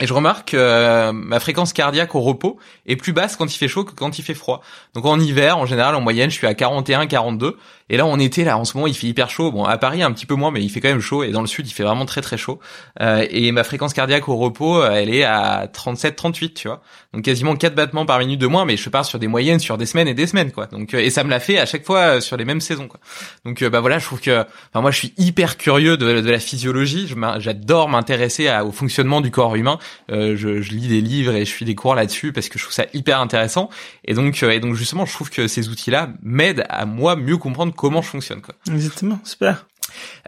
Et 0.00 0.06
je 0.06 0.12
remarque 0.12 0.50
que 0.50 0.56
euh, 0.58 1.12
ma 1.12 1.40
fréquence 1.40 1.72
cardiaque 1.72 2.14
au 2.14 2.20
repos 2.20 2.58
est 2.84 2.96
plus 2.96 3.14
basse 3.14 3.36
quand 3.36 3.54
il 3.54 3.56
fait 3.56 3.68
chaud 3.68 3.84
que 3.84 3.92
quand 3.92 4.18
il 4.18 4.22
fait 4.22 4.34
froid. 4.34 4.60
Donc 4.94 5.06
en 5.06 5.18
hiver, 5.18 5.56
en 5.56 5.64
général, 5.64 5.94
en 5.94 6.02
moyenne, 6.02 6.30
je 6.30 6.36
suis 6.36 6.46
à 6.46 6.54
41, 6.54 7.06
42. 7.06 7.56
Et 7.88 7.96
là, 7.96 8.04
en 8.04 8.18
été, 8.18 8.42
là, 8.42 8.58
en 8.58 8.64
ce 8.64 8.76
moment, 8.76 8.88
il 8.88 8.94
fait 8.94 9.06
hyper 9.06 9.30
chaud. 9.30 9.52
Bon, 9.52 9.64
à 9.64 9.78
Paris, 9.78 10.02
un 10.02 10.10
petit 10.10 10.26
peu 10.26 10.34
moins, 10.34 10.50
mais 10.50 10.60
il 10.62 10.68
fait 10.68 10.80
quand 10.80 10.88
même 10.88 11.00
chaud. 11.00 11.22
Et 11.22 11.30
dans 11.30 11.40
le 11.40 11.46
sud, 11.46 11.68
il 11.68 11.70
fait 11.70 11.84
vraiment 11.84 12.04
très, 12.04 12.20
très 12.20 12.36
chaud. 12.36 12.58
Euh, 13.00 13.24
et 13.30 13.52
ma 13.52 13.62
fréquence 13.62 13.94
cardiaque 13.94 14.28
au 14.28 14.36
repos, 14.36 14.82
euh, 14.82 14.90
elle 14.90 15.08
est 15.08 15.22
à 15.22 15.68
37, 15.72 16.16
38, 16.16 16.54
tu 16.54 16.68
vois. 16.68 16.82
Donc 17.14 17.24
quasiment 17.24 17.54
4 17.54 17.74
battements 17.74 18.04
par 18.04 18.18
minute 18.18 18.40
de 18.40 18.46
moins, 18.46 18.64
mais 18.64 18.76
je 18.76 18.90
pars 18.90 19.04
sur 19.04 19.18
des 19.18 19.28
moyennes 19.28 19.60
sur 19.60 19.78
des 19.78 19.86
semaines 19.86 20.08
et 20.08 20.14
des 20.14 20.26
semaines, 20.26 20.50
quoi. 20.50 20.66
Donc, 20.66 20.94
euh, 20.94 20.98
et 20.98 21.10
ça 21.10 21.22
me 21.22 21.30
l'a 21.30 21.40
fait 21.40 21.58
à 21.58 21.66
chaque 21.66 21.86
fois 21.86 22.00
euh, 22.00 22.20
sur 22.20 22.36
les 22.36 22.44
mêmes 22.44 22.60
saisons, 22.60 22.88
quoi. 22.88 22.98
Donc, 23.44 23.62
bah 23.62 23.80
voilà, 23.80 23.98
je 24.00 24.04
trouve 24.04 24.20
que, 24.20 24.40
enfin, 24.40 24.80
moi, 24.80 24.90
je 24.90 24.98
suis 24.98 25.14
hyper 25.16 25.56
curieux 25.56 25.96
de, 25.96 26.20
de 26.20 26.30
la 26.30 26.40
physiologie. 26.40 27.14
J'adore 27.38 27.88
m'intéresser 27.88 28.50
au 28.64 28.72
fonctionnement 28.72 29.20
du 29.20 29.30
corps 29.30 29.54
humain. 29.54 29.78
Euh, 30.10 30.36
je, 30.36 30.48
lis 30.48 30.88
des 30.88 31.00
livres 31.00 31.34
et 31.34 31.44
je 31.44 31.50
suis 31.50 31.64
des 31.64 31.74
cours 31.74 31.94
là-dessus 31.94 32.32
parce 32.32 32.48
que 32.48 32.58
je 32.58 32.64
trouve 32.64 32.74
ça 32.74 32.86
hyper 32.94 33.20
intéressant. 33.20 33.70
Et 34.04 34.14
donc, 34.14 34.42
euh, 34.42 34.50
et 34.50 34.60
donc 34.60 34.74
justement, 34.74 35.06
je 35.06 35.12
trouve 35.12 35.30
que 35.30 35.48
ces 35.48 35.68
outils-là 35.68 36.10
m'aident 36.22 36.64
à 36.68 36.86
moi 36.86 37.16
mieux 37.16 37.36
comprendre 37.36 37.74
comment 37.74 38.02
je 38.02 38.08
fonctionne. 38.08 38.40
Quoi. 38.40 38.54
Exactement. 38.72 39.18
Super. 39.24 39.66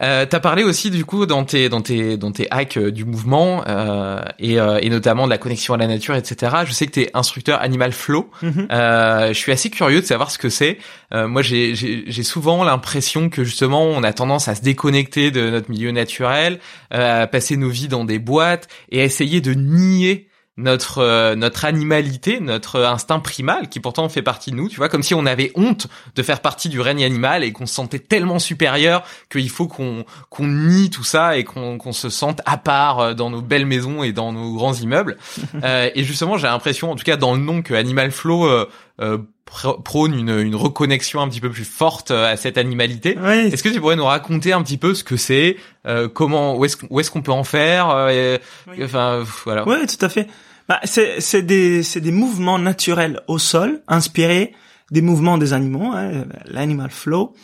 Euh, 0.03 0.27
T'as 0.29 0.41
parlé 0.41 0.65
aussi 0.65 0.91
du 0.91 1.05
coup 1.05 1.27
dans 1.27 1.45
tes 1.45 1.69
dans 1.69 1.81
tes 1.81 2.17
dans 2.17 2.33
tes 2.33 2.47
hacks 2.51 2.77
euh, 2.77 2.91
du 2.91 3.05
mouvement 3.05 3.65
euh, 3.67 4.23
et, 4.39 4.61
euh, 4.61 4.79
et 4.81 4.91
notamment 4.91 5.25
de 5.25 5.31
la 5.31 5.39
connexion 5.39 5.75
à 5.75 5.77
la 5.77 5.87
nature, 5.87 6.15
etc. 6.15 6.53
Je 6.67 6.73
sais 6.73 6.87
que 6.87 6.93
t'es 6.93 7.11
instructeur 7.15 7.61
animal 7.61 7.93
flow. 7.93 8.31
Mhm. 8.43 8.69
Euh, 8.71 9.29
je 9.29 9.39
suis 9.39 9.53
assez 9.53 9.71
curieux 9.71 10.01
de 10.01 10.07
savoir 10.07 10.31
ce 10.31 10.39
que 10.39 10.49
c'est. 10.49 10.79
Euh, 11.15 11.27
moi, 11.27 11.43
j'ai 11.43 11.75
j'ai 11.75 12.23
souvent 12.23 12.65
l'impression 12.65 13.31
que 13.31 13.45
justement, 13.45 13.83
on 13.85 14.03
a 14.03 14.13
tendance 14.13 14.49
à 14.49 14.55
se 14.55 14.63
déconnecter 14.63 15.31
de 15.31 15.51
notre 15.51 15.71
milieu 15.71 15.91
naturel, 15.91 16.59
euh, 16.95 17.23
à 17.23 17.27
passer 17.27 17.57
nos 17.57 17.71
vies 17.71 17.89
dans 17.89 18.05
des 18.05 18.19
boîtes 18.19 18.69
et 18.91 19.01
à 19.01 19.05
essayer 19.05 19.41
de 19.41 19.55
nier 19.55 20.28
notre 20.59 20.99
euh, 20.99 21.35
notre 21.37 21.65
animalité, 21.65 22.41
notre 22.41 22.81
instinct 22.83 23.21
primal 23.21 23.69
qui 23.71 23.81
pourtant 23.81 24.09
fait 24.11 24.21
partie 24.23 24.51
de 24.51 24.57
nous, 24.57 24.69
tu 24.69 24.77
vois, 24.77 24.89
comme 24.91 25.03
si 25.03 25.15
on 25.15 25.25
avait 25.25 25.53
honte 25.55 25.87
de 26.17 26.23
faire 26.23 26.41
partie 26.41 26.69
du 26.69 26.81
règne 26.81 27.05
animal 27.05 27.45
et 27.45 27.53
qu'on 27.53 27.65
se 27.65 27.73
sentait 27.75 28.01
tellement 28.01 28.39
supérieur 28.41 29.05
qu'il 29.31 29.49
faut 29.49 29.69
qu'on 29.69 30.05
qu'on 30.29 30.47
nie 30.49 30.91
tout 30.91 31.05
ça 31.05 31.37
et 31.39 31.45
qu'on 31.45 31.79
qu'on 31.79 31.93
se 31.93 32.11
sente 32.11 32.43
à 32.45 32.57
part 32.59 32.99
euh, 32.99 33.15
dans 33.15 33.31
nos 33.31 33.41
belles 33.41 33.67
maisons 33.67 34.03
et 34.03 34.13
dans 34.13 34.33
nos 34.33 34.53
grands 34.53 34.75
immeubles. 34.75 35.17
Euh, 35.65 35.91
et 35.95 36.05
justement, 36.05 36.37
j'ai 36.37 36.47
l'impression, 36.47 36.91
en 36.93 36.97
tout 36.97 37.05
cas 37.05 37.17
dans 37.17 37.35
le 37.35 37.41
nom, 37.41 37.63
que 37.63 37.75
Animal 37.75 38.11
Flow 38.11 38.47
euh, 38.47 38.69
euh, 39.01 39.19
pr- 39.51 39.83
prône 39.83 40.15
une, 40.15 40.29
une 40.39 40.55
reconnexion 40.55 41.21
un 41.21 41.29
petit 41.29 41.41
peu 41.41 41.51
plus 41.51 41.65
forte 41.65 42.11
euh, 42.11 42.33
à 42.33 42.37
cette 42.37 42.59
animalité. 42.59 43.17
Oui. 43.21 43.49
Est-ce 43.53 43.63
que 43.63 43.69
tu 43.69 43.81
pourrais 43.81 43.97
nous 43.97 44.05
raconter 44.05 44.53
un 44.53 44.63
petit 44.63 44.77
peu 44.79 44.95
ce 44.95 45.03
que 45.05 45.17
c'est, 45.17 45.57
euh, 45.87 46.09
comment, 46.09 46.57
où 46.57 46.65
est-ce 46.65 46.77
est-ce 46.99 47.11
qu'on 47.11 47.23
peut 47.23 47.33
en 47.33 47.45
faire, 47.45 47.91
euh, 47.91 48.09
et- 48.11 48.41
Oui. 48.71 48.85
enfin 48.85 49.25
voilà. 49.45 49.67
Oui, 49.67 49.77
tout 49.87 50.05
à 50.05 50.09
fait. 50.09 50.27
Bah, 50.69 50.81
c'est 50.85 51.43
des 51.43 51.83
des 51.83 52.13
mouvements 52.13 52.59
naturels 52.59 53.23
au 53.27 53.39
sol, 53.39 53.83
inspirés 53.89 54.53
des 54.91 55.03
mouvements 55.03 55.39
des 55.39 55.53
animaux, 55.53 55.93
hein, 55.95 56.25
l'animal 56.47 56.91
flow, 56.91 57.35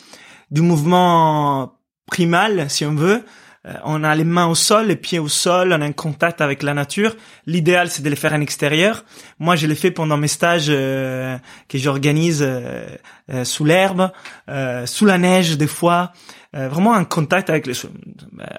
du 0.51 0.61
mouvement 0.61 1.79
primal, 2.07 2.69
si 2.69 2.85
on 2.85 2.95
veut. 2.95 3.23
Euh, 3.67 3.73
on 3.83 4.03
a 4.03 4.15
les 4.15 4.23
mains 4.23 4.45
au 4.45 4.55
sol, 4.55 4.87
les 4.87 4.95
pieds 4.95 5.17
au 5.17 5.27
sol, 5.27 5.73
on 5.73 5.81
a 5.81 5.85
un 5.85 5.91
contact 5.91 6.39
avec 6.39 6.61
la 6.61 6.75
nature. 6.75 7.15
L'idéal, 7.47 7.89
c'est 7.89 8.03
de 8.03 8.09
les 8.09 8.15
faire 8.15 8.33
en 8.33 8.41
extérieur. 8.41 9.05
Moi, 9.39 9.55
je 9.55 9.65
les 9.65 9.73
fais 9.75 9.89
pendant 9.89 10.17
mes 10.17 10.27
stages 10.27 10.67
euh, 10.69 11.37
que 11.67 11.77
j'organise 11.79 12.43
euh, 12.43 12.85
euh, 13.31 13.43
sous 13.43 13.65
l'herbe, 13.65 14.11
euh, 14.49 14.85
sous 14.85 15.05
la 15.05 15.17
neige 15.17 15.57
des 15.57 15.67
fois. 15.67 16.13
Vraiment 16.53 16.93
un 16.93 17.03
contact 17.03 17.49
avec 17.49 17.67
les 17.67 17.73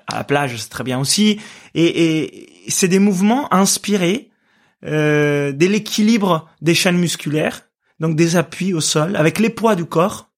à 0.07 0.19
la 0.19 0.25
plage, 0.25 0.55
c'est 0.59 0.69
très 0.69 0.85
bien 0.85 0.99
aussi. 0.99 1.41
Et, 1.75 2.25
et 2.25 2.49
c'est 2.69 2.89
des 2.89 2.99
mouvements 2.99 3.51
inspirés 3.55 4.29
euh, 4.85 5.53
de 5.53 5.67
l'équilibre 5.67 6.49
des 6.61 6.75
chaînes 6.75 6.99
musculaires, 6.99 7.63
donc 7.99 8.15
des 8.15 8.37
appuis 8.37 8.75
au 8.75 8.81
sol, 8.81 9.17
avec 9.17 9.39
les 9.39 9.51
poids 9.51 9.75
du 9.75 9.87
corps. 9.87 10.31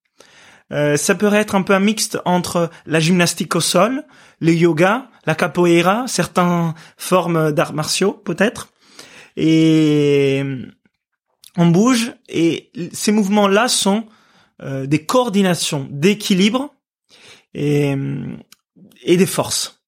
Euh, 0.72 0.97
ça 0.97 1.14
peut 1.14 1.32
être 1.32 1.55
un 1.55 1.62
peu 1.62 1.74
un 1.74 1.80
mixte 1.80 2.18
entre 2.24 2.70
la 2.86 3.01
gymnastique 3.01 3.57
au 3.57 3.61
sol, 3.61 4.05
le 4.41 4.53
yoga, 4.53 5.11
la 5.26 5.34
capoeira, 5.34 6.07
certaines 6.07 6.74
formes 6.97 7.53
d'arts 7.53 7.72
martiaux 7.72 8.12
peut-être. 8.12 8.68
Et 9.36 10.45
on 11.57 11.66
bouge 11.66 12.12
et 12.28 12.70
ces 12.93 13.12
mouvements-là 13.12 13.68
sont 13.68 14.07
euh, 14.62 14.86
des 14.86 15.05
coordinations 15.05 15.89
d'équilibre 15.91 16.74
et, 17.55 17.95
et 19.03 19.16
des 19.16 19.26
forces. 19.26 19.82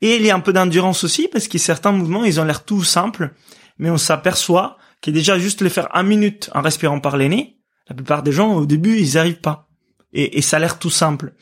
Et 0.00 0.16
il 0.16 0.22
y 0.24 0.30
a 0.30 0.34
un 0.34 0.40
peu 0.40 0.52
d'endurance 0.52 1.04
aussi 1.04 1.28
parce 1.28 1.48
que 1.48 1.58
certains 1.58 1.92
mouvements, 1.92 2.24
ils 2.24 2.40
ont 2.40 2.44
l'air 2.44 2.64
tout 2.64 2.84
simples, 2.84 3.32
mais 3.78 3.90
on 3.90 3.96
s'aperçoit 3.96 4.78
que 5.00 5.10
déjà 5.10 5.38
juste 5.38 5.62
les 5.62 5.70
faire 5.70 5.88
un 5.94 6.02
minute 6.02 6.50
en 6.54 6.62
respirant 6.62 7.00
par 7.00 7.16
les 7.16 7.28
nez, 7.28 7.58
la 7.88 7.94
plupart 7.94 8.22
des 8.22 8.32
gens 8.32 8.54
au 8.54 8.66
début, 8.66 8.98
ils 8.98 9.10
n'y 9.10 9.16
arrivent 9.16 9.40
pas. 9.40 9.68
Et, 10.12 10.40
ça 10.42 10.56
a 10.56 10.60
l'air 10.60 10.78
tout 10.78 10.90
simple. 10.90 11.34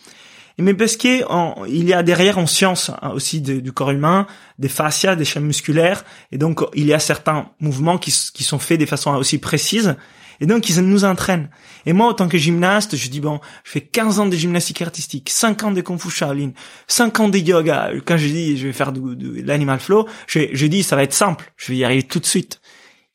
Mais 0.59 0.75
parce 0.75 0.97
en- 1.29 1.65
il 1.67 1.85
y 1.85 1.93
a 1.93 2.03
derrière 2.03 2.39
en 2.39 2.47
science 2.47 2.91
hein, 3.03 3.11
aussi 3.11 3.41
du 3.41 3.73
corps 3.73 3.91
humain 3.91 4.27
des 4.59 4.69
fascias, 4.69 5.15
des 5.15 5.25
chaînes 5.25 5.45
musculaires, 5.45 6.05
et 6.33 6.39
donc 6.39 6.63
il 6.75 6.87
y 6.87 6.95
a 6.95 6.99
certains 6.99 7.51
mouvements 7.61 7.99
qui, 7.99 8.13
qui 8.33 8.43
sont 8.43 8.59
faits 8.59 8.81
de 8.81 8.87
façon 8.87 9.15
aussi 9.15 9.39
précise, 9.39 9.97
et 10.41 10.47
donc 10.47 10.69
ils 10.69 10.81
nous 10.81 11.05
entraînent. 11.05 11.51
Et 11.85 11.93
moi, 11.93 12.09
en 12.09 12.15
tant 12.15 12.29
que 12.29 12.39
gymnaste, 12.39 12.97
je 12.97 13.09
dis 13.09 13.21
bon, 13.21 13.41
je 13.65 13.71
fais 13.71 13.81
15 13.81 14.21
ans 14.21 14.27
de 14.27 14.37
gymnastique 14.37 14.83
artistique, 14.83 15.31
5 15.31 15.65
ans 15.65 15.71
de 15.73 15.81
kung 15.81 15.99
fu 15.99 16.11
Shaolin, 16.11 16.53
5 16.89 17.21
ans 17.21 17.29
de 17.29 17.39
yoga. 17.39 17.91
Quand 18.05 18.17
je 18.17 18.27
dis 18.27 18.57
je 18.57 18.67
vais 18.67 18.73
faire 18.73 18.93
de 18.93 19.41
l'animal 19.43 19.81
flow, 19.81 20.07
je, 20.27 20.67
dis 20.67 20.83
ça 20.83 20.97
va 20.97 21.03
être 21.03 21.15
simple, 21.15 21.53
je 21.57 21.73
vais 21.73 21.79
y 21.79 21.85
arriver 21.85 22.03
tout 22.03 22.21
de 22.21 22.27
suite. 22.27 22.61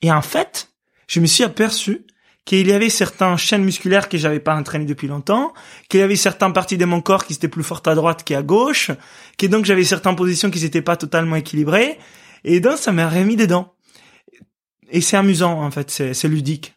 Et 0.02 0.12
en 0.12 0.22
fait, 0.22 0.70
je 1.08 1.20
me 1.20 1.26
suis 1.26 1.44
aperçu 1.44 2.06
qu'il 2.46 2.68
y 2.68 2.74
avait 2.74 2.90
certaines 2.90 3.38
chaînes 3.38 3.64
musculaires 3.64 4.10
que 4.10 4.18
j'avais 4.18 4.40
pas 4.40 4.56
entraînées 4.56 4.86
depuis 4.86 5.08
longtemps, 5.08 5.54
qu'il 5.90 6.00
y 6.00 6.04
avait 6.04 6.16
certaines 6.16 6.54
parties 6.54 6.78
de 6.78 6.86
mon 6.86 7.02
corps 7.02 7.26
qui 7.26 7.34
étaient 7.34 7.48
plus 7.48 7.64
fortes 7.64 7.88
à 7.88 7.96
droite 7.96 8.24
qu'à 8.24 8.42
gauche, 8.42 8.92
que 9.38 9.46
donc 9.46 9.66
j'avais 9.66 9.84
certaines 9.84 10.16
positions 10.16 10.50
qui 10.50 10.62
n'étaient 10.62 10.82
pas 10.82 10.96
totalement 10.96 11.36
équilibrées, 11.36 12.00
et 12.44 12.60
donc 12.60 12.78
ça 12.78 12.92
m'a 12.92 13.08
remis 13.08 13.36
dedans. 13.36 13.76
Et 14.90 15.02
c'est 15.02 15.18
amusant 15.18 15.62
en 15.62 15.72
fait, 15.72 15.90
c'est 15.90 16.28
ludique. 16.28 16.74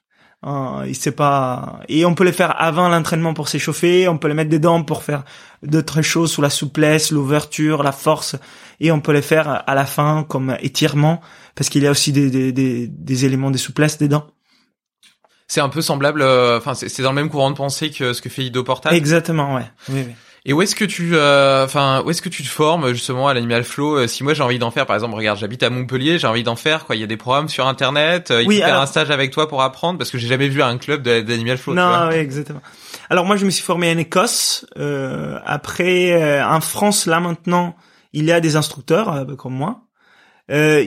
Euh, 0.47 0.82
et 0.82 0.92
c'est 0.92 1.12
pas 1.12 1.80
et 1.88 2.05
on 2.05 2.14
peut 2.14 2.24
les 2.24 2.32
faire 2.32 2.55
avant 2.61 2.88
l'entraînement 2.88 3.32
pour 3.32 3.49
s'échauffer, 3.49 4.09
on 4.09 4.18
peut 4.18 4.28
les 4.28 4.34
mettre 4.34 4.51
dedans 4.51 4.82
pour 4.82 5.03
faire 5.03 5.24
d'autres 5.62 6.03
choses 6.03 6.32
sous 6.32 6.42
la 6.42 6.51
souplesse, 6.51 7.11
l'ouverture, 7.11 7.82
la 7.82 7.92
force, 7.92 8.36
et 8.78 8.92
on 8.92 9.01
peut 9.01 9.12
les 9.12 9.22
faire 9.22 9.64
à 9.66 9.74
la 9.74 9.86
fin 9.86 10.22
comme 10.28 10.57
étirement 10.61 11.22
parce 11.55 11.70
qu'il 11.70 11.82
y 11.82 11.86
a 11.86 11.90
aussi 11.90 12.12
des, 12.12 12.28
des, 12.30 12.53
des, 12.53 12.88
des 12.88 13.24
éléments 13.24 13.51
de 13.51 13.57
souplesse 13.57 13.97
dedans. 13.97 14.26
C'est 15.47 15.61
un 15.61 15.70
peu 15.70 15.80
semblable, 15.80 16.20
euh, 16.20 16.59
enfin 16.59 16.74
c'est 16.74 16.88
c'est 16.90 17.03
dans 17.03 17.11
le 17.11 17.16
même 17.16 17.30
courant 17.30 17.51
de 17.51 17.56
pensée 17.56 17.90
que 17.90 18.12
ce 18.12 18.20
que 18.20 18.28
fait 18.28 18.44
Ido 18.44 18.64
Portal? 18.64 18.93
Exactement, 18.94 19.55
ouais. 19.55 19.70
Oui, 19.89 20.02
oui. 20.06 20.14
Et 20.47 20.53
où 20.53 20.61
est-ce 20.61 20.75
que 20.75 20.85
tu, 20.85 21.12
euh, 21.16 21.65
enfin, 21.65 22.03
où 22.05 22.11
est-ce 22.11 22.21
que 22.21 22.29
tu 22.29 22.43
te 22.43 22.49
formes 22.49 22.93
justement 22.93 23.29
à 23.29 23.35
l'animal 23.35 23.65
flow 23.65 23.97
euh, 23.97 24.07
Si 24.07 24.23
moi 24.23 24.35
j'ai 24.35 24.43
envie 24.43 24.59
d'en 24.59 24.71
faire, 24.71 24.85
par 24.85 24.95
exemple, 24.95 25.15
regarde, 25.15 25.39
j'habite 25.39 25.62
à 25.62 25.71
Montpellier, 25.71 26.19
j'ai 26.19 26.27
envie 26.27 26.43
d'en 26.43 26.55
faire, 26.57 26.85
quoi. 26.85 26.97
Il 26.97 27.01
y 27.01 27.03
a 27.03 27.07
des 27.07 27.16
programmes 27.16 27.49
sur 27.49 27.66
internet. 27.66 28.31
euh, 28.31 28.43
il 28.43 28.49
Oui, 28.49 28.59
faut 28.59 28.65
faire 28.66 28.79
un 28.79 28.85
stage 28.85 29.11
avec 29.11 29.31
toi 29.31 29.49
pour 29.49 29.62
apprendre, 29.62 29.97
parce 29.99 30.11
que 30.11 30.19
j'ai 30.19 30.29
jamais 30.29 30.49
vu 30.49 30.62
un 30.62 30.77
club 30.77 31.03
d'animal 31.03 31.57
flow. 31.57 31.73
tu 31.73 31.79
Non, 31.79 31.89
vois. 31.89 32.09
oui, 32.09 32.16
exactement. 32.16 32.61
Alors 33.09 33.25
moi, 33.25 33.37
je 33.37 33.47
me 33.47 33.51
suis 33.51 33.62
formé 33.65 33.91
en 33.91 33.97
Écosse. 33.97 34.66
Euh, 34.77 35.39
après, 35.47 36.12
euh, 36.12 36.47
en 36.47 36.61
France, 36.61 37.07
là 37.07 37.21
maintenant, 37.21 37.75
il 38.12 38.27
y 38.27 38.33
a 38.33 38.41
des 38.41 38.57
instructeurs 38.57 39.27
comme 39.39 39.55
moi. 39.55 39.85
Euh, 40.51 40.87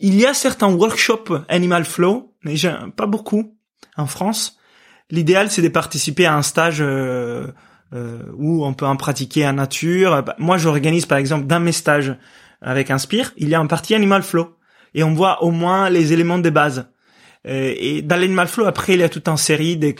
il 0.00 0.14
y 0.16 0.26
a 0.26 0.34
certains 0.34 0.68
workshops 0.68 1.32
Animal 1.48 1.84
Flow, 1.84 2.34
mais 2.42 2.54
pas 2.96 3.06
beaucoup 3.06 3.54
en 3.96 4.06
France. 4.06 4.56
L'idéal, 5.10 5.48
c'est 5.48 5.62
de 5.62 5.68
participer 5.68 6.26
à 6.26 6.34
un 6.34 6.42
stage 6.42 6.82
où 7.92 8.64
on 8.64 8.74
peut 8.74 8.86
en 8.86 8.96
pratiquer 8.96 9.46
en 9.46 9.54
nature. 9.54 10.22
Bah, 10.22 10.34
moi, 10.38 10.58
j'organise 10.58 11.06
par 11.06 11.18
exemple 11.18 11.46
dans 11.46 11.60
mes 11.60 11.72
stages 11.72 12.14
avec 12.60 12.90
Inspire, 12.90 13.32
il 13.36 13.48
y 13.48 13.54
a 13.54 13.60
un 13.60 13.66
partie 13.66 13.94
Animal 13.94 14.22
Flow 14.22 14.56
et 14.94 15.02
on 15.02 15.14
voit 15.14 15.42
au 15.42 15.50
moins 15.50 15.90
les 15.90 16.12
éléments 16.12 16.38
de 16.38 16.50
base. 16.50 16.86
Euh, 17.46 17.74
et 17.76 18.02
dans 18.02 18.16
l'animal 18.16 18.48
flow, 18.48 18.66
après, 18.66 18.94
il 18.94 19.00
y 19.00 19.02
a 19.02 19.08
toute 19.08 19.28
une 19.28 19.36
série 19.36 19.76
des, 19.76 19.94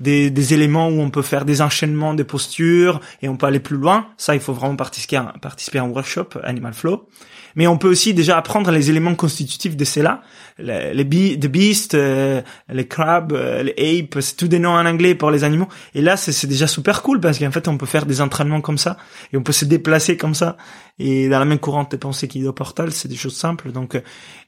des, 0.00 0.30
des 0.30 0.54
éléments 0.54 0.88
où 0.88 1.00
on 1.00 1.10
peut 1.10 1.22
faire 1.22 1.44
des 1.44 1.62
enchaînements 1.62 2.14
des 2.14 2.24
postures 2.24 3.00
et 3.22 3.28
on 3.28 3.36
peut 3.36 3.46
aller 3.46 3.60
plus 3.60 3.76
loin. 3.76 4.08
Ça, 4.16 4.34
il 4.34 4.40
faut 4.40 4.52
vraiment 4.52 4.76
participer 4.76 5.16
à, 5.16 5.34
participer 5.40 5.78
à 5.78 5.84
un 5.84 5.88
workshop 5.88 6.28
animal 6.42 6.74
flow. 6.74 7.08
Mais 7.56 7.66
on 7.66 7.78
peut 7.78 7.88
aussi 7.88 8.14
déjà 8.14 8.38
apprendre 8.38 8.70
les 8.70 8.90
éléments 8.90 9.14
constitutifs 9.14 9.76
de 9.76 9.84
cela. 9.84 10.22
Les, 10.58 10.94
les 10.94 11.38
the 11.38 11.46
beast, 11.46 11.94
euh, 11.94 12.42
les 12.68 12.86
crabs, 12.86 13.32
euh, 13.32 13.62
les 13.62 14.00
apes, 14.00 14.20
c'est 14.20 14.36
tous 14.36 14.48
des 14.48 14.58
noms 14.58 14.72
en 14.72 14.86
anglais 14.86 15.14
pour 15.14 15.30
les 15.30 15.44
animaux. 15.44 15.68
Et 15.94 16.00
là, 16.00 16.16
c'est 16.16 16.46
déjà 16.46 16.66
super 16.66 17.02
cool 17.02 17.20
parce 17.20 17.38
qu'en 17.38 17.50
fait, 17.50 17.68
on 17.68 17.78
peut 17.78 17.86
faire 17.86 18.06
des 18.06 18.20
entraînements 18.20 18.60
comme 18.60 18.78
ça 18.78 18.96
et 19.32 19.36
on 19.36 19.42
peut 19.42 19.52
se 19.52 19.64
déplacer 19.64 20.16
comme 20.16 20.34
ça. 20.34 20.56
Et 20.98 21.28
dans 21.28 21.38
la 21.38 21.44
même 21.44 21.58
courante 21.58 21.92
de 21.92 21.96
pensée 21.96 22.28
qu'il 22.28 22.46
au 22.46 22.52
portal, 22.52 22.92
c'est 22.92 23.08
des 23.08 23.16
choses 23.16 23.36
simples. 23.36 23.72
Donc, 23.72 24.00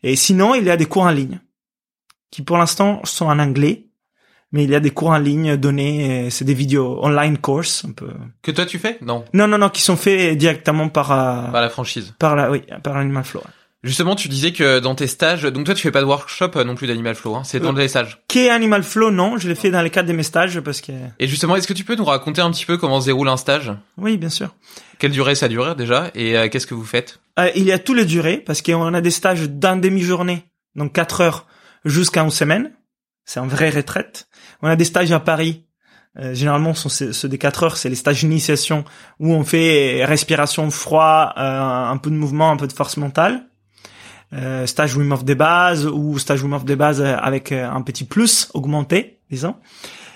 et 0.03 0.17
sinon, 0.17 0.55
il 0.55 0.65
y 0.65 0.71
a 0.71 0.77
des 0.77 0.87
cours 0.87 1.05
en 1.05 1.11
ligne 1.11 1.41
qui 2.35 2.43
pour 2.43 2.59
l'instant 2.59 3.01
sont 3.05 3.27
en 3.27 3.39
anglais, 3.39 3.87
mais 4.55 4.63
il 4.63 4.71
y 4.71 4.75
a 4.77 4.81
des 4.81 4.93
cours 4.93 5.09
en 5.09 5.19
ligne 5.19 5.57
donnés, 5.57 6.31
c'est 6.31 6.45
des 6.45 6.55
vidéos 6.55 7.05
online 7.05 7.39
courses 7.39 7.85
un 7.85 7.91
peu. 7.91 8.07
Que 8.41 8.53
toi 8.53 8.65
tu 8.65 8.79
fais? 8.79 8.99
Non. 9.03 9.25
Non 9.33 9.49
non 9.49 9.59
non, 9.59 9.69
qui 9.69 9.83
sont 9.83 9.97
faits 9.97 10.39
directement 10.39 10.89
par 10.89 11.11
euh, 11.11 11.51
par 11.51 11.61
la 11.61 11.69
franchise. 11.69 12.15
Par 12.21 12.37
la 12.37 12.53
oui, 12.53 12.63
par 12.85 12.97
Animal 12.97 13.25
Flow. 13.25 13.43
Justement, 13.83 14.15
tu 14.15 14.29
disais 14.29 14.53
que 14.53 14.79
dans 14.79 14.95
tes 14.95 15.09
stages, 15.09 15.43
donc 15.43 15.67
toi 15.67 15.75
tu 15.75 15.83
fais 15.83 15.91
pas 15.91 16.01
de 16.01 16.07
workshop 16.07 16.53
euh, 16.55 16.65
non 16.65 16.77
plus 16.77 16.87
d'Animal 16.87 17.17
Flow, 17.17 17.35
hein, 17.35 17.43
c'est 17.45 17.59
dans 17.59 17.75
tes 17.75 17.89
stages. 17.89 18.23
Qu'est 18.29 18.49
Animal 18.49 18.85
Flow 18.85 19.11
Non, 19.11 19.39
je 19.39 19.49
l'ai 19.49 19.57
fait 19.57 19.73
dans 19.73 19.83
les 19.83 19.91
cadres 19.91 20.09
de 20.09 20.15
mes 20.15 20.23
stages 20.23 20.61
parce 20.61 20.81
que. 20.81 20.93
Et 21.19 21.27
justement, 21.27 21.57
est-ce 21.57 21.67
que 21.67 21.73
tu 21.75 21.83
peux 21.83 21.97
nous 21.97 22.05
raconter 22.05 22.41
un 22.41 22.53
petit 22.53 22.65
peu 22.65 22.79
comment 22.79 23.01
se 23.01 23.07
déroule 23.07 23.29
un 23.29 23.37
stage? 23.37 23.73
Oui, 23.99 24.17
bien 24.19 24.31
sûr. 24.31 24.55
Quelle 25.01 25.11
durée 25.11 25.35
ça 25.35 25.49
dure 25.49 25.75
déjà 25.75 26.13
et 26.15 26.39
euh, 26.39 26.49
qu'est-ce 26.49 26.69
que 26.69 26.75
vous 26.75 26.85
faites? 26.85 27.19
Il 27.57 27.65
y 27.65 27.73
a 27.73 27.81
tous 27.81 27.95
les 27.95 28.05
durées 28.05 28.37
parce 28.37 28.63
qu'on 28.63 28.95
a 28.95 29.01
des 29.01 29.11
stages 29.11 29.51
d'un 29.51 29.77
demi-journée, 29.77 30.45
donc 30.77 30.93
4 30.93 31.21
heures 31.21 31.47
jusqu'à 31.85 32.23
une 32.23 32.31
semaine. 32.31 32.71
C'est 33.25 33.41
un 33.41 33.47
vrai 33.47 33.71
retraite. 33.71 34.29
On 34.65 34.67
a 34.67 34.77
des 34.77 34.87
stages 34.87 35.13
à 35.13 35.21
Paris. 35.21 35.67
Euh, 36.19 36.33
généralement, 36.33 36.73
sont 36.73 36.89
ceux 36.89 37.29
des 37.29 37.39
4 37.39 37.63
heures, 37.65 37.77
c'est 37.77 37.91
les 37.91 37.97
stages 37.97 38.21
d'initiation 38.21 38.85
où 39.21 39.35
on 39.35 39.45
fait 39.45 40.05
respiration 40.05 40.71
froid, 40.71 41.35
euh, 41.37 41.91
un 41.91 41.97
peu 41.99 42.09
de 42.09 42.15
mouvement, 42.15 42.51
un 42.51 42.57
peu 42.57 42.67
de 42.67 42.73
force 42.73 42.97
mentale. 42.97 43.45
Euh, 44.33 44.67
stage 44.67 44.97
Wim 44.97 45.13
Hof 45.13 45.23
des 45.23 45.35
bases 45.35 45.87
ou 45.87 46.19
stage 46.19 46.43
Wim 46.43 46.55
Hof 46.55 46.65
des 46.65 46.77
bases 46.77 47.03
avec 47.03 47.53
euh, 47.53 47.71
un 47.71 47.83
petit 47.83 48.05
plus 48.05 48.49
augmenté, 48.55 49.19
disons 49.31 49.55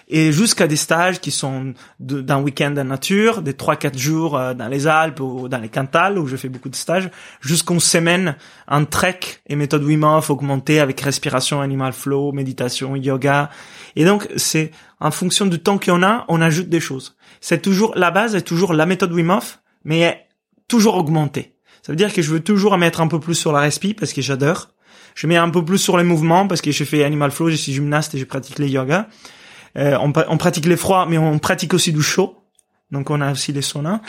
et 0.08 0.32
jusqu'à 0.32 0.66
des 0.66 0.76
stages 0.76 1.20
qui 1.20 1.30
sont 1.30 1.74
d'un 2.00 2.40
week-end 2.40 2.74
en 2.78 2.84
nature, 2.84 3.42
des 3.42 3.52
3-4 3.52 3.98
jours 3.98 4.36
euh, 4.38 4.54
dans 4.54 4.68
les 4.68 4.86
Alpes 4.86 5.20
ou 5.20 5.48
dans 5.48 5.58
les 5.58 5.68
Cantal, 5.68 6.18
où 6.18 6.26
je 6.26 6.36
fais 6.36 6.48
beaucoup 6.48 6.70
de 6.70 6.76
stages, 6.76 7.10
jusqu'en 7.40 7.78
semaine 7.78 8.36
en 8.66 8.86
trek 8.86 9.20
et 9.46 9.54
méthode 9.54 9.84
Wim 9.84 10.04
Hof 10.04 10.30
augmentée 10.30 10.80
avec 10.80 11.00
respiration, 11.02 11.60
animal 11.60 11.92
flow, 11.92 12.32
méditation, 12.32 12.96
yoga. 12.96 13.50
Et 13.96 14.06
donc, 14.06 14.26
c'est 14.36 14.70
en 14.98 15.10
fonction 15.10 15.44
du 15.44 15.60
temps 15.60 15.78
qu'on 15.78 16.02
a, 16.02 16.24
on 16.28 16.40
ajoute 16.40 16.70
des 16.70 16.80
choses. 16.80 17.16
C'est 17.42 17.60
toujours, 17.60 17.92
la 17.94 18.10
base 18.10 18.34
est 18.34 18.42
toujours 18.42 18.72
la 18.72 18.86
méthode 18.86 19.12
Wim 19.12 19.30
Hof, 19.30 19.60
mais 19.84 20.26
toujours 20.68 20.96
augmentée. 20.96 21.54
Ça 21.82 21.92
veut 21.92 21.96
dire 21.96 22.12
que 22.12 22.22
je 22.22 22.30
veux 22.30 22.40
toujours 22.40 22.76
mettre 22.78 23.02
un 23.02 23.08
peu 23.08 23.20
plus 23.20 23.34
sur 23.34 23.52
la 23.52 23.60
respi 23.60 23.92
parce 23.92 24.14
que 24.14 24.22
j'adore. 24.22 24.70
Je 25.14 25.26
mets 25.26 25.36
un 25.36 25.50
peu 25.50 25.64
plus 25.64 25.78
sur 25.78 25.98
les 25.98 26.04
mouvements 26.04 26.46
parce 26.46 26.60
que 26.60 26.70
je 26.70 26.84
fais 26.84 27.04
animal 27.04 27.30
flow, 27.30 27.50
je 27.50 27.56
suis 27.56 27.72
gymnaste 27.72 28.14
et 28.14 28.18
je 28.18 28.24
pratique 28.24 28.58
les 28.58 28.68
yoga. 28.68 29.08
Euh, 29.76 29.96
on, 30.00 30.12
on, 30.28 30.36
pratique 30.38 30.66
les 30.66 30.76
froids, 30.76 31.06
mais 31.06 31.18
on 31.18 31.38
pratique 31.38 31.74
aussi 31.74 31.92
du 31.92 32.02
chaud. 32.02 32.44
Donc 32.90 33.10
on 33.10 33.20
a 33.20 33.32
aussi 33.32 33.52
les 33.52 33.62
saunas. 33.62 34.00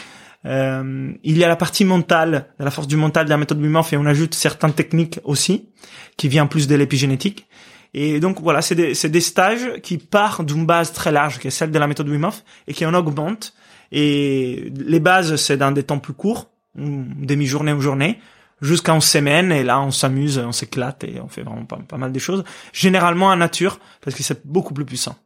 Euh, 0.46 1.12
il 1.24 1.38
y 1.38 1.44
a 1.44 1.48
la 1.48 1.56
partie 1.56 1.86
mentale, 1.86 2.48
la 2.60 2.72
force 2.72 2.88
du 2.88 2.96
mental 2.96 3.26
de 3.26 3.30
la 3.30 3.38
méthode 3.38 3.62
Wim 3.62 3.76
Hof, 3.76 3.94
et 3.94 3.98
on 3.98 4.06
ajoute 4.06 4.34
certaines 4.34 4.74
techniques 4.74 5.20
aussi, 5.24 5.70
qui 6.18 6.28
vient 6.28 6.48
plus 6.48 6.68
de 6.68 6.76
l'épigénétique. 6.76 7.48
Et 7.94 8.20
donc 8.20 8.40
voilà, 8.42 8.62
c'est 8.62 8.76
des, 8.76 8.94
des, 8.94 9.22
stages 9.22 9.82
qui 9.82 9.98
partent 9.98 10.46
d'une 10.46 10.66
base 10.66 10.94
très 10.94 11.12
large, 11.12 11.40
qui 11.40 11.48
est 11.48 11.52
celle 11.52 11.72
de 11.72 11.80
la 11.80 11.88
méthode 11.88 12.08
Wim 12.08 12.24
Hof, 12.24 12.44
et 12.68 12.74
qui 12.74 12.86
en 12.86 12.94
augmente. 12.94 13.54
Et 13.92 14.72
les 14.76 15.00
bases, 15.00 15.36
c'est 15.38 15.58
dans 15.58 15.72
des 15.72 15.84
temps 15.84 16.00
plus 16.00 16.14
courts, 16.14 16.52
demi-journée 16.76 17.74
ou 17.74 17.82
journée, 17.82 18.20
jusqu'à 18.62 18.94
une 18.94 19.02
semaine, 19.02 19.52
et 19.52 19.64
là 19.64 19.82
on 19.82 19.92
s'amuse, 19.92 20.38
on 20.38 20.52
s'éclate, 20.52 21.04
et 21.04 21.20
on 21.20 21.28
fait 21.28 21.42
vraiment 21.42 21.66
pas, 21.66 21.78
pas 21.78 21.98
mal 21.98 22.12
de 22.12 22.20
choses. 22.20 22.44
Généralement 22.72 23.28
en 23.28 23.36
nature, 23.36 23.80
parce 24.02 24.16
que 24.16 24.24
c'est 24.24 24.46
beaucoup 24.46 24.74
plus 24.74 24.86
puissant. 24.86 25.18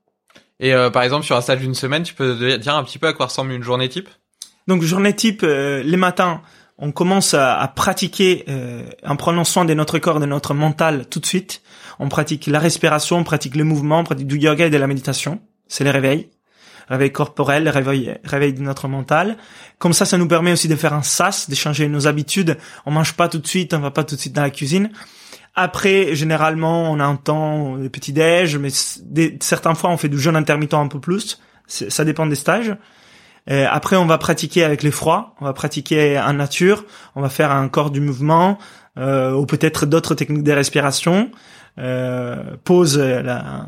Et 0.64 0.74
euh, 0.74 0.90
par 0.90 1.04
exemple, 1.04 1.26
sur 1.26 1.36
un 1.36 1.42
stage 1.42 1.60
d'une 1.60 1.76
semaine, 1.76 2.04
tu 2.04 2.14
peux 2.14 2.58
dire 2.58 2.76
un 2.76 2.86
petit 2.86 2.98
peu 2.98 3.08
à 3.08 3.14
quoi 3.14 3.26
ressemble 3.26 3.52
une 3.52 3.64
journée 3.64 3.90
type? 3.90 4.08
Donc, 4.66 4.82
journée 4.82 5.14
type, 5.14 5.42
euh, 5.44 5.84
les 5.84 5.98
matins, 5.98 6.42
on 6.78 6.94
commence 6.94 7.34
à, 7.34 7.70
pratiquer 7.76 8.46
euh, 8.48 8.86
en 9.06 9.18
prenant 9.18 9.44
soin 9.44 9.66
de 9.66 9.74
notre 9.74 10.00
corps, 10.00 10.22
de 10.22 10.26
notre 10.26 10.54
mental 10.54 11.06
tout 11.10 11.20
de 11.20 11.26
suite. 11.26 11.62
On 12.00 12.08
pratique 12.08 12.48
la 12.48 12.60
respiration, 12.60 13.18
on 13.18 13.24
pratique 13.26 13.58
le 13.58 13.66
mouvement, 13.66 14.00
on 14.00 14.04
pratique 14.06 14.26
du 14.26 14.38
yoga 14.38 14.68
et 14.68 14.70
de 14.70 14.78
la 14.78 14.88
méditation. 14.88 15.42
C'est 15.68 15.84
les 15.84 15.92
réveils. 15.92 16.30
Réveil 16.88 17.12
corporel, 17.12 17.68
réveil, 17.68 18.18
réveil 18.24 18.54
de 18.54 18.62
notre 18.62 18.88
mental. 18.88 19.36
Comme 19.80 19.92
ça, 19.94 20.06
ça 20.06 20.18
nous 20.18 20.30
permet 20.30 20.54
aussi 20.54 20.70
de 20.70 20.78
faire 20.78 20.94
un 20.94 21.04
sas, 21.04 21.50
de 21.50 21.56
changer 21.56 21.90
nos 21.90 22.08
habitudes. 22.08 22.58
On 22.86 22.92
mange 22.92 23.16
pas 23.16 23.28
tout 23.28 23.40
de 23.40 23.48
suite, 23.48 23.74
on 23.74 23.80
va 23.80 23.92
pas 23.92 24.06
tout 24.06 24.16
de 24.16 24.22
suite 24.22 24.34
dans 24.34 24.44
la 24.44 24.50
cuisine. 24.50 24.92
Après, 25.56 26.16
généralement, 26.16 26.92
on 26.92 27.00
a 27.00 27.06
un 27.06 27.16
temps 27.16 27.78
de 27.78 27.88
petit-déj, 27.88 28.58
mais 28.58 28.70
des, 29.04 29.38
certaines 29.42 29.76
fois, 29.76 29.92
on 29.92 29.98
fait 29.98 30.10
du 30.10 30.20
jeûne 30.20 30.36
intermittent 30.36 30.74
un 30.74 30.88
peu 30.88 31.00
plus. 31.00 31.40
Ça 31.68 32.04
dépend 32.04 32.26
des 32.26 32.36
stages. 32.36 32.76
Euh, 33.50 33.68
après, 33.70 33.96
on 33.96 34.06
va 34.06 34.18
pratiquer 34.18 34.64
avec 34.64 34.84
les 34.84 34.92
froids, 34.92 35.36
on 35.42 35.46
va 35.46 35.54
pratiquer 35.54 36.20
en 36.20 36.34
nature, 36.34 36.86
on 37.16 37.22
va 37.22 37.30
faire 37.30 37.52
un 37.52 37.68
corps 37.68 37.92
du 37.92 38.00
mouvement, 38.00 38.58
euh, 38.98 39.34
ou 39.34 39.46
peut-être 39.46 39.86
d'autres 39.86 40.16
techniques 40.16 40.44
de 40.44 40.52
respiration 40.52 41.30
euh, 41.80 42.56
pose 42.64 42.98
la, 43.00 43.68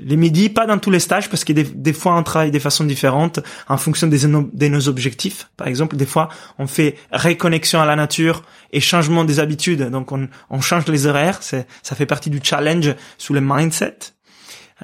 les 0.00 0.16
midis, 0.16 0.48
pas 0.48 0.66
dans 0.66 0.78
tous 0.78 0.90
les 0.90 1.00
stages, 1.00 1.28
parce 1.30 1.44
que 1.44 1.52
des, 1.52 1.64
des 1.64 1.92
fois 1.92 2.16
on 2.16 2.22
travaille 2.22 2.50
de 2.50 2.58
façon 2.58 2.84
différente 2.84 3.40
en 3.68 3.76
fonction 3.76 4.06
des, 4.06 4.26
de 4.26 4.68
nos 4.68 4.88
objectifs. 4.88 5.48
Par 5.56 5.66
exemple, 5.66 5.96
des 5.96 6.06
fois 6.06 6.28
on 6.58 6.66
fait 6.66 6.96
réconnexion 7.10 7.80
à 7.80 7.86
la 7.86 7.96
nature 7.96 8.42
et 8.72 8.80
changement 8.80 9.24
des 9.24 9.38
habitudes, 9.40 9.82
donc 9.90 10.12
on, 10.12 10.28
on 10.50 10.60
change 10.60 10.86
les 10.88 11.06
horaires. 11.06 11.42
Ça 11.42 11.64
fait 11.96 12.06
partie 12.06 12.30
du 12.30 12.40
challenge 12.42 12.94
sous 13.18 13.32
le 13.32 13.40
mindset. 13.40 13.96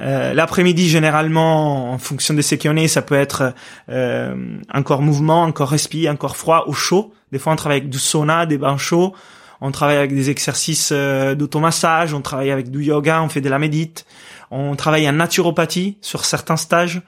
Euh, 0.00 0.32
l'après-midi, 0.32 0.88
généralement, 0.88 1.92
en 1.92 1.98
fonction 1.98 2.32
de 2.32 2.40
ce 2.40 2.54
qu'on 2.54 2.76
est, 2.76 2.86
ça 2.86 3.02
peut 3.02 3.16
être 3.16 3.52
euh, 3.88 4.34
encore 4.72 5.02
mouvement, 5.02 5.42
encore 5.42 5.70
respi, 5.70 6.08
encore 6.08 6.36
froid 6.36 6.66
ou 6.68 6.72
chaud. 6.72 7.12
Des 7.32 7.40
fois, 7.40 7.52
on 7.52 7.56
travaille 7.56 7.78
avec 7.78 7.90
du 7.90 7.98
sauna, 7.98 8.46
des 8.46 8.58
bains 8.58 8.78
chauds 8.78 9.12
on 9.60 9.70
travaille 9.70 9.97
avec 9.97 10.14
des 10.14 10.30
exercices 10.30 10.90
euh, 10.93 11.35
d'automassage, 11.35 12.14
on 12.14 12.20
travaille 12.20 12.51
avec 12.51 12.70
du 12.70 12.85
yoga, 12.85 13.22
on 13.22 13.28
fait 13.28 13.40
de 13.40 13.48
la 13.48 13.59
médite, 13.59 14.06
on 14.51 14.76
travaille 14.76 15.09
en 15.09 15.12
naturopathie 15.12 15.98
sur 16.01 16.24
certains 16.24 16.56
stages. 16.56 17.02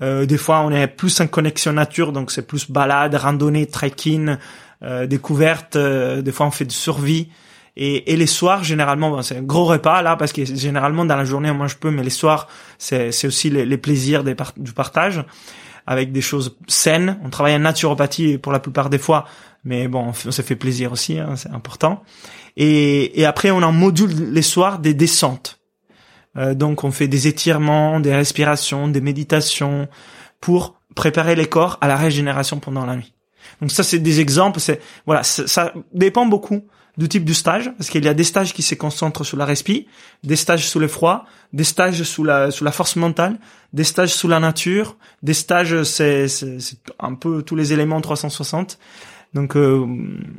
Euh, 0.00 0.26
des 0.26 0.38
fois, 0.38 0.60
on 0.60 0.70
est 0.70 0.86
plus 0.86 1.20
en 1.20 1.26
connexion 1.26 1.72
nature, 1.72 2.12
donc 2.12 2.30
c'est 2.30 2.46
plus 2.46 2.70
balade, 2.70 3.14
randonnée, 3.14 3.66
trekking, 3.66 4.36
euh, 4.82 5.06
découverte. 5.06 5.76
des 5.76 6.32
fois, 6.32 6.46
on 6.46 6.50
fait 6.50 6.64
de 6.64 6.72
survie. 6.72 7.28
Et, 7.76 8.12
et 8.12 8.16
les 8.16 8.26
soirs, 8.26 8.64
généralement, 8.64 9.22
c'est 9.22 9.36
un 9.36 9.42
gros 9.42 9.64
repas 9.64 10.02
là, 10.02 10.16
parce 10.16 10.32
que 10.32 10.44
généralement 10.44 11.04
dans 11.04 11.14
la 11.14 11.24
journée 11.24 11.48
on 11.48 11.54
mange 11.54 11.76
peu, 11.76 11.92
mais 11.92 12.02
les 12.02 12.10
soirs, 12.10 12.48
c'est 12.76 13.24
aussi 13.24 13.50
les, 13.50 13.64
les 13.64 13.76
plaisirs 13.76 14.24
des 14.24 14.34
du 14.56 14.72
partage 14.72 15.24
avec 15.88 16.12
des 16.12 16.20
choses 16.20 16.56
saines. 16.66 17.18
On 17.24 17.30
travaille 17.30 17.54
en 17.54 17.60
naturopathie 17.60 18.36
pour 18.36 18.52
la 18.52 18.58
plupart 18.58 18.90
des 18.90 18.98
fois 18.98 19.24
mais 19.64 19.88
bon, 19.88 20.12
on 20.26 20.32
se 20.32 20.42
fait 20.42 20.56
plaisir 20.56 20.92
aussi, 20.92 21.18
hein, 21.18 21.36
c'est 21.36 21.50
important. 21.50 22.02
Et, 22.56 23.20
et 23.20 23.24
après, 23.24 23.50
on 23.50 23.62
en 23.62 23.72
module 23.72 24.32
les 24.32 24.42
soirs 24.42 24.78
des 24.78 24.94
descentes. 24.94 25.60
Euh, 26.36 26.54
donc, 26.54 26.84
on 26.84 26.90
fait 26.90 27.08
des 27.08 27.26
étirements, 27.26 28.00
des 28.00 28.14
respirations, 28.14 28.88
des 28.88 29.00
méditations 29.00 29.88
pour 30.40 30.78
préparer 30.94 31.34
les 31.34 31.46
corps 31.46 31.78
à 31.80 31.88
la 31.88 31.96
régénération 31.96 32.58
pendant 32.58 32.86
la 32.86 32.96
nuit. 32.96 33.14
Donc 33.60 33.70
ça, 33.70 33.82
c'est 33.82 33.98
des 33.98 34.20
exemples. 34.20 34.60
C'est 34.60 34.80
voilà, 35.06 35.22
ça 35.22 35.72
dépend 35.92 36.26
beaucoup 36.26 36.64
du 36.96 37.08
type 37.08 37.24
du 37.24 37.34
stage, 37.34 37.70
parce 37.78 37.90
qu'il 37.90 38.04
y 38.04 38.08
a 38.08 38.14
des 38.14 38.24
stages 38.24 38.52
qui 38.52 38.62
se 38.62 38.74
concentrent 38.74 39.24
sur 39.24 39.36
la 39.36 39.44
respi, 39.44 39.86
des 40.24 40.34
stages 40.34 40.66
sous 40.66 40.80
le 40.80 40.88
froid, 40.88 41.26
des 41.52 41.62
stages 41.62 42.02
sous 42.02 42.24
la 42.24 42.50
sous 42.50 42.64
la 42.64 42.72
force 42.72 42.96
mentale, 42.96 43.38
des 43.72 43.84
stages 43.84 44.12
sous 44.12 44.26
la 44.26 44.40
nature, 44.40 44.96
des 45.22 45.34
stages 45.34 45.84
c'est 45.84 46.26
un 46.98 47.14
peu 47.14 47.42
tous 47.42 47.54
les 47.54 47.72
éléments 47.72 48.00
360. 48.00 48.78
Donc 49.34 49.56
euh, 49.56 49.86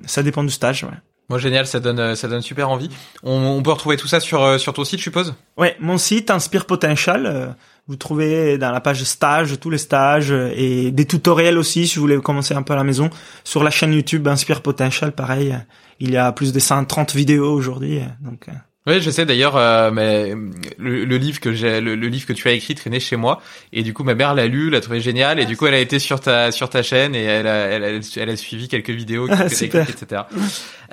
ça 0.05 0.23
dépend 0.23 0.43
du 0.43 0.49
stage. 0.49 0.83
Ouais. 0.83 0.97
Moi 1.29 1.37
génial, 1.37 1.67
ça 1.67 1.79
donne 1.79 1.99
euh, 1.99 2.15
ça 2.15 2.27
donne 2.27 2.41
super 2.41 2.69
envie. 2.69 2.89
On, 3.23 3.31
on 3.31 3.61
peut 3.61 3.71
retrouver 3.71 3.97
tout 3.97 4.07
ça 4.07 4.19
sur 4.19 4.43
euh, 4.43 4.57
sur 4.57 4.73
ton 4.73 4.83
site, 4.83 4.99
je 4.99 5.03
suppose? 5.03 5.35
Ouais, 5.57 5.75
mon 5.79 5.97
site 5.97 6.31
Inspire 6.31 6.65
Potential 6.65 7.55
Vous 7.87 7.95
trouvez 7.95 8.57
dans 8.57 8.71
la 8.71 8.81
page 8.81 9.03
stage 9.03 9.59
tous 9.59 9.69
les 9.69 9.77
stages 9.77 10.31
et 10.31 10.91
des 10.91 11.05
tutoriels 11.05 11.57
aussi 11.57 11.87
si 11.87 11.95
vous 11.95 12.01
voulez 12.01 12.19
commencer 12.19 12.53
un 12.53 12.63
peu 12.63 12.73
à 12.73 12.77
la 12.77 12.83
maison. 12.83 13.09
Sur 13.43 13.63
la 13.63 13.69
chaîne 13.69 13.93
YouTube 13.93 14.27
Inspire 14.27 14.61
Potential, 14.61 15.11
pareil, 15.11 15.55
il 15.99 16.11
y 16.11 16.17
a 16.17 16.31
plus 16.31 16.53
de 16.53 16.59
130 16.59 17.13
vidéos 17.15 17.51
aujourd'hui. 17.51 18.01
Donc 18.21 18.47
oui, 18.87 19.01
je 19.01 19.09
sais 19.11 19.25
d'ailleurs, 19.25 19.57
euh, 19.57 19.91
mais 19.91 20.33
le, 20.77 21.03
le, 21.05 21.17
livre 21.17 21.39
que 21.39 21.53
j'ai, 21.53 21.81
le, 21.81 21.95
livre 21.95 22.25
que 22.25 22.33
tu 22.33 22.47
as 22.47 22.53
écrit 22.53 22.75
traînait 22.75 22.99
chez 22.99 23.17
moi, 23.17 23.41
et 23.73 23.83
du 23.83 23.93
coup 23.93 24.03
ma 24.03 24.15
mère 24.15 24.33
l'a 24.33 24.47
lu, 24.47 24.69
l'a 24.69 24.79
trouvé 24.79 25.01
génial, 25.01 25.39
et 25.39 25.45
du 25.45 25.57
coup 25.57 25.67
elle 25.67 25.73
a 25.73 25.79
été 25.79 25.99
sur 25.99 26.21
ta 26.21 26.51
sur 26.51 26.69
ta 26.69 26.81
chaîne 26.81 27.13
et 27.13 27.23
elle 27.23 27.47
a 27.47 27.67
elle 27.67 27.83
a, 27.83 27.99
elle 28.15 28.29
a 28.29 28.35
suivi 28.37 28.67
quelques 28.67 28.89
vidéos, 28.89 29.27
quelques 29.27 29.61
écrites, 29.61 29.89
etc. 29.89 30.23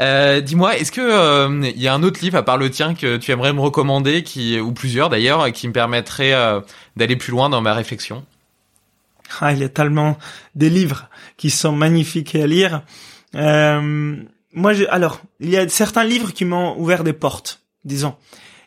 Euh, 0.01 0.41
Dis-moi, 0.41 0.77
est-ce 0.77 0.93
que 0.93 1.01
euh, 1.01 1.71
il 1.75 1.81
y 1.81 1.89
a 1.89 1.95
un 1.95 2.03
autre 2.03 2.21
livre 2.21 2.37
à 2.37 2.43
part 2.43 2.59
le 2.59 2.71
tien 2.71 2.95
que 2.95 3.17
tu 3.17 3.31
aimerais 3.31 3.53
me 3.53 3.61
recommander, 3.61 4.23
qui 4.23 4.59
ou 4.59 4.73
plusieurs 4.73 5.09
d'ailleurs, 5.09 5.51
qui 5.53 5.69
me 5.69 5.73
permettrait 5.73 6.35
euh, 6.35 6.61
d'aller 6.97 7.17
plus 7.17 7.31
loin 7.31 7.49
dans 7.49 7.61
ma 7.61 7.73
réflexion? 7.73 8.25
Ah, 9.41 9.53
il 9.53 9.59
y 9.59 9.65
a 9.65 9.69
tellement 9.69 10.19
des 10.55 10.71
livres 10.71 11.09
qui 11.37 11.51
sont 11.51 11.73
magnifiques 11.73 12.35
à 12.35 12.47
lire. 12.47 12.83
Euh, 13.35 14.17
moi, 14.53 14.73
je, 14.73 14.85
alors, 14.89 15.21
il 15.41 15.51
y 15.51 15.57
a 15.57 15.69
certains 15.69 16.05
livres 16.05 16.33
qui 16.33 16.45
m'ont 16.45 16.79
ouvert 16.79 17.05
des 17.05 17.13
portes 17.13 17.61
disons. 17.87 18.15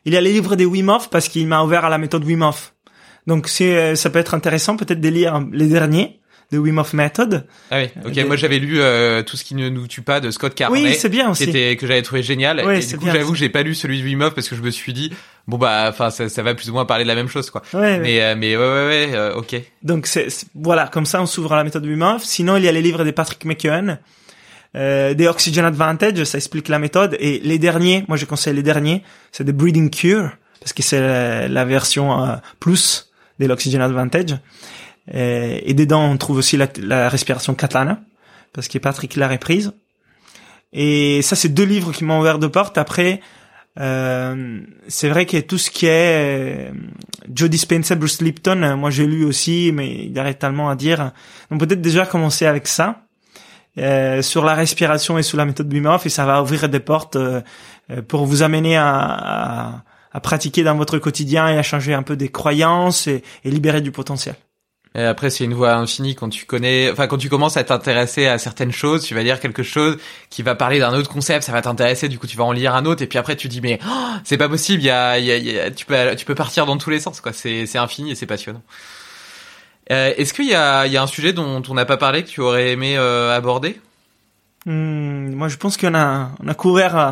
Il 0.05 0.13
y 0.13 0.17
a 0.17 0.21
les 0.21 0.31
livres 0.31 0.55
des 0.55 0.65
Wim 0.65 0.89
Hof 0.89 1.09
parce 1.09 1.27
qu'il 1.27 1.45
m'a 1.47 1.61
ouvert 1.61 1.85
à 1.85 1.89
la 1.89 1.97
méthode 1.97 2.23
Wim 2.23 2.41
Hof. 2.41 2.73
Donc 3.27 3.47
c'est 3.47 3.77
euh, 3.77 3.95
ça 3.95 4.09
peut 4.09 4.19
être 4.19 4.33
intéressant 4.33 4.75
peut-être 4.75 5.01
de 5.01 5.09
lire 5.09 5.45
les 5.51 5.67
derniers 5.67 6.19
de 6.51 6.57
Wim 6.57 6.79
Hof 6.79 6.93
Method. 6.93 7.45
Ah 7.69 7.79
oui, 7.81 7.89
ok. 8.03 8.25
Moi 8.25 8.35
j'avais 8.35 8.57
lu 8.57 8.79
euh, 8.79 9.21
tout 9.21 9.37
ce 9.37 9.43
qui 9.43 9.53
ne 9.53 9.69
nous 9.69 9.87
tue 9.87 10.01
pas 10.01 10.19
de 10.19 10.31
Scott 10.31 10.55
Carney. 10.55 10.83
Oui, 10.83 10.95
c'est 10.95 11.09
bien 11.09 11.29
aussi. 11.29 11.45
C'était 11.45 11.75
que 11.75 11.85
j'avais 11.85 12.01
trouvé 12.01 12.23
génial. 12.23 12.63
Oui, 12.65 12.79
et 12.79 12.85
du 12.85 12.97
coup 12.97 13.05
j'avoue 13.05 13.33
que 13.33 13.37
j'ai 13.37 13.49
pas 13.49 13.61
lu 13.61 13.75
celui 13.75 14.01
de 14.01 14.07
Wim 14.07 14.21
Hof 14.21 14.33
parce 14.33 14.49
que 14.49 14.55
je 14.55 14.61
me 14.61 14.71
suis 14.71 14.93
dit 14.93 15.13
bon 15.47 15.57
bah 15.57 15.87
enfin 15.89 16.09
ça, 16.09 16.27
ça, 16.29 16.41
va 16.41 16.55
plus 16.55 16.69
ou 16.69 16.73
moins 16.73 16.85
parler 16.85 17.03
de 17.03 17.09
la 17.09 17.15
même 17.15 17.27
chose 17.27 17.51
quoi. 17.51 17.61
Ouais, 17.73 17.99
mais 17.99 18.21
euh, 18.21 18.35
mais 18.35 18.55
ouais 18.57 18.63
ouais 18.63 19.11
ouais 19.11 19.31
ok. 19.35 19.61
Donc 19.83 20.07
c'est 20.07 20.27
voilà 20.55 20.87
comme 20.87 21.05
ça 21.05 21.21
on 21.21 21.25
s'ouvre 21.25 21.53
à 21.53 21.57
la 21.57 21.63
méthode 21.63 21.85
Wim 21.85 22.01
Hof. 22.01 22.23
Sinon 22.23 22.57
il 22.57 22.63
y 22.63 22.67
a 22.67 22.71
les 22.71 22.81
livres 22.81 23.03
de 23.03 23.11
Patrick 23.11 23.45
McKeown 23.45 23.99
euh, 24.75 25.13
des 25.13 25.27
Oxygen 25.27 25.65
Advantage, 25.65 26.23
ça 26.23 26.37
explique 26.37 26.67
la 26.67 26.79
méthode. 26.79 27.15
Et 27.19 27.39
les 27.39 27.59
derniers, 27.59 28.05
moi 28.07 28.17
je 28.17 28.25
conseille 28.25 28.55
les 28.55 28.63
derniers, 28.63 29.03
c'est 29.31 29.43
des 29.43 29.53
Breathing 29.53 29.89
Cure, 29.89 30.31
parce 30.59 30.73
que 30.73 30.83
c'est 30.83 31.47
la, 31.47 31.65
version 31.65 32.23
euh, 32.23 32.35
plus 32.59 33.11
de 33.39 33.45
l'Oxygen 33.45 33.81
Advantage. 33.81 34.37
Et, 35.11 35.69
et, 35.69 35.73
dedans, 35.73 36.03
on 36.03 36.17
trouve 36.17 36.37
aussi 36.37 36.57
la, 36.57 37.09
respiration 37.09 37.55
Katana, 37.55 37.99
parce 38.53 38.67
que 38.67 38.77
Patrick 38.77 39.15
l'a 39.15 39.27
reprise. 39.27 39.73
Et 40.71 41.21
ça, 41.23 41.35
c'est 41.35 41.49
deux 41.49 41.63
livres 41.63 41.91
qui 41.91 42.03
m'ont 42.03 42.19
ouvert 42.19 42.37
de 42.37 42.45
porte. 42.45 42.77
Après, 42.77 43.21
euh, 43.79 44.59
c'est 44.87 45.09
vrai 45.09 45.25
que 45.25 45.37
tout 45.37 45.57
ce 45.57 45.69
qui 45.69 45.85
est 45.85 46.69
euh, 46.69 46.71
Joe 47.33 47.49
Dispenza, 47.49 47.95
Bruce 47.95 48.21
Lipton, 48.21 48.61
euh, 48.63 48.75
moi 48.75 48.89
j'ai 48.89 49.05
lu 49.05 49.23
aussi, 49.23 49.71
mais 49.73 50.05
il 50.05 50.19
aurait 50.19 50.33
tellement 50.33 50.69
à 50.69 50.75
dire. 50.75 51.11
Donc 51.49 51.59
peut-être 51.59 51.81
déjà 51.81 52.05
commencer 52.05 52.45
avec 52.45 52.67
ça. 52.67 53.03
Euh, 53.79 54.21
sur 54.21 54.43
la 54.43 54.55
respiration 54.55 55.17
et 55.17 55.23
sur 55.23 55.37
la 55.37 55.45
méthode 55.45 55.71
Wim 55.71 55.85
Hof 55.85 56.05
et 56.05 56.09
ça 56.09 56.25
va 56.25 56.41
ouvrir 56.41 56.67
des 56.67 56.79
portes 56.79 57.15
euh, 57.15 57.41
euh, 57.91 58.01
pour 58.01 58.25
vous 58.25 58.43
amener 58.43 58.75
à, 58.75 58.89
à, 58.89 59.83
à, 60.11 60.19
pratiquer 60.19 60.63
dans 60.63 60.75
votre 60.75 60.97
quotidien 60.97 61.47
et 61.47 61.57
à 61.57 61.63
changer 61.63 61.93
un 61.93 62.03
peu 62.03 62.17
des 62.17 62.29
croyances 62.29 63.07
et, 63.07 63.23
et 63.45 63.51
libérer 63.51 63.79
du 63.81 63.91
potentiel. 63.91 64.35
Et 64.95 65.03
après, 65.03 65.29
c'est 65.29 65.43
une 65.43 65.53
voie 65.53 65.75
infinie 65.75 66.15
quand 66.15 66.29
tu 66.29 66.45
connais, 66.45 66.91
enfin, 66.91 67.05
quand 67.05 67.19
tu 67.19 67.29
commences 67.29 67.57
à 67.57 67.63
t'intéresser 67.63 68.25
à 68.25 68.39
certaines 68.39 68.71
choses, 68.71 69.05
tu 69.05 69.13
vas 69.13 69.23
dire 69.23 69.39
quelque 69.39 69.61
chose 69.61 69.97
qui 70.31 70.41
va 70.41 70.55
parler 70.55 70.79
d'un 70.79 70.93
autre 70.93 71.09
concept, 71.09 71.43
ça 71.43 71.51
va 71.51 71.61
t'intéresser, 71.61 72.09
du 72.09 72.17
coup, 72.17 72.25
tu 72.25 72.35
vas 72.35 72.43
en 72.43 72.51
lire 72.51 72.73
un 72.73 72.85
autre, 72.85 73.03
et 73.03 73.07
puis 73.07 73.19
après, 73.19 73.35
tu 73.35 73.47
dis, 73.47 73.61
mais 73.61 73.79
oh, 73.87 74.07
c'est 74.23 74.37
pas 74.37 74.49
possible, 74.49 74.81
il 74.81 74.87
y 74.87 74.89
a, 74.89 75.19
y 75.19 75.59
a, 75.59 75.69
tu 75.69 75.85
peux, 75.85 76.15
tu 76.17 76.25
peux 76.25 76.33
partir 76.33 76.65
dans 76.65 76.77
tous 76.77 76.89
les 76.89 76.99
sens, 76.99 77.21
quoi. 77.21 77.33
C'est, 77.33 77.67
c'est 77.67 77.77
infini 77.77 78.11
et 78.11 78.15
c'est 78.15 78.25
passionnant. 78.25 78.63
Euh, 79.91 80.13
est-ce 80.17 80.33
qu'il 80.33 80.45
y 80.45 80.49
y 80.49 80.53
a 80.53 80.83
un 81.01 81.07
sujet 81.07 81.33
dont 81.33 81.61
on 81.67 81.73
n'a 81.73 81.85
pas 81.85 81.97
parlé 81.97 82.23
que 82.23 82.29
tu 82.29 82.41
aurais 82.41 82.71
aimé 82.71 82.95
euh, 82.97 83.35
aborder? 83.35 83.79
Hmm, 84.65 85.33
Moi, 85.33 85.47
je 85.47 85.57
pense 85.57 85.77
qu'on 85.77 85.95
a, 85.95 86.31
on 86.43 86.47
a 86.47 86.53
couvert 86.53 86.97
euh, 86.97 87.11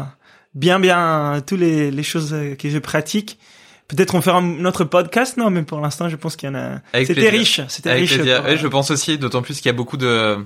bien, 0.54 0.80
bien 0.80 1.42
toutes 1.46 1.60
les, 1.60 1.92
les 1.92 2.04
choses 2.04 2.36
que 2.60 2.70
je 2.70 2.78
pratique. 2.78 3.40
Peut-être 3.88 4.16
on 4.16 4.22
fera 4.22 4.42
notre 4.42 4.84
podcast, 4.84 5.38
non, 5.38 5.50
mais 5.50 5.64
pour 5.64 5.80
l'instant, 5.80 6.10
je 6.10 6.18
pense 6.18 6.36
qu'il 6.36 6.50
y 6.50 6.52
en 6.52 6.56
a. 6.56 6.80
C'était 7.06 7.30
riche, 7.30 7.62
c'était 7.70 7.94
riche. 7.94 8.18
Pour... 8.18 8.26
je 8.58 8.68
pense 8.68 8.92
aussi, 8.92 9.18
d'autant 9.18 9.42
plus 9.42 9.56
qu'il 9.56 9.68
y 9.68 9.70
a 9.70 9.74
beaucoup 9.74 9.96
de, 9.96 10.38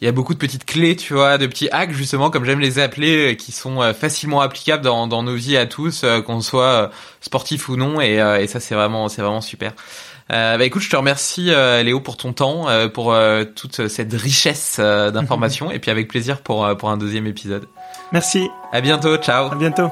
il 0.00 0.06
y 0.06 0.08
a 0.08 0.12
beaucoup 0.12 0.32
de 0.32 0.38
petites 0.38 0.64
clés, 0.64 0.96
tu 0.96 1.12
vois, 1.12 1.36
de 1.36 1.46
petits 1.46 1.68
hacks 1.70 1.92
justement, 1.92 2.30
comme 2.30 2.46
j'aime 2.46 2.58
les 2.58 2.78
appeler, 2.78 3.36
qui 3.36 3.52
sont 3.52 3.92
facilement 3.92 4.40
applicables 4.40 4.82
dans, 4.82 5.06
dans 5.06 5.22
nos 5.22 5.34
vies 5.34 5.58
à 5.58 5.66
tous, 5.66 6.06
qu'on 6.26 6.40
soit 6.40 6.90
sportif 7.20 7.68
ou 7.68 7.76
non, 7.76 8.00
et, 8.00 8.14
et 8.40 8.46
ça 8.46 8.60
c'est 8.60 8.74
vraiment, 8.74 9.10
c'est 9.10 9.20
vraiment 9.20 9.42
super. 9.42 9.74
Euh, 10.32 10.58
bah 10.58 10.64
écoute, 10.64 10.82
je 10.82 10.90
te 10.90 10.96
remercie 10.96 11.50
euh, 11.50 11.84
Léo 11.84 12.00
pour 12.00 12.16
ton 12.16 12.32
temps, 12.32 12.68
euh, 12.68 12.88
pour 12.88 13.12
euh, 13.12 13.44
toute 13.44 13.86
cette 13.86 14.12
richesse 14.12 14.78
euh, 14.80 15.12
d'informations, 15.12 15.70
et 15.72 15.78
puis 15.78 15.90
avec 15.90 16.08
plaisir 16.08 16.40
pour 16.40 16.68
pour 16.76 16.90
un 16.90 16.96
deuxième 16.96 17.26
épisode. 17.26 17.68
Merci. 18.12 18.48
À 18.72 18.80
bientôt, 18.80 19.16
ciao. 19.18 19.52
À 19.52 19.54
bientôt. 19.54 19.90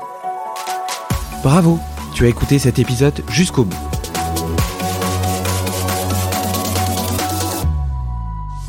Bravo, 1.42 1.78
tu 2.14 2.24
as 2.24 2.28
écouté 2.28 2.58
cet 2.58 2.78
épisode 2.78 3.22
jusqu'au 3.30 3.64
bout. 3.64 3.76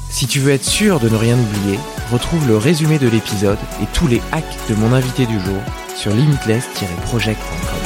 Si 0.10 0.28
tu 0.28 0.40
veux 0.40 0.54
être 0.54 0.64
sûr 0.64 1.00
de 1.00 1.10
ne 1.10 1.16
rien 1.16 1.38
oublier, 1.38 1.80
retrouve 2.12 2.48
le 2.48 2.58
résumé 2.58 3.00
de 3.00 3.08
l'épisode 3.08 3.58
et 3.82 3.86
tous 3.94 4.08
les 4.08 4.22
hacks 4.32 4.46
de 4.70 4.76
mon 4.76 4.94
invité 4.94 5.26
du 5.26 5.40
jour 5.40 5.62
sur 5.96 6.12
limitless-project.com. 6.12 7.85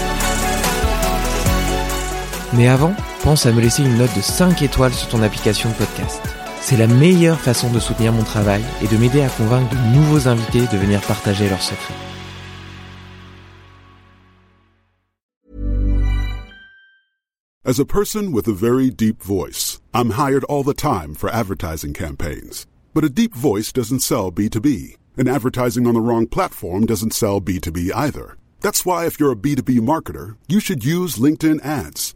Mais 2.53 2.67
avant, 2.67 2.95
pense 3.23 3.45
à 3.45 3.51
me 3.51 3.61
laisser 3.61 3.84
une 3.84 3.97
note 3.97 4.15
de 4.15 4.21
5 4.21 4.61
étoiles 4.63 4.93
sur 4.93 5.09
ton 5.09 5.21
application 5.21 5.69
de 5.69 5.76
podcast. 5.76 6.21
C'est 6.61 6.77
la 6.77 6.88
meilleure 6.88 7.39
façon 7.39 7.71
de 7.71 7.80
soutenir 7.80 8.11
mon 8.11 8.23
travail 8.23 8.63
et 8.81 8.88
de 8.88 8.97
m'aider 8.97 9.21
à 9.21 9.30
convaincre 9.30 9.69
de 9.69 9.95
nouveaux 9.95 10.27
invités 10.27 10.67
de 10.67 10.77
venir 10.77 11.01
partager 11.01 11.47
leurs 11.47 11.61
secrets. 11.61 11.93
As 17.65 17.80
a 17.80 17.85
person 17.85 18.31
with 18.31 18.47
a 18.47 18.53
very 18.53 18.89
deep 18.89 19.21
voice, 19.21 19.80
I'm 19.93 20.11
hired 20.11 20.43
all 20.45 20.63
the 20.63 20.73
time 20.73 21.13
for 21.13 21.30
advertising 21.30 21.93
campaigns. 21.93 22.65
But 22.95 23.03
a 23.03 23.09
deep 23.09 23.35
voice 23.35 23.71
doesn't 23.71 23.99
sell 23.99 24.31
B2B, 24.31 24.95
and 25.17 25.30
advertising 25.30 25.85
on 25.85 25.93
the 25.93 26.01
wrong 26.01 26.26
platform 26.26 26.88
doesn't 26.88 27.13
sell 27.13 27.39
B2B 27.39 27.91
either. 27.93 28.38
That's 28.61 28.85
why 28.88 29.05
if 29.05 29.19
you're 29.19 29.34
a 29.34 29.35
B2B 29.35 29.81
marketer, 29.81 30.38
you 30.47 30.59
should 30.59 30.84
use 30.84 31.17
LinkedIn 31.17 31.63
ads. 31.63 32.15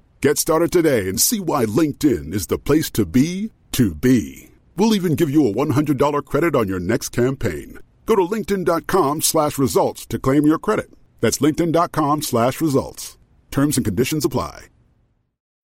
Get 0.21 0.37
started 0.37 0.71
today 0.71 1.09
and 1.09 1.19
see 1.19 1.39
why 1.39 1.65
LinkedIn 1.65 2.31
is 2.31 2.45
the 2.45 2.59
place 2.59 2.91
to 2.91 3.07
be 3.07 3.51
to 3.71 3.95
be. 3.95 4.51
We'll 4.77 4.93
even 4.93 5.15
give 5.15 5.31
you 5.31 5.47
a 5.47 5.53
$100 5.53 6.25
credit 6.25 6.55
on 6.55 6.67
your 6.67 6.79
next 6.79 7.09
campaign. 7.09 7.79
Go 8.05 8.15
to 8.15 8.21
linkedin.com 8.21 9.21
slash 9.21 9.57
results 9.57 10.05
to 10.05 10.19
claim 10.19 10.45
your 10.45 10.59
credit. 10.59 10.91
That's 11.21 11.39
linkedin.com 11.39 12.21
slash 12.21 12.61
results. 12.61 13.17
Terms 13.49 13.77
and 13.77 13.85
conditions 13.85 14.23
apply. 14.23 14.67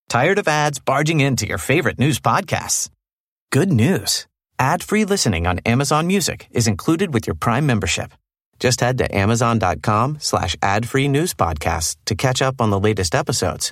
Tired 0.10 0.40
of 0.40 0.48
ads 0.48 0.80
barging 0.80 1.20
into 1.20 1.46
your 1.46 1.60
favorite 1.60 2.00
news 2.00 2.20
podcasts? 2.20 2.90
Good 3.52 3.72
news. 3.72 4.26
Ad-free 4.58 5.06
listening 5.06 5.46
on 5.46 5.60
Amazon 5.68 6.08
Music 6.08 6.48
is 6.50 6.68
included 6.68 7.14
with 7.14 7.28
your 7.28 7.36
Prime 7.36 7.68
membership. 7.68 8.12
Just 8.60 8.82
head 8.82 8.98
to 8.98 9.16
amazon.com 9.16 10.18
slash 10.20 10.56
ad-free 10.64 11.10
news 11.10 11.36
podcasts 11.36 11.96
to 12.06 12.16
catch 12.16 12.42
up 12.42 12.60
on 12.60 12.72
the 12.72 12.80
latest 12.80 13.14
episodes 13.14 13.72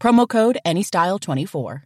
Promo 0.00 0.28
code 0.28 0.58
ANYSTYLE24. 0.64 1.85